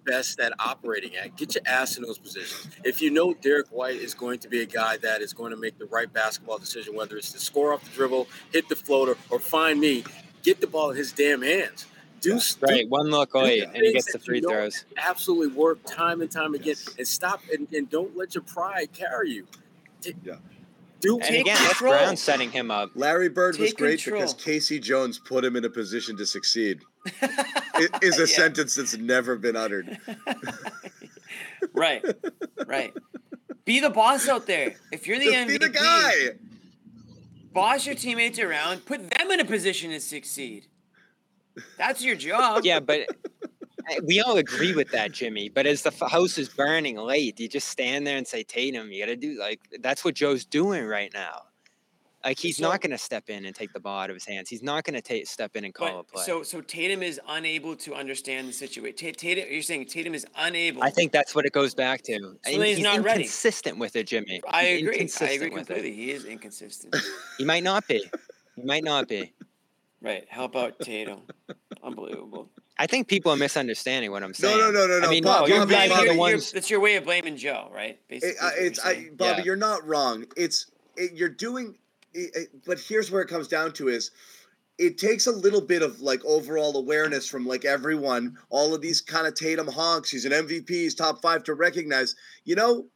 best 0.06 0.40
at 0.40 0.54
operating 0.60 1.16
at, 1.16 1.36
get 1.38 1.56
your 1.56 1.64
ass 1.66 1.98
in 1.98 2.04
those 2.04 2.18
positions. 2.18 2.68
If 2.84 3.02
you 3.02 3.10
know 3.10 3.34
Derrick 3.34 3.68
White 3.70 3.96
is 3.96 4.14
going 4.14 4.40
to 4.40 4.48
be 4.50 4.62
a 4.62 4.66
guy 4.66 4.98
that 4.98 5.22
is 5.22 5.34
going 5.34 5.52
to 5.52 5.58
make 5.58 5.78
the 5.78 5.86
right 5.86 6.12
basketball 6.12 6.58
decision, 6.58 6.96
whether 6.96 7.18
it's 7.18 7.32
to 7.34 7.40
score 7.40 7.74
off 7.74 7.84
the 7.84 7.92
dribble, 7.92 8.28
hit 8.52 8.70
the 8.70 8.76
floater, 8.76 9.16
or 9.30 9.40
find 9.40 9.80
me, 9.80 10.04
get 10.44 10.62
the 10.62 10.68
ball 10.68 10.92
in 10.92 10.98
his 10.98 11.12
damn 11.12 11.42
hands. 11.42 11.86
Do, 12.22 12.40
do 12.40 12.40
Right, 12.62 12.88
one 12.88 13.08
look 13.10 13.34
away 13.34 13.62
and 13.62 13.76
he 13.76 13.94
gets 13.94 14.12
the 14.12 14.20
free 14.20 14.42
throws. 14.42 14.86
absolutely 14.98 15.48
work 15.56 15.80
time 15.86 16.22
and 16.22 16.30
time 16.30 16.54
again 16.54 16.76
and 17.00 17.08
stop 17.08 17.42
and, 17.52 17.68
and 17.74 17.90
don't 17.90 18.16
let 18.16 18.36
your 18.36 18.44
pride 18.44 18.94
carry 18.94 19.32
you. 19.32 19.48
Yeah. 20.24 20.36
Do 21.02 21.16
And 21.16 21.24
Take 21.24 21.42
again, 21.42 21.56
that's 21.56 21.68
control. 21.80 21.94
Brown 21.94 22.16
setting 22.18 22.52
him 22.52 22.70
up. 22.72 22.92
Larry 22.96 23.30
Bird 23.30 23.58
was 23.58 23.74
great 23.74 24.02
control. 24.02 24.22
because 24.22 24.34
K.C. 24.36 24.80
Jones 24.80 25.20
put 25.20 25.44
him 25.44 25.56
in 25.56 25.66
a 25.66 25.70
position 25.70 26.16
to 26.18 26.26
succeed. 26.26 26.82
It 27.76 27.90
is 28.04 28.18
a 28.20 28.22
Yeah. 28.22 28.26
sentence 28.38 28.76
that's 28.76 28.96
never 28.98 29.36
been 29.38 29.56
uttered. 29.56 29.98
right, 31.74 32.04
right. 32.68 32.94
Be 33.66 33.80
the 33.80 33.90
boss 33.90 34.28
out 34.28 34.46
there. 34.46 34.76
If 34.92 35.08
you're 35.08 35.18
the 35.18 35.26
Just 35.32 35.36
MVP, 35.36 35.48
be 35.48 35.58
the 35.58 35.70
guy. 35.70 36.14
boss 37.54 37.86
your 37.88 37.96
teammates 37.96 38.38
around, 38.38 38.86
put 38.86 39.10
them 39.10 39.32
in 39.32 39.40
a 39.40 39.46
position 39.46 39.90
to 39.92 40.00
succeed. 40.00 40.68
That's 41.78 42.04
your 42.04 42.16
job. 42.16 42.62
Yeah, 42.66 42.80
but 42.82 43.08
we 44.06 44.22
all 44.22 44.38
agree 44.38 44.74
with 44.74 44.90
that, 44.92 45.12
Jimmy. 45.12 45.50
But 45.50 45.66
as 45.66 45.82
the 45.84 45.92
f- 46.00 46.10
house 46.12 46.38
is 46.38 46.50
burning 46.50 46.98
late, 46.98 47.40
you 47.40 47.48
just 47.48 47.68
stand 47.70 48.06
there 48.08 48.18
and 48.18 48.28
say, 48.28 48.44
Tatum, 48.44 48.92
you 48.92 49.02
got 49.04 49.10
to 49.12 49.16
do 49.16 49.40
like 49.40 49.60
that's 49.82 50.04
what 50.06 50.16
Joe's 50.16 50.46
doing 50.46 50.86
right 50.86 51.12
now. 51.14 51.44
Like 52.24 52.38
he's 52.38 52.58
So- 52.58 52.70
not 52.70 52.82
going 52.82 52.92
to 52.92 52.98
step 53.00 53.30
in 53.32 53.46
and 53.46 53.56
take 53.56 53.74
the 53.74 53.80
ball 53.80 54.02
out 54.02 54.10
of 54.12 54.16
his 54.16 54.26
hands. 54.26 54.48
He's 54.48 54.62
not 54.62 54.84
going 54.84 54.94
to 54.94 55.02
take 55.02 55.26
step 55.28 55.56
in 55.56 55.66
and 55.66 55.74
call 55.74 56.02
a 56.02 56.04
play. 56.04 56.24
so 56.24 56.44
so 56.44 56.62
Tatum 56.62 57.02
is 57.02 57.20
unable 57.28 57.76
to 57.78 57.96
understand 57.96 58.48
the 58.48 58.54
situation. 58.54 59.14
Tatum, 59.16 59.46
you're 59.52 59.64
saying 59.64 59.88
Tatum 59.88 60.14
is 60.14 60.26
unable. 60.38 60.84
I 60.84 60.92
think 60.92 61.12
that's 61.12 61.34
what 61.34 61.46
it 61.48 61.52
goes 61.54 61.74
back 61.74 62.04
to. 62.04 62.14
And 62.14 62.38
he's 62.46 62.78
he's 62.78 62.80
not 62.84 63.02
ready. 63.04 63.22
inconsistent 63.22 63.80
with 63.80 63.96
it, 63.96 64.06
Jimmy. 64.08 64.40
I 64.48 64.66
He's 64.66 64.82
agree. 64.82 65.28
I 65.28 65.32
agree 65.32 65.50
completely. 65.50 65.94
He 65.94 66.12
is 66.12 66.26
inconsistent. 66.26 66.96
He 67.40 67.46
might 67.46 67.64
not 67.64 67.88
be. 67.88 68.04
He 68.56 68.62
might 68.64 68.84
not 68.84 69.08
be. 69.08 69.34
right. 70.02 70.28
How 70.30 70.44
about 70.44 70.78
Tatum? 70.80 71.22
Unbelievable. 71.84 72.52
I 72.82 72.88
think 72.88 73.08
people 73.08 73.32
are 73.32 73.36
misunderstanding 73.38 74.10
what 74.10 74.24
I'm 74.24 74.34
saying. 74.34 74.58
No, 74.58 74.72
no, 74.72 74.88
no, 74.88 74.88
no, 74.88 75.00
no. 75.02 75.08
I 75.08 75.10
mean, 75.12 75.24
Bob, 75.24 75.48
you 75.48 75.54
Bob, 75.56 75.70
guys 75.70 75.90
Bob, 75.90 76.00
are 76.00 76.02
the 76.02 76.06
you're- 76.06 76.16
you're- 76.16 76.34
ones. 76.34 76.52
That's 76.52 76.70
your 76.72 76.80
way 76.80 76.96
of 76.96 77.04
blaming 77.04 77.38
Joe, 77.38 77.70
right? 77.72 77.92
It, 77.92 78.08
Basically, 78.08 78.38
uh, 78.40 78.50
it's 78.58 78.80
you're 78.84 78.88
I. 78.88 79.10
Bobby, 79.16 79.38
Yeah. 79.38 79.44
you're 79.44 79.56
not 79.56 79.86
wrong. 79.88 80.26
It's 80.36 80.66
it, 80.98 81.12
you're 81.14 81.30
doing, 81.30 81.78
it, 82.16 82.32
it- 82.36 82.66
but 82.66 82.80
here's 82.80 83.12
where 83.12 83.22
it 83.22 83.28
comes 83.28 83.48
down 83.48 83.74
to 83.74 83.88
is. 83.90 84.10
It 84.80 84.98
takes 84.98 85.28
a 85.28 85.32
little 85.32 85.62
bit 85.62 85.84
of 85.84 86.02
like 86.02 86.26
overall 86.26 86.76
awareness 86.76 87.28
from 87.30 87.46
like 87.46 87.66
everyone, 87.66 88.36
all 88.50 88.74
of 88.74 88.82
these 88.82 89.00
kind 89.00 89.28
of 89.28 89.36
Tatum 89.36 89.68
honks. 89.68 90.10
He's 90.10 90.26
an 90.26 90.32
MVP, 90.32 90.68
he's 90.70 90.96
top 90.96 91.22
five 91.22 91.44
to 91.44 91.54
recognize. 91.54 92.16
You 92.46 92.56
know, 92.56 92.88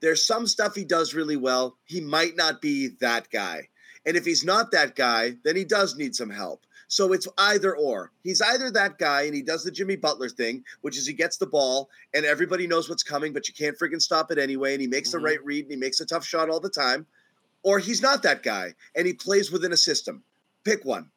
there's 0.00 0.24
some 0.24 0.46
stuff 0.46 0.74
he 0.74 0.84
does 0.86 1.12
really 1.12 1.36
well. 1.36 1.76
He 1.84 2.00
might 2.00 2.34
not 2.34 2.62
be 2.62 2.88
that 3.00 3.28
guy. 3.30 3.68
And 4.06 4.16
if 4.16 4.24
he's 4.24 4.42
not 4.42 4.70
that 4.70 4.96
guy, 4.96 5.34
then 5.44 5.54
he 5.54 5.64
does 5.64 5.96
need 5.96 6.14
some 6.16 6.30
help. 6.30 6.64
So 6.94 7.12
it's 7.12 7.26
either 7.38 7.74
or. 7.76 8.12
He's 8.22 8.40
either 8.40 8.70
that 8.70 8.98
guy 8.98 9.22
and 9.22 9.34
he 9.34 9.42
does 9.42 9.64
the 9.64 9.70
Jimmy 9.72 9.96
Butler 9.96 10.28
thing, 10.28 10.62
which 10.82 10.96
is 10.96 11.04
he 11.04 11.12
gets 11.12 11.36
the 11.36 11.46
ball 11.46 11.90
and 12.14 12.24
everybody 12.24 12.68
knows 12.68 12.88
what's 12.88 13.02
coming, 13.02 13.32
but 13.32 13.48
you 13.48 13.54
can't 13.54 13.76
freaking 13.76 14.00
stop 14.00 14.30
it 14.30 14.38
anyway. 14.38 14.74
And 14.74 14.80
he 14.80 14.86
makes 14.86 15.08
Mhm. 15.08 15.12
the 15.12 15.18
right 15.18 15.44
read 15.44 15.64
and 15.64 15.72
he 15.72 15.76
makes 15.76 15.98
a 15.98 16.06
tough 16.06 16.24
shot 16.24 16.48
all 16.48 16.60
the 16.60 16.70
time. 16.70 17.04
Or 17.64 17.80
he's 17.80 18.00
not 18.00 18.22
that 18.22 18.44
guy 18.44 18.76
and 18.94 19.08
he 19.08 19.12
plays 19.12 19.50
within 19.50 19.72
a 19.72 19.76
system. 19.76 20.22
Pick 20.62 20.84
one. 20.84 21.10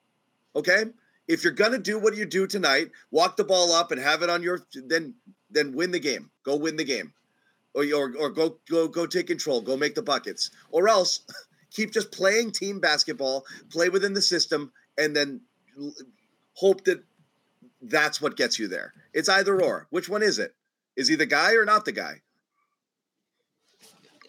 Okay? 0.55 0.85
If 1.27 1.43
you're 1.43 1.53
gonna 1.53 1.77
do 1.77 1.99
what 1.99 2.15
you 2.15 2.25
do 2.25 2.47
tonight, 2.47 2.89
walk 3.11 3.37
the 3.37 3.43
ball 3.43 3.71
up 3.71 3.91
and 3.91 4.01
have 4.01 4.23
it 4.23 4.31
on 4.31 4.41
your 4.41 4.65
then 4.73 5.13
then 5.51 5.73
win 5.73 5.91
the 5.91 5.99
game. 5.99 6.31
Go 6.41 6.55
win 6.55 6.75
the 6.75 6.85
game. 6.85 7.13
Or 7.75 7.85
or, 7.93 8.15
or 8.17 8.31
go 8.31 8.59
go 8.67 8.87
go 8.87 9.05
take 9.05 9.27
control, 9.27 9.61
go 9.61 9.77
make 9.77 9.93
the 9.93 10.01
buckets. 10.01 10.49
Or 10.71 10.89
else 10.89 11.19
keep 11.69 11.91
just 11.91 12.11
playing 12.11 12.49
team 12.53 12.79
basketball, 12.79 13.45
play 13.69 13.89
within 13.89 14.13
the 14.13 14.23
system, 14.23 14.71
and 14.97 15.15
then 15.15 15.39
hope 16.53 16.83
that 16.85 17.03
that's 17.81 18.21
what 18.21 18.35
gets 18.37 18.57
you 18.59 18.67
there. 18.67 18.93
It's 19.13 19.29
either 19.29 19.61
or. 19.61 19.87
Which 19.89 20.09
one 20.09 20.23
is 20.23 20.39
it? 20.39 20.53
Is 20.95 21.07
he 21.07 21.15
the 21.15 21.25
guy 21.25 21.53
or 21.53 21.65
not 21.65 21.85
the 21.85 21.91
guy? 21.91 22.21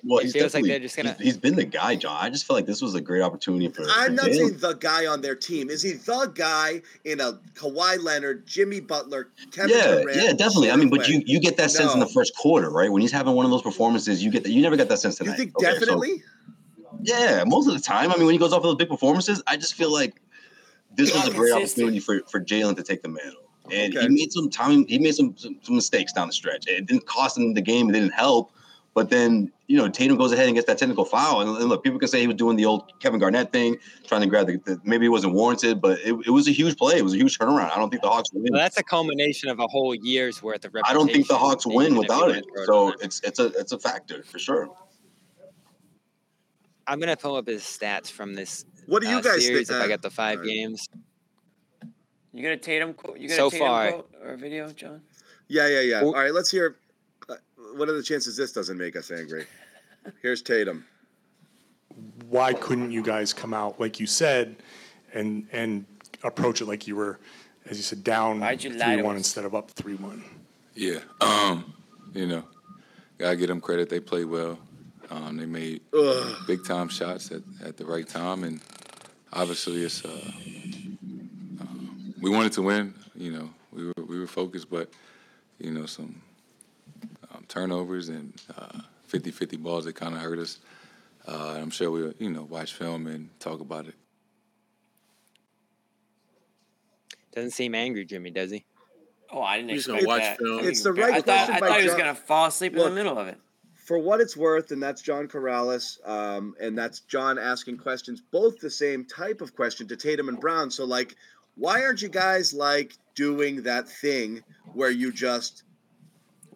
Well, 0.05 0.21
it 0.21 0.25
he's 0.25 0.33
feels 0.33 0.55
like 0.55 0.63
definitely- 0.63 0.69
they're 0.71 0.79
just 0.79 0.97
gonna. 0.97 1.09
he's- 1.15 1.21
he's 1.25 1.37
been 1.37 1.57
the 1.57 1.65
guy, 1.65 1.97
John. 1.97 2.17
I 2.25 2.31
just 2.31 2.47
feel 2.47 2.55
like 2.55 2.67
this 2.67 2.81
was 2.81 2.95
a 2.95 3.01
great 3.01 3.21
opportunity 3.21 3.67
for. 3.69 3.83
I'm 3.91 4.11
for 4.11 4.13
not 4.13 4.25
Jaylen. 4.27 4.35
saying 4.37 4.57
the 4.59 4.75
guy 4.75 5.07
on 5.07 5.23
their 5.23 5.35
team. 5.35 5.71
Is 5.71 5.83
he 5.83 5.95
the 5.95 6.31
guy 6.35 6.83
in 7.05 7.19
a 7.19 7.33
Kawhi 7.55 8.01
Leonard, 8.01 8.47
Jimmy 8.47 8.79
Butler, 8.79 9.31
Kevin 9.51 9.77
yeah, 9.77 10.01
Durant? 10.03 10.17
yeah, 10.23 10.33
definitely. 10.35 10.71
I 10.71 10.77
mean, 10.77 10.89
but 10.89 11.09
you 11.09 11.23
you 11.27 11.41
get 11.41 11.57
that 11.57 11.73
sense 11.73 11.93
in 11.95 11.99
the 11.99 12.07
first 12.07 12.37
quarter, 12.37 12.71
right? 12.71 12.93
When 12.93 13.03
he's 13.03 13.11
having 13.11 13.35
one 13.35 13.45
of 13.45 13.51
those 13.51 13.63
performances, 13.63 14.23
you 14.23 14.31
get 14.31 14.45
that. 14.45 14.51
You 14.53 14.63
never 14.63 14.77
got 14.77 14.89
that 14.89 14.99
sense 15.01 15.17
tonight. 15.17 15.33
You 15.33 15.37
think 15.37 15.57
Okay, 15.59 15.67
so- 15.67 15.81
definitely? 15.81 16.23
yeah, 17.03 17.43
most 17.45 17.67
of 17.67 17.75
the 17.75 17.81
time. 17.81 18.13
I 18.13 18.17
mean, 18.17 18.27
when 18.27 18.35
he 18.35 18.39
goes 18.39 18.53
off 18.53 18.59
of 18.59 18.65
those 18.65 18.77
big 18.77 18.89
performances, 18.89 19.43
I 19.49 19.57
just 19.57 19.75
feel 19.75 19.93
like 19.93 20.23
this 20.99 21.15
was 21.15 21.29
a 21.29 21.31
great 21.33 21.53
Consistent. 21.53 21.87
opportunity 21.87 22.01
for 22.01 22.21
for 22.29 22.41
Jaylen 22.45 22.77
to 22.77 22.83
take 22.83 23.03
the 23.03 23.09
mantle. 23.09 23.43
And 23.71 23.95
Okay. 23.97 24.07
he 24.07 24.15
made 24.15 24.33
some 24.33 24.51
time. 24.51 24.87
He 24.87 24.99
made 24.99 25.15
some, 25.15 25.35
some 25.39 25.57
some 25.63 25.77
mistakes 25.77 26.13
down 26.13 26.27
the 26.29 26.33
stretch. 26.35 26.67
It 26.67 26.87
didn't 26.87 27.07
cost 27.07 27.39
him 27.39 27.55
the 27.55 27.61
game. 27.63 27.89
It 27.89 27.93
didn't 27.93 28.13
help. 28.13 28.51
But 28.95 29.11
then 29.11 29.53
you 29.69 29.77
know 29.77 29.89
Tatum 29.89 30.17
goes 30.17 30.33
ahead 30.33 30.47
and 30.47 30.55
gets 30.57 30.67
that 30.67 30.77
technical 30.79 31.05
foul. 31.05 31.43
And, 31.43 31.57
and 31.59 31.69
look, 31.69 31.85
people 31.85 32.01
can 32.01 32.09
say 32.09 32.21
he 32.21 32.27
was 32.27 32.35
doing 32.37 32.57
the 32.57 32.65
old 32.65 32.91
Kevin 32.99 33.21
Garnett 33.21 33.53
thing, 33.53 33.77
trying 34.07 34.23
to 34.23 34.27
grab 34.27 34.49
the, 34.49 34.57
the 34.65 34.81
maybe 34.83 35.07
it 35.07 35.11
wasn't 35.11 35.35
warranted, 35.35 35.81
but 35.81 36.01
it, 36.01 36.15
it 36.27 36.31
was 36.31 36.49
a 36.49 36.51
huge 36.51 36.77
play. 36.77 36.97
It 36.97 37.05
was 37.05 37.13
a 37.15 37.17
huge 37.17 37.39
turnaround. 37.39 37.71
I 37.71 37.77
don't 37.77 37.91
think 37.91 38.03
the 38.03 38.09
Hawks 38.09 38.33
win. 38.33 38.47
Well, 38.51 38.61
that's 38.61 38.79
a 38.79 38.83
culmination 38.83 39.51
of 39.51 39.61
a 39.61 39.67
whole 39.69 39.95
year's 39.95 40.43
worth 40.43 40.65
of. 40.65 40.75
I 40.85 40.93
don't 40.93 41.13
think 41.13 41.29
the 41.29 41.39
Hawks 41.39 41.65
win 41.65 41.95
without 41.97 42.31
it. 42.33 42.45
So 42.65 42.89
it's 43.01 43.21
it's 43.23 43.39
a 43.39 43.47
it's 43.59 43.71
a 43.73 43.79
factor 43.79 44.25
for 44.25 44.39
sure. 44.41 44.69
I'm 46.89 46.99
gonna 46.99 47.17
pull 47.17 47.37
up 47.37 47.47
his 47.47 47.63
stats 47.63 48.11
from 48.11 48.35
this. 48.35 48.65
What 48.89 49.03
do 49.03 49.09
you 49.11 49.19
uh, 49.19 49.21
guys 49.21 49.45
series 49.45 49.69
think? 49.69 49.81
If 49.81 49.85
I 49.85 49.89
got 49.89 50.01
the 50.01 50.09
five 50.11 50.39
alright. 50.39 50.49
games, 50.49 50.89
You 52.33 52.43
got 52.43 52.53
a 52.53 52.57
Tatum 52.57 52.95
quote? 52.95 53.19
You 53.19 53.29
got 53.29 53.37
So 53.37 53.49
a 53.49 53.51
Tatum 53.51 53.67
far- 53.67 53.91
quote 53.93 54.15
or 54.23 54.31
a 54.31 54.37
video, 54.39 54.71
John? 54.71 55.03
Yeah, 55.49 55.69
yeah, 55.69 55.81
yeah. 55.81 56.01
All 56.03 56.13
right, 56.15 56.33
let's 56.33 56.51
hear. 56.51 56.77
Uh, 57.29 57.35
what 57.77 57.91
are 57.91 57.93
the 57.93 58.03
chances 58.03 58.35
this 58.35 58.53
doesn't 58.53 58.79
make 58.79 58.97
us 58.97 59.11
angry? 59.11 59.45
Here's 60.23 60.41
Tatum. 60.41 60.87
Why 62.31 62.55
couldn't 62.55 62.91
you 62.91 63.03
guys 63.03 63.35
come 63.35 63.53
out 63.53 63.79
like 63.79 64.01
you 64.01 64.07
said, 64.07 64.57
and 65.13 65.47
and 65.53 65.85
approach 66.25 66.63
it 66.63 66.67
like 66.67 66.87
you 66.87 66.97
were, 66.97 67.19
as 67.67 67.77
you 67.77 67.83
said, 67.83 68.03
down 68.05 68.41
Why'd 68.41 68.61
three 68.63 69.03
one 69.03 69.17
instead 69.17 69.45
of 69.45 69.55
up 69.55 69.71
three 69.73 69.97
one? 69.97 70.25
Yeah. 70.75 71.01
Um, 71.21 71.75
you 72.15 72.27
know, 72.27 72.45
gotta 73.19 73.37
give 73.37 73.49
them 73.49 73.61
credit. 73.61 73.91
They 73.91 74.01
played 74.01 74.27
well. 74.27 74.59
Um, 75.11 75.37
they 75.39 75.47
made 75.47 75.81
Ugh. 75.95 76.37
big 76.47 76.65
time 76.65 76.89
shots 76.89 77.31
at, 77.33 77.43
at 77.65 77.77
the 77.79 77.85
right 77.87 78.07
time, 78.07 78.45
and 78.45 78.61
obviously 79.33 79.83
it's 79.85 80.05
uh, 80.05 80.09
um, 81.61 82.15
we 82.21 82.31
wanted 82.31 82.53
to 82.53 82.63
win. 82.63 82.95
You 83.15 83.33
know, 83.33 83.51
we 83.73 83.87
were 83.87 83.93
we 84.07 84.19
were 84.19 84.27
focused, 84.27 84.71
but 84.71 84.91
you 85.59 85.71
know 85.71 85.87
some 85.87 86.21
um, 87.35 87.45
turnovers 87.49 88.09
and 88.09 88.33
uh, 88.57 88.81
50-50 89.11 89.59
balls 89.59 89.85
that 89.87 89.95
kind 89.95 90.15
of 90.15 90.21
hurt 90.21 90.39
us. 90.39 90.59
Uh, 91.27 91.57
I'm 91.61 91.71
sure 91.71 91.91
we'll 91.91 92.13
you 92.19 92.31
know 92.31 92.43
watch 92.45 92.75
film 92.75 93.07
and 93.07 93.29
talk 93.41 93.61
about 93.61 93.87
it. 93.87 93.95
doesn't 97.35 97.51
seem 97.51 97.75
angry, 97.75 98.05
Jimmy, 98.05 98.31
does 98.31 98.51
he? 98.51 98.65
Oh, 99.31 99.43
I 99.43 99.59
didn't 99.59 99.71
He's 99.73 99.81
expect 99.87 100.05
gonna 100.07 100.09
watch 100.09 100.23
that. 100.23 100.39
film. 100.39 100.65
It's 100.65 100.83
the 100.83 100.93
right 100.93 101.15
I 101.15 101.21
thought, 101.21 101.25
question 101.47 101.55
I 101.57 101.61
by 101.61 101.69
thought 101.69 101.79
he 101.81 101.85
was 101.85 101.93
John- 101.93 102.01
gonna 102.01 102.15
fall 102.15 102.47
asleep 102.47 102.73
in 102.73 102.79
Look, 102.79 102.89
the 102.89 102.95
middle 102.95 103.19
of 103.19 103.29
it. 103.29 103.39
For 103.89 103.99
what 103.99 104.21
it's 104.21 104.37
worth, 104.37 104.71
and 104.71 104.83
that's 104.83 105.01
John 105.01 105.27
Karalis, 105.27 106.07
um, 106.07 106.55
and 106.61 106.77
that's 106.77 107.01
John 107.01 107.39
asking 107.39 107.79
questions, 107.79 108.21
both 108.21 108.61
the 108.61 108.69
same 108.69 109.07
type 109.07 109.41
of 109.41 109.57
question 109.57 109.89
to 109.89 109.97
Tatum 109.97 110.29
and 110.29 110.39
Brown. 110.39 110.71
So, 110.71 110.85
like, 110.85 111.17
why 111.55 111.83
aren't 111.83 112.03
you 112.03 112.11
guys 112.11 112.53
like 112.53 112.99
doing 113.15 113.63
that 113.63 113.89
thing 113.89 114.45
where 114.75 114.91
you 114.91 115.11
just 115.11 115.63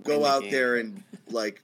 go 0.03 0.21
the 0.21 0.27
out 0.27 0.43
game. 0.43 0.51
there 0.51 0.77
and 0.77 1.03
like 1.31 1.63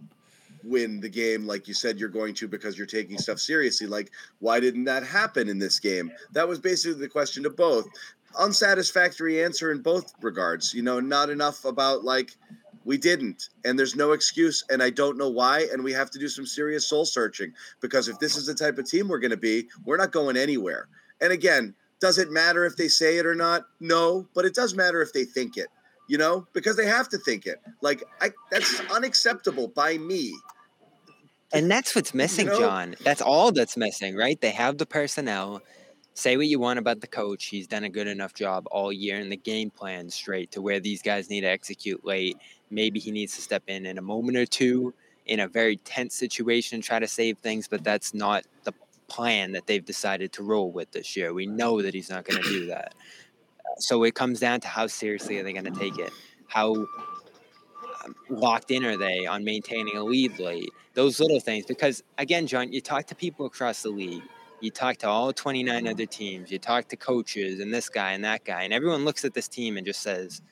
win 0.65 1.01
the 1.01 1.09
game 1.09 1.47
like 1.47 1.69
you 1.69 1.75
said 1.75 2.01
you're 2.01 2.09
going 2.09 2.35
to 2.35 2.49
because 2.49 2.79
you're 2.79 2.87
taking 2.87 3.19
stuff 3.19 3.39
seriously. 3.39 3.87
Like, 3.87 4.11
why 4.39 4.61
didn't 4.61 4.85
that 4.85 5.05
happen 5.05 5.51
in 5.51 5.59
this 5.59 5.79
game? 5.79 6.11
That 6.33 6.49
was 6.49 6.59
basically 6.59 6.99
the 6.99 7.09
question 7.09 7.43
to 7.43 7.51
both. 7.51 7.87
Unsatisfactory 8.39 9.45
answer 9.45 9.71
in 9.71 9.83
both 9.83 10.15
regards. 10.23 10.73
You 10.73 10.83
know, 10.83 10.99
not 10.99 11.29
enough 11.29 11.67
about 11.67 12.05
like 12.05 12.37
we 12.89 12.97
didn't, 12.97 13.51
and 13.67 13.79
there's 13.79 13.95
no 13.95 14.13
excuse, 14.13 14.65
and 14.71 14.83
I 14.83 14.89
don't 14.89 15.19
know 15.19 15.29
why. 15.29 15.69
And 15.71 15.85
we 15.85 15.93
have 15.93 16.11
to 16.11 16.19
do 16.19 16.27
some 16.27 16.47
serious 16.47 16.89
soul 16.89 17.05
searching 17.05 17.53
because 17.81 18.09
if 18.09 18.19
this 18.19 18.35
is 18.35 18.47
the 18.47 18.55
type 18.55 18.79
of 18.79 18.89
team 18.89 19.09
we're 19.09 19.19
going 19.19 19.31
to 19.31 19.37
be, 19.37 19.69
we're 19.85 19.99
not 19.99 20.11
going 20.11 20.39
anywhere. 20.39 20.89
And 21.21 21.31
again, 21.31 21.75
does 22.01 22.17
it 22.17 22.31
matter 22.31 22.65
if 22.65 22.77
they 22.77 22.89
say 22.89 23.19
it 23.19 23.27
or 23.27 23.35
not? 23.35 23.67
No, 23.79 24.27
but 24.35 24.47
it 24.47 24.55
does 24.55 24.75
matter 24.75 25.03
if 25.03 25.13
they 25.13 25.27
think 25.27 25.59
it. 25.59 25.69
You 26.09 26.17
know, 26.17 26.47
because 26.55 26.77
they 26.79 26.87
have 26.87 27.11
to 27.11 27.19
think 27.19 27.45
it. 27.45 27.61
Like 27.83 28.03
I, 28.23 28.31
that's 28.51 28.81
unacceptable 28.91 29.69
by 29.69 29.99
me. 29.99 30.35
And 31.53 31.71
that's 31.71 31.95
what's 31.95 32.15
missing, 32.15 32.47
know? 32.47 32.59
John. 32.59 32.97
That's 33.03 33.21
all 33.21 33.53
that's 33.53 33.77
missing, 33.77 34.17
right? 34.17 34.41
They 34.41 34.53
have 34.53 34.79
the 34.79 34.87
personnel. 34.87 35.61
Say 36.15 36.37
what 36.37 36.47
you 36.47 36.59
want 36.59 36.79
about 36.79 37.01
the 37.01 37.07
coach. 37.07 37.45
He's 37.45 37.69
done 37.69 37.85
a 37.85 37.89
good 37.89 38.09
enough 38.09 38.35
job 38.35 38.67
all 38.73 38.93
year, 38.93 39.19
and 39.19 39.31
the 39.31 39.37
game 39.37 39.71
plan 39.71 40.11
straight 40.11 40.51
to 40.53 40.63
where 40.63 40.81
these 40.81 41.01
guys 41.01 41.31
need 41.31 41.43
to 41.43 41.49
execute 41.49 42.05
late. 42.05 42.39
Maybe 42.71 43.01
he 43.01 43.11
needs 43.11 43.35
to 43.37 43.43
step 43.43 43.65
in 43.67 43.87
in 43.87 43.99
a 43.99 44.03
moment 44.03 44.37
or 44.37 44.47
two 44.47 44.95
in 45.27 45.41
a 45.41 45.49
very 45.49 45.77
tense 45.77 46.15
situation 46.15 46.77
and 46.77 46.83
try 46.83 46.99
to 46.99 47.07
save 47.07 47.39
things, 47.39 47.69
but 47.69 47.85
that's 47.85 48.15
not 48.15 48.45
the 48.65 48.73
plan 49.09 49.53
that 49.53 49.67
they've 49.67 49.85
decided 49.85 50.33
to 50.33 50.43
roll 50.43 50.71
with 50.71 50.91
this 50.93 51.17
year. 51.17 51.33
We 51.33 51.47
know 51.47 51.83
that 51.83 51.95
he's 51.95 52.11
not 52.11 52.25
going 52.25 52.43
to 52.43 52.49
do 52.49 52.67
that. 52.67 52.95
So 53.79 54.03
it 54.05 54.15
comes 54.15 54.41
down 54.41 54.61
to 54.61 54.69
how 54.69 54.87
seriously 54.87 55.39
are 55.39 55.43
they 55.43 55.53
going 55.53 55.73
to 55.73 55.79
take 55.79 55.99
it? 55.99 56.13
How 56.47 56.75
um, 56.75 58.15
locked 58.29 58.71
in 58.71 58.85
are 58.85 58.97
they 58.97 59.27
on 59.27 59.45
maintaining 59.45 59.97
a 59.97 60.03
lead 60.03 60.39
late? 60.39 60.71
Those 60.95 61.21
little 61.21 61.41
things. 61.41 61.67
Because 61.67 62.03
again, 62.17 62.47
John, 62.47 62.73
you 62.73 62.81
talk 62.81 63.07
to 63.07 63.15
people 63.15 63.47
across 63.47 63.83
the 63.83 63.91
league, 63.91 64.23
you 64.61 64.71
talk 64.71 64.97
to 64.99 65.09
all 65.09 65.33
29 65.33 65.87
other 65.87 66.07
teams, 66.07 66.51
you 66.51 66.59
talk 66.59 66.89
to 66.89 66.97
coaches 66.97 67.61
and 67.61 67.73
this 67.73 67.89
guy 67.89 68.13
and 68.13 68.25
that 68.25 68.45
guy, 68.45 68.63
and 68.63 68.73
everyone 68.73 69.05
looks 69.05 69.25
at 69.25 69.35
this 69.35 69.47
team 69.47 69.77
and 69.77 69.87
just 69.87 70.03
says, 70.03 70.43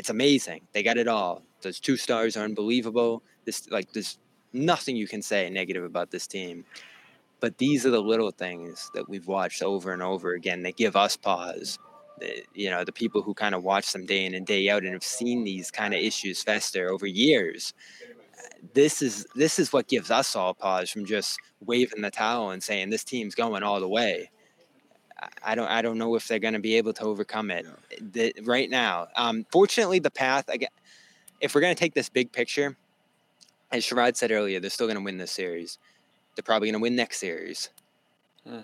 it's 0.00 0.08
amazing. 0.08 0.62
They 0.72 0.82
got 0.82 0.96
it 0.96 1.08
all. 1.08 1.42
Those 1.60 1.78
two 1.78 1.98
stars 1.98 2.34
are 2.34 2.44
unbelievable. 2.44 3.22
This 3.44 3.70
like 3.70 3.92
there's 3.92 4.18
nothing 4.54 4.96
you 4.96 5.06
can 5.06 5.20
say 5.20 5.50
negative 5.50 5.84
about 5.84 6.10
this 6.10 6.26
team. 6.26 6.64
But 7.38 7.58
these 7.58 7.84
are 7.84 7.90
the 7.90 8.00
little 8.00 8.30
things 8.30 8.90
that 8.94 9.10
we've 9.10 9.26
watched 9.26 9.62
over 9.62 9.92
and 9.92 10.02
over 10.02 10.32
again 10.32 10.62
that 10.62 10.78
give 10.78 10.96
us 10.96 11.18
pause. 11.18 11.78
You 12.54 12.70
know, 12.70 12.82
the 12.82 12.92
people 12.92 13.20
who 13.20 13.34
kind 13.34 13.54
of 13.54 13.62
watch 13.62 13.92
them 13.92 14.06
day 14.06 14.24
in 14.24 14.32
and 14.32 14.46
day 14.46 14.70
out 14.70 14.84
and 14.84 14.94
have 14.94 15.04
seen 15.04 15.44
these 15.44 15.70
kind 15.70 15.92
of 15.92 16.00
issues 16.00 16.42
fester 16.42 16.90
over 16.90 17.06
years. 17.06 17.74
This 18.72 19.02
is 19.02 19.26
this 19.34 19.58
is 19.58 19.70
what 19.70 19.86
gives 19.86 20.10
us 20.10 20.34
all 20.34 20.54
pause 20.54 20.88
from 20.88 21.04
just 21.04 21.38
waving 21.60 22.00
the 22.00 22.10
towel 22.10 22.52
and 22.52 22.62
saying 22.62 22.88
this 22.88 23.04
team's 23.04 23.34
going 23.34 23.62
all 23.62 23.80
the 23.80 23.88
way. 24.00 24.30
I- 25.20 25.28
I 25.42 25.54
don't 25.54 25.68
I 25.68 25.82
don't 25.82 25.98
know 25.98 26.14
if 26.14 26.26
they're 26.28 26.38
going 26.38 26.54
to 26.54 26.60
be 26.60 26.76
able 26.76 26.92
to 26.94 27.04
overcome 27.04 27.50
it 27.50 27.66
the, 28.00 28.34
right 28.44 28.68
now. 28.70 29.08
Um, 29.16 29.44
fortunately, 29.50 29.98
the 29.98 30.10
path. 30.10 30.48
I 30.48 30.56
get, 30.56 30.72
if 31.40 31.54
we're 31.54 31.60
going 31.60 31.74
to 31.74 31.78
take 31.78 31.94
this 31.94 32.08
big 32.08 32.32
picture, 32.32 32.76
as 33.72 33.84
Sherrod 33.84 34.16
said 34.16 34.30
earlier, 34.30 34.60
they're 34.60 34.70
still 34.70 34.86
going 34.86 34.96
to 34.98 35.02
win 35.04 35.18
this 35.18 35.30
series. 35.30 35.78
They're 36.34 36.42
probably 36.42 36.68
going 36.68 36.80
to 36.80 36.82
win 36.82 36.96
next 36.96 37.18
series. 37.18 37.70
Hmm. 38.46 38.60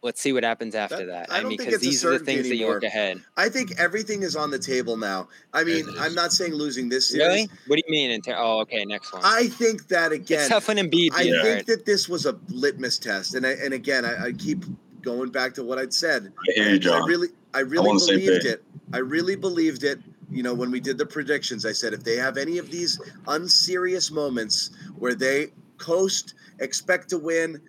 Let's 0.00 0.20
see 0.20 0.32
what 0.32 0.44
happens 0.44 0.76
after 0.76 1.06
That- 1.06 1.28
that. 1.28 1.32
I 1.32 1.40
don't 1.40 1.48
mean, 1.48 1.58
because 1.58 1.80
these 1.80 2.04
are 2.04 2.16
the 2.16 2.24
things 2.24 2.48
that 2.48 2.54
you 2.54 2.68
look 2.68 2.84
ahead. 2.84 3.20
I 3.36 3.48
think 3.48 3.80
everything 3.80 4.22
is 4.22 4.36
on 4.36 4.50
the 4.52 4.58
table 4.58 4.96
now. 4.96 5.28
I 5.52 5.64
mean, 5.64 5.86
I'm 5.98 6.14
not 6.14 6.32
saying 6.32 6.54
losing 6.54 6.88
this 6.88 7.08
series. 7.08 7.26
Really? 7.26 7.50
What 7.66 7.76
do 7.76 7.82
you 7.84 7.90
mean? 7.90 8.12
In 8.12 8.22
ter- 8.22 8.36
oh, 8.38 8.60
okay, 8.60 8.84
next 8.84 9.12
one. 9.12 9.22
I 9.24 9.48
think 9.48 9.88
that 9.88 10.12
again. 10.12 10.40
it's 10.40 10.48
tough 10.48 10.68
when 10.68 10.76
Embiid 10.76 11.10
I 11.14 11.24
think 11.42 11.66
that 11.66 11.84
this 11.84 12.08
was 12.08 12.26
a 12.26 12.38
litmus 12.48 12.98
test, 12.98 13.34
and 13.34 13.44
I, 13.44 13.50
and 13.50 13.74
again, 13.74 14.04
I, 14.04 14.26
I 14.26 14.32
keep 14.32 14.64
going 15.02 15.30
back 15.30 15.54
to 15.54 15.64
what 15.64 15.78
I'd 15.78 15.92
said. 15.92 16.32
I 16.56 16.78
I 16.90 16.98
really, 17.06 17.28
I 17.54 17.60
really 17.60 17.98
same 17.98 18.20
believed 18.20 18.44
it. 18.46 18.62
I 18.92 18.98
really 18.98 19.36
believed 19.36 19.84
it. 19.84 20.00
You 20.30 20.42
know, 20.42 20.54
when 20.54 20.70
we 20.70 20.80
did 20.80 20.98
the 20.98 21.06
predictions, 21.06 21.64
I 21.64 21.72
said 21.72 21.94
if 21.94 22.04
they 22.04 22.16
have 22.16 22.36
any 22.36 22.58
of 22.58 22.70
these 22.70 23.00
unserious 23.28 24.10
moments 24.10 24.70
where 24.98 25.14
they 25.14 25.52
coast, 25.78 26.34
expect 26.58 27.08
to 27.10 27.18
win, 27.18 27.60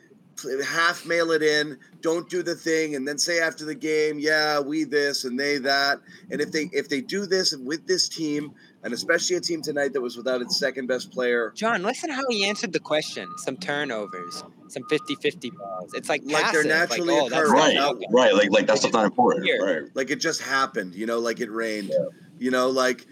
half 0.66 1.06
mail 1.06 1.32
it 1.32 1.42
in, 1.42 1.78
don't 2.02 2.30
do 2.30 2.44
the 2.44 2.56
thing, 2.56 2.96
and 2.96 3.08
then 3.08 3.18
say 3.18 3.40
after 3.40 3.66
the 3.66 3.76
game, 3.76 4.20
yeah, 4.20 4.60
we 4.60 4.84
this 4.84 5.26
and 5.26 5.40
they 5.40 5.58
that. 5.58 6.00
And 6.32 6.42
if 6.42 6.52
they 6.52 6.70
if 6.74 6.90
they 6.90 7.02
do 7.02 7.26
this 7.26 7.56
with 7.56 7.88
this 7.88 8.08
team, 8.10 8.54
and 8.84 8.94
especially 8.94 9.36
a 9.36 9.42
team 9.42 9.62
tonight 9.62 9.94
that 9.94 10.02
was 10.02 10.16
without 10.18 10.42
its 10.42 10.58
second 10.58 10.88
best 10.88 11.12
player, 11.12 11.52
John, 11.56 11.84
listen 11.84 12.10
how 12.10 12.24
he 12.30 12.46
answered 12.48 12.74
the 12.74 12.80
question. 12.80 13.28
Some 13.38 13.58
turnovers, 13.58 14.44
some 14.68 14.84
50-50 14.84 15.56
balls. 15.58 15.92
It's 15.94 16.10
like 16.10 16.22
Like 16.26 16.52
they're 16.52 16.64
naturally 16.64 17.14
like, 17.14 17.24
oh, 17.24 17.30
that's 17.30 17.50
occurring. 17.50 17.76
not 17.76 17.96
Right, 17.96 17.96
okay. 17.96 18.06
right. 18.12 18.34
Like 18.34 18.52
like 18.52 18.68
that's 18.68 18.92
not 18.92 19.06
important. 19.06 19.46
Here. 19.46 19.82
Right. 19.84 19.92
like 19.96 20.10
it 20.10 20.18
just 20.18 20.42
happened 20.42 20.96
you 20.96 21.06
know 21.06 21.20
like 21.20 21.40
it 21.40 21.52
rained 21.52 21.92
you 22.38 22.52
know 22.52 22.70
like 22.70 23.06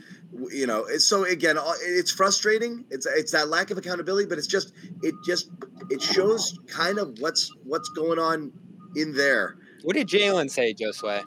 you 0.52 0.68
know 0.68 0.85
so 0.98 1.23
again 1.23 1.57
it's 1.81 2.11
frustrating 2.11 2.85
it's 2.91 3.06
it's 3.06 3.31
that 3.31 3.48
lack 3.48 3.72
of 3.72 3.77
accountability 3.77 4.27
but 4.27 4.38
it's 4.38 4.48
just 4.48 4.73
it 5.03 5.15
just 5.26 5.49
it 5.89 6.02
shows 6.02 6.60
kind 6.68 6.99
of 6.99 7.18
what's 7.19 7.52
what's 7.64 7.89
going 7.89 8.19
on 8.19 8.52
in 8.95 9.14
there 9.14 9.57
What 9.84 9.95
did 9.95 10.07
Jaylen 10.07 10.49
say, 10.49 10.73
Josue? 10.73 11.23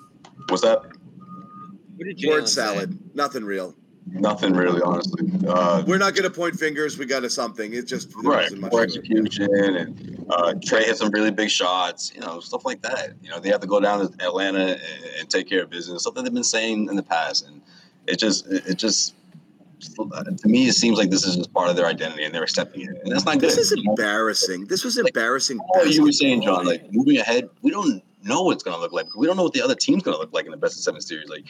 What's 0.49 0.63
that? 0.63 0.83
What 0.83 2.07
did 2.07 2.19
Jaylen 2.19 2.31
word 2.31 2.49
say? 2.49 2.63
salad 2.63 2.99
nothing 3.15 3.45
real 3.45 3.75
Nothing 4.07 4.55
really, 4.55 4.83
honestly. 4.83 5.31
Uh, 5.47 5.85
We're 5.87 5.99
not 5.99 6.15
going 6.15 6.25
to 6.25 6.31
point 6.31 6.59
fingers. 6.59 6.99
We 6.99 7.07
got 7.07 7.21
to 7.21 7.31
something. 7.31 7.75
It's 7.75 7.89
just 7.89 8.13
right, 8.17 8.43
wasn't 8.43 8.63
much 8.63 8.71
poor 8.73 8.87
to 8.87 8.93
it. 8.93 8.99
execution, 8.99 9.77
and 9.77 10.27
uh, 10.31 10.55
Trae 10.55 10.83
hit 10.83 10.97
some 10.97 11.11
really 11.11 11.31
big 11.31 11.51
shots. 11.51 12.13
You 12.15 12.21
know, 12.21 12.41
stuff 12.41 12.65
like 12.65 12.83
that. 12.83 13.13
You 13.23 13.31
know, 13.31 13.39
they 13.39 13.51
have 13.51 13.61
to 13.61 13.67
go 13.67 13.79
down 13.79 14.01
to 14.01 14.25
Atlanta 14.27 14.59
and, 14.59 14.81
and 15.21 15.31
take 15.31 15.49
care 15.49 15.63
of 15.63 15.71
business. 15.71 16.03
Something 16.03 16.25
they've 16.25 16.35
been 16.35 16.43
saying 16.43 16.89
in 16.89 16.97
the 16.97 17.03
past, 17.03 17.47
and 17.47 17.61
it 18.09 18.19
just, 18.19 18.47
it, 18.51 18.67
it 18.67 18.75
just, 18.79 19.15
to 19.81 20.49
me, 20.49 20.67
it 20.67 20.75
seems 20.75 20.99
like 20.99 21.11
this 21.11 21.25
is 21.25 21.37
just 21.37 21.53
part 21.53 21.71
of 21.71 21.77
their 21.77 21.87
identity, 21.87 22.25
and 22.25 22.35
they're 22.35 22.43
accepting 22.43 22.83
it, 22.83 22.97
and 23.05 23.13
that's 23.13 23.25
not 23.25 23.39
good. 23.39 23.51
This 23.51 23.59
is 23.59 23.73
embarrassing. 23.73 24.65
This 24.65 24.83
was 24.83 24.99
embarrassing. 24.99 25.61
Oh, 25.75 25.85
you 25.85 26.03
were 26.03 26.13
saying, 26.13 26.43
John, 26.43 26.67
like 26.67 26.91
moving 26.91 27.19
ahead, 27.19 27.49
we 27.63 27.71
don't 27.71 28.03
know 28.23 28.43
what 28.43 28.53
it's 28.53 28.63
going 28.63 28.77
to 28.77 28.81
look 28.81 28.93
like. 28.93 29.07
We 29.17 29.27
don't 29.27 29.37
know 29.37 29.43
what 29.45 29.53
the 29.53 29.63
other 29.63 29.75
team's 29.75 30.03
going 30.03 30.15
to 30.17 30.21
look 30.21 30.33
like 30.33 30.45
in 30.45 30.51
the 30.51 30.57
best 30.57 30.77
of 30.77 30.83
seven 30.83 31.01
series. 31.01 31.29
Like, 31.29 31.45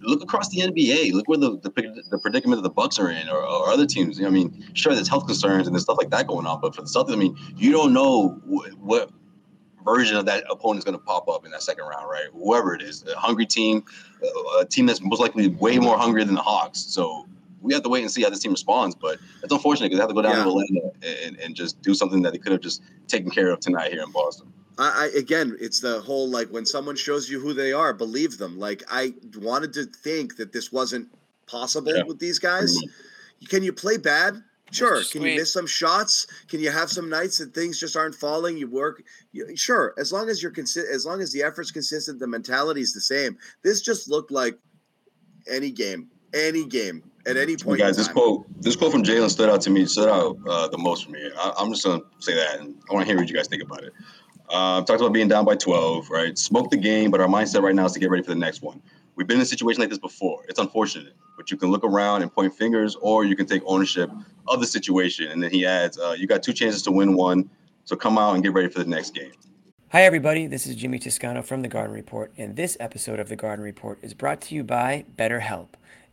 look 0.00 0.22
across 0.22 0.48
the 0.48 0.60
NBA. 0.60 1.12
Look 1.12 1.28
where 1.28 1.38
the 1.38 1.58
the, 1.58 2.02
the 2.10 2.18
predicament 2.18 2.58
of 2.58 2.62
the 2.62 2.70
Bucks 2.70 2.98
are 2.98 3.10
in, 3.10 3.28
or, 3.28 3.38
or 3.38 3.68
other 3.68 3.86
teams. 3.86 4.16
You 4.18 4.22
know, 4.24 4.28
I 4.30 4.32
mean, 4.32 4.64
sure, 4.74 4.94
there's 4.94 5.08
health 5.08 5.26
concerns 5.26 5.66
and 5.66 5.74
there's 5.74 5.82
stuff 5.84 5.98
like 5.98 6.10
that 6.10 6.26
going 6.26 6.46
on, 6.46 6.60
but 6.60 6.74
for 6.74 6.82
the 6.82 6.88
Celtics, 6.88 7.12
I 7.12 7.16
mean, 7.16 7.36
you 7.56 7.72
don't 7.72 7.92
know 7.92 8.40
wh- 8.48 8.82
what 8.82 9.10
version 9.84 10.16
of 10.16 10.24
that 10.26 10.44
opponent 10.50 10.78
is 10.78 10.84
going 10.84 10.98
to 10.98 11.04
pop 11.04 11.28
up 11.28 11.44
in 11.44 11.50
that 11.50 11.62
second 11.62 11.84
round, 11.84 12.08
right? 12.08 12.26
Whoever 12.32 12.74
it 12.74 12.80
is, 12.82 13.04
a 13.04 13.14
hungry 13.16 13.44
team, 13.46 13.84
a 14.58 14.64
team 14.64 14.86
that's 14.86 15.02
most 15.02 15.20
likely 15.20 15.48
way 15.48 15.78
more 15.78 15.98
hungry 15.98 16.24
than 16.24 16.34
the 16.34 16.42
Hawks. 16.42 16.80
So. 16.80 17.26
We 17.60 17.72
have 17.72 17.82
to 17.84 17.88
wait 17.88 18.02
and 18.02 18.10
see 18.10 18.22
how 18.22 18.28
this 18.28 18.40
team 18.40 18.52
responds, 18.52 18.94
but 18.94 19.18
it's 19.42 19.50
unfortunate 19.50 19.86
because 19.86 19.96
they 19.96 20.02
have 20.02 20.10
to 20.10 20.14
go 20.14 20.20
down 20.20 20.36
Yeah. 20.36 20.44
to 20.44 20.50
Atlanta 20.50 21.24
and, 21.24 21.38
and 21.40 21.54
just 21.56 21.80
do 21.80 21.94
something 21.94 22.20
that 22.20 22.34
they 22.34 22.38
could 22.38 22.52
have 22.52 22.60
just 22.60 22.82
taken 23.08 23.30
care 23.30 23.50
of 23.50 23.60
tonight 23.60 23.90
here 23.90 24.02
in 24.02 24.10
Boston. 24.12 24.52
I, 24.78 25.10
I 25.14 25.18
again, 25.18 25.56
it's 25.60 25.80
the 25.80 26.00
whole 26.00 26.28
like 26.28 26.48
when 26.48 26.66
someone 26.66 26.96
shows 26.96 27.28
you 27.30 27.40
who 27.40 27.52
they 27.54 27.72
are, 27.72 27.92
believe 27.92 28.38
them. 28.38 28.58
Like 28.58 28.82
I 28.88 29.14
wanted 29.38 29.72
to 29.74 29.84
think 29.84 30.36
that 30.36 30.52
this 30.52 30.72
wasn't 30.72 31.08
possible 31.46 31.94
Yeah. 31.94 32.02
with 32.04 32.18
these 32.18 32.38
guys. 32.38 32.76
Can 33.48 33.62
you 33.62 33.72
play 33.72 33.96
bad? 33.96 34.42
Sure. 34.72 35.02
Can 35.04 35.22
you 35.22 35.36
miss 35.36 35.52
some 35.52 35.66
shots? 35.66 36.26
Can 36.48 36.58
you 36.58 36.70
have 36.70 36.90
some 36.90 37.08
nights 37.08 37.38
that 37.38 37.54
things 37.54 37.78
just 37.78 37.96
aren't 37.96 38.14
falling? 38.14 38.56
You 38.56 38.68
work. 38.68 39.04
You, 39.32 39.54
sure, 39.56 39.94
as 39.98 40.12
long 40.12 40.28
as 40.28 40.42
you're 40.42 40.50
consi- 40.50 40.90
as 40.92 41.06
long 41.06 41.20
as 41.20 41.30
the 41.32 41.42
effort's 41.42 41.70
consistent, 41.70 42.18
the 42.18 42.26
mentality's 42.26 42.92
the 42.92 43.00
same. 43.00 43.36
This 43.62 43.82
just 43.82 44.08
looked 44.08 44.32
like 44.32 44.58
any 45.48 45.70
game, 45.70 46.08
any 46.32 46.64
game 46.64 47.02
at 47.26 47.36
any 47.36 47.56
point. 47.56 47.78
guys, 47.78 47.96
in 47.96 47.98
this 47.98 48.06
time. 48.08 48.14
quote, 48.14 48.46
this 48.62 48.74
quote 48.74 48.90
from 48.92 49.04
Jaylen 49.04 49.30
stood 49.30 49.48
out 49.50 49.60
to 49.60 49.70
me, 49.70 49.84
stood 49.86 50.08
out 50.08 50.38
uh, 50.48 50.66
the 50.68 50.78
most 50.78 51.04
for 51.04 51.12
me. 51.12 51.30
I, 51.38 51.52
I'm 51.58 51.70
just 51.70 51.84
gonna 51.84 52.00
say 52.18 52.34
that, 52.34 52.58
and 52.60 52.74
I 52.90 52.94
want 52.94 53.06
to 53.06 53.12
hear 53.12 53.20
what 53.20 53.28
you 53.28 53.36
guys 53.36 53.46
think 53.46 53.62
about 53.62 53.84
it. 53.84 53.92
Uh, 54.48 54.82
talked 54.82 55.00
about 55.00 55.12
being 55.12 55.28
down 55.28 55.44
by 55.44 55.54
12, 55.54 56.10
right? 56.10 56.36
Smoke 56.38 56.70
the 56.70 56.76
game, 56.76 57.10
but 57.10 57.20
our 57.20 57.26
mindset 57.26 57.62
right 57.62 57.74
now 57.74 57.86
is 57.86 57.92
to 57.92 57.98
get 57.98 58.10
ready 58.10 58.22
for 58.22 58.30
the 58.30 58.38
next 58.38 58.62
one. 58.62 58.80
We've 59.16 59.26
been 59.26 59.38
in 59.38 59.42
a 59.42 59.46
situation 59.46 59.80
like 59.80 59.90
this 59.90 59.98
before. 59.98 60.44
It's 60.48 60.58
unfortunate, 60.58 61.14
but 61.36 61.50
you 61.50 61.56
can 61.56 61.70
look 61.70 61.84
around 61.84 62.22
and 62.22 62.32
point 62.32 62.54
fingers, 62.54 62.96
or 62.96 63.24
you 63.24 63.36
can 63.36 63.46
take 63.46 63.62
ownership 63.64 64.10
of 64.48 64.60
the 64.60 64.66
situation. 64.66 65.28
And 65.28 65.42
then 65.42 65.50
he 65.50 65.64
adds, 65.64 65.98
uh, 65.98 66.16
"You 66.18 66.26
got 66.26 66.42
two 66.42 66.52
chances 66.52 66.82
to 66.82 66.92
win 66.92 67.14
one, 67.14 67.48
so 67.84 67.96
come 67.96 68.18
out 68.18 68.34
and 68.34 68.42
get 68.42 68.52
ready 68.52 68.68
for 68.68 68.80
the 68.80 68.90
next 68.90 69.14
game." 69.14 69.32
Hi, 69.92 70.02
everybody. 70.02 70.48
This 70.48 70.66
is 70.66 70.74
Jimmy 70.74 70.98
Toscano 70.98 71.42
from 71.42 71.62
The 71.62 71.68
Garden 71.68 71.94
Report, 71.94 72.32
and 72.36 72.56
this 72.56 72.76
episode 72.80 73.20
of 73.20 73.28
The 73.28 73.36
Garden 73.36 73.64
Report 73.64 74.00
is 74.02 74.12
brought 74.12 74.40
to 74.42 74.54
you 74.54 74.64
by 74.64 75.04
BetterHelp. 75.16 75.68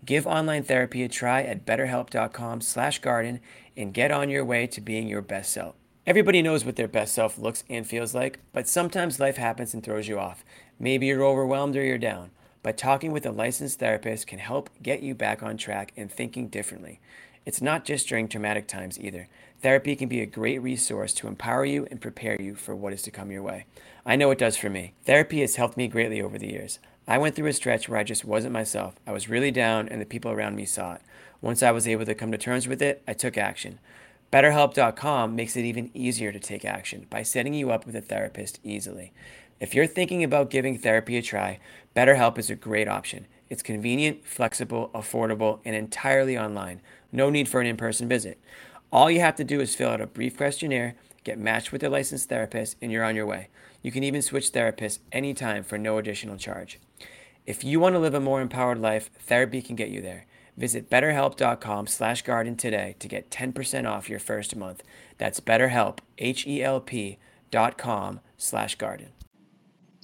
Give 0.05 0.27
online 0.27 0.63
therapy 0.63 1.03
a 1.03 1.09
try 1.09 1.41
at 1.41 1.65
betterhelp.com/garden 1.65 3.39
and 3.75 3.93
get 3.93 4.11
on 4.11 4.29
your 4.29 4.45
way 4.45 4.67
to 4.67 4.79
being 4.81 5.07
your 5.07 5.21
best 5.23 5.51
self. 5.51 5.75
Everybody 6.07 6.41
knows 6.41 6.65
what 6.65 6.77
their 6.77 6.87
best 6.87 7.13
self 7.13 7.37
looks 7.37 7.63
and 7.69 7.85
feels 7.85 8.15
like, 8.15 8.39
but 8.53 8.67
sometimes 8.67 9.19
life 9.19 9.37
happens 9.37 9.75
and 9.75 9.83
throws 9.83 10.07
you 10.07 10.17
off. 10.17 10.43
Maybe 10.79 11.05
you're 11.05 11.23
overwhelmed 11.23 11.75
or 11.75 11.83
you're 11.83 11.99
down, 11.99 12.31
but 12.63 12.75
talking 12.75 13.11
with 13.11 13.23
a 13.27 13.31
licensed 13.31 13.77
therapist 13.77 14.25
can 14.25 14.39
help 14.39 14.71
get 14.81 15.03
you 15.03 15.13
back 15.13 15.43
on 15.43 15.57
track 15.57 15.93
and 15.95 16.11
thinking 16.11 16.47
differently. 16.47 16.99
It's 17.45 17.61
not 17.61 17.85
just 17.85 18.07
during 18.07 18.27
traumatic 18.27 18.67
times 18.67 18.99
either. 18.99 19.27
Therapy 19.61 19.95
can 19.95 20.09
be 20.09 20.21
a 20.21 20.25
great 20.25 20.59
resource 20.59 21.13
to 21.13 21.27
empower 21.27 21.65
you 21.65 21.87
and 21.91 22.01
prepare 22.01 22.35
you 22.41 22.55
for 22.55 22.75
what 22.75 22.93
is 22.93 23.03
to 23.03 23.11
come 23.11 23.29
your 23.29 23.43
way. 23.43 23.65
I 24.03 24.15
know 24.15 24.31
it 24.31 24.39
does 24.39 24.57
for 24.57 24.71
me. 24.71 24.93
Therapy 25.05 25.41
has 25.41 25.57
helped 25.57 25.77
me 25.77 25.87
greatly 25.87 26.19
over 26.19 26.39
the 26.39 26.49
years. 26.49 26.79
I 27.07 27.19
went 27.19 27.35
through 27.35 27.47
a 27.47 27.53
stretch 27.53 27.87
where 27.87 27.99
I 27.99 28.03
just 28.03 28.25
wasn't 28.25 28.53
myself. 28.53 28.95
I 29.05 29.11
was 29.11 29.29
really 29.29 29.51
down, 29.51 29.87
and 29.87 30.01
the 30.01 30.05
people 30.05 30.31
around 30.31 30.55
me 30.55 30.65
saw 30.65 30.95
it. 30.95 31.01
Once 31.41 31.61
I 31.61 31.69
was 31.69 31.87
able 31.87 32.05
to 32.05 32.15
come 32.15 32.31
to 32.31 32.39
terms 32.39 32.67
with 32.67 32.81
it, 32.81 33.03
I 33.07 33.13
took 33.13 33.37
action. 33.37 33.77
BetterHelp.com 34.31 35.35
makes 35.35 35.57
it 35.57 35.65
even 35.65 35.91
easier 35.93 36.31
to 36.31 36.39
take 36.39 36.63
action 36.63 37.05
by 37.09 37.21
setting 37.21 37.53
you 37.53 37.69
up 37.69 37.85
with 37.85 37.97
a 37.97 38.01
therapist 38.01 38.61
easily. 38.63 39.11
If 39.59 39.75
you're 39.75 39.85
thinking 39.85 40.23
about 40.23 40.49
giving 40.49 40.77
therapy 40.77 41.17
a 41.17 41.21
try, 41.21 41.59
BetterHelp 41.97 42.37
is 42.37 42.49
a 42.49 42.55
great 42.55 42.87
option. 42.87 43.27
It's 43.49 43.61
convenient, 43.61 44.25
flexible, 44.25 44.89
affordable, 44.95 45.59
and 45.65 45.75
entirely 45.75 46.37
online. 46.37 46.79
No 47.11 47.29
need 47.29 47.49
for 47.49 47.59
an 47.59 47.67
in 47.67 47.75
person 47.75 48.07
visit. 48.07 48.39
All 48.89 49.11
you 49.11 49.19
have 49.19 49.35
to 49.35 49.43
do 49.43 49.59
is 49.59 49.75
fill 49.75 49.89
out 49.89 49.99
a 49.99 50.07
brief 50.07 50.37
questionnaire, 50.37 50.95
get 51.25 51.37
matched 51.37 51.73
with 51.73 51.83
a 51.83 51.89
licensed 51.89 52.29
therapist, 52.29 52.77
and 52.81 52.89
you're 52.89 53.03
on 53.03 53.17
your 53.17 53.25
way. 53.25 53.49
You 53.81 53.91
can 53.91 54.05
even 54.05 54.21
switch 54.21 54.53
therapists 54.53 54.99
anytime 55.11 55.63
for 55.65 55.77
no 55.77 55.97
additional 55.97 56.37
charge. 56.37 56.79
If 57.45 57.65
you 57.65 57.81
want 57.81 57.95
to 57.95 57.99
live 57.99 58.13
a 58.13 58.21
more 58.21 58.39
empowered 58.39 58.79
life, 58.79 59.09
therapy 59.19 59.61
can 59.61 59.75
get 59.75 59.89
you 59.89 60.01
there. 60.01 60.25
Visit 60.57 60.89
betterhelp.com 60.89 61.87
slash 61.87 62.21
garden 62.23 62.55
today 62.55 62.95
to 62.99 63.07
get 63.07 63.31
10% 63.31 63.89
off 63.89 64.09
your 64.09 64.19
first 64.19 64.55
month. 64.55 64.83
That's 65.17 65.39
betterhelp, 65.39 65.99
H-E-L-P 66.17 67.17
dot 67.51 67.77
com 67.77 68.19
slash 68.37 68.75
garden. 68.75 69.09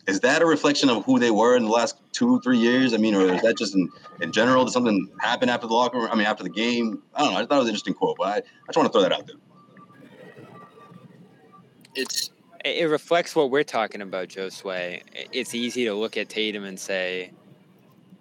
Is 0.07 0.21
that 0.21 0.41
a 0.41 0.45
reflection 0.45 0.89
of 0.89 1.03
who 1.03 1.19
they 1.19 1.31
were 1.31 1.57
in 1.57 1.63
the 1.65 1.69
last 1.69 1.97
two, 2.13 2.39
three 2.39 2.57
years? 2.57 2.93
I 2.93 2.97
mean, 2.97 3.13
or 3.13 3.33
is 3.33 3.41
that 3.41 3.57
just 3.57 3.75
in, 3.75 3.89
in 4.21 4.31
general? 4.31 4.63
Did 4.63 4.71
something 4.71 5.09
happen 5.19 5.49
after 5.49 5.67
the 5.67 5.73
locker 5.73 5.97
room? 5.97 6.09
I 6.09 6.15
mean, 6.15 6.25
after 6.25 6.43
the 6.43 6.49
game? 6.49 7.03
I 7.13 7.23
don't 7.23 7.33
know. 7.33 7.39
I 7.39 7.45
thought 7.45 7.55
it 7.55 7.59
was 7.59 7.65
an 7.65 7.71
interesting 7.71 7.93
quote, 7.93 8.15
but 8.17 8.27
I, 8.27 8.37
I 8.37 8.41
just 8.67 8.77
want 8.77 8.87
to 8.87 8.93
throw 8.93 9.01
that 9.01 9.11
out 9.11 9.27
there. 9.27 9.35
It's 11.93 12.31
It 12.63 12.83
it 12.83 12.85
reflects 12.85 13.35
what 13.35 13.51
we're 13.51 13.63
talking 13.63 14.01
about, 14.01 14.29
Joe 14.29 14.49
Sway. 14.49 15.03
It's 15.13 15.53
easy 15.53 15.83
to 15.85 15.93
look 15.93 16.15
at 16.15 16.29
Tatum 16.29 16.63
and 16.63 16.79
say, 16.79 17.31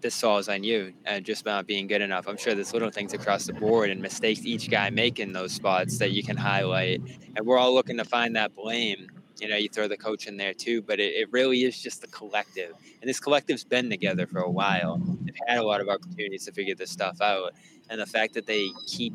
this 0.06 0.20
falls 0.20 0.48
on 0.48 0.62
you 0.62 0.92
and 1.04 1.24
just 1.24 1.44
not 1.44 1.66
being 1.66 1.88
good 1.88 2.00
enough. 2.00 2.28
I'm 2.28 2.36
sure 2.36 2.54
there's 2.54 2.72
little 2.72 2.90
things 2.90 3.12
across 3.12 3.46
the 3.46 3.52
board 3.52 3.90
and 3.90 4.00
mistakes 4.00 4.42
each 4.44 4.70
guy 4.70 4.88
make 4.88 5.18
in 5.18 5.32
those 5.32 5.50
spots 5.50 5.98
that 5.98 6.12
you 6.12 6.22
can 6.22 6.36
highlight. 6.36 7.02
And 7.34 7.44
we're 7.44 7.58
all 7.58 7.74
looking 7.74 7.96
to 7.96 8.04
find 8.04 8.36
that 8.36 8.54
blame. 8.54 9.08
You 9.40 9.48
know, 9.48 9.56
you 9.56 9.68
throw 9.68 9.88
the 9.88 9.96
coach 9.96 10.28
in 10.28 10.36
there 10.36 10.54
too, 10.54 10.80
but 10.80 11.00
it, 11.00 11.14
it 11.14 11.32
really 11.32 11.64
is 11.64 11.82
just 11.82 12.02
the 12.02 12.06
collective. 12.06 12.74
And 13.00 13.10
this 13.10 13.18
collective's 13.18 13.64
been 13.64 13.90
together 13.90 14.28
for 14.28 14.38
a 14.38 14.50
while. 14.50 14.98
They've 15.22 15.34
had 15.48 15.58
a 15.58 15.64
lot 15.64 15.80
of 15.80 15.88
opportunities 15.88 16.44
to 16.44 16.52
figure 16.52 16.76
this 16.76 16.92
stuff 16.92 17.20
out. 17.20 17.54
And 17.90 18.00
the 18.00 18.06
fact 18.06 18.34
that 18.34 18.46
they 18.46 18.68
keep 18.86 19.12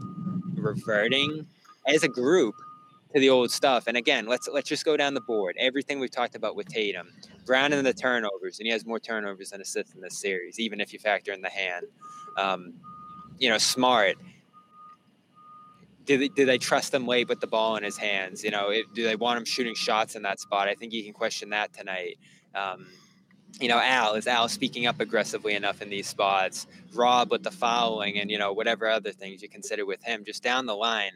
reverting 0.55 1.47
as 1.87 2.03
a 2.03 2.09
group 2.09 2.55
to 3.13 3.19
the 3.19 3.29
old 3.29 3.51
stuff. 3.51 3.85
And 3.87 3.97
again, 3.97 4.25
let's 4.25 4.47
let's 4.47 4.69
just 4.69 4.85
go 4.85 4.95
down 4.97 5.13
the 5.13 5.21
board. 5.21 5.55
Everything 5.59 5.99
we've 5.99 6.11
talked 6.11 6.35
about 6.35 6.55
with 6.55 6.67
Tatum, 6.67 7.09
Brown 7.45 7.73
and 7.73 7.85
the 7.85 7.93
turnovers, 7.93 8.59
and 8.59 8.65
he 8.65 8.71
has 8.71 8.85
more 8.85 8.99
turnovers 8.99 9.49
than 9.49 9.61
assists 9.61 9.93
in 9.93 10.01
this 10.01 10.19
series, 10.19 10.59
even 10.59 10.79
if 10.79 10.93
you 10.93 10.99
factor 10.99 11.31
in 11.31 11.41
the 11.41 11.49
hand. 11.49 11.85
Um, 12.37 12.73
you 13.39 13.49
know, 13.49 13.57
smart. 13.57 14.15
Do 16.03 16.17
they, 16.17 16.29
do 16.29 16.45
they 16.45 16.57
trust 16.57 16.93
him 16.93 17.05
late 17.05 17.29
with 17.29 17.41
the 17.41 17.47
ball 17.47 17.75
in 17.77 17.83
his 17.83 17.95
hands? 17.95 18.43
You 18.43 18.49
know, 18.49 18.69
it, 18.69 18.85
do 18.93 19.03
they 19.03 19.15
want 19.15 19.37
him 19.37 19.45
shooting 19.45 19.75
shots 19.75 20.15
in 20.15 20.23
that 20.23 20.39
spot? 20.39 20.67
I 20.67 20.73
think 20.73 20.93
you 20.93 21.03
can 21.03 21.13
question 21.13 21.51
that 21.51 21.73
tonight. 21.73 22.17
Um, 22.55 22.87
you 23.59 23.67
know, 23.67 23.79
Al 23.79 24.15
is 24.15 24.27
Al 24.27 24.49
speaking 24.49 24.87
up 24.87 24.99
aggressively 24.99 25.53
enough 25.53 25.81
in 25.81 25.89
these 25.89 26.07
spots? 26.07 26.65
Rob 26.93 27.31
with 27.31 27.43
the 27.43 27.51
fouling 27.51 28.17
and 28.19 28.31
you 28.31 28.37
know 28.37 28.53
whatever 28.53 28.87
other 28.87 29.11
things 29.11 29.41
you 29.41 29.49
consider 29.49 29.85
with 29.85 30.03
him, 30.03 30.23
just 30.25 30.41
down 30.41 30.65
the 30.65 30.75
line 30.75 31.13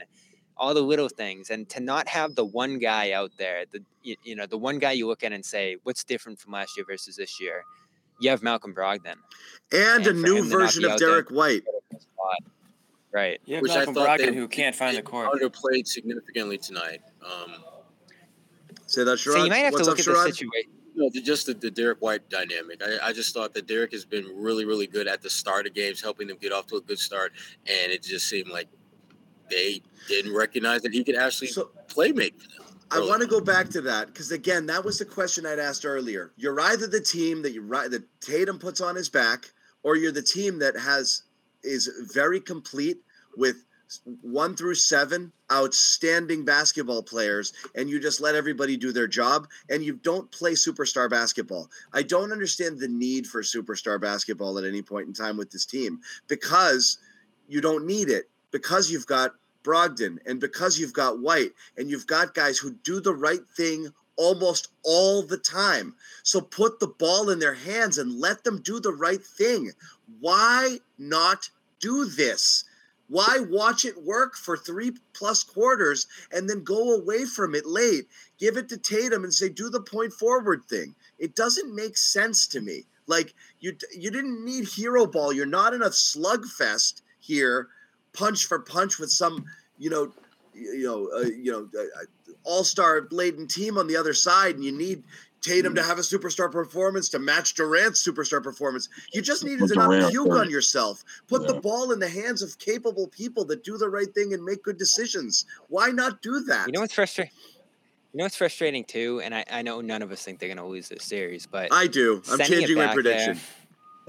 all 0.57 0.73
the 0.73 0.81
little 0.81 1.09
things 1.09 1.49
and 1.49 1.67
to 1.69 1.79
not 1.79 2.07
have 2.07 2.35
the 2.35 2.45
one 2.45 2.79
guy 2.79 3.11
out 3.11 3.31
there 3.37 3.65
the 3.71 3.79
you, 4.03 4.15
you 4.23 4.35
know 4.35 4.45
the 4.45 4.57
one 4.57 4.79
guy 4.79 4.91
you 4.91 5.07
look 5.07 5.23
at 5.23 5.31
and 5.31 5.43
say 5.43 5.77
what's 5.83 6.03
different 6.03 6.39
from 6.39 6.53
last 6.53 6.77
year 6.77 6.85
versus 6.87 7.15
this 7.15 7.39
year 7.41 7.63
you 8.19 8.29
have 8.29 8.41
malcolm 8.41 8.73
brogdon 8.73 9.15
and, 9.71 10.07
a 10.07 10.13
new 10.13 10.37
him 10.37 10.43
to 10.45 10.49
not 10.49 10.59
version 10.59 10.85
of 10.85 10.91
out 10.91 10.99
there 10.99 11.09
Derrick 11.09 11.29
White. 11.29 11.63
right 13.11 13.41
Yeah, 13.45 13.59
which 13.59 13.71
I 13.71 13.77
Malcolm 13.77 13.95
thought 13.95 14.19
Brogdon 14.19 14.31
they, 14.31 14.35
who 14.35 14.47
can't 14.47 14.75
find 14.75 14.95
the 14.95 15.01
they 15.01 15.05
court. 15.05 15.29
underplayed 15.33 15.87
significantly 15.87 16.57
tonight. 16.57 17.01
Um, 17.23 17.55
Say 18.87 19.03
that, 19.03 19.17
so 19.19 19.43
you 19.43 19.49
might 19.49 19.57
have 19.57 19.73
to 19.73 19.77
What's 19.77 19.87
look 19.87 19.99
up, 19.99 19.99
at 19.99 20.05
the 20.05 20.31
situation 20.31 20.49
No, 20.95 21.09
just 21.09 21.47
the, 21.47 21.53
the 21.53 21.71
Derrick 21.71 22.01
White 22.01 22.29
dynamic. 22.29 22.81
I, 22.83 23.09
I 23.09 23.13
just 23.13 23.33
thought 23.33 23.53
that 23.55 23.67
Derrick 23.67 23.91
has 23.91 24.05
been 24.05 24.25
really, 24.35 24.63
really 24.63 24.87
good 24.87 25.07
at 25.07 25.21
the 25.21 25.29
start 25.29 25.65
of 25.65 25.73
games, 25.73 26.01
helping 26.01 26.27
them 26.27 26.37
get 26.39 26.51
off 26.51 26.67
to 26.67 26.75
a 26.77 26.81
good 26.81 26.99
start. 26.99 27.33
And 27.67 27.91
it 27.91 28.03
just 28.03 28.27
seemed 28.27 28.49
like 28.49 28.67
they 29.49 29.81
didn't 30.07 30.35
recognize 30.35 30.81
that 30.81 30.93
he 30.93 31.03
could 31.03 31.15
actually 31.15 31.49
play 31.87 32.11
make 32.11 32.39
for 32.41 32.49
them. 32.49 32.65
I 32.91 32.99
want 32.99 33.21
to 33.21 33.27
go 33.27 33.41
back 33.41 33.69
to 33.69 33.81
that 33.81 34.07
because 34.07 34.31
again, 34.31 34.65
that 34.67 34.83
was 34.83 34.99
the 34.99 35.05
question 35.05 35.45
I'd 35.45 35.59
asked 35.59 35.85
earlier. 35.85 36.31
You're 36.37 36.59
either 36.59 36.87
the 36.87 37.01
team 37.01 37.41
that 37.41 37.53
you 37.53 37.67
that 37.67 38.03
Tatum 38.21 38.59
puts 38.59 38.79
on 38.79 38.95
his 38.95 39.09
back, 39.09 39.51
or 39.83 39.95
you're 39.95 40.11
the 40.11 40.21
team 40.21 40.59
that 40.59 40.77
has 40.77 41.23
is 41.63 41.89
very 42.13 42.39
complete 42.39 42.99
with 43.35 43.65
one 44.21 44.55
through 44.55 44.75
seven 44.75 45.31
outstanding 45.51 46.45
basketball 46.45 47.03
players, 47.03 47.53
and 47.75 47.89
you 47.89 47.99
just 47.99 48.21
let 48.21 48.35
everybody 48.35 48.77
do 48.77 48.91
their 48.91 49.07
job, 49.07 49.47
and 49.69 49.83
you 49.83 49.93
don't 49.93 50.31
play 50.31 50.53
superstar 50.53 51.09
basketball. 51.09 51.69
I 51.93 52.03
don't 52.03 52.31
understand 52.31 52.79
the 52.79 52.87
need 52.87 53.27
for 53.27 53.41
superstar 53.41 53.99
basketball 53.99 54.57
at 54.57 54.63
any 54.63 54.81
point 54.81 55.07
in 55.07 55.13
time 55.13 55.37
with 55.37 55.51
this 55.51 55.65
team 55.65 55.99
because 56.27 56.99
you 57.47 57.61
don't 57.61 57.85
need 57.85 58.09
it 58.09 58.29
because 58.55 58.89
you've 58.89 59.05
got 59.05 59.35
Brogdon 59.65 60.17
and 60.25 60.39
because 60.39 60.79
you've 60.79 60.93
got 60.93 61.19
White 61.19 61.51
and 61.75 61.89
you've 61.89 62.07
got 62.07 62.33
guys 62.33 62.57
who 62.57 62.71
do 62.85 63.01
the 63.01 63.13
right 63.13 63.45
thing 63.57 63.89
almost 64.15 64.69
all 64.81 65.23
the 65.23 65.37
time. 65.37 65.93
So 66.23 66.39
put 66.39 66.79
the 66.79 66.87
ball 66.87 67.29
in 67.31 67.39
their 67.39 67.53
hands 67.53 67.97
and 67.97 68.17
let 68.17 68.45
them 68.45 68.61
do 68.61 68.79
the 68.79 68.93
right 68.93 69.21
thing. 69.21 69.71
Why 70.21 70.77
not 70.97 71.49
do 71.81 72.05
this? 72.05 72.63
Why 73.09 73.39
watch 73.49 73.83
it 73.83 74.01
work 74.01 74.37
for 74.37 74.55
three 74.55 74.93
plus 75.11 75.43
quarters 75.43 76.07
and 76.31 76.49
then 76.49 76.63
go 76.63 76.93
away 76.93 77.25
from 77.25 77.55
it 77.55 77.65
late? 77.65 78.07
Give 78.37 78.55
it 78.55 78.69
to 78.69 78.77
Tatum 78.77 79.25
and 79.25 79.33
say, 79.33 79.49
do 79.49 79.69
the 79.69 79.81
point 79.81 80.13
forward 80.13 80.63
thing. 80.63 80.95
It 81.19 81.35
doesn't 81.35 81.75
make 81.75 81.97
sense 81.97 82.47
to 82.47 82.61
me. 82.61 82.85
Like 83.05 83.33
you, 83.59 83.75
you 83.93 84.11
didn't 84.11 84.45
need 84.45 84.69
hero 84.69 85.05
ball. 85.07 85.33
You're 85.33 85.45
not 85.45 85.73
in 85.73 85.81
a 85.81 85.89
slugfest 85.89 87.01
here, 87.19 87.67
punch 88.15 88.45
for 88.45 88.59
punch 88.59 88.99
with 88.99 89.11
some, 89.11 89.45
you 89.77 89.89
know, 89.89 90.11
you 90.53 90.83
know, 90.83 91.09
uh, 91.15 91.27
you 91.27 91.51
know, 91.51 91.69
uh, 91.79 92.03
all-star 92.43 93.07
laden 93.11 93.47
team 93.47 93.77
on 93.77 93.87
the 93.87 93.97
other 93.97 94.13
side, 94.13 94.55
and 94.55 94.63
you 94.63 94.71
need 94.71 95.03
Tatum 95.45 95.75
to 95.75 95.83
have 95.83 95.99
a 95.99 96.01
superstar 96.01 96.51
performance 96.51 97.09
to 97.09 97.19
match 97.19 97.53
Durant's 97.53 98.05
superstar 98.05 98.41
performance. 98.41 98.89
You 99.13 99.21
just 99.21 99.43
needed 99.43 99.67
to 99.67 99.75
not 99.75 99.89
Durant 99.89 100.11
puke 100.11 100.31
on 100.31 100.49
yourself. 100.49 101.03
Put 101.27 101.45
the 101.45 101.55
ball 101.55 101.91
in 101.91 101.99
the 101.99 102.09
hands 102.09 102.41
of 102.41 102.57
capable 102.57 103.07
people 103.07 103.45
that 103.45 103.63
do 103.63 103.77
the 103.77 103.89
right 103.89 104.11
thing 104.13 104.33
and 104.33 104.43
make 104.43 104.63
good 104.63 104.77
decisions. 104.77 105.45
Why 105.67 105.89
not 105.89 106.21
do 106.21 106.39
that? 106.45 106.67
You 106.67 106.73
know 106.73 106.81
what's 106.81 106.93
frustrating? 106.93 107.31
You 108.13 108.19
know 108.19 108.25
what's 108.25 108.37
frustrating 108.37 108.85
too, 108.85 109.21
and 109.23 109.35
I, 109.35 109.43
I 109.51 109.61
know 109.61 109.81
none 109.81 110.01
of 110.01 110.11
us 110.11 110.23
think 110.23 110.39
they're 110.39 110.49
gonna 110.49 110.65
lose 110.65 110.89
this 110.89 111.03
series, 111.03 111.45
but 111.45 111.71
I 111.71 111.87
do. 111.87 112.23
I'm 112.31 112.39
changing 112.39 112.77
my 112.77 112.93
prediction. 112.93 113.39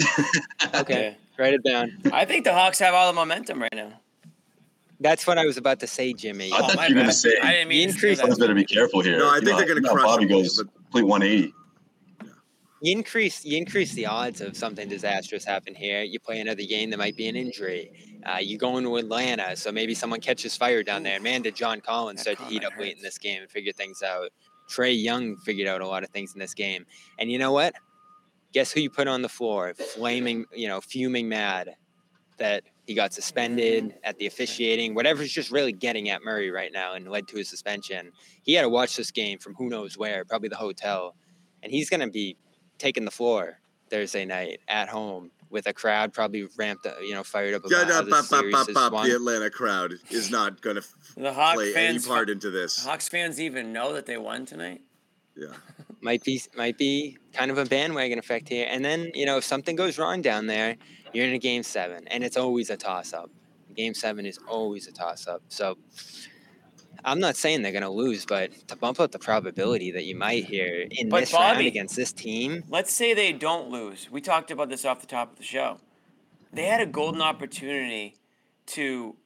okay, 0.75 1.17
write 1.39 1.55
it 1.55 1.63
down. 1.65 1.99
I 2.13 2.25
think 2.25 2.45
the 2.45 2.53
Hawks 2.53 2.79
have 2.79 2.95
all 2.95 3.07
the 3.07 3.15
momentum 3.15 3.61
right 3.61 3.73
now. 3.75 3.93
That's 5.01 5.27
what 5.27 5.37
I 5.37 5.45
was 5.45 5.57
about 5.59 5.81
to 5.81 5.87
say, 5.87 6.13
Jimmy. 6.15 6.51
I 6.53 6.59
thought 6.59 6.89
you 6.89 6.95
were 6.95 7.01
going 7.03 7.07
to 7.07 7.13
say 7.13 7.39
I 7.43 7.53
didn't 7.53 7.69
mean 7.69 7.89
The 7.89 7.93
to 7.93 8.09
increase- 8.09 8.21
that. 8.29 8.39
Better 8.39 8.55
be 8.55 8.65
careful 8.65 9.03
here. 9.03 9.19
No, 9.19 9.29
I 9.29 9.35
You 9.37 9.41
think 9.43 9.51
know, 9.51 9.57
they're 9.59 9.67
gonna 9.67 9.81
you 9.81 9.83
know, 9.83 9.93
crush 9.93 10.05
Bobby 10.07 10.27
goes 10.27 10.57
but- 10.63 10.73
complete 10.85 11.03
180. 11.03 11.53
you 12.83 12.93
increase 12.93 13.45
you 13.45 13.57
increase 13.59 13.93
the 13.95 14.07
odds 14.07 14.41
of 14.41 14.57
something 14.57 14.89
disastrous 14.89 15.45
happen 15.45 15.75
here. 15.75 16.03
You 16.03 16.19
play 16.19 16.41
another 16.41 16.63
game, 16.63 16.91
there 16.91 16.99
might 16.99 17.17
be 17.17 17.29
an 17.29 17.37
injury. 17.37 17.91
Uh, 18.25 18.39
you 18.39 18.57
go 18.59 18.77
into 18.79 18.97
Atlanta, 18.97 19.55
so 19.55 19.71
maybe 19.71 19.95
someone 19.95 20.21
catches 20.21 20.57
fire 20.57 20.83
down 20.83 21.03
there. 21.03 21.15
And 21.17 21.23
man, 21.25 21.43
did 21.43 21.55
John 21.55 21.81
Collins 21.81 22.25
That 22.25 22.37
start 22.37 22.39
to 22.39 22.45
heat 22.55 22.63
comment 22.63 22.75
up 22.75 22.81
late 22.81 22.97
in 22.97 23.03
this 23.03 23.19
game 23.19 23.43
and 23.43 23.51
figure 23.51 23.73
things 23.73 24.03
out. 24.03 24.31
Trae 24.71 25.01
Young 25.01 25.37
figured 25.39 25.69
out 25.69 25.81
a 25.81 25.87
lot 25.87 26.03
of 26.03 26.09
things 26.11 26.33
in 26.35 26.41
this 26.41 26.53
game. 26.55 26.87
And 27.19 27.31
you 27.31 27.39
know 27.39 27.53
what? 27.53 27.75
Guess 28.53 28.73
who 28.73 28.81
you 28.81 28.91
put 28.91 29.09
on 29.09 29.23
the 29.23 29.29
floor? 29.29 29.75
Flaming, 29.75 30.47
you 30.55 30.69
know, 30.69 30.81
fuming 30.81 31.29
mad 31.29 31.77
that 32.39 32.63
he 32.87 32.95
got 32.95 33.13
suspended 33.13 33.95
at 34.05 34.17
the 34.19 34.27
officiating, 34.27 34.95
whatever's 34.95 35.33
just 35.33 35.51
really 35.51 35.73
getting 35.73 36.09
at 36.11 36.23
Murray 36.23 36.51
right 36.51 36.73
now 36.73 36.95
and 36.95 37.09
led 37.09 37.27
to 37.29 37.37
his 37.37 37.49
suspension. 37.49 38.13
He 38.43 38.53
had 38.55 38.63
to 38.63 38.69
watch 38.69 38.97
this 38.97 39.11
game 39.11 39.39
from 39.39 39.55
who 39.55 39.69
knows 39.69 39.99
where, 39.99 40.25
probably 40.25 40.49
the 40.49 40.57
hotel. 40.57 41.17
And 41.63 41.73
he's 41.73 41.91
going 41.91 42.01
to 42.01 42.09
be 42.11 42.37
taking 42.79 43.05
the 43.05 43.11
floor 43.11 43.59
Thursday 43.91 44.25
night 44.25 44.61
at 44.69 44.89
home 44.89 45.31
with 45.51 45.67
a 45.67 45.73
crowd 45.73 46.13
probably 46.13 46.47
ramped 46.57 46.87
up, 46.87 46.97
you 47.01 47.15
know, 47.15 47.23
fired 47.23 47.55
up 47.55 47.63
Yeah, 47.69 47.83
about 47.83 47.89
no, 47.89 47.95
how 47.95 48.01
bop, 48.03 48.07
this 48.21 48.31
bop, 48.31 48.41
series 48.41 48.53
bop, 48.55 48.69
is 48.69 48.75
bop. 48.75 48.93
won. 48.93 49.09
The 49.09 49.15
Atlanta 49.17 49.51
crowd 49.51 49.95
is 50.11 50.31
not 50.31 50.61
going 50.61 50.77
to 50.77 50.85
The 51.17 51.33
Hawks 51.33 51.55
play 51.57 51.75
any 51.75 51.99
part 52.01 52.29
into 52.31 52.51
this. 52.51 52.85
Hawks 52.85 53.09
fans 53.09 53.41
even 53.41 53.73
know 53.73 53.93
that 53.95 54.07
they 54.07 54.19
won 54.19 54.45
tonight. 54.47 54.83
Yeah. 55.37 55.49
might 56.01 56.23
be 56.25 56.41
might 56.57 56.79
be 56.79 57.19
kind 57.33 57.51
of 57.51 57.59
a 57.59 57.65
bandwagon 57.65 58.19
effect 58.19 58.49
here. 58.49 58.67
And 58.69 58.85
then 58.85 59.11
you 59.15 59.27
know 59.27 59.39
if 59.39 59.45
something 59.45 59.77
goes 59.77 59.99
wrong 59.99 60.23
down 60.23 60.47
there, 60.47 60.77
you're 61.13 61.27
in 61.27 61.35
a 61.35 61.39
game 61.39 61.63
seven, 61.63 62.07
and 62.09 62.25
it's 62.25 62.37
always 62.37 62.71
a 62.71 62.77
toss 62.77 63.13
up. 63.13 63.31
Game 63.75 63.95
seven 63.95 64.27
is 64.27 64.39
always 64.49 64.87
a 64.87 64.93
toss 64.93 65.27
up. 65.27 65.43
So 65.49 65.77
I'm 67.05 67.21
not 67.21 67.37
saying 67.37 67.63
they're 67.63 67.73
gonna 67.73 67.91
lose, 67.91 68.27
but 68.27 68.51
to 68.69 68.77
bump 68.77 69.01
up 69.01 69.13
the 69.13 69.19
probability 69.19 69.93
that 69.93 70.05
you 70.05 70.17
might 70.17 70.45
here 70.45 70.87
in 70.91 71.09
But 71.09 71.21
this 71.21 71.33
round 71.33 71.61
against 71.61 71.97
this 71.97 72.13
team, 72.13 72.65
Let's 72.69 72.93
say 72.93 73.15
they 73.15 73.33
don't 73.33 73.71
lose. 73.71 74.11
We 74.11 74.21
talked 74.21 74.51
about 74.51 74.69
this 74.69 74.85
off 74.85 75.01
the 75.01 75.07
top 75.07 75.33
of 75.33 75.39
the 75.39 75.45
show. 75.45 75.79
They 76.53 76.65
had 76.65 76.81
a 76.81 76.87
golden 76.87 77.21
opportunity 77.21 78.17
to 78.67 79.17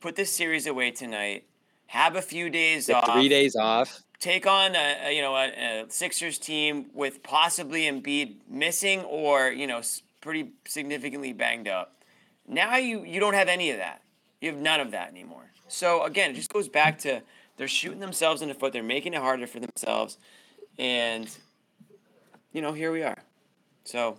put 0.00 0.16
this 0.16 0.32
series 0.32 0.66
away 0.66 0.90
tonight, 0.90 1.44
have 1.90 2.14
a 2.14 2.22
few 2.22 2.48
days 2.50 2.86
get 2.86 2.96
off, 3.02 3.12
three 3.14 3.28
days 3.28 3.56
off. 3.56 4.02
take 4.20 4.46
on 4.46 4.76
a, 4.76 5.08
a 5.08 5.12
you 5.16 5.20
know 5.22 5.34
a, 5.34 5.48
a 5.82 5.86
Sixers 5.88 6.38
team 6.38 6.86
with 6.94 7.20
possibly 7.24 7.82
Embiid 7.82 8.36
missing 8.48 9.00
or 9.02 9.50
you 9.50 9.66
know 9.66 9.80
pretty 10.20 10.52
significantly 10.66 11.32
banged 11.32 11.66
up. 11.66 11.96
Now 12.46 12.76
you 12.76 13.02
you 13.04 13.18
don't 13.18 13.34
have 13.34 13.48
any 13.48 13.70
of 13.72 13.78
that. 13.78 14.02
You 14.40 14.50
have 14.52 14.60
none 14.60 14.78
of 14.80 14.92
that 14.92 15.08
anymore. 15.10 15.50
So 15.66 16.04
again, 16.04 16.30
it 16.30 16.34
just 16.34 16.52
goes 16.52 16.68
back 16.68 16.98
to 17.00 17.22
they're 17.56 17.66
shooting 17.68 18.00
themselves 18.00 18.40
in 18.40 18.48
the 18.48 18.54
foot. 18.54 18.72
They're 18.72 18.82
making 18.84 19.14
it 19.14 19.20
harder 19.20 19.46
for 19.48 19.58
themselves, 19.60 20.16
and 20.78 21.28
you 22.52 22.62
know 22.62 22.72
here 22.72 22.92
we 22.92 23.02
are. 23.02 23.18
So 23.84 24.16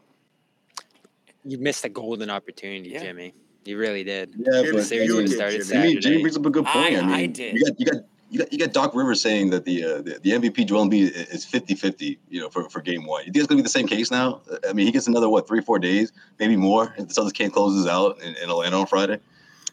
You 1.45 1.57
missed 1.57 1.85
a 1.85 1.89
golden 1.89 2.29
opportunity, 2.29 2.89
Yeah. 2.89 3.01
Jimmy. 3.03 3.33
You 3.65 3.77
really 3.77 4.03
did. 4.03 4.31
Yeah, 4.37 4.61
the 4.63 4.71
but 4.73 4.83
series 4.85 5.07
you 5.07 5.15
would 5.15 5.25
have 5.25 5.33
started 5.33 5.57
Jimmy. 5.57 5.69
Jimmy, 5.69 5.83
Saturday. 5.87 5.99
Jimmy 6.01 6.21
brings 6.21 6.37
up 6.37 6.45
a 6.45 6.49
good 6.49 6.65
point. 6.65 6.95
I- 6.95 6.99
I, 6.99 7.01
mean, 7.01 7.11
I 7.11 7.25
did. 7.27 7.55
You 7.55 7.65
got, 7.65 7.79
you 7.79 7.85
got 7.85 8.01
you 8.31 8.39
got 8.39 8.53
you 8.53 8.59
got 8.59 8.73
Doc 8.73 8.95
Rivers 8.95 9.21
saying 9.21 9.49
that 9.51 9.65
the 9.65 9.83
uh, 9.83 10.01
the, 10.01 10.19
the 10.23 10.31
MVP 10.31 10.65
Joel 10.65 10.87
Embiid 10.87 11.11
is 11.33 11.45
50-50, 11.45 12.17
you 12.29 12.39
know, 12.39 12.49
for, 12.49 12.69
for 12.69 12.81
game 12.81 13.05
one. 13.05 13.21
You 13.25 13.31
think 13.33 13.37
it's 13.43 13.47
gonna 13.47 13.59
be 13.59 13.63
the 13.63 13.69
same 13.69 13.87
case 13.87 14.09
now? 14.09 14.41
I 14.67 14.73
mean, 14.73 14.85
he 14.85 14.91
gets 14.91 15.07
another 15.07 15.29
what 15.29 15.47
three 15.47 15.61
four 15.61 15.79
days, 15.79 16.11
maybe 16.39 16.55
more, 16.55 16.93
if 16.97 17.07
the 17.07 17.13
Celtics 17.13 17.33
can't 17.33 17.53
closes 17.53 17.87
out 17.87 18.19
in, 18.21 18.35
in 18.35 18.49
Atlanta 18.49 18.79
on 18.79 18.87
Friday. 18.87 19.19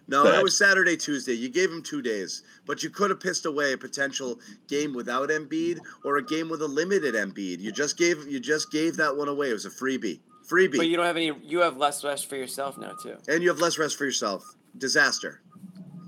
No, 0.09 0.24
But- 0.24 0.39
it 0.39 0.43
was 0.43 0.56
Saturday, 0.56 0.97
Tuesday. 0.97 1.35
You 1.35 1.51
gave 1.51 1.70
him 1.70 1.82
two 1.82 2.01
days, 2.02 2.43
but 2.66 2.82
you 2.82 2.89
could 2.90 3.10
have 3.10 3.20
pissed 3.20 3.44
away 3.47 3.74
a 3.74 3.78
potential 3.78 4.40
game 4.66 4.94
without 4.94 5.28
Embiid 5.28 5.78
or 6.02 6.16
a 6.16 6.24
game 6.24 6.48
with 6.48 6.62
a 6.62 6.66
limited 6.66 7.15
Embiid. 7.15 7.60
You 7.60 7.70
just 7.73 7.97
gave 7.98 8.27
you 8.27 8.40
just 8.40 8.73
gave 8.73 8.97
that 8.97 9.16
one 9.16 9.28
away. 9.28 9.51
It 9.51 9.52
was 9.52 9.66
a 9.66 9.70
freebie, 9.70 10.19
freebie, 10.51 10.77
but 10.77 10.89
you 10.89 10.97
don't 10.97 11.07
have 11.07 11.16
any. 11.16 11.33
You 11.43 11.61
have 11.61 11.77
less 11.77 12.03
rest 12.05 12.29
for 12.29 12.37
yourself 12.37 12.79
now 12.79 12.93
too. 13.03 13.16
and 13.29 13.43
you 13.43 13.49
have 13.49 13.59
less 13.61 13.79
rest 13.79 13.97
for 13.97 14.05
yourself. 14.05 14.45
Disaster, 14.77 15.41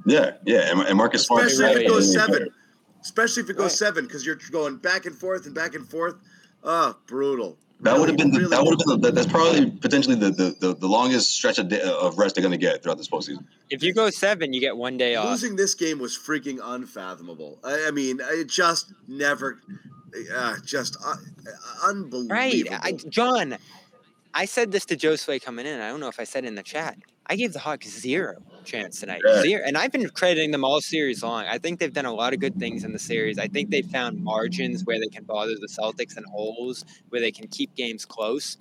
Yeah, 0.06 0.32
yeah, 0.46 0.70
and, 0.70 0.80
and 0.80 0.96
Marcus 0.96 1.26
Smart. 1.26 1.46
especially 1.46 1.82
if 1.82 1.86
it 1.86 1.88
goes 1.88 2.12
seven. 2.12 2.48
Especially 3.02 3.42
if 3.42 3.50
it 3.50 3.54
goes 3.56 3.64
Right. 3.64 3.72
seven, 3.72 4.04
because 4.04 4.24
you're 4.26 4.38
going 4.52 4.76
back 4.76 5.06
and 5.06 5.16
forth 5.16 5.46
and 5.46 5.54
back 5.54 5.74
and 5.74 5.88
forth. 5.88 6.16
Oh, 6.62 6.94
brutal. 7.06 7.56
That 7.80 7.98
would 7.98 8.10
have 8.10 8.18
been 8.18 8.30
the, 8.30 8.40
Really 8.40 8.50
that 8.50 8.62
would 8.62 8.78
have 8.78 8.86
been 8.86 9.00
the, 9.00 9.10
that's 9.10 9.26
probably 9.26 9.70
potentially 9.70 10.14
the, 10.14 10.30
the, 10.30 10.54
the, 10.60 10.74
the 10.74 10.86
longest 10.86 11.32
stretch 11.32 11.58
of, 11.58 11.68
day, 11.70 11.80
of 11.80 12.18
rest 12.18 12.34
they're 12.34 12.42
gonna 12.42 12.58
get 12.58 12.82
throughout 12.82 12.98
this 12.98 13.08
postseason. 13.08 13.46
If 13.70 13.82
you 13.82 13.94
go 13.94 14.10
seven, 14.10 14.52
you 14.52 14.60
get 14.60 14.76
one 14.76 14.98
day 14.98 15.14
off. 15.14 15.30
Losing 15.30 15.56
this 15.56 15.74
game 15.74 15.98
was 15.98 16.16
freaking 16.16 16.58
unfathomable. 16.62 17.58
I, 17.64 17.86
I 17.88 17.90
mean, 17.90 18.20
it 18.22 18.48
just 18.48 18.92
never, 19.08 19.58
uh, 20.34 20.56
just 20.66 20.98
uh, 21.04 21.14
unbelievable. 21.86 22.36
Right. 22.36 22.64
I, 22.70 22.92
John, 22.92 23.56
I 24.32 24.44
said 24.44 24.72
this 24.72 24.84
to 24.86 24.96
Joe 24.96 25.16
Sway 25.16 25.38
coming 25.38 25.66
in. 25.66 25.80
I 25.80 25.88
don't 25.88 26.00
know 26.00 26.08
if 26.08 26.20
I 26.20 26.24
said 26.24 26.44
it 26.44 26.48
in 26.48 26.54
the 26.54 26.62
chat. 26.62 26.96
I 27.26 27.36
gave 27.36 27.52
the 27.52 27.58
Hawks 27.58 27.88
zero 27.88 28.42
chance 28.64 29.00
tonight. 29.00 29.20
Yeah. 29.24 29.42
Zero. 29.42 29.62
And 29.64 29.76
I've 29.76 29.92
been 29.92 30.08
crediting 30.08 30.50
them 30.50 30.64
all 30.64 30.80
series 30.80 31.22
long. 31.22 31.44
I 31.44 31.58
think 31.58 31.78
they've 31.78 31.92
done 31.92 32.06
a 32.06 32.12
lot 32.12 32.32
of 32.32 32.40
good 32.40 32.56
things 32.56 32.84
in 32.84 32.92
the 32.92 32.98
series. 32.98 33.38
I 33.38 33.46
think 33.46 33.70
they've 33.70 33.86
found 33.86 34.22
margins 34.22 34.84
where 34.84 34.98
they 34.98 35.06
can 35.06 35.24
bother 35.24 35.54
the 35.54 35.68
Celtics 35.68 36.16
and 36.16 36.26
holes 36.26 36.84
where 37.08 37.20
they 37.20 37.32
can 37.32 37.46
keep 37.48 37.74
games 37.74 38.04
close. 38.04 38.56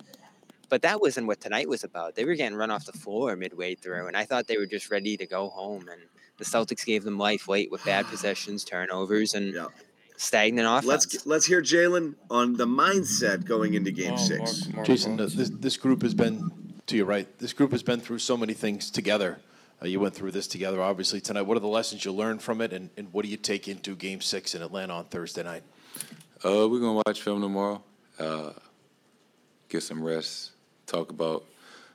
But 0.68 0.82
that 0.82 1.00
wasn't 1.00 1.26
what 1.26 1.40
tonight 1.40 1.68
was 1.68 1.82
about. 1.82 2.14
They 2.14 2.24
were 2.24 2.36
getting 2.36 2.56
run 2.56 2.70
off 2.70 2.84
the 2.86 2.92
floor 2.92 3.34
midway 3.34 3.74
through, 3.74 4.06
and 4.06 4.16
I 4.16 4.24
thought 4.24 4.46
they 4.46 4.56
were 4.56 4.66
just 4.66 4.88
ready 4.90 5.16
to 5.16 5.26
go 5.26 5.48
home. 5.48 5.88
And 5.88 6.02
the 6.38 6.44
Celtics 6.44 6.86
gave 6.86 7.02
them 7.02 7.18
life 7.18 7.48
late 7.48 7.72
with 7.72 7.84
bad 7.84 8.06
possessions, 8.10 8.64
turnovers, 8.64 9.34
and 9.34 9.52
Yeah. 9.52 9.66
Stagnant 10.20 10.68
offense. 10.68 10.84
Let's 10.86 11.26
let's 11.26 11.46
hear 11.46 11.62
Jaylen 11.62 12.14
on 12.30 12.52
the 12.54 12.66
mindset 12.66 13.46
going 13.46 13.72
into 13.72 13.90
Game 13.90 14.12
Oh, 14.12 14.16
Six. 14.18 14.66
more- 14.66 14.74
more 14.76 14.84
Jayson, 14.84 15.16
this, 15.16 15.48
this 15.48 15.78
group 15.78 16.02
has 16.02 16.12
been, 16.12 16.50
to 16.88 16.96
your 16.96 17.06
right, 17.06 17.26
this 17.38 17.54
group 17.54 17.72
has 17.72 17.82
been 17.82 18.00
through 18.00 18.18
so 18.18 18.36
many 18.36 18.52
things 18.52 18.90
together. 18.90 19.38
Uh, 19.82 19.86
you 19.86 19.98
went 19.98 20.14
through 20.14 20.30
this 20.32 20.46
together, 20.46 20.82
obviously, 20.82 21.22
tonight. 21.22 21.42
What 21.42 21.56
are 21.56 21.60
the 21.60 21.68
lessons 21.68 22.04
you 22.04 22.12
learned 22.12 22.42
from 22.42 22.60
it, 22.60 22.74
and, 22.74 22.90
and 22.98 23.10
what 23.14 23.24
do 23.24 23.30
you 23.30 23.38
take 23.38 23.66
into 23.66 23.96
game 23.96 24.20
six 24.20 24.54
in 24.54 24.60
Atlanta 24.60 24.92
on 24.92 25.06
Thursday 25.06 25.42
night? 25.42 25.62
Uh, 26.44 26.68
we're 26.68 26.80
gonna 26.80 27.02
watch 27.06 27.22
film 27.22 27.40
tomorrow. 27.40 27.82
Uh, 28.18 28.50
get 29.70 29.82
some 29.82 30.02
rest. 30.04 30.50
Talk 30.86 31.10
about 31.10 31.46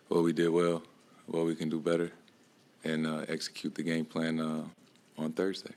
what 0.08 0.24
we 0.24 0.34
did 0.34 0.50
well, 0.50 0.82
what 1.28 1.46
we 1.46 1.54
can 1.54 1.70
do 1.70 1.80
better, 1.80 2.12
and 2.84 3.06
uh, 3.06 3.26
execute 3.28 3.76
the 3.76 3.84
game 3.84 4.06
plan 4.06 4.40
uh, 4.40 4.64
on 5.16 5.32
Thursday. 5.34 5.74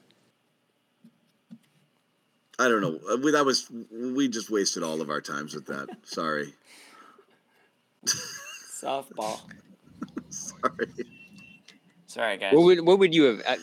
I 2.58 2.68
don't 2.68 2.80
know. 2.80 2.98
Uh, 3.10 3.16
We, 3.18 3.30
that 3.32 3.44
was 3.44 3.70
we 3.92 4.28
just 4.28 4.50
wasted 4.50 4.82
all 4.82 5.00
of 5.00 5.10
our 5.10 5.20
times 5.20 5.54
with 5.54 5.66
that. 5.66 5.88
Sorry, 6.04 6.52
Softball. 8.06 9.40
sorry. 10.30 10.86
Sorry, 12.06 12.36
guys. 12.38 12.54
What 12.54 12.62
would 12.64 12.80
what 12.86 12.98
would 12.98 13.14
you 13.14 13.24
have, 13.24 13.42
uh, 13.46 13.56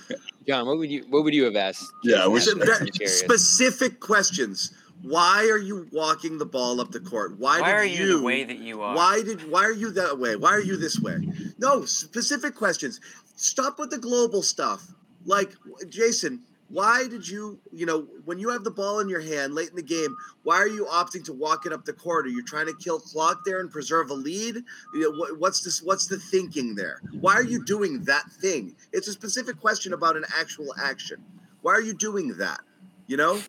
John? 0.48 0.68
What 0.68 0.78
would 0.78 0.92
you 0.92 1.06
what 1.10 1.24
would 1.24 1.34
you 1.34 1.44
have 1.46 1.56
asked? 1.56 1.86
Yeah, 2.04 2.26
I 2.26 2.28
Jayson? 2.28 2.32
wish- 2.34 2.48
I'm 2.48 2.88
Spe- 2.88 2.94
curious. 2.94 3.20
specific 3.20 4.00
questions. 4.00 4.74
Why 5.02 5.48
are 5.52 5.58
you 5.58 5.88
walking 5.92 6.38
the 6.38 6.46
ball 6.46 6.82
up 6.82 6.92
the 6.92 7.00
court? 7.00 7.38
Why, 7.38 7.62
Why 7.62 7.68
did 7.68 7.78
are 7.78 7.86
you, 7.86 8.06
you 8.06 8.18
the 8.18 8.24
way 8.24 8.44
that 8.44 8.58
you 8.58 8.82
are? 8.82 8.96
Why 8.96 9.22
did 9.24 9.50
why 9.52 9.64
are 9.64 9.72
you 9.74 9.92
that 9.92 10.18
way? 10.20 10.36
Why 10.36 10.50
are 10.52 10.62
you 10.62 10.78
this 10.78 11.00
way? 11.00 11.18
No, 11.60 11.86
specific 11.86 12.56
questions. 12.56 13.00
Stop 13.36 13.78
with 13.78 13.92
the 13.92 13.98
global 14.00 14.42
stuff. 14.42 14.88
Like 15.26 15.52
Jayson, 15.90 16.40
why 16.70 17.08
did 17.08 17.28
you, 17.28 17.60
you 17.72 17.86
know, 17.86 18.08
when 18.26 18.40
you 18.40 18.50
have 18.50 18.64
the 18.64 18.72
ball 18.72 19.00
in 19.00 19.08
your 19.08 19.22
hand 19.22 19.54
late 19.54 19.70
in 19.70 19.76
the 19.76 19.84
game, 19.84 20.16
why 20.44 20.56
are 20.56 20.68
you 20.68 20.86
opting 20.86 21.24
to 21.26 21.34
walk 21.34 21.66
it 21.66 21.74
up 21.74 21.86
the 21.86 21.94
court? 21.94 22.26
Are 22.26 22.30
you 22.30 22.44
trying 22.44 22.66
to 22.66 22.74
kill 22.74 23.00
clock 23.00 23.42
there 23.46 23.60
and 23.60 23.70
preserve 23.70 24.10
a 24.10 24.14
lead? 24.14 24.56
You 24.94 25.00
know, 25.00 25.12
what, 25.12 25.40
what's 25.40 25.62
this? 25.64 25.82
What's 25.84 26.08
the 26.08 26.18
thinking 26.18 26.74
there? 26.74 27.02
Why 27.20 27.34
are 27.34 27.44
you 27.44 27.64
doing 27.64 28.04
that 28.06 28.24
thing? 28.42 28.76
It's 28.94 29.08
a 29.08 29.12
specific 29.12 29.60
question 29.60 29.94
about 29.94 30.18
an 30.18 30.26
actual 30.38 30.74
action. 30.82 31.24
Why 31.62 31.74
are 31.74 31.82
you 31.82 31.94
doing 31.94 32.36
that? 32.38 32.62
You 33.08 33.18
know, 33.18 33.40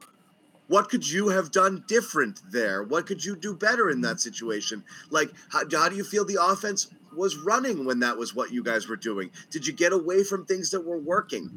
what 0.69 0.89
could 0.89 1.09
you 1.09 1.29
have 1.29 1.51
done 1.51 1.85
different 1.87 2.41
there? 2.51 2.83
What 2.83 3.07
could 3.07 3.25
you 3.25 3.37
do 3.37 3.55
better 3.55 3.89
in 3.89 4.03
that 4.03 4.21
situation? 4.21 4.85
Like, 5.11 5.31
how, 5.49 5.63
how 5.73 5.89
do 5.89 5.97
you 5.97 6.05
feel 6.05 6.25
the 6.25 6.39
offense 6.43 6.89
was 7.17 7.37
running 7.37 7.85
when 7.85 8.01
that 8.01 8.17
was 8.17 8.35
what 8.35 8.53
you 8.53 8.63
guys 8.63 8.89
were 8.89 8.97
doing? 8.97 9.31
Did 9.51 9.67
you 9.67 9.73
get 9.73 9.93
away 9.93 10.23
from 10.25 10.45
things 10.45 10.71
that 10.71 10.85
were 10.85 10.99
working? 10.99 11.51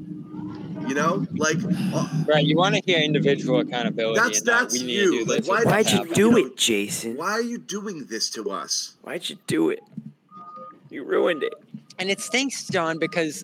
You 0.88 0.96
know, 0.96 1.26
like 1.36 1.58
uh, 1.94 2.08
Right, 2.26 2.46
you 2.46 2.56
want 2.56 2.76
to 2.76 2.82
hear 2.86 3.00
individual 3.00 3.60
accountability. 3.60 4.20
that's 4.20 4.38
and 4.40 4.48
not, 4.48 4.62
that's 4.62 4.80
we 4.80 4.86
need 4.88 4.94
you. 4.94 5.26
Like, 5.26 5.40
this. 5.40 5.48
why 5.48 5.64
would 5.66 5.92
you 5.92 5.98
happen. 5.98 6.14
do 6.14 6.38
it, 6.38 6.56
Jayson? 6.56 7.16
Why 7.16 7.32
are 7.32 7.42
you 7.42 7.58
doing 7.58 8.06
this 8.06 8.30
to 8.32 8.50
us? 8.50 8.96
Why'd 9.02 9.30
you 9.30 9.38
do 9.48 9.70
it? 9.70 9.82
You 10.90 11.04
ruined 11.04 11.44
it. 11.44 11.54
And 12.00 12.10
it 12.10 12.20
stinks, 12.22 12.68
John, 12.68 12.98
because 12.98 13.44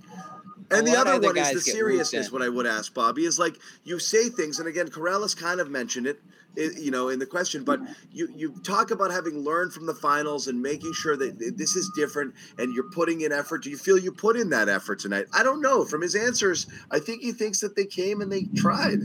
And 0.72 0.88
the 0.88 0.96
other 0.98 1.12
of 1.12 1.18
other 1.18 1.28
one 1.28 1.38
is 1.38 1.48
the 1.50 1.54
get 1.56 1.56
moved 1.56 1.66
seriousness. 1.66 2.32
What 2.32 2.42
I 2.42 2.50
would 2.50 2.66
ask 2.66 2.94
Bobby 2.94 3.26
is 3.26 3.38
like 3.38 3.58
you 3.84 4.00
say 4.00 4.30
things, 4.30 4.60
and 4.60 4.68
again, 4.68 4.88
Karalis 4.88 5.36
kind 5.38 5.60
of 5.60 5.70
mentioned 5.70 6.08
it, 6.08 6.20
i- 6.24 6.45
you 6.58 6.92
know, 6.92 7.10
in 7.10 7.20
the 7.20 7.26
question. 7.26 7.64
But 7.64 7.82
you 8.12 8.30
you 8.36 8.56
talk 8.64 8.92
about 8.92 9.12
having 9.12 9.40
learned 9.40 9.74
from 9.74 9.86
the 9.86 9.94
finals 9.94 10.48
and 10.48 10.62
making 10.62 10.94
sure 10.94 11.18
that 11.18 11.40
this 11.58 11.76
is 11.76 11.92
different, 11.96 12.34
and 12.58 12.74
you're 12.74 12.90
putting 12.92 13.22
in 13.22 13.32
effort. 13.32 13.64
Do 13.64 13.70
you 13.70 13.78
feel 13.78 13.98
you 13.98 14.12
put 14.12 14.36
in 14.36 14.50
that 14.50 14.70
effort 14.70 15.00
tonight? 15.00 15.26
I 15.34 15.44
don't 15.44 15.62
know. 15.62 15.86
From 15.86 16.02
his 16.02 16.16
answers, 16.16 16.68
I 16.92 17.00
think 17.00 17.22
he 17.22 17.32
thinks 17.32 17.60
that 17.62 17.76
they 17.76 17.86
came 17.86 18.22
and 18.22 18.32
they 18.32 18.44
tried. 18.56 19.00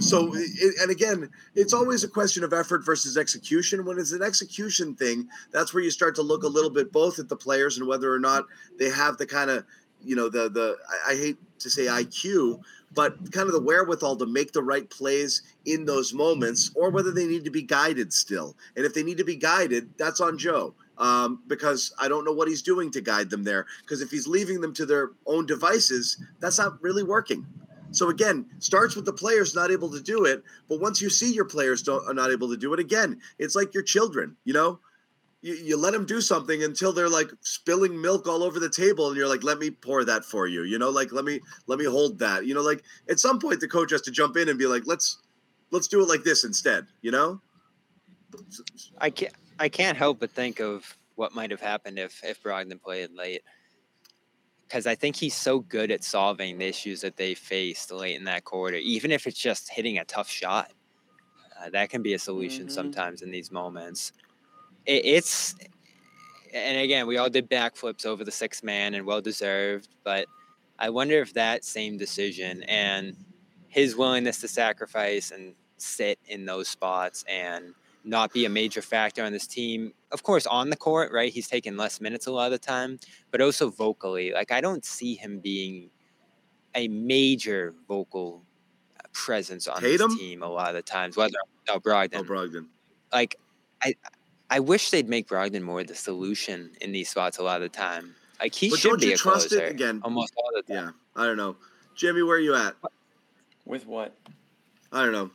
So, 0.00 0.34
and 0.80 0.90
again, 0.90 1.30
it's 1.54 1.72
always 1.72 2.04
a 2.04 2.08
question 2.08 2.44
of 2.44 2.52
effort 2.52 2.84
versus 2.84 3.16
execution. 3.16 3.84
When 3.84 3.98
it's 3.98 4.12
an 4.12 4.22
execution 4.22 4.94
thing, 4.94 5.28
that's 5.52 5.72
where 5.72 5.82
you 5.82 5.90
start 5.90 6.14
to 6.16 6.22
look 6.22 6.42
a 6.42 6.48
little 6.48 6.70
bit 6.70 6.92
both 6.92 7.18
at 7.18 7.28
the 7.28 7.36
players 7.36 7.78
and 7.78 7.86
whether 7.86 8.12
or 8.12 8.18
not 8.18 8.44
they 8.78 8.90
have 8.90 9.16
the 9.18 9.26
kind 9.26 9.50
of, 9.50 9.64
you 10.02 10.16
know, 10.16 10.28
the 10.28 10.50
the 10.50 10.76
I 11.08 11.14
hate 11.14 11.38
to 11.60 11.70
say 11.70 11.86
IQ, 11.86 12.60
but 12.94 13.32
kind 13.32 13.46
of 13.46 13.52
the 13.52 13.60
wherewithal 13.60 14.16
to 14.16 14.26
make 14.26 14.52
the 14.52 14.62
right 14.62 14.88
plays 14.88 15.42
in 15.66 15.84
those 15.84 16.12
moments, 16.12 16.70
or 16.74 16.90
whether 16.90 17.10
they 17.10 17.26
need 17.26 17.44
to 17.44 17.50
be 17.50 17.62
guided 17.62 18.12
still. 18.12 18.56
And 18.76 18.84
if 18.84 18.94
they 18.94 19.02
need 19.02 19.18
to 19.18 19.24
be 19.24 19.36
guided, 19.36 19.90
that's 19.98 20.20
on 20.20 20.38
Joe. 20.38 20.74
Um, 20.96 21.42
because 21.48 21.92
I 21.98 22.06
don't 22.06 22.24
know 22.24 22.32
what 22.32 22.46
he's 22.46 22.62
doing 22.62 22.88
to 22.92 23.00
guide 23.00 23.28
them 23.28 23.42
there. 23.42 23.66
Because 23.82 24.00
if 24.00 24.12
he's 24.12 24.28
leaving 24.28 24.60
them 24.60 24.72
to 24.74 24.86
their 24.86 25.10
own 25.26 25.44
devices, 25.44 26.22
that's 26.38 26.58
not 26.58 26.80
really 26.80 27.02
working. 27.02 27.44
So 27.90 28.10
again, 28.10 28.46
starts 28.58 28.96
with 28.96 29.04
the 29.04 29.12
players 29.12 29.54
not 29.54 29.70
able 29.70 29.90
to 29.90 30.00
do 30.00 30.24
it, 30.24 30.42
but 30.68 30.80
once 30.80 31.00
you 31.00 31.08
see 31.10 31.32
your 31.32 31.44
players 31.44 31.82
don't 31.82 32.06
are 32.08 32.14
not 32.14 32.30
able 32.32 32.48
to 32.50 32.56
do 32.56 32.72
it, 32.74 32.80
again, 32.80 33.20
it's 33.38 33.54
like 33.54 33.72
your 33.72 33.82
children. 33.84 34.36
You 34.44 34.52
know, 34.52 34.80
you, 35.44 35.54
you 35.56 35.76
let 35.76 35.92
them 35.92 36.06
do 36.06 36.22
something 36.22 36.64
until 36.64 36.90
they're 36.90 37.08
like 37.08 37.30
spilling 37.42 38.00
milk 38.00 38.26
all 38.26 38.42
over 38.42 38.58
the 38.58 38.70
table, 38.70 39.08
and 39.08 39.16
you're 39.16 39.28
like, 39.28 39.44
"Let 39.44 39.58
me 39.58 39.70
pour 39.70 40.02
that 40.02 40.24
for 40.24 40.46
you." 40.46 40.62
You 40.62 40.78
know, 40.78 40.88
like 40.88 41.12
let 41.12 41.26
me 41.26 41.38
let 41.66 41.78
me 41.78 41.84
hold 41.84 42.18
that. 42.20 42.46
You 42.46 42.54
know, 42.54 42.62
like 42.62 42.82
at 43.10 43.20
some 43.20 43.38
point 43.38 43.60
the 43.60 43.68
coach 43.68 43.90
has 43.90 44.00
to 44.02 44.10
jump 44.10 44.38
in 44.38 44.48
and 44.48 44.58
be 44.58 44.66
like, 44.66 44.84
"Let's 44.86 45.18
let's 45.70 45.86
do 45.86 46.00
it 46.00 46.08
like 46.08 46.24
this 46.24 46.44
instead." 46.44 46.86
You 47.02 47.10
know, 47.10 47.42
I 48.98 49.10
can't 49.10 49.34
I 49.58 49.68
can't 49.68 49.98
help 49.98 50.18
but 50.18 50.30
think 50.30 50.60
of 50.60 50.96
what 51.16 51.34
might 51.34 51.50
have 51.50 51.60
happened 51.60 51.98
if 51.98 52.24
if 52.24 52.42
Brogdon 52.42 52.80
played 52.80 53.10
late. 53.12 53.42
Because 54.66 54.86
I 54.86 54.94
think 54.94 55.14
he's 55.14 55.36
so 55.36 55.60
good 55.60 55.90
at 55.90 56.02
solving 56.02 56.56
the 56.56 56.64
issues 56.64 57.02
that 57.02 57.18
they 57.18 57.34
faced 57.34 57.92
late 57.92 58.16
in 58.16 58.24
that 58.24 58.44
quarter, 58.44 58.78
even 58.78 59.12
if 59.12 59.26
it's 59.26 59.38
just 59.38 59.68
hitting 59.68 59.98
a 59.98 60.06
tough 60.06 60.30
shot. 60.30 60.72
Uh, 61.60 61.68
that 61.70 61.90
can 61.90 62.02
be 62.02 62.14
a 62.14 62.18
solution 62.18 62.70
sometimes 62.70 63.20
in 63.20 63.30
these 63.30 63.52
moments. 63.52 64.12
It, 64.86 65.04
it's, 65.04 65.54
and 66.52 66.78
again, 66.78 67.06
we 67.06 67.16
all 67.16 67.30
did 67.30 67.50
backflips 67.50 68.06
over 68.06 68.24
the 68.24 68.30
six 68.30 68.62
man 68.62 68.94
and 68.94 69.06
well 69.06 69.20
deserved, 69.20 69.88
but 70.04 70.26
I 70.78 70.90
wonder 70.90 71.20
if 71.20 71.34
that 71.34 71.64
same 71.64 71.96
decision 71.96 72.62
and 72.64 73.16
his 73.68 73.96
willingness 73.96 74.40
to 74.40 74.48
sacrifice 74.48 75.30
and 75.30 75.54
sit 75.78 76.18
in 76.26 76.46
those 76.46 76.68
spots 76.68 77.24
and 77.28 77.74
not 78.04 78.32
be 78.32 78.44
a 78.44 78.48
major 78.48 78.82
factor 78.82 79.24
on 79.24 79.32
this 79.32 79.46
team. 79.46 79.92
Of 80.12 80.22
course, 80.22 80.46
on 80.46 80.70
the 80.70 80.76
court, 80.76 81.12
right? 81.12 81.32
He's 81.32 81.48
taking 81.48 81.76
less 81.76 82.00
minutes 82.00 82.26
a 82.26 82.32
lot 82.32 82.46
of 82.46 82.52
the 82.52 82.58
time, 82.58 82.98
but 83.30 83.40
also 83.40 83.70
vocally. 83.70 84.32
Like, 84.32 84.52
I 84.52 84.60
don't 84.60 84.84
see 84.84 85.14
him 85.14 85.40
being 85.40 85.90
a 86.74 86.88
major 86.88 87.74
vocal 87.88 88.42
presence 89.12 89.66
on 89.66 89.80
Tatum? 89.80 90.10
this 90.10 90.18
team 90.18 90.42
a 90.42 90.48
lot 90.48 90.68
of 90.68 90.74
the 90.74 90.82
times. 90.82 91.16
Whether 91.16 91.34
no 91.68 91.80
Brogdon, 91.80 92.16
oh 92.16 92.24
Brogdon, 92.24 92.66
like 93.12 93.36
I, 93.82 93.94
I 94.50 94.60
wish 94.60 94.90
they'd 94.90 95.08
make 95.08 95.28
Brogdon 95.28 95.62
more 95.62 95.82
the 95.84 95.94
solution 95.94 96.70
in 96.80 96.92
these 96.92 97.08
spots 97.08 97.38
a 97.38 97.42
lot 97.42 97.56
of 97.56 97.62
the 97.62 97.76
time. 97.76 98.14
Like 98.40 98.54
he 98.54 98.70
but 98.70 98.78
should 98.78 98.88
don't 98.90 99.00
be 99.00 99.06
you 99.08 99.14
a 99.14 99.16
trust 99.16 99.48
closer 99.48 99.64
it 99.64 99.70
again? 99.72 100.00
almost 100.04 100.34
all 100.36 100.50
the 100.54 100.62
time. 100.62 100.94
Yeah, 101.16 101.22
I 101.22 101.26
don't 101.26 101.36
know, 101.36 101.56
Jimmy, 101.94 102.22
where 102.22 102.36
are 102.36 102.40
you 102.40 102.54
at? 102.54 102.74
With 103.64 103.86
what? 103.86 104.14
I 104.92 105.02
don't 105.02 105.12
know. 105.12 105.30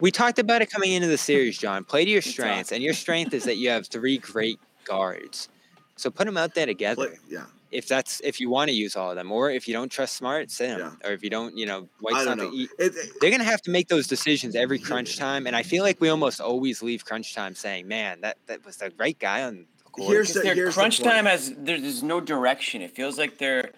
We 0.00 0.10
talked 0.10 0.38
about 0.38 0.62
it 0.62 0.70
coming 0.70 0.92
into 0.92 1.08
the 1.08 1.18
series, 1.18 1.58
John. 1.58 1.84
Play 1.84 2.04
to 2.04 2.10
your 2.10 2.22
strengths, 2.22 2.72
and 2.72 2.82
your 2.82 2.94
strength 2.94 3.34
is 3.34 3.44
that 3.44 3.56
you 3.56 3.70
have 3.70 3.86
three 3.86 4.18
great 4.18 4.58
guards. 4.84 5.48
So 5.96 6.10
put 6.10 6.26
them 6.26 6.36
out 6.36 6.54
there 6.54 6.66
together. 6.66 7.14
yeah. 7.28 7.44
If 7.72 7.88
that's 7.88 8.20
if 8.20 8.40
you 8.40 8.48
want 8.48 8.68
to 8.70 8.74
use 8.74 8.94
all 8.96 9.10
of 9.10 9.16
them, 9.16 9.32
or 9.32 9.50
if 9.50 9.66
you 9.66 9.74
don't 9.74 9.90
trust 9.90 10.16
Smart, 10.16 10.50
sit 10.50 10.68
him. 10.70 10.98
Or 11.04 11.10
if 11.12 11.22
you 11.24 11.30
don't, 11.30 11.56
you 11.56 11.66
know, 11.66 11.88
White's 12.00 12.24
not 12.24 12.38
don't 12.38 12.38
the 12.38 12.44
know. 12.44 12.52
e- 12.54 12.68
It- 12.78 13.20
They're 13.20 13.30
gonna 13.30 13.44
have 13.44 13.62
to 13.62 13.70
make 13.70 13.88
those 13.88 14.06
decisions 14.06 14.54
every 14.54 14.78
crunch 14.78 15.16
time, 15.16 15.46
and 15.46 15.56
I 15.56 15.62
feel 15.62 15.82
like 15.82 16.00
we 16.00 16.08
almost 16.08 16.40
always 16.40 16.82
leave 16.82 17.04
crunch 17.04 17.34
time 17.34 17.54
saying, 17.54 17.88
"Man, 17.88 18.20
that 18.20 18.38
that 18.46 18.64
was 18.64 18.76
the 18.76 18.92
right 18.98 19.18
guy 19.18 19.42
on 19.42 19.66
the 19.84 19.90
court." 19.90 20.10
Here's 20.12 20.32
the- 20.32 20.40
their 20.40 20.54
here's 20.54 20.74
crunch 20.74 21.00
point. 21.00 21.10
time 21.12 21.26
has 21.26 21.52
there- 21.56 21.80
there's 21.80 22.02
no 22.02 22.20
direction. 22.20 22.82
It 22.82 22.94
feels 22.94 23.18
like 23.18 23.38
their 23.38 23.72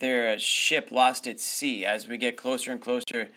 their 0.00 0.34
uh, 0.34 0.38
ship 0.38 0.88
lost 0.92 1.26
at 1.26 1.38
sea 1.40 1.84
as 1.84 2.06
we 2.08 2.16
get 2.16 2.36
closer 2.36 2.70
and 2.72 2.80
closer 2.80 3.28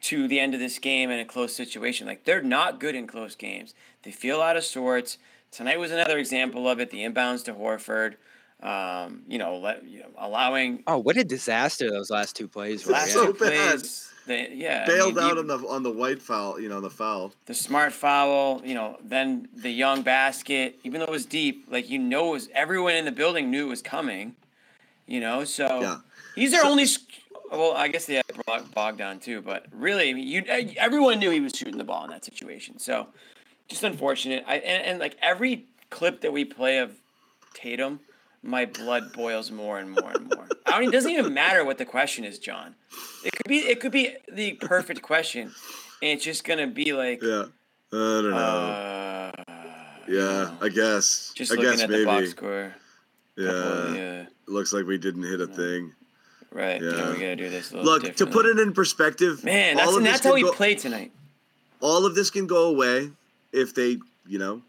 to 0.00 0.28
the 0.28 0.38
end 0.38 0.54
of 0.54 0.60
this 0.60 0.78
game 0.78 1.10
in 1.10 1.18
a 1.18 1.24
close 1.24 1.54
situation. 1.54 2.06
Like 2.06 2.24
they're 2.24 2.40
not 2.42 2.78
good 2.80 2.94
in 2.94 3.06
close 3.08 3.34
games. 3.34 3.74
They 4.04 4.12
feel 4.12 4.40
out 4.40 4.56
of 4.56 4.64
sorts. 4.64 5.18
Tonight 5.50 5.78
was 5.80 5.90
another 5.90 6.18
example 6.18 6.68
of 6.68 6.78
it. 6.78 6.90
The 6.90 6.98
inbounds 7.04 7.44
to 7.46 7.52
Horford. 7.54 8.14
Um, 8.62 9.22
you 9.28 9.38
know, 9.38 9.58
let, 9.58 9.84
you 9.86 10.00
know, 10.00 10.06
allowing 10.18 10.82
Oh, 10.88 10.98
what 10.98 11.16
a 11.16 11.22
disaster 11.24 11.90
those 11.90 12.10
last 12.10 12.34
two 12.34 12.48
plays 12.48 12.84
were. 12.84 12.92
last 12.92 13.14
yeah. 13.14 13.26
two 13.26 13.34
plays. 13.34 14.04
They, 14.26 14.52
yeah, 14.52 14.82
I 14.84 14.86
bailed 14.86 15.14
mean, 15.14 15.24
out 15.24 15.32
you- 15.34 15.38
on 15.40 15.46
the 15.46 15.58
on 15.68 15.82
the 15.84 15.90
white 15.92 16.20
foul. 16.20 16.60
You 16.60 16.68
know, 16.68 16.80
the 16.80 16.90
foul. 16.90 17.32
the 17.46 17.54
smart 17.54 17.92
foul, 17.92 18.60
you 18.64 18.74
know, 18.74 18.98
then 19.02 19.48
the 19.54 19.70
young 19.70 20.02
basket, 20.02 20.78
even 20.84 20.98
though 21.00 21.06
it 21.06 21.10
was 21.10 21.24
deep, 21.24 21.66
like 21.70 21.88
you 21.88 21.98
know, 21.98 22.30
it 22.30 22.32
was 22.32 22.48
everyone 22.52 22.94
in 22.94 23.04
the 23.04 23.12
building 23.12 23.50
knew 23.50 23.66
it 23.66 23.70
was 23.70 23.80
coming, 23.80 24.34
you 25.06 25.20
know. 25.20 25.44
So 25.44 25.80
Yeah. 25.80 25.96
he's 26.34 26.50
their 26.50 26.62
So- 26.62 26.68
only. 26.70 26.86
Well, 27.50 27.72
I 27.72 27.88
guess 27.88 28.04
they 28.04 28.16
had 28.16 28.24
Bog- 28.44 28.74
Bogdan 28.74 29.20
too, 29.20 29.40
but 29.40 29.64
really, 29.72 30.10
I 30.10 30.12
mean, 30.12 30.26
you 30.28 30.44
everyone 30.76 31.18
knew 31.20 31.30
he 31.30 31.40
was 31.40 31.52
shooting 31.54 31.78
the 31.78 31.84
ball 31.84 32.04
in 32.04 32.10
that 32.10 32.22
situation. 32.24 32.78
So 32.78 33.06
just 33.68 33.82
unfortunate. 33.84 34.44
I 34.46 34.56
and, 34.56 34.84
and 34.84 34.98
like 34.98 35.16
every 35.22 35.64
clip 35.88 36.20
that 36.20 36.32
we 36.34 36.44
play 36.44 36.78
of 36.78 36.92
Tatum, 37.54 38.00
my 38.42 38.66
blood 38.66 39.12
boils 39.12 39.50
more 39.50 39.78
and 39.78 39.90
more 39.90 40.10
and 40.12 40.32
more. 40.34 40.48
I 40.66 40.80
mean, 40.80 40.90
it 40.90 40.92
doesn't 40.92 41.10
even 41.10 41.34
matter 41.34 41.64
what 41.64 41.78
the 41.78 41.84
question 41.84 42.24
is, 42.24 42.38
John. 42.38 42.74
It 43.24 43.32
could 43.32 43.48
be 43.48 43.58
it 43.58 43.80
could 43.80 43.92
be 43.92 44.16
the 44.32 44.52
perfect 44.54 45.02
question, 45.02 45.42
and 46.02 46.10
it's 46.10 46.24
just 46.24 46.44
gonna 46.44 46.66
be 46.66 46.92
like. 46.92 47.22
Yeah. 47.22 47.44
I 47.90 47.96
don't 47.96 48.30
know. 48.30 48.36
Uh, 48.36 49.32
yeah, 50.06 50.54
I 50.60 50.68
guess. 50.68 51.32
just 51.34 51.50
I 51.52 51.54
looking 51.54 51.70
guess 51.70 51.82
at 51.82 51.88
maybe. 51.90 52.00
the 52.00 52.06
box 52.06 52.30
score. 52.30 52.74
Yeah. 53.36 53.46
Couple, 53.50 53.94
yeah. 53.96 54.26
Looks 54.46 54.72
like 54.74 54.84
we 54.84 54.98
didn't 54.98 55.22
hit 55.22 55.40
a 55.40 55.46
thing. 55.46 55.92
Right. 56.52 56.82
Yeah. 56.82 56.90
Yeah. 56.90 57.12
we 57.12 57.18
gotta 57.18 57.36
do 57.36 57.48
this. 57.48 57.72
Look, 57.72 58.14
to 58.16 58.26
put 58.26 58.44
it 58.46 58.58
in 58.58 58.72
perspective, 58.72 59.42
Man, 59.42 59.76
that's 59.76 59.88
of 59.90 59.96
and 59.96 60.04
this 60.06 60.12
that's 60.20 60.26
how 60.26 60.38
go- 60.38 60.52
played 60.52 60.78
tonight. 60.78 61.12
All 61.80 62.04
of 62.04 62.14
this 62.14 62.30
can 62.30 62.46
go 62.46 62.68
away 62.68 63.10
if 63.52 63.74
they, 63.74 63.98
you 64.26 64.38
know, 64.38 64.60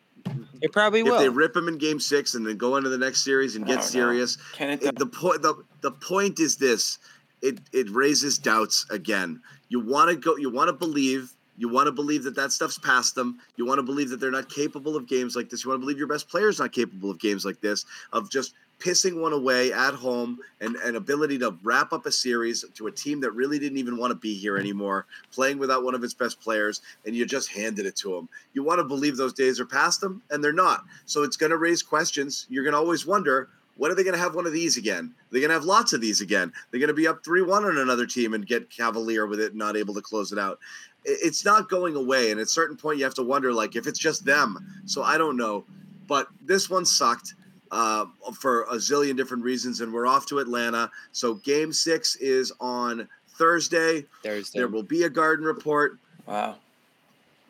It 0.62 0.72
probably 0.72 1.00
if 1.02 1.06
will. 1.06 1.20
they 1.20 1.30
rip 1.30 1.56
him 1.56 1.68
in 1.68 1.78
Game 1.78 2.00
Six 2.00 2.36
and 2.36 2.46
then 2.46 2.58
go 2.58 2.76
into 2.78 2.90
the 2.90 2.98
next 2.98 3.24
series 3.24 3.56
and 3.56 3.66
get 3.66 3.76
no. 3.78 3.82
serious. 3.82 4.38
Can 4.54 4.72
it 4.72 4.84
It- 4.84 4.98
the 5.00 5.06
point 5.06 5.42
the, 5.42 5.56
the 5.82 5.92
point 5.92 6.40
is 6.40 6.58
this: 6.58 7.00
it 7.42 7.60
it 7.72 7.90
raises 7.90 8.38
doubts 8.38 8.86
again. 8.90 9.42
You 9.70 9.80
want 9.80 10.10
to 10.10 10.16
go. 10.16 10.36
You 10.38 10.50
want 10.50 10.68
to 10.70 10.74
believe. 10.74 11.32
You 11.58 11.68
want 11.68 11.88
to 11.88 11.92
believe 11.92 12.24
that 12.24 12.36
that 12.36 12.54
stuff's 12.54 12.78
past 12.78 13.16
them. 13.16 13.40
You 13.58 13.66
want 13.66 13.80
to 13.80 13.84
believe 13.84 14.10
that 14.12 14.22
they're 14.22 14.32
not 14.32 14.50
capable 14.50 14.96
of 14.96 15.08
games 15.08 15.36
like 15.36 15.50
this. 15.50 15.64
You 15.66 15.70
want 15.72 15.82
to 15.82 15.86
believe 15.86 15.98
your 15.98 16.08
best 16.08 16.30
player's 16.30 16.58
not 16.58 16.72
capable 16.72 17.12
of 17.12 17.20
games 17.20 17.44
like 17.44 17.60
this. 17.60 17.86
Of 18.14 18.30
just 18.32 18.54
pissing 18.80 19.22
one 19.22 19.34
away 19.34 19.72
at 19.74 19.94
home 19.94 20.40
and 20.62 20.76
an 20.78 20.96
ability 20.96 21.38
to 21.38 21.56
wrap 21.64 21.94
up 21.94 22.06
a 22.06 22.12
series 22.12 22.66
to 22.74 22.88
a 22.88 22.92
team 22.92 23.20
that 23.22 23.32
really 23.32 23.60
didn't 23.60 23.78
even 23.78 23.98
want 23.98 24.12
to 24.12 24.16
be 24.16 24.34
here 24.34 24.58
anymore, 24.58 25.06
playing 25.32 25.60
without 25.60 25.84
one 25.84 25.94
of 25.94 26.04
its 26.04 26.14
best 26.14 26.40
players, 26.40 26.82
and 27.06 27.16
you 27.16 27.26
just 27.26 27.52
handed 27.52 27.86
it 27.86 27.96
to 27.98 28.14
them. 28.14 28.30
You 28.54 28.64
want 28.64 28.80
to 28.80 28.86
believe 28.86 29.18
those 29.18 29.34
days 29.34 29.60
are 29.60 29.66
past 29.66 30.02
them, 30.02 30.22
and 30.32 30.44
they're 30.44 30.54
not. 30.54 30.86
So 31.06 31.24
it's 31.24 31.38
going 31.38 31.52
to 31.52 31.58
raise 31.58 31.84
questions. 31.84 32.48
You're 32.50 32.64
going 32.64 32.74
to 32.74 32.80
always 32.80 33.06
wonder 33.06 33.50
When 33.80 33.90
are 33.90 33.96
they 33.96 34.04
going 34.04 34.16
to 34.16 34.22
have 34.22 34.36
one 34.36 34.46
of 34.46 34.52
these 34.52 34.76
again? 34.76 35.16
They're 35.32 35.40
going 35.40 35.52
to 35.52 35.56
have 35.56 35.64
lots 35.64 35.94
of 35.94 36.02
these 36.02 36.20
again. 36.20 36.52
They're 36.70 36.82
going 36.82 36.90
to 36.90 36.94
be 36.94 37.08
up 37.08 37.24
3 37.24 37.44
1 37.44 37.64
on 37.64 37.78
another 37.78 38.06
team 38.06 38.34
and 38.34 38.46
get 38.46 38.70
cavalier 38.70 39.26
with 39.26 39.40
it 39.40 39.56
not 39.56 39.78
able 39.78 39.94
to 39.94 40.02
close 40.02 40.34
it 40.34 40.38
out. 40.38 40.60
It's 41.06 41.46
not 41.46 41.70
going 41.70 41.96
away. 41.96 42.32
And 42.32 42.42
at 42.42 42.48
a 42.48 42.50
certain 42.50 42.76
point, 42.76 42.98
you 42.98 43.06
have 43.06 43.14
to 43.14 43.24
wonder, 43.24 43.54
like, 43.54 43.78
if 43.78 43.88
it's 43.88 43.98
just 43.98 44.26
them. 44.26 44.58
So 44.86 45.02
I 45.02 45.18
don't 45.18 45.38
know. 45.38 45.64
But 46.08 46.28
this 46.44 46.70
one 46.70 46.86
sucked 46.86 47.36
uh, 47.72 48.06
for 48.40 48.64
a 48.64 48.76
zillion 48.76 49.16
different 49.16 49.44
reasons. 49.44 49.82
And 49.82 49.94
we're 49.94 50.08
off 50.08 50.26
to 50.28 50.40
Atlanta. 50.40 50.90
So 51.12 51.36
game 51.36 51.72
six 51.74 52.16
is 52.18 52.52
on 52.60 53.08
Thursday. 53.30 54.06
Thursday. 54.24 54.60
There 54.60 54.68
will 54.68 54.84
be 54.84 55.04
a 55.04 55.10
garden 55.10 55.46
report. 55.46 55.98
Wow. 56.26 56.56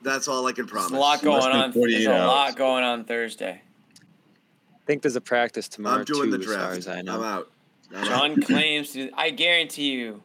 That's 0.02 0.28
all 0.28 0.46
I 0.48 0.52
can 0.54 0.66
There's 0.66 0.72
promise. 0.72 0.92
a 0.92 0.96
lot 0.98 1.22
going 1.22 1.52
on. 1.52 1.72
There's 1.72 2.06
a 2.06 2.12
hours. 2.14 2.28
lot 2.28 2.56
going 2.56 2.84
on 2.84 3.04
Thursday. 3.04 3.62
I 3.62 4.80
think 4.86 5.02
there's 5.02 5.16
a 5.18 5.22
practice 5.22 5.68
tomorrow 5.68 6.00
I'm 6.00 6.06
doing 6.06 6.32
too, 6.32 6.38
the 6.38 6.40
as 6.40 6.46
draft. 6.46 6.78
as 6.78 6.88
I 6.88 7.00
I'm 7.00 7.06
know. 7.06 7.24
out. 7.24 7.52
I'm 7.92 7.98
out. 7.98 8.06
John 8.06 8.42
claims 8.42 8.94
to. 8.94 9.12
I 9.16 9.30
guarantee 9.32 9.92
you, 9.92 10.24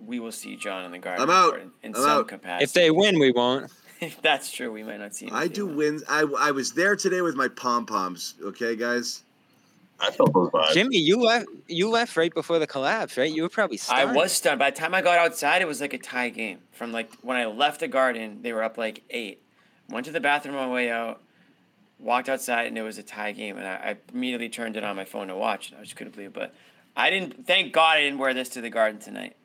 we 0.00 0.20
will 0.20 0.32
see 0.32 0.56
John 0.56 0.84
in 0.84 0.90
the 0.90 0.98
garden. 0.98 1.22
I'm 1.22 1.30
out. 1.30 1.54
In, 1.60 1.70
in 1.82 1.94
I'm 1.94 2.02
some 2.02 2.10
out. 2.10 2.28
capacity. 2.28 2.64
If 2.64 2.72
they 2.72 2.90
win, 2.90 3.18
we 3.18 3.30
won't. 3.30 3.70
if 4.00 4.20
that's 4.20 4.50
true, 4.50 4.72
we 4.72 4.82
might 4.82 4.98
not 5.00 5.14
see 5.14 5.26
him. 5.26 5.34
I 5.34 5.48
do 5.48 5.66
wins. 5.66 6.02
I, 6.08 6.24
I 6.38 6.50
was 6.50 6.72
there 6.72 6.96
today 6.96 7.20
with 7.22 7.36
my 7.36 7.48
pom 7.48 7.86
poms. 7.86 8.34
Okay, 8.42 8.74
guys. 8.76 9.22
I 10.04 10.10
felt 10.10 10.32
those 10.32 10.50
vibes. 10.50 10.72
Jimmy, 10.72 10.98
you 10.98 11.20
left. 11.20 11.46
You 11.66 11.88
left 11.88 12.16
right 12.16 12.32
before 12.32 12.58
the 12.58 12.66
collapse, 12.66 13.16
right? 13.16 13.30
You 13.30 13.42
were 13.42 13.48
probably 13.48 13.76
stunned. 13.76 14.10
I 14.10 14.12
was 14.12 14.32
stunned. 14.32 14.58
By 14.58 14.70
the 14.70 14.76
time 14.76 14.94
I 14.94 15.02
got 15.02 15.18
outside, 15.18 15.62
it 15.62 15.68
was 15.68 15.80
like 15.80 15.94
a 15.94 15.98
tie 15.98 16.28
game. 16.28 16.58
From 16.72 16.92
like 16.92 17.12
when 17.22 17.36
I 17.36 17.46
left 17.46 17.80
the 17.80 17.88
garden, 17.88 18.40
they 18.42 18.52
were 18.52 18.62
up 18.62 18.76
like 18.76 19.02
eight. 19.10 19.40
Went 19.88 20.06
to 20.06 20.12
the 20.12 20.20
bathroom 20.20 20.56
on 20.56 20.68
my 20.68 20.74
way 20.74 20.90
out, 20.90 21.20
walked 21.98 22.28
outside, 22.28 22.66
and 22.66 22.76
it 22.76 22.82
was 22.82 22.98
a 22.98 23.02
tie 23.02 23.32
game. 23.32 23.56
And 23.56 23.66
I, 23.66 23.72
I 23.72 23.96
immediately 24.12 24.48
turned 24.48 24.76
it 24.76 24.84
on 24.84 24.96
my 24.96 25.04
phone 25.04 25.28
to 25.28 25.36
watch. 25.36 25.70
And 25.70 25.80
I 25.80 25.82
just 25.82 25.96
couldn't 25.96 26.14
believe 26.14 26.28
it. 26.28 26.34
But 26.34 26.54
I 26.96 27.10
didn't. 27.10 27.46
Thank 27.46 27.72
God 27.72 27.96
I 27.96 28.00
didn't 28.02 28.18
wear 28.18 28.34
this 28.34 28.50
to 28.50 28.60
the 28.60 28.70
garden 28.70 29.00
tonight. 29.00 29.36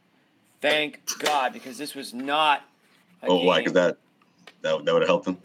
Thank 0.62 1.02
God 1.20 1.54
because 1.54 1.78
this 1.78 1.96
was 1.96 2.14
not. 2.14 2.64
A 3.24 3.28
Oh, 3.28 3.44
why? 3.44 3.60
Because 3.60 3.74
that 3.74 3.98
that, 4.62 4.86
that 4.86 4.94
would 4.94 5.02
have 5.02 5.10
helped 5.10 5.26
them. 5.26 5.38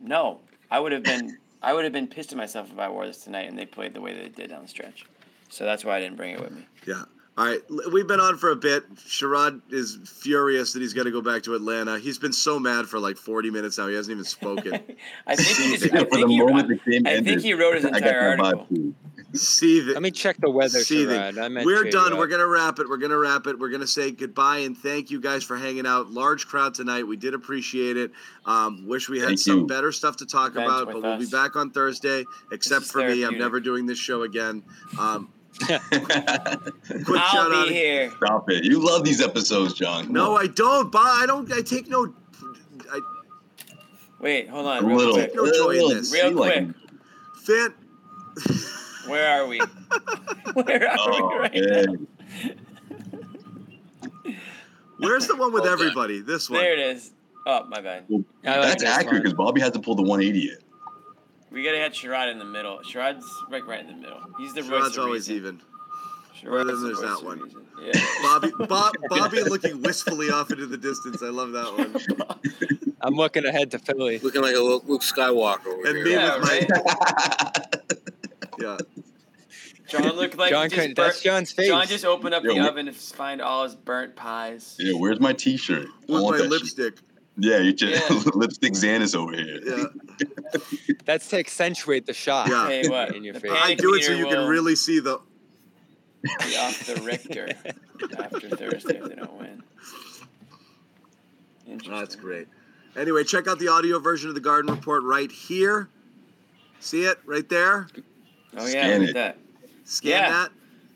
No, 0.00 0.40
I 0.70 0.78
would 0.80 0.92
have 0.92 1.02
been. 1.02 1.38
I 1.62 1.72
would 1.72 1.84
have 1.84 1.92
been 1.92 2.08
pissed 2.08 2.32
at 2.32 2.38
myself 2.38 2.70
if 2.72 2.78
I 2.78 2.88
wore 2.88 3.06
this 3.06 3.24
tonight 3.24 3.48
and 3.48 3.58
they 3.58 3.66
played 3.66 3.94
the 3.94 4.00
way 4.00 4.14
they 4.14 4.28
did 4.28 4.50
down 4.50 4.62
the 4.62 4.68
stretch. 4.68 5.06
So 5.48 5.64
that's 5.64 5.84
why 5.84 5.96
I 5.96 6.00
didn't 6.00 6.16
bring 6.16 6.34
it 6.34 6.40
with 6.40 6.52
me. 6.52 6.66
Yeah. 6.86 7.04
All 7.38 7.46
right. 7.46 7.60
We've 7.90 8.06
been 8.06 8.20
on 8.20 8.36
for 8.36 8.50
a 8.50 8.56
bit. 8.56 8.94
Sherrod 8.94 9.62
is 9.72 9.98
furious 10.04 10.74
that 10.74 10.80
he's 10.82 10.92
got 10.92 11.04
to 11.04 11.10
go 11.10 11.22
back 11.22 11.42
to 11.44 11.54
Atlanta. 11.54 11.98
He's 11.98 12.18
been 12.18 12.32
so 12.32 12.58
mad 12.58 12.86
for 12.86 12.98
like 12.98 13.16
40 13.16 13.50
minutes 13.50 13.78
now. 13.78 13.88
He 13.88 13.94
hasn't 13.94 14.12
even 14.12 14.24
spoken. 14.26 14.74
I 15.26 15.34
think 15.36 15.48
he 15.56 15.76
just. 15.78 15.84
I 15.94 15.98
For 16.00 16.04
the 16.04 16.10
think 16.10 16.30
he, 16.30 16.38
moment 16.42 16.68
the 16.68 16.90
game 16.90 17.06
I 17.06 17.20
think 17.22 17.40
he 17.40 17.54
wrote 17.54 17.76
his 17.76 17.86
I 17.86 17.90
got 17.90 17.96
entire 18.02 18.36
that 18.36 18.44
article. 18.44 18.92
Seething. 19.32 19.94
Let 19.94 20.02
me 20.02 20.10
check 20.10 20.36
the 20.42 20.50
weather, 20.50 20.80
Seething. 20.80 21.18
Sherrod. 21.18 21.58
I 21.58 21.64
We're 21.64 21.84
to, 21.84 21.90
done. 21.90 22.12
uh, 22.12 22.16
We're 22.16 22.26
gonna 22.26 22.46
wrap 22.46 22.78
it. 22.80 22.86
We're 22.88 22.98
gonna 22.98 23.16
wrap 23.16 23.46
it. 23.46 23.58
We're 23.58 23.70
gonna 23.70 23.86
say 23.86 24.10
goodbye 24.10 24.58
and 24.58 24.76
thank 24.76 25.10
you 25.10 25.18
guys 25.18 25.42
for 25.42 25.56
hanging 25.56 25.86
out. 25.86 26.10
Large 26.10 26.46
crowd 26.46 26.74
tonight. 26.74 27.04
We 27.04 27.16
did 27.16 27.32
appreciate 27.32 27.96
it. 27.96 28.10
Um, 28.44 28.86
wish 28.86 29.08
we 29.08 29.18
had 29.20 29.28
Thank 29.28 29.38
some 29.38 29.58
you. 29.60 29.66
better 29.66 29.90
stuff 29.90 30.18
to 30.18 30.26
talk 30.26 30.52
Vent 30.52 30.66
about, 30.66 30.86
with 30.88 30.96
but 30.96 31.02
we'll 31.02 31.18
be 31.18 31.24
back 31.26 31.56
on 31.56 31.70
Thursday. 31.70 32.26
Except 32.52 32.84
for 32.84 32.98
me, 33.08 33.22
I'm 33.24 33.38
never 33.38 33.58
doing 33.58 33.86
this 33.86 33.98
show 33.98 34.22
again. 34.24 34.62
Um, 34.98 35.24
quick 35.26 35.41
I'll 35.68 35.78
shout 35.78 37.52
out. 37.52 37.68
be 37.68 37.74
here. 37.74 38.10
Stop 38.16 38.50
it. 38.50 38.64
You 38.64 38.84
love 38.84 39.04
these 39.04 39.20
episodes, 39.20 39.74
John. 39.74 40.04
Come 40.04 40.12
No, 40.14 40.36
on. 40.36 40.42
I 40.42 40.46
don't. 40.48 40.90
Bob. 40.90 41.22
I 41.22 41.26
don't. 41.26 41.52
I 41.52 41.60
take 41.62 41.88
no. 41.88 42.12
I 42.90 43.00
Wait, 44.20 44.48
hold 44.48 44.66
on, 44.66 44.86
real 44.86 44.96
little. 44.96 45.14
quick. 45.14 45.34
no 45.34 45.44
joy 45.52 45.70
in 45.70 45.82
little- 45.82 45.88
this. 45.90 46.12
Real 46.12 46.30
you 46.30 46.36
like 46.36 46.52
quick. 46.54 46.66
them. 47.46 47.74
Where 49.08 49.42
are 49.42 49.46
we? 49.48 49.58
Where 50.54 50.88
are 50.90 50.96
Oh, 50.98 51.28
we 51.28 51.38
right 51.38 51.54
now? 51.54 51.84
Where's 54.98 55.26
the 55.26 55.34
one 55.36 55.52
with 55.52 55.64
Okay. 55.64 55.72
everybody? 55.72 56.20
This 56.20 56.48
one. 56.48 56.60
There 56.60 56.72
it 56.72 56.78
is. 56.78 57.10
Oh, 57.46 57.64
my 57.64 57.80
bad. 57.80 58.04
I 58.46 58.58
like 58.58 58.68
That's 58.78 58.84
accurate 58.84 59.22
because 59.24 59.34
Bobby 59.34 59.60
had 59.60 59.72
to 59.74 59.80
pull 59.80 59.96
the 59.96 60.02
180 60.02 60.46
yet. 60.46 60.58
We 61.52 61.62
gotta 61.62 61.78
have 61.78 61.92
Sherrod 61.92 62.30
in 62.32 62.38
the 62.38 62.44
middle. 62.44 62.78
Sherrod's 62.78 63.24
right, 63.50 63.64
right 63.66 63.80
in 63.80 63.86
the 63.88 63.92
middle. 63.94 64.20
He's 64.38 64.54
the 64.54 64.62
voice 64.62 64.70
Sherrod's 64.84 64.96
of 64.96 65.04
always 65.04 65.28
reason. 65.28 65.36
even. 65.36 65.60
Sherrod's 66.40 66.50
Well, 66.50 66.64
then 66.64 66.82
there's 66.84 67.00
that 67.00 67.22
one. 67.24 67.40
reason. 67.40 67.58
Yeah. 67.82 68.00
Bobby, 68.22 68.52
Bob, 68.68 68.92
Bobby 69.08 69.42
looking 69.42 69.82
wistfully 69.82 70.30
off 70.30 70.52
into 70.52 70.66
the 70.66 70.76
distance. 70.76 71.20
I 71.20 71.30
love 71.30 71.50
that 71.50 71.72
one. 71.76 72.94
I'm 73.00 73.14
looking 73.14 73.44
ahead 73.44 73.72
to 73.72 73.80
Philly. 73.80 74.20
Looking 74.20 74.40
like 74.42 74.54
a 74.54 74.60
Luke 74.60 74.84
Luke 74.86 75.02
Skywalker 75.02 75.66
over 75.66 75.86
And 75.88 75.96
here. 75.96 76.04
me 76.04 76.12
Yeah, 76.12 76.38
with 76.38 76.68
my 76.70 77.62
yeah. 78.60 78.76
John 79.88 80.12
looked 80.16 80.38
like 80.38 80.50
John 80.50 80.70
he 80.70 80.76
couldn't. 80.76 80.90
just 80.90 80.96
That's 80.96 81.16
burnt, 81.16 81.24
John's 81.24 81.52
face. 81.52 81.66
John 81.66 81.86
just 81.88 82.04
opened 82.04 82.34
up 82.34 82.44
Yo, 82.44 82.54
the 82.54 82.62
wh- 82.62 82.66
oven 82.68 82.86
to 82.86 82.92
find 82.92 83.42
all 83.42 83.64
his 83.64 83.74
burnt 83.74 84.14
pies. 84.14 84.76
yeah, 84.78 84.92
where's 84.94 85.18
my 85.18 85.32
T-shirt? 85.32 85.88
I 86.08 86.12
With 86.12 86.22
my 86.22 86.46
lipstick. 86.46 86.98
shit. 86.98 87.00
Lipstick. 87.36 87.50
Yeah, 87.52 87.58
you 87.58 87.72
just 87.72 88.10
Yeah. 88.10 88.30
lipstick 88.34 88.72
Zannis 88.74 89.16
over 89.16 89.32
here. 89.32 89.60
Yeah. 89.64 89.84
That's 91.04 91.28
to 91.28 91.38
accentuate 91.38 92.06
the 92.06 92.12
shot. 92.12 92.48
Yeah. 92.48 92.68
Hey, 92.68 92.88
what? 92.88 93.14
In 93.16 93.24
your 93.24 93.34
face. 93.34 93.52
I 93.54 93.74
do 93.74 93.94
it 93.94 94.04
so 94.04 94.12
you 94.12 94.26
can 94.26 94.46
really 94.48 94.76
see 94.76 95.00
the. 95.00 95.18
be 96.22 96.56
off 96.56 96.86
the 96.86 97.00
Richter 97.02 97.48
after 98.18 98.48
Thursday 98.50 98.98
if 98.98 99.08
they 99.08 99.14
don't 99.14 99.32
win. 99.38 99.62
Interesting. 101.66 101.98
That's 101.98 102.16
great. 102.16 102.48
Anyway, 102.96 103.24
check 103.24 103.48
out 103.48 103.58
the 103.58 103.68
audio 103.68 103.98
version 103.98 104.28
of 104.28 104.34
the 104.34 104.40
Garden 104.40 104.70
Report 104.74 105.02
right 105.04 105.30
here. 105.30 105.88
See 106.80 107.04
it 107.04 107.18
right 107.24 107.48
there? 107.48 107.88
Oh 108.56 108.66
yeah, 108.66 108.82
Scan 108.82 109.02
it. 109.02 109.14
that. 109.14 109.38
Scan 109.84 110.10
Yeah. 110.10 110.30
that. 110.30 110.50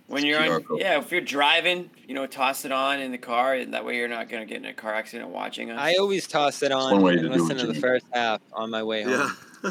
When 0.08 0.24
you're 0.24 0.38
on, 0.40 0.64
yeah, 0.76 0.98
if 0.98 1.10
you're 1.10 1.20
driving, 1.20 1.90
you 2.06 2.14
know, 2.14 2.26
toss 2.26 2.64
it 2.64 2.72
on 2.72 3.00
in 3.00 3.10
the 3.10 3.18
car, 3.18 3.54
and 3.54 3.74
that 3.74 3.84
way 3.84 3.96
you're 3.96 4.08
not 4.08 4.28
gonna 4.28 4.46
get 4.46 4.58
in 4.58 4.66
a 4.66 4.74
car 4.74 4.94
accident 4.94 5.30
watching 5.30 5.70
us. 5.70 5.78
I 5.80 5.94
always 5.94 6.26
toss 6.26 6.62
it 6.62 6.72
on 6.72 6.92
one 6.92 7.02
way 7.02 7.12
and 7.14 7.22
to 7.22 7.28
listen 7.28 7.56
to 7.58 7.66
the 7.66 7.74
first 7.80 8.06
half 8.12 8.40
on 8.52 8.70
my 8.70 8.82
way 8.82 9.02
home. 9.02 9.12
Yeah. 9.12 9.70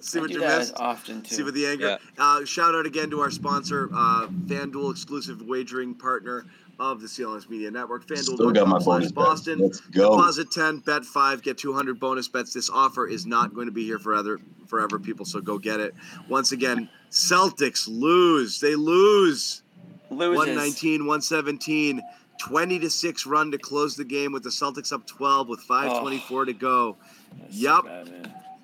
see 0.00 0.18
I 0.18 0.22
what 0.22 0.30
you 0.30 0.40
that 0.40 0.58
missed? 0.58 0.76
often 0.76 1.22
too. 1.22 1.34
See 1.34 1.42
what 1.42 1.54
the 1.54 1.66
anger. 1.66 1.98
Uh, 2.18 2.44
shout 2.44 2.74
out 2.74 2.86
again 2.86 3.10
to 3.10 3.20
our 3.20 3.30
sponsor, 3.30 3.90
uh, 3.92 4.26
FanDuel 4.46 4.90
exclusive 4.90 5.42
wagering 5.42 5.94
partner 5.94 6.46
of 6.78 7.00
the 7.00 7.06
CLNS 7.06 7.48
Media 7.48 7.70
Network. 7.70 8.06
FanDuel 8.06 8.34
Still 8.34 8.50
got 8.52 8.68
my 8.68 8.78
FanDuel.com 8.78 8.82
slash 8.82 8.84
bonus 8.84 9.12
bet. 9.12 9.14
Boston. 9.14 9.58
Let's 9.58 9.80
go. 9.80 10.16
Deposit 10.16 10.50
10, 10.50 10.78
bet 10.78 11.04
5, 11.04 11.42
get 11.42 11.58
200 11.58 11.98
bonus 11.98 12.28
bets. 12.28 12.52
This 12.52 12.70
offer 12.70 13.06
is 13.06 13.26
not 13.26 13.54
going 13.54 13.66
to 13.66 13.72
be 13.72 13.84
here 13.84 13.98
forever, 13.98 14.40
forever 14.66 14.98
people, 14.98 15.24
so 15.24 15.40
go 15.40 15.58
get 15.58 15.80
it. 15.80 15.94
Once 16.28 16.52
again, 16.52 16.88
Celtics 17.10 17.88
lose. 17.88 18.60
They 18.60 18.74
lose. 18.74 19.62
Loses. 20.10 20.38
119, 20.38 21.00
117. 21.00 22.02
20 22.38 22.78
to 22.80 22.90
6 22.90 23.26
run 23.26 23.50
to 23.50 23.58
close 23.58 23.96
the 23.96 24.04
game 24.04 24.32
with 24.32 24.42
the 24.42 24.50
Celtics 24.50 24.92
up 24.92 25.06
12 25.06 25.48
with 25.48 25.60
524 25.60 26.44
to 26.46 26.52
go. 26.52 26.96
So 27.30 27.36
Yup. 27.50 27.86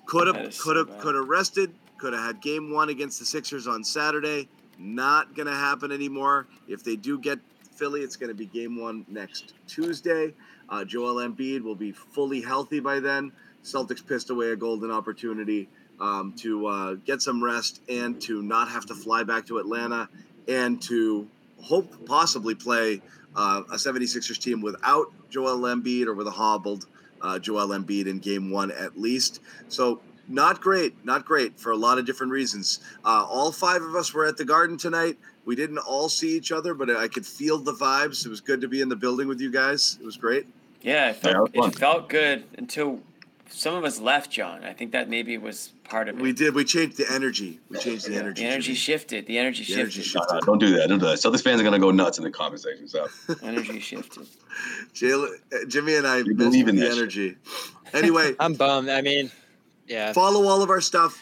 Could 0.05 0.27
have 0.27 0.57
could 0.57 0.75
have 0.75 0.99
could 0.99 1.15
have 1.15 1.27
rested. 1.27 1.73
Could 1.97 2.13
have 2.13 2.23
had 2.23 2.41
game 2.41 2.71
one 2.71 2.89
against 2.89 3.19
the 3.19 3.25
Sixers 3.25 3.67
on 3.67 3.83
Saturday. 3.83 4.49
Not 4.77 5.35
gonna 5.35 5.55
happen 5.55 5.91
anymore. 5.91 6.47
If 6.67 6.83
they 6.83 6.95
do 6.95 7.17
get 7.17 7.39
Philly, 7.75 8.01
it's 8.01 8.15
gonna 8.15 8.33
be 8.33 8.45
game 8.45 8.79
one 8.79 9.05
next 9.07 9.53
Tuesday. 9.67 10.33
Uh, 10.69 10.83
Joel 10.83 11.27
Embiid 11.27 11.61
will 11.61 11.75
be 11.75 11.91
fully 11.91 12.41
healthy 12.41 12.79
by 12.79 12.99
then. 12.99 13.31
Celtics 13.63 14.05
pissed 14.05 14.29
away 14.29 14.51
a 14.51 14.55
golden 14.55 14.91
opportunity 14.91 15.69
um, 15.99 16.33
to 16.37 16.67
uh, 16.67 16.93
get 17.05 17.21
some 17.21 17.41
rest 17.41 17.81
and 17.87 18.21
to 18.23 18.41
not 18.41 18.69
have 18.69 18.85
to 18.87 18.95
fly 18.95 19.23
back 19.23 19.45
to 19.47 19.59
Atlanta 19.59 20.09
and 20.47 20.81
to 20.81 21.27
hope 21.63 22.05
possibly 22.05 22.53
play 22.53 23.01
uh, 23.35 23.61
a 23.71 23.75
76ers 23.75 24.37
team 24.37 24.61
without 24.61 25.07
Joel 25.29 25.61
Embiid 25.61 26.05
or 26.05 26.13
with 26.13 26.27
a 26.27 26.31
hobbled 26.31 26.85
uh, 27.21 27.39
Joel 27.39 27.69
Embiid 27.69 28.07
in 28.07 28.19
game 28.19 28.51
one 28.51 28.69
at 28.71 28.99
least. 28.99 29.39
So 29.69 30.01
not 30.27 30.61
great, 30.61 30.93
not 31.05 31.25
great 31.25 31.59
for 31.59 31.71
a 31.71 31.75
lot 31.75 31.97
of 31.97 32.05
different 32.05 32.31
reasons. 32.31 32.79
Uh, 33.03 33.25
all 33.27 33.51
five 33.51 33.81
of 33.81 33.95
us 33.95 34.13
were 34.13 34.25
at 34.25 34.37
the 34.37 34.45
Garden 34.45 34.77
tonight. 34.77 35.17
We 35.45 35.55
didn't 35.55 35.79
all 35.79 36.09
see 36.09 36.35
each 36.35 36.51
other, 36.51 36.73
but 36.73 36.89
I 36.89 37.07
could 37.07 37.25
feel 37.25 37.57
the 37.57 37.73
vibes. 37.73 38.25
It 38.25 38.29
was 38.29 38.41
good 38.41 38.61
to 38.61 38.67
be 38.67 38.81
in 38.81 38.89
the 38.89 38.95
building 38.95 39.27
with 39.27 39.41
you 39.41 39.51
guys. 39.51 39.97
It 39.99 40.05
was 40.05 40.15
great. 40.15 40.45
Yeah, 40.81 41.09
it 41.09 41.15
Yeah, 41.53 41.63
it 41.63 41.65
it 41.65 41.75
felt 41.75 42.09
good 42.09 42.43
until 42.57 42.99
some 43.53 43.75
of 43.75 43.83
us 43.83 43.99
left, 43.99 44.31
John. 44.31 44.63
I 44.63 44.73
think 44.73 44.91
that 44.93 45.09
maybe 45.09 45.37
was 45.37 45.71
part 45.83 46.09
of 46.09 46.17
it. 46.17 46.21
We 46.21 46.33
did. 46.33 46.55
We 46.55 46.63
changed 46.65 46.97
the 46.97 47.05
energy. 47.11 47.59
We 47.69 47.77
changed 47.77 48.07
the 48.07 48.15
energy. 48.15 48.41
The 48.41 48.47
energy 48.49 48.65
Jimmy. 48.67 48.75
shifted. 48.75 49.27
The 49.27 49.37
energy 49.37 49.63
The 49.63 49.79
energy 49.79 50.01
shifted. 50.01 50.27
No, 50.31 50.39
no, 50.39 50.45
don't 50.45 50.57
do 50.59 50.75
that. 50.77 50.89
Don't 50.89 50.99
do 50.99 51.05
that. 51.05 51.17
Celtics 51.19 51.43
fans 51.43 51.61
are 51.61 51.63
gonna 51.63 51.79
go 51.79 51.91
nuts 51.91 52.17
in 52.17 52.23
the 52.23 52.31
comment 52.31 52.61
section. 52.61 52.87
So 52.87 53.07
energy 53.43 53.79
shifted. 53.79 54.27
Jayla- 54.93 55.35
uh, 55.53 55.65
Jimmy 55.67 55.95
and 55.95 56.07
I 56.07 56.17
You 56.17 56.35
believe 56.35 56.67
in 56.67 56.75
the 56.75 56.81
that 56.83 56.89
shit. 56.91 56.97
energy. 56.97 57.35
Anyway, 57.93 58.33
I'm 58.39 58.53
bummed. 58.55 58.89
I 58.89 59.01
mean, 59.01 59.31
yeah. 59.87 60.13
follow 60.13 60.47
all 60.47 60.61
of 60.63 60.69
our 60.69 60.81
stuff. 60.81 61.19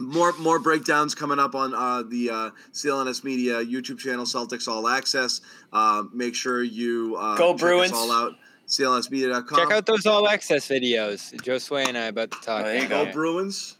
More 0.00 0.32
more 0.38 0.58
breakdowns 0.58 1.14
coming 1.14 1.38
up 1.38 1.54
on 1.54 1.72
uh, 1.74 2.02
the 2.08 2.30
uh, 2.30 2.50
CLNS 2.72 3.22
Media 3.22 3.64
YouTube 3.64 3.98
channel, 3.98 4.24
Celtics 4.24 4.66
All 4.66 4.88
Access. 4.88 5.40
Uh, 5.72 6.02
make 6.12 6.34
sure 6.34 6.62
you 6.64 7.16
uh, 7.16 7.36
Go 7.36 7.52
check 7.52 7.60
Bruins. 7.60 7.92
Us 7.92 7.98
all 7.98 8.10
out. 8.12 8.32
CLNSmedia.com. 8.66 9.58
Check 9.58 9.70
out 9.70 9.86
those 9.86 10.06
all 10.06 10.28
access 10.28 10.68
videos. 10.68 11.40
Joe 11.42 11.58
Sway 11.58 11.84
and 11.84 11.96
I 11.98 12.04
about 12.06 12.30
to 12.30 12.40
talk. 12.40 12.62
Oh, 12.62 12.64
there 12.64 12.76
you 12.78 12.86
about 12.86 12.88
Go 12.88 13.04
go. 13.06 13.12
Bruins. 13.12 13.76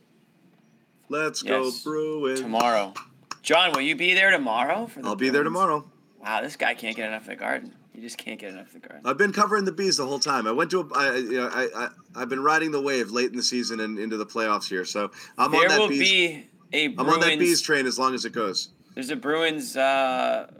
Let's 1.09 1.43
go 1.43 1.71
Bruins. 1.83 2.41
Tomorrow. 2.41 2.95
John, 3.43 3.73
will 3.73 3.83
you 3.83 3.95
be 3.95 4.15
there 4.15 4.31
tomorrow? 4.31 4.87
For 4.87 5.03
the 5.03 5.09
I'll 5.09 5.17
be 5.17 5.29
there 5.29 5.43
tomorrow. 5.43 5.85
Wow, 6.21 6.41
this 6.41 6.57
guy 6.57 6.75
can't 6.75 6.97
get 6.97 7.09
enough 7.09 7.23
of 7.23 7.29
the 7.29 7.37
garden. 7.37 7.75
You 7.95 8.01
just 8.01 8.17
can't 8.19 8.41
get 8.41 8.53
enough 8.53 8.75
of 8.75 8.81
the 8.81 8.89
garden. 8.89 9.03
I've 9.07 9.19
been 9.19 9.33
covering 9.33 9.65
the 9.65 9.73
bees 9.73 9.99
the 9.99 10.07
whole 10.07 10.19
time. 10.19 10.47
I 10.47 10.53
went 10.53 10.71
to 10.73 10.81
a, 10.81 10.89
I, 10.95 11.17
you 11.17 11.33
know, 11.33 11.49
I, 11.53 11.69
I, 11.77 11.89
I've 12.17 12.29
been 12.29 12.43
riding 12.43 12.71
the 12.73 12.81
wave 12.81 13.11
late 13.11 13.31
in 13.31 13.37
the 13.37 13.43
season 13.43 13.81
and 13.81 13.99
into 13.99 14.17
the 14.17 14.27
playoffs 14.27 14.69
here. 14.69 14.85
So 14.85 15.11
I'm 15.39 15.53
there 15.53 15.63
on 15.63 15.69
that 15.69 15.79
will 15.79 15.89
bees. 15.89 16.11
be 16.11 16.49
a 16.73 16.87
I'm 16.99 17.09
on 17.09 17.21
that 17.21 17.39
bees 17.39 17.61
train 17.61 17.87
as 17.87 17.99
long 17.99 18.15
as 18.15 18.25
it 18.25 18.33
goes. 18.33 18.71
There's 18.95 19.11
a 19.11 19.17
Bruins 19.17 19.77
uh, 19.77 20.51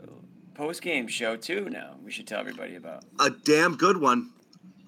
post 0.55 0.81
game 0.81 1.07
show 1.07 1.35
too. 1.35 1.69
Now 1.69 1.95
we 2.03 2.11
should 2.11 2.27
tell 2.27 2.39
everybody 2.39 2.75
about 2.75 3.03
A 3.19 3.29
damn 3.29 3.75
good 3.75 3.97
one. 3.97 4.31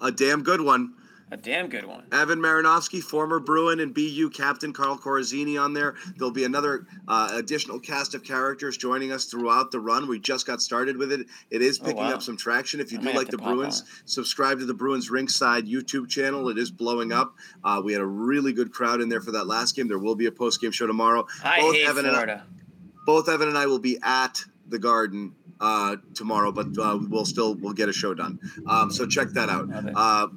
A 0.00 0.10
damn 0.10 0.42
good 0.42 0.60
one. 0.60 0.94
a 1.30 1.36
damn 1.36 1.68
good 1.68 1.84
one. 1.84 2.04
Evan 2.10 2.38
Marinofsky, 2.38 3.02
former 3.02 3.38
Bruin 3.38 3.80
and 3.80 3.92
BU 3.92 4.30
captain 4.30 4.72
Carl 4.72 4.96
Corazzini 4.96 5.60
on 5.62 5.74
there. 5.74 5.94
There'll 6.16 6.30
be 6.32 6.44
another 6.44 6.86
uh, 7.06 7.30
additional 7.34 7.78
cast 7.78 8.14
of 8.14 8.24
characters 8.24 8.78
joining 8.78 9.12
us 9.12 9.26
throughout 9.26 9.70
the 9.70 9.78
run. 9.80 10.08
We 10.08 10.18
just 10.20 10.46
got 10.46 10.62
started 10.62 10.96
with 10.96 11.12
it. 11.12 11.26
It 11.50 11.60
is 11.60 11.78
Oh, 11.80 11.84
picking 11.84 11.98
wow. 12.04 12.14
up 12.14 12.22
some 12.22 12.36
traction. 12.38 12.80
If 12.80 12.92
you 12.92 12.98
I 13.00 13.02
do 13.02 13.12
like 13.12 13.28
the 13.28 13.36
Bruins, 13.36 13.82
on. 13.82 13.86
subscribe 14.06 14.58
to 14.60 14.64
the 14.66 14.72
Bruins 14.72 15.10
Ringside 15.10 15.66
YouTube 15.66 16.08
channel. 16.08 16.48
It 16.48 16.56
is 16.56 16.70
blowing 16.70 17.12
up. 17.12 17.34
Uh, 17.62 17.82
we 17.84 17.92
had 17.92 18.00
a 18.00 18.06
really 18.06 18.54
good 18.54 18.72
crowd 18.72 19.02
in 19.02 19.08
there 19.10 19.20
for 19.20 19.32
that 19.32 19.46
last 19.46 19.76
game. 19.76 19.86
There 19.88 19.98
will 19.98 20.16
be 20.16 20.26
a 20.26 20.32
post 20.32 20.60
game 20.62 20.70
show 20.70 20.86
tomorrow. 20.86 21.26
I 21.44 21.60
both 21.60 21.74
hate 21.74 21.86
Evan 21.88 22.06
and 22.06 22.16
I, 22.16 22.20
Florida. 22.24 22.46
both 23.04 23.28
Evan 23.28 23.48
and 23.48 23.58
I 23.58 23.66
will 23.66 23.78
be 23.80 23.98
at 24.02 24.42
the 24.68 24.78
Garden 24.78 25.34
uh, 25.60 25.96
tomorrow, 26.14 26.52
but 26.52 26.66
uh, 26.78 26.98
we'll 27.08 27.24
still 27.24 27.54
we'll 27.56 27.72
get 27.72 27.88
a 27.88 27.92
show 27.92 28.14
done. 28.14 28.38
Um, 28.66 28.90
so 28.90 29.06
check 29.06 29.28
that 29.30 29.48
out. 29.48 29.68
Uh, 29.94 30.28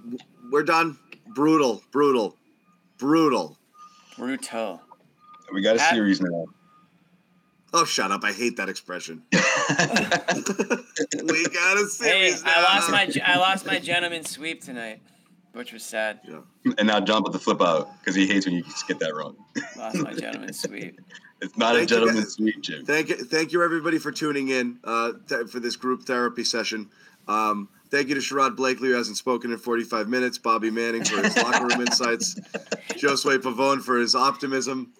we're 0.51 0.63
done. 0.63 0.97
Brutal, 1.27 1.81
brutal, 1.91 2.35
brutal. 2.97 3.57
Brutal. 4.17 4.81
We 5.53 5.61
got 5.61 5.75
a 5.77 5.79
Pat- 5.79 5.93
series 5.93 6.21
now. 6.21 6.45
Oh, 7.73 7.85
shut 7.85 8.11
up! 8.11 8.23
I 8.25 8.33
hate 8.33 8.57
that 8.57 8.67
expression. 8.67 9.23
we 9.31 9.39
got 9.39 10.37
a 11.77 11.81
Hey, 11.81 11.85
series. 11.87 12.43
I 12.45 12.61
lost 12.63 12.91
my 12.91 13.09
I 13.25 13.37
lost 13.37 13.65
my 13.65 13.79
gentleman 13.79 14.25
sweep 14.25 14.61
tonight, 14.61 15.01
which 15.53 15.71
was 15.71 15.83
sad. 15.83 16.19
Yeah. 16.27 16.41
And 16.77 16.87
now 16.87 16.99
John 16.99 17.23
put 17.23 17.31
the 17.31 17.39
flip 17.39 17.61
out 17.61 17.87
because 17.99 18.13
he 18.13 18.27
hates 18.27 18.45
when 18.45 18.55
you 18.55 18.63
get 18.89 18.99
that 18.99 19.15
wrong. 19.15 19.37
Lost 19.77 19.99
my 19.99 20.11
gentleman 20.13 20.51
sweep. 20.53 20.99
It's 21.41 21.57
not 21.57 21.73
a 21.75 21.79
Thank 21.79 21.89
you, 21.89 21.95
gentleman's 21.97 22.25
guys. 22.25 22.33
sweep, 22.33 22.61
Jim. 22.61 22.85
Thank 22.85 23.09
you, 23.09 23.15
thank 23.15 23.51
you, 23.51 23.63
everybody, 23.63 23.97
for 23.97 24.11
tuning 24.11 24.49
in 24.49 24.79
uh, 24.83 25.13
th- 25.27 25.47
for 25.49 25.59
this 25.59 25.75
group 25.75 26.03
therapy 26.03 26.43
session. 26.43 26.89
Um, 27.27 27.67
thank 27.89 28.09
you 28.09 28.15
to 28.15 28.21
Sherrod 28.21 28.55
Blakely, 28.55 28.89
who 28.89 28.95
hasn't 28.95 29.17
spoken 29.17 29.51
in 29.51 29.57
45 29.57 30.07
minutes. 30.07 30.37
Bobby 30.37 30.69
Manning 30.69 31.03
for 31.03 31.21
his 31.21 31.35
locker 31.37 31.65
room 31.67 31.81
insights. 31.81 32.35
Josue 32.91 33.37
Pavon 33.39 33.81
for 33.81 33.97
his 33.97 34.13
optimism. 34.15 34.93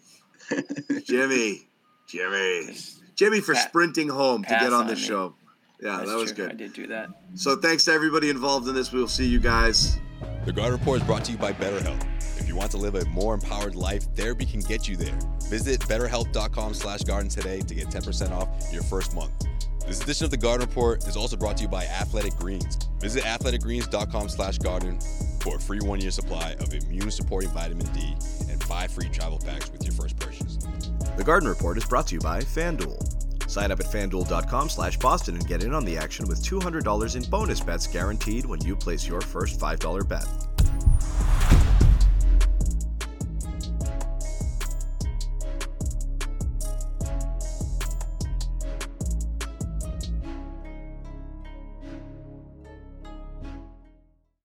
Jimmy, 1.05 1.61
Jimmy, 2.07 2.76
Jimmy 3.15 3.39
for 3.39 3.53
Pat- 3.53 3.69
sprinting 3.69 4.09
home 4.09 4.43
to 4.43 4.49
get 4.49 4.63
on 4.73 4.73
on 4.73 4.88
this 4.88 4.99
me. 4.99 5.07
show. 5.07 5.35
Yeah, 5.81 5.97
That's 5.97 6.09
that 6.11 6.18
was 6.18 6.31
true. 6.34 6.47
I 6.49 6.53
did 6.53 6.73
do 6.73 6.88
that. 6.88 7.09
So 7.35 7.55
thanks 7.55 7.85
to 7.85 7.91
everybody 7.91 8.30
involved 8.30 8.68
in 8.68 8.76
this. 8.76 8.91
We 8.91 8.99
will 8.99 9.07
see 9.07 9.26
you 9.27 9.39
guys. 9.39 9.97
The 10.45 10.53
Garden 10.53 10.77
Report 10.77 11.01
is 11.01 11.07
brought 11.07 11.23
to 11.26 11.31
you 11.31 11.38
by 11.38 11.53
BetterHelp. 11.53 12.03
You 12.52 12.57
want 12.57 12.72
to 12.72 12.78
live 12.78 12.95
a 12.95 13.06
more 13.06 13.34
empowered 13.34 13.76
life, 13.76 14.03
therapy 14.14 14.45
can 14.45 14.60
get 14.60 14.86
you 14.86 14.98
there. 14.98 15.18
Visit 15.49 15.80
betterhelp.com 15.80 16.73
slash 16.73 16.99
garden 17.03 17.30
today 17.30 17.61
to 17.61 17.73
get 17.73 17.88
10% 17.88 18.32
off 18.32 18.49
your 18.73 18.84
first 18.84 19.15
month. 19.15 19.32
This 19.88 20.03
edition 20.03 20.26
of 20.26 20.32
the 20.32 20.38
Garden 20.38 20.68
Report 20.68 21.07
is 21.07 21.15
also 21.15 21.38
brought 21.38 21.56
to 21.57 21.64
you 21.64 21.69
by 21.69 21.86
Athletic 21.86 22.36
Greens. 22.36 22.90
Visit 22.99 23.23
athleticgreens.com 23.23 24.28
slash 24.28 24.57
garden 24.57 24.99
for 25.40 25.56
a 25.56 25.60
free 25.61 25.80
one-year 25.80 26.11
supply 26.11 26.57
of 26.60 26.73
immune-supporting 26.73 27.52
vitamin 27.52 27.88
D 27.94 28.18
and 28.49 28.61
five 28.65 28.91
free 28.91 29.07
travel 29.07 29.40
packs 29.40 29.72
with 29.72 29.86
your 29.86 29.94
first 29.94 30.19
purchase. 30.19 30.57
The 31.15 31.23
Garden 31.23 31.48
Report 31.48 31.78
is 31.78 31.86
brought 31.86 32.07
to 32.07 32.15
you 32.15 32.19
by 32.19 32.41
FanDuel. 32.41 33.49
Sign 33.49 33.72
up 33.72 33.80
at 33.80 33.86
fanduel.com 33.86 34.68
slash 34.68 34.98
Boston 34.98 35.36
and 35.36 35.48
get 35.48 35.64
in 35.64 35.73
on 35.73 35.86
the 35.86 35.98
action 35.98 36.28
with 36.28 36.44
$200 36.44 37.15
in 37.15 37.23
bonus 37.30 37.61
bets 37.61 37.88
guaranteed 37.88 38.45
when 38.45 38.60
you 38.60 38.76
place 38.76 39.07
your 39.07 39.22
first 39.22 39.57
$5 39.57 40.10
bet. 40.10 40.28